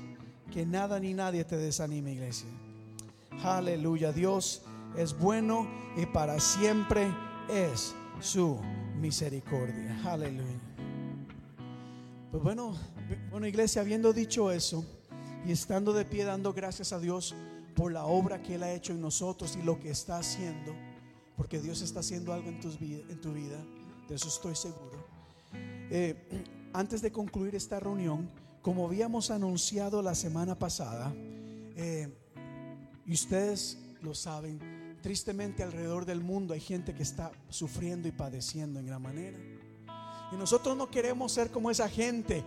que 0.52 0.64
nada 0.64 1.00
ni 1.00 1.14
nadie 1.14 1.44
te 1.44 1.56
desanime, 1.56 2.12
iglesia. 2.12 2.48
Aleluya. 3.42 4.12
Dios 4.12 4.62
es 4.96 5.18
bueno 5.18 5.68
y 5.96 6.06
para 6.06 6.38
siempre 6.40 7.12
es 7.48 7.94
su 8.20 8.58
misericordia. 9.00 10.00
Aleluya. 10.04 10.60
Pues 12.30 12.42
bueno, 12.42 12.74
bueno, 13.30 13.46
iglesia, 13.46 13.82
habiendo 13.82 14.12
dicho 14.12 14.50
eso 14.50 14.84
y 15.46 15.52
estando 15.52 15.92
de 15.92 16.04
pie 16.04 16.24
dando 16.24 16.52
gracias 16.52 16.92
a 16.92 16.98
Dios 16.98 17.34
por 17.74 17.92
la 17.92 18.06
obra 18.06 18.42
que 18.42 18.54
Él 18.54 18.62
ha 18.62 18.72
hecho 18.72 18.92
en 18.92 19.00
nosotros 19.00 19.56
y 19.60 19.62
lo 19.62 19.78
que 19.78 19.90
está 19.90 20.18
haciendo, 20.18 20.74
porque 21.36 21.60
Dios 21.60 21.82
está 21.82 22.00
haciendo 22.00 22.32
algo 22.32 22.48
en, 22.48 22.60
tus 22.60 22.80
en 22.80 23.20
tu 23.20 23.32
vida, 23.32 23.58
de 24.08 24.14
eso 24.14 24.28
estoy 24.28 24.54
seguro. 24.54 25.06
Eh, 25.90 26.44
antes 26.72 27.02
de 27.02 27.12
concluir 27.12 27.54
esta 27.54 27.78
reunión, 27.78 28.28
como 28.62 28.86
habíamos 28.86 29.30
anunciado 29.30 30.02
la 30.02 30.14
semana 30.14 30.58
pasada, 30.58 31.12
eh, 31.76 32.08
y 33.06 33.12
ustedes 33.12 33.78
lo 34.00 34.14
saben, 34.14 34.83
tristemente 35.04 35.62
alrededor 35.62 36.06
del 36.06 36.22
mundo 36.22 36.54
hay 36.54 36.60
gente 36.60 36.94
que 36.94 37.02
está 37.02 37.30
sufriendo 37.50 38.08
y 38.08 38.10
padeciendo 38.10 38.80
en 38.80 38.86
gran 38.86 39.02
manera. 39.02 39.36
Y 40.32 40.36
nosotros 40.36 40.78
no 40.78 40.90
queremos 40.90 41.30
ser 41.30 41.50
como 41.50 41.70
esa 41.70 41.90
gente 41.90 42.42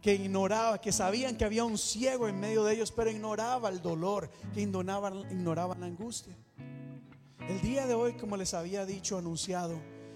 que 0.00 0.14
ignoraba, 0.14 0.80
que 0.80 0.92
sabían 0.92 1.36
que 1.36 1.44
había 1.44 1.64
un 1.64 1.76
ciego 1.76 2.28
en 2.28 2.38
medio 2.38 2.62
de 2.62 2.74
ellos, 2.74 2.92
pero 2.92 3.10
ignoraba 3.10 3.70
el 3.70 3.82
dolor, 3.82 4.30
que 4.54 4.60
ignoraban, 4.60 5.80
la 5.80 5.86
angustia. 5.86 6.36
El 7.48 7.60
día 7.60 7.88
de 7.88 7.94
hoy, 7.94 8.12
como 8.12 8.36
les 8.36 8.54
había 8.54 8.86
dicho, 8.86 9.18
anunciado, 9.18 9.74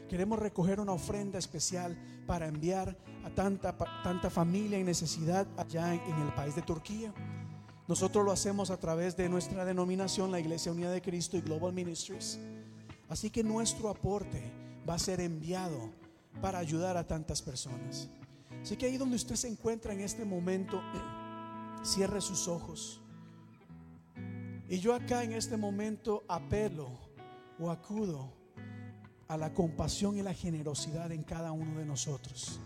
queremos 0.08 0.38
recoger 0.38 0.78
una 0.78 0.92
ofrenda 0.92 1.40
especial 1.40 1.98
para 2.28 2.46
enviar 2.46 2.96
a 3.24 3.30
tanta, 3.30 3.76
tanta 4.04 4.30
familia 4.30 4.78
en 4.78 4.86
necesidad 4.86 5.48
allá 5.56 5.92
en 5.92 6.22
el 6.22 6.32
país 6.34 6.54
de 6.54 6.62
Turquía. 6.62 7.12
Nosotros 7.88 8.22
lo 8.22 8.32
hacemos 8.32 8.70
a 8.70 8.76
través 8.76 9.16
de 9.16 9.30
nuestra 9.30 9.64
denominación, 9.64 10.30
la 10.30 10.38
Iglesia 10.38 10.70
Unida 10.70 10.90
de 10.90 11.00
Cristo 11.00 11.38
y 11.38 11.40
Global 11.40 11.72
Ministries. 11.72 12.38
Así 13.08 13.30
que 13.30 13.42
nuestro 13.42 13.88
aporte 13.88 14.52
va 14.86 14.94
a 14.94 14.98
ser 14.98 15.22
enviado 15.22 15.90
para 16.42 16.58
ayudar 16.58 16.98
a 16.98 17.06
tantas 17.06 17.40
personas. 17.40 18.10
Así 18.60 18.76
que 18.76 18.84
ahí 18.84 18.98
donde 18.98 19.16
usted 19.16 19.36
se 19.36 19.48
encuentra 19.48 19.94
en 19.94 20.00
este 20.00 20.26
momento, 20.26 20.82
cierre 21.82 22.20
sus 22.20 22.46
ojos. 22.46 23.00
Y 24.68 24.80
yo 24.80 24.94
acá 24.94 25.24
en 25.24 25.32
este 25.32 25.56
momento 25.56 26.24
apelo 26.28 26.90
o 27.58 27.70
acudo 27.70 28.30
a 29.28 29.38
la 29.38 29.54
compasión 29.54 30.18
y 30.18 30.22
la 30.22 30.34
generosidad 30.34 31.10
en 31.10 31.22
cada 31.22 31.52
uno 31.52 31.78
de 31.78 31.86
nosotros. 31.86 32.60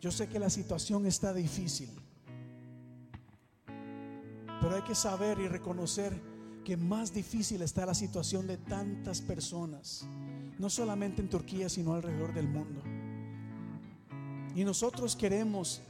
Yo 0.00 0.10
sé 0.10 0.28
que 0.28 0.40
la 0.40 0.50
situación 0.50 1.06
está 1.06 1.32
difícil, 1.32 1.90
pero 4.60 4.76
hay 4.76 4.82
que 4.82 4.94
saber 4.94 5.38
y 5.38 5.48
reconocer 5.48 6.20
que 6.64 6.76
más 6.76 7.14
difícil 7.14 7.62
está 7.62 7.86
la 7.86 7.94
situación 7.94 8.46
de 8.46 8.58
tantas 8.58 9.20
personas, 9.20 10.06
no 10.58 10.68
solamente 10.68 11.22
en 11.22 11.28
Turquía, 11.28 11.68
sino 11.68 11.94
alrededor 11.94 12.34
del 12.34 12.48
mundo. 12.48 12.82
Y 14.54 14.64
nosotros 14.64 15.16
queremos 15.16 15.80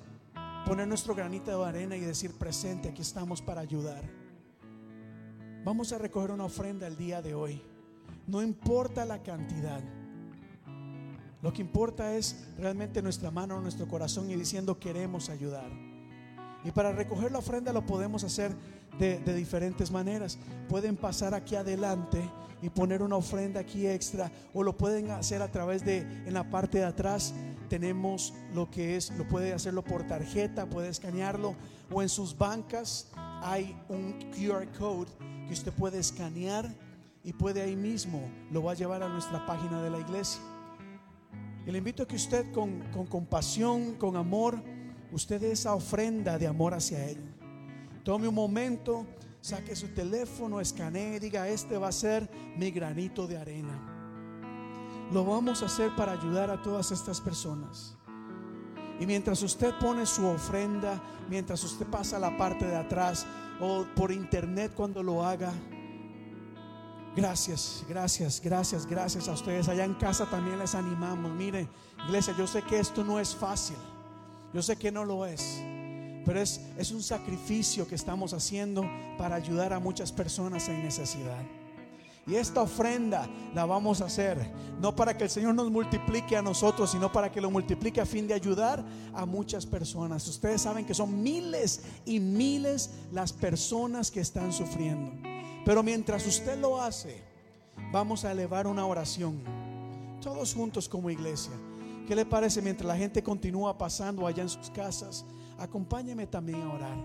poner 0.67 0.87
nuestro 0.87 1.15
granito 1.15 1.63
de 1.63 1.69
arena 1.69 1.97
y 1.97 2.01
decir 2.01 2.33
presente, 2.35 2.89
aquí 2.89 3.03
estamos 3.03 3.41
para 3.41 3.61
ayudar. 3.61 4.03
Vamos 5.65 5.93
a 5.93 5.99
recoger 5.99 6.31
una 6.31 6.45
ofrenda 6.45 6.87
el 6.87 6.97
día 6.97 7.23
de 7.23 7.35
hoy. 7.35 7.63
No 8.27 8.43
importa 8.43 9.05
la 9.05 9.23
cantidad. 9.23 9.83
Lo 11.41 11.53
que 11.53 11.63
importa 11.63 12.15
es 12.15 12.49
realmente 12.59 13.01
nuestra 13.01 13.31
mano, 13.31 13.61
nuestro 13.61 13.89
corazón 13.89 14.31
y 14.31 14.35
diciendo 14.35 14.79
queremos 14.79 15.31
ayudar. 15.31 15.88
Y 16.65 16.71
para 16.71 16.93
recoger 16.93 17.33
la 17.33 17.39
ofrenda 17.39 17.73
lo 17.73 17.87
podemos 17.87 18.25
hacer 18.25 18.55
de, 18.99 19.19
de, 19.21 19.35
diferentes 19.35 19.91
maneras. 19.91 20.39
Pueden 20.69 20.97
pasar 20.97 21.35
aquí 21.35 21.55
adelante 21.55 22.29
y 22.61 22.69
poner 22.69 23.03
una 23.03 23.17
ofrenda 23.17 23.61
aquí 23.61 23.87
extra 23.87 24.31
o 24.53 24.63
lo 24.63 24.77
pueden 24.77 25.11
hacer 25.11 25.43
a 25.43 25.51
través 25.51 25.85
de 25.85 25.99
en 25.99 26.35
la 26.35 26.51
parte 26.51 26.79
de 26.79 26.85
atrás 26.85 27.33
tenemos 27.69 28.35
lo 28.55 28.71
que 28.71 28.97
es, 28.97 29.11
lo 29.13 29.29
puede 29.29 29.53
hacerlo 29.53 29.85
por 29.85 30.07
tarjeta, 30.07 30.67
puede 30.67 30.89
escanearlo 30.89 31.55
o 31.93 32.03
en 32.03 32.09
sus 32.09 32.37
bancas 32.37 33.11
hay 33.43 33.77
un 33.89 34.19
QR 34.33 34.67
code 34.79 35.11
que 35.47 35.53
usted 35.53 35.73
puede 35.73 35.99
escanear 35.99 36.69
y 37.23 37.33
puede 37.33 37.63
ahí 37.63 37.77
mismo 37.77 38.21
lo 38.51 38.63
va 38.63 38.73
a 38.73 38.75
llevar 38.75 39.03
a 39.03 39.09
nuestra 39.09 39.45
página 39.47 39.83
de 39.83 39.91
la 39.91 39.99
iglesia. 39.99 40.41
Y 41.67 41.71
le 41.71 41.79
invito 41.79 42.03
a 42.03 42.09
que 42.09 42.17
usted 42.17 42.51
con, 42.53 42.81
con 42.93 43.07
compasión, 43.07 43.95
con 43.97 44.17
amor, 44.17 44.63
usted 45.13 45.43
esa 45.43 45.75
ofrenda 45.75 46.39
de 46.39 46.47
amor 46.47 46.75
hacia 46.75 47.05
Él. 47.09 47.19
Tome 48.05 48.29
un 48.29 48.35
momento, 48.35 49.07
saque 49.41 49.77
su 49.77 49.89
teléfono, 49.89 50.61
escanee 50.61 51.17
y 51.17 51.19
diga, 51.19 51.49
este 51.49 51.79
va 51.79 51.89
a 51.89 51.93
ser 51.93 52.29
mi 52.57 52.71
granito 52.71 53.27
de 53.27 53.37
arena. 53.37 53.95
Lo 55.13 55.25
vamos 55.25 55.63
a 55.63 55.67
hacer 55.67 55.95
para 55.97 56.13
ayudar 56.13 56.51
a 56.51 56.63
todas 56.63 56.91
estas 56.91 57.21
personas. 57.21 57.97
Y 59.01 59.07
mientras 59.07 59.43
usted 59.43 59.73
pone 59.79 60.05
su 60.07 60.27
ofrenda, 60.27 61.01
mientras 61.29 61.63
usted 61.65 61.87
pasa 61.87 62.19
la 62.19 62.37
parte 62.37 62.67
de 62.67 62.77
atrás 62.77 63.27
o 63.61 63.87
por 63.95 64.11
internet 64.11 64.73
cuando 64.75 65.03
lo 65.03 65.25
haga, 65.25 65.53
gracias, 67.15 67.85
gracias, 67.89 68.41
gracias, 68.43 68.87
gracias 68.87 69.29
a 69.29 69.33
ustedes. 69.33 69.69
Allá 69.69 69.85
en 69.85 69.95
casa 69.95 70.27
también 70.27 70.59
les 70.59 70.75
animamos. 70.75 71.33
Mire, 71.33 71.69
iglesia, 72.07 72.35
yo 72.37 72.47
sé 72.47 72.63
que 72.63 72.81
esto 72.81 73.05
no 73.05 73.21
es 73.21 73.35
fácil. 73.35 73.77
Yo 74.53 74.63
sé 74.63 74.77
que 74.77 74.91
no 74.91 75.05
lo 75.05 75.27
es. 75.27 75.61
Pero 76.25 76.41
es, 76.41 76.61
es 76.77 76.91
un 76.91 77.03
sacrificio 77.03 77.87
que 77.87 77.95
estamos 77.95 78.33
haciendo 78.33 78.85
para 79.17 79.37
ayudar 79.37 79.73
a 79.73 79.79
muchas 79.79 80.13
personas 80.13 80.69
en 80.69 80.83
necesidad. 80.83 81.43
Y 82.29 82.37
esta 82.37 82.61
ofrenda 82.61 83.27
la 83.55 83.65
vamos 83.65 84.03
a 84.03 84.05
hacer, 84.05 84.53
no 84.83 84.95
para 84.95 85.17
que 85.17 85.25
el 85.25 85.31
Señor 85.31 85.55
nos 85.55 85.71
multiplique 85.71 86.37
a 86.37 86.43
nosotros, 86.43 86.91
sino 86.91 87.11
para 87.11 87.33
que 87.33 87.41
lo 87.41 87.51
multiplique 87.51 88.03
a 88.03 88.07
fin 88.07 88.29
de 88.29 88.35
ayudar 88.35 88.85
a 89.15 89.25
muchas 89.25 89.65
personas. 89.65 90.29
Ustedes 90.29 90.61
saben 90.61 90.85
que 90.85 90.93
son 90.93 91.23
miles 91.23 91.85
y 92.05 92.21
miles 92.21 92.91
las 93.13 93.33
personas 93.33 94.11
que 94.11 94.21
están 94.21 94.53
sufriendo. 94.53 95.11
Pero 95.65 95.83
mientras 95.83 96.27
usted 96.27 96.59
lo 96.59 96.83
hace, 96.83 97.23
vamos 97.91 98.27
a 98.27 98.33
elevar 98.33 98.67
una 98.67 98.85
oración, 98.85 99.43
todos 100.21 100.53
juntos 100.53 100.87
como 100.87 101.09
iglesia. 101.09 101.55
¿Qué 102.09 102.17
le 102.17 102.25
parece 102.25 102.63
mientras 102.63 102.89
la 102.89 102.97
gente 102.97 103.23
continúa 103.23 103.77
pasando 103.77 104.27
allá 104.27 104.43
en 104.43 104.49
sus 104.49 104.71
casas? 104.71 105.27
Acompáñeme 105.59 106.27
también 106.27 106.63
a 106.63 106.73
orar. 106.73 106.97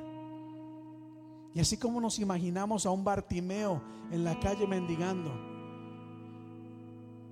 Y 1.54 1.60
así 1.60 1.76
como 1.76 2.00
nos 2.00 2.20
imaginamos 2.20 2.86
a 2.86 2.90
un 2.90 3.04
Bartimeo 3.04 3.82
en 4.12 4.24
la 4.24 4.40
calle 4.40 4.66
mendigando, 4.66 5.30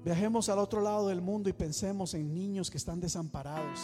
viajemos 0.04 0.50
al 0.50 0.60
otro 0.60 0.82
lado 0.82 1.08
del 1.08 1.22
mundo 1.22 1.48
y 1.48 1.54
pensemos 1.54 2.14
en 2.14 2.34
niños 2.34 2.70
que 2.70 2.78
están 2.78 3.00
desamparados. 3.00 3.80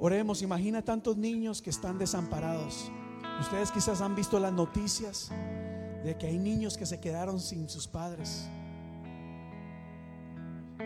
Oremos, 0.00 0.40
imagina 0.40 0.80
tantos 0.80 1.18
niños 1.18 1.60
que 1.60 1.68
están 1.68 1.98
desamparados. 1.98 2.90
Ustedes 3.38 3.70
quizás 3.70 4.00
han 4.00 4.14
visto 4.14 4.40
las 4.40 4.54
noticias 4.54 5.30
de 6.04 6.16
que 6.16 6.26
hay 6.26 6.38
niños 6.38 6.76
que 6.76 6.86
se 6.86 7.00
quedaron 7.00 7.40
sin 7.40 7.68
sus 7.68 7.86
padres. 7.86 8.48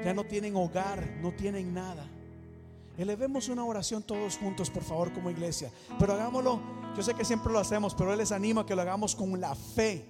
Ya 0.05 0.15
no 0.15 0.25
tienen 0.25 0.57
hogar, 0.57 1.19
no 1.21 1.33
tienen 1.33 1.75
nada. 1.75 2.07
Elevemos 2.97 3.49
una 3.49 3.65
oración 3.65 4.03
todos 4.03 4.37
juntos, 4.37 4.71
por 4.71 4.83
favor, 4.83 5.13
como 5.13 5.31
iglesia. 5.31 5.71
Pero 5.99 6.13
hagámoslo, 6.13 6.61
yo 6.97 7.03
sé 7.03 7.15
que 7.15 7.25
siempre 7.25 7.53
lo 7.53 7.59
hacemos, 7.59 7.95
pero 7.95 8.13
Él 8.13 8.19
les 8.19 8.33
anima 8.33 8.63
a 8.63 8.67
que 8.67 8.75
lo 8.75 8.83
hagamos 8.83 9.15
con 9.15 9.41
la 9.41 9.55
fe 9.55 10.05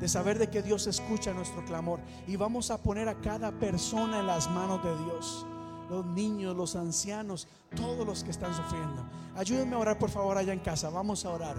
de 0.00 0.08
saber 0.08 0.38
de 0.38 0.48
que 0.48 0.62
Dios 0.62 0.86
escucha 0.86 1.32
nuestro 1.32 1.64
clamor. 1.64 2.00
Y 2.26 2.36
vamos 2.36 2.70
a 2.70 2.82
poner 2.82 3.08
a 3.08 3.20
cada 3.20 3.52
persona 3.52 4.20
en 4.20 4.26
las 4.26 4.50
manos 4.50 4.82
de 4.82 4.96
Dios. 5.04 5.46
Los 5.88 6.04
niños, 6.04 6.56
los 6.56 6.76
ancianos, 6.76 7.48
todos 7.74 8.06
los 8.06 8.24
que 8.24 8.30
están 8.30 8.54
sufriendo. 8.54 9.04
Ayúdenme 9.36 9.76
a 9.76 9.78
orar, 9.78 9.98
por 9.98 10.10
favor, 10.10 10.36
allá 10.36 10.52
en 10.52 10.60
casa. 10.60 10.90
Vamos 10.90 11.24
a 11.24 11.30
orar. 11.30 11.56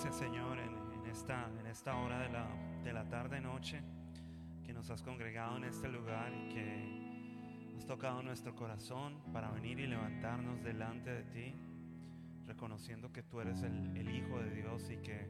Gracias, 0.00 0.18
Señor, 0.18 0.60
en, 0.60 0.76
en 0.94 1.10
esta, 1.10 1.50
en 1.58 1.66
esta 1.66 1.96
hora 1.96 2.20
de 2.20 2.28
la, 2.28 2.46
de 2.84 2.92
la 2.92 3.08
tarde-noche, 3.08 3.82
que 4.64 4.72
nos 4.72 4.88
has 4.90 5.02
congregado 5.02 5.56
en 5.56 5.64
este 5.64 5.88
lugar 5.88 6.32
y 6.32 6.54
que 6.54 7.74
has 7.76 7.84
tocado 7.84 8.22
nuestro 8.22 8.54
corazón 8.54 9.20
para 9.32 9.50
venir 9.50 9.80
y 9.80 9.88
levantarnos 9.88 10.62
delante 10.62 11.10
de 11.10 11.24
ti, 11.24 11.54
reconociendo 12.46 13.10
que 13.10 13.24
tú 13.24 13.40
eres 13.40 13.64
el, 13.64 13.96
el, 13.96 14.08
Hijo 14.08 14.38
de 14.38 14.54
Dios 14.54 14.88
y 14.88 14.98
que 14.98 15.26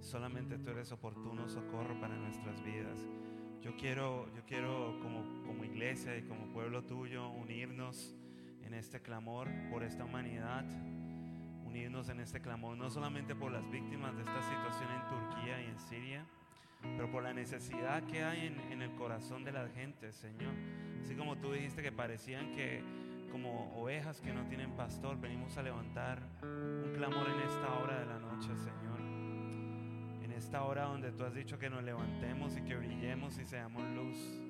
solamente 0.00 0.58
tú 0.58 0.68
eres 0.68 0.92
oportuno 0.92 1.48
socorro 1.48 1.98
para 1.98 2.14
nuestras 2.14 2.62
vidas. 2.62 3.00
Yo 3.62 3.74
quiero, 3.78 4.26
yo 4.36 4.44
quiero 4.44 5.00
como, 5.00 5.46
como 5.46 5.64
iglesia 5.64 6.14
y 6.18 6.24
como 6.24 6.52
pueblo 6.52 6.84
tuyo 6.84 7.30
unirnos 7.30 8.14
en 8.60 8.74
este 8.74 9.00
clamor 9.00 9.48
por 9.70 9.82
esta 9.82 10.04
humanidad, 10.04 10.66
unirnos 11.70 12.08
en 12.08 12.18
este 12.18 12.40
clamor 12.40 12.76
no 12.76 12.90
solamente 12.90 13.36
por 13.36 13.52
las 13.52 13.68
víctimas 13.70 14.16
de 14.16 14.22
esta 14.22 14.42
situación 14.42 14.90
en 14.90 15.08
Turquía 15.08 15.62
y 15.62 15.66
en 15.66 15.78
Siria, 15.78 16.26
pero 16.82 17.08
por 17.12 17.22
la 17.22 17.32
necesidad 17.32 18.02
que 18.02 18.24
hay 18.24 18.46
en, 18.48 18.58
en, 18.72 18.82
el 18.82 18.90
corazón 18.96 19.44
de 19.44 19.52
la 19.52 19.68
gente, 19.68 20.12
Señor. 20.12 20.52
Así 21.04 21.14
como 21.14 21.36
tú 21.36 21.52
dijiste 21.52 21.80
que 21.80 21.92
parecían 21.92 22.56
que 22.56 22.82
como 23.30 23.72
ovejas 23.80 24.20
que 24.20 24.32
no 24.32 24.44
tienen 24.48 24.72
pastor, 24.72 25.20
venimos 25.20 25.56
a 25.56 25.62
levantar 25.62 26.20
un 26.42 26.92
clamor 26.96 27.28
en 27.28 27.40
esta 27.48 27.78
hora 27.78 28.00
de 28.00 28.06
la 28.06 28.18
noche, 28.18 28.48
Señor. 28.56 29.00
En 30.24 30.32
esta 30.32 30.64
hora 30.64 30.86
donde 30.86 31.12
tú 31.12 31.22
has 31.22 31.34
dicho 31.34 31.56
que 31.56 31.70
nos 31.70 31.84
levantemos 31.84 32.56
y 32.56 32.62
que 32.62 32.76
brillemos 32.76 33.38
y 33.38 33.44
seamos 33.44 33.84
luz, 33.94 34.40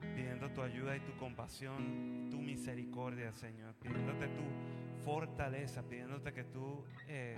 pidiendo 0.00 0.50
tu 0.50 0.62
ayuda 0.62 0.96
y 0.96 1.00
tu 1.00 1.16
compasión, 1.16 2.28
tu 2.30 2.38
misericordia, 2.38 3.32
Señor, 3.32 3.74
pidiéndote 3.74 4.28
tu 4.28 5.04
fortaleza, 5.04 5.82
pidiéndote 5.82 6.32
que 6.32 6.44
tú 6.44 6.84
eh, 7.06 7.36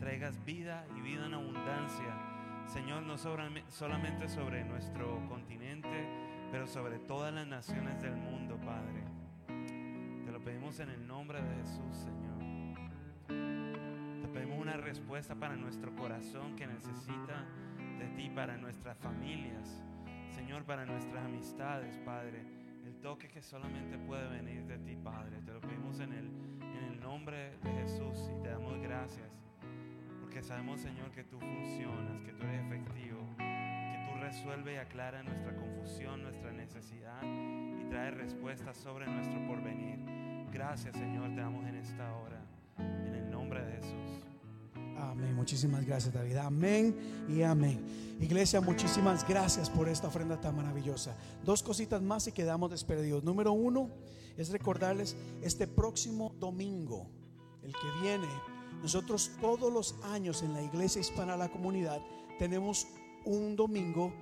traigas 0.00 0.44
vida 0.44 0.86
y 0.96 1.00
vida 1.00 1.26
en 1.26 1.34
abundancia 1.34 2.36
Señor, 2.68 3.04
no 3.04 3.16
solamente 3.16 4.28
sobre 4.28 4.64
nuestro 4.64 5.24
continente, 5.28 6.08
pero 6.50 6.66
sobre 6.66 6.98
todas 6.98 7.32
las 7.32 7.46
naciones 7.46 8.02
del 8.02 8.16
mundo, 8.16 8.58
Padre. 8.58 9.04
Te 10.24 10.32
lo 10.32 10.40
pedimos 10.40 10.80
en 10.80 10.90
el 10.90 11.06
nombre 11.06 11.40
de 11.40 11.54
Jesús, 11.56 11.96
Señor. 11.96 12.76
Te 14.20 14.28
pedimos 14.28 14.58
una 14.58 14.76
respuesta 14.76 15.36
para 15.36 15.54
nuestro 15.56 15.94
corazón 15.94 16.56
que 16.56 16.66
necesita 16.66 17.46
de 18.00 18.08
ti, 18.16 18.30
para 18.30 18.56
nuestras 18.56 18.98
familias, 18.98 19.82
Señor, 20.36 20.64
para 20.64 20.86
nuestras 20.86 21.24
amistades, 21.24 21.98
Padre. 22.04 22.44
El 22.84 22.94
toque 23.00 23.28
que 23.28 23.42
solamente 23.42 23.98
puede 23.98 24.28
venir 24.28 24.64
de 24.66 24.78
ti, 24.78 24.96
Padre. 25.02 25.40
Te 25.44 25.52
lo 25.52 25.60
pedimos 25.60 25.98
en 25.98 26.12
el, 26.12 26.26
en 26.60 26.92
el 26.92 27.00
nombre 27.00 27.56
de 27.64 27.72
Jesús 27.82 28.30
y 28.32 28.42
te 28.42 28.50
damos 28.50 28.78
gracias 28.80 29.36
porque 30.36 30.42
sabemos, 30.42 30.80
Señor, 30.80 31.10
que 31.12 31.24
tú 31.24 31.40
funcionas, 31.40 32.20
que 32.22 32.32
tú 32.32 32.44
eres 32.44 32.66
efectivo, 32.66 33.26
que 33.38 34.06
tú 34.06 34.20
resuelves 34.20 34.74
y 34.74 34.76
aclaras 34.76 35.24
nuestra 35.24 35.56
confusión, 35.56 36.22
nuestra 36.22 36.52
necesidad 36.52 37.22
y 37.22 37.88
traes 37.88 38.14
respuestas 38.14 38.76
sobre 38.76 39.06
nuestro 39.06 39.46
porvenir. 39.46 39.98
Gracias, 40.52 40.94
Señor, 40.94 41.34
te 41.34 41.40
damos 41.40 41.66
en 41.66 41.76
esta 41.76 42.14
hora, 42.14 42.42
en 42.78 43.14
el 43.14 43.30
nombre 43.30 43.64
de 43.64 43.72
Jesús. 43.76 44.35
Amén. 44.98 45.34
Muchísimas 45.34 45.84
gracias, 45.84 46.14
David. 46.14 46.36
Amén 46.36 46.96
y 47.28 47.42
amén. 47.42 47.84
Iglesia, 48.20 48.60
muchísimas 48.60 49.26
gracias 49.26 49.68
por 49.68 49.88
esta 49.88 50.08
ofrenda 50.08 50.40
tan 50.40 50.56
maravillosa. 50.56 51.16
Dos 51.44 51.62
cositas 51.62 52.00
más 52.02 52.26
y 52.26 52.32
quedamos 52.32 52.70
despedidos. 52.70 53.22
Número 53.22 53.52
uno 53.52 53.90
es 54.36 54.50
recordarles 54.50 55.16
este 55.42 55.66
próximo 55.66 56.34
domingo, 56.38 57.06
el 57.62 57.72
que 57.72 58.00
viene, 58.02 58.28
nosotros 58.82 59.32
todos 59.40 59.72
los 59.72 59.96
años 60.04 60.42
en 60.42 60.52
la 60.54 60.62
Iglesia 60.62 61.00
Hispana 61.00 61.36
La 61.36 61.48
Comunidad 61.48 62.00
tenemos 62.38 62.86
un 63.24 63.56
domingo 63.56 64.12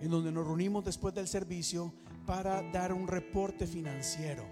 en 0.00 0.10
donde 0.10 0.32
nos 0.32 0.46
reunimos 0.46 0.84
después 0.84 1.14
del 1.14 1.28
servicio 1.28 1.92
para 2.26 2.62
dar 2.70 2.92
un 2.92 3.06
reporte 3.06 3.66
financiero. 3.66 4.44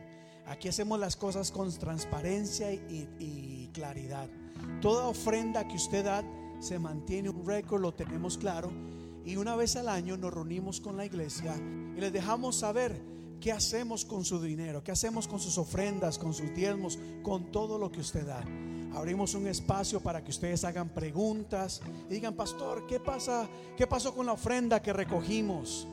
Aquí 0.47 0.69
hacemos 0.69 0.99
las 0.99 1.17
cosas 1.17 1.51
con 1.51 1.71
transparencia 1.77 2.73
y, 2.73 3.09
y 3.19 3.71
claridad. 3.75 4.31
Toda 4.81 5.09
ofrenda 5.09 5.67
que 5.67 5.77
usted 5.77 6.05
da 6.05 6.23
se 6.61 6.79
mantiene 6.79 7.31
un 7.31 7.47
récord, 7.47 7.81
lo 7.81 7.95
tenemos 7.95 8.39
claro. 8.39 8.71
Y 9.25 9.37
una 9.37 9.57
vez 9.57 9.77
al 9.77 9.89
año 9.89 10.17
nos 10.17 10.33
reunimos 10.33 10.81
con 10.81 10.97
la 10.97 11.05
iglesia 11.05 11.55
y 11.97 12.01
les 12.01 12.13
dejamos 12.13 12.57
saber 12.57 13.01
qué 13.41 13.53
hacemos 13.53 14.05
con 14.05 14.25
su 14.25 14.41
dinero, 14.41 14.83
qué 14.83 14.93
hacemos 14.93 15.29
con 15.29 15.39
sus 15.39 15.59
ofrendas, 15.59 16.19
con 16.19 16.35
sus 16.35 16.55
diezmos, 16.55 16.99
con 17.23 17.53
todo 17.53 17.79
lo 17.79 17.91
que 17.93 18.01
usted 18.01 18.27
da. 18.27 18.43
Abrimos 18.95 19.35
un 19.35 19.47
espacio 19.47 20.01
para 20.01 20.25
que 20.25 20.31
ustedes 20.31 20.65
hagan 20.65 20.89
preguntas 20.89 21.81
y 22.09 22.15
digan, 22.15 22.35
pastor, 22.35 22.87
¿qué 22.87 22.99
pasa? 22.99 23.49
¿Qué 23.77 23.87
pasó 23.87 24.15
con 24.15 24.27
la 24.27 24.33
ofrenda 24.33 24.81
que 24.81 24.93
recogimos? 24.93 25.87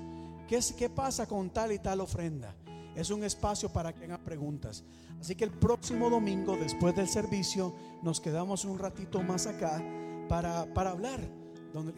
¿Qué, 0.47 0.59
qué 0.77 0.89
pasa 0.89 1.27
con 1.27 1.49
tal 1.49 1.71
y 1.71 1.79
tal 1.79 2.01
ofrenda? 2.01 2.55
Es 2.95 3.09
un 3.09 3.23
espacio 3.23 3.69
para 3.69 3.93
que 3.93 4.05
hagan 4.05 4.23
preguntas. 4.23 4.83
Así 5.19 5.35
que 5.35 5.43
el 5.43 5.51
próximo 5.51 6.09
domingo, 6.09 6.55
después 6.55 6.95
del 6.95 7.07
servicio, 7.07 7.73
nos 8.01 8.21
quedamos 8.21 8.65
un 8.65 8.79
ratito 8.79 9.21
más 9.21 9.47
acá 9.47 9.83
para, 10.29 10.73
para 10.73 10.91
hablar 10.91 11.19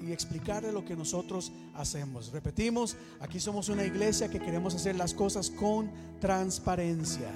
y 0.01 0.11
explicarle 0.11 0.71
lo 0.71 0.83
que 0.83 0.95
nosotros 0.95 1.51
hacemos. 1.75 2.31
Repetimos, 2.31 2.97
aquí 3.19 3.39
somos 3.39 3.69
una 3.69 3.85
iglesia 3.85 4.29
que 4.29 4.39
queremos 4.39 4.73
hacer 4.73 4.95
las 4.95 5.13
cosas 5.13 5.51
con 5.51 5.91
transparencia. 6.19 7.31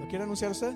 ¿Lo 0.00 0.06
quiere 0.08 0.24
anunciar 0.24 0.52
usted? 0.52 0.74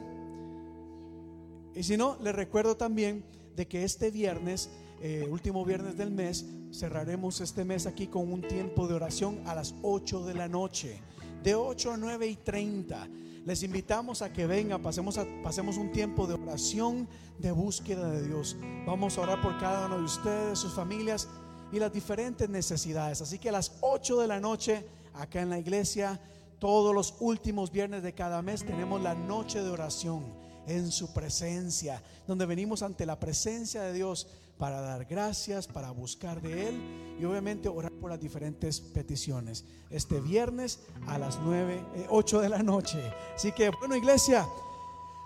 Y 1.74 1.82
si 1.82 1.97
no, 1.97 2.16
le 2.20 2.32
recuerdo 2.32 2.77
también 2.77 3.24
de 3.56 3.66
que 3.66 3.85
este 3.85 4.11
viernes, 4.11 4.70
eh, 5.01 5.27
último 5.31 5.65
viernes 5.65 5.97
del 5.97 6.11
mes, 6.11 6.47
cerraremos 6.73 7.40
este 7.40 7.65
mes 7.65 7.86
aquí 7.86 8.09
con 8.09 8.32
un 8.32 8.43
tiempo 8.43 8.89
de 8.89 8.94
oración 8.94 9.40
a 9.47 9.55
las 9.55 9.74
8 9.82 10.24
de 10.24 10.35
la 10.35 10.48
noche, 10.48 11.01
de 11.45 11.55
8 11.55 11.93
a 11.93 11.97
9 11.99 12.27
y 12.27 12.37
30. 12.37 13.07
Les 13.45 13.62
invitamos 13.62 14.23
a 14.23 14.33
que 14.33 14.47
vengan, 14.47 14.81
pasemos, 14.83 15.21
pasemos 15.43 15.77
un 15.77 15.93
tiempo 15.93 16.27
de 16.27 16.35
oración, 16.35 17.07
de 17.39 17.53
búsqueda 17.53 18.11
de 18.11 18.27
Dios. 18.27 18.57
Vamos 18.87 19.19
a 19.19 19.21
orar 19.21 19.43
por 19.43 19.59
cada 19.59 19.87
uno 19.87 19.99
de 19.99 20.05
ustedes, 20.05 20.59
sus 20.59 20.73
familias 20.73 21.29
y 21.71 21.79
las 21.79 21.93
diferentes 21.93 22.49
necesidades. 22.49 23.21
Así 23.21 23.39
que 23.39 23.51
a 23.51 23.53
las 23.53 23.73
8 23.83 24.21
de 24.21 24.27
la 24.27 24.41
noche, 24.41 24.87
acá 25.12 25.43
en 25.43 25.51
la 25.51 25.59
iglesia, 25.59 26.19
todos 26.59 26.95
los 26.95 27.15
últimos 27.21 27.71
viernes 27.71 28.03
de 28.03 28.15
cada 28.15 28.41
mes 28.41 28.65
tenemos 28.65 29.03
la 29.03 29.15
noche 29.15 29.62
de 29.62 29.69
oración 29.69 30.25
en 30.66 30.91
su 30.91 31.12
presencia, 31.12 32.03
donde 32.27 32.47
venimos 32.47 32.83
ante 32.83 33.05
la 33.05 33.21
presencia 33.21 33.83
de 33.83 33.93
Dios 33.93 34.27
para 34.65 34.81
dar 34.81 35.05
gracias, 35.05 35.66
para 35.66 35.91
buscar 35.91 36.41
de 36.41 36.70
Él 36.70 37.16
y 37.20 37.24
obviamente 37.27 37.69
orar 37.69 37.93
por 37.93 38.09
las 38.09 38.19
diferentes 38.19 38.81
peticiones. 38.81 39.62
Este 39.91 40.23
viernes 40.23 40.81
a 41.07 41.19
las 41.19 41.39
9, 41.39 41.85
8 42.09 42.39
eh, 42.39 42.43
de 42.45 42.49
la 42.49 42.62
noche. 42.62 42.99
Así 43.35 43.53
que, 43.53 43.69
bueno, 43.69 43.95
iglesia, 43.95 44.47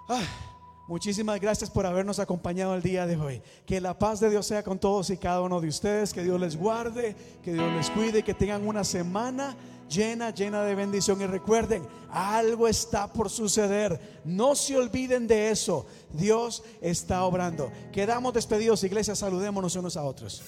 ah, 0.08 0.24
muchísimas 0.88 1.40
gracias 1.40 1.70
por 1.70 1.86
habernos 1.86 2.18
acompañado 2.18 2.74
el 2.74 2.82
día 2.82 3.06
de 3.06 3.14
hoy. 3.16 3.40
Que 3.64 3.80
la 3.80 3.96
paz 3.96 4.18
de 4.18 4.28
Dios 4.28 4.44
sea 4.44 4.64
con 4.64 4.80
todos 4.80 5.08
y 5.10 5.16
cada 5.16 5.40
uno 5.40 5.60
de 5.60 5.68
ustedes, 5.68 6.12
que 6.12 6.24
Dios 6.24 6.40
les 6.40 6.56
guarde, 6.56 7.14
que 7.40 7.52
Dios 7.52 7.72
les 7.74 7.90
cuide, 7.90 8.24
que 8.24 8.34
tengan 8.34 8.66
una 8.66 8.82
semana 8.82 9.56
llena, 9.88 10.30
llena 10.30 10.62
de 10.62 10.74
bendición. 10.74 11.20
Y 11.20 11.26
recuerden, 11.26 11.86
algo 12.10 12.68
está 12.68 13.12
por 13.12 13.30
suceder. 13.30 14.20
No 14.24 14.54
se 14.54 14.76
olviden 14.76 15.26
de 15.26 15.50
eso. 15.50 15.86
Dios 16.12 16.62
está 16.80 17.24
obrando. 17.24 17.72
Quedamos 17.92 18.34
despedidos, 18.34 18.84
iglesia. 18.84 19.14
Saludémonos 19.14 19.74
unos 19.76 19.96
a 19.96 20.04
otros. 20.04 20.42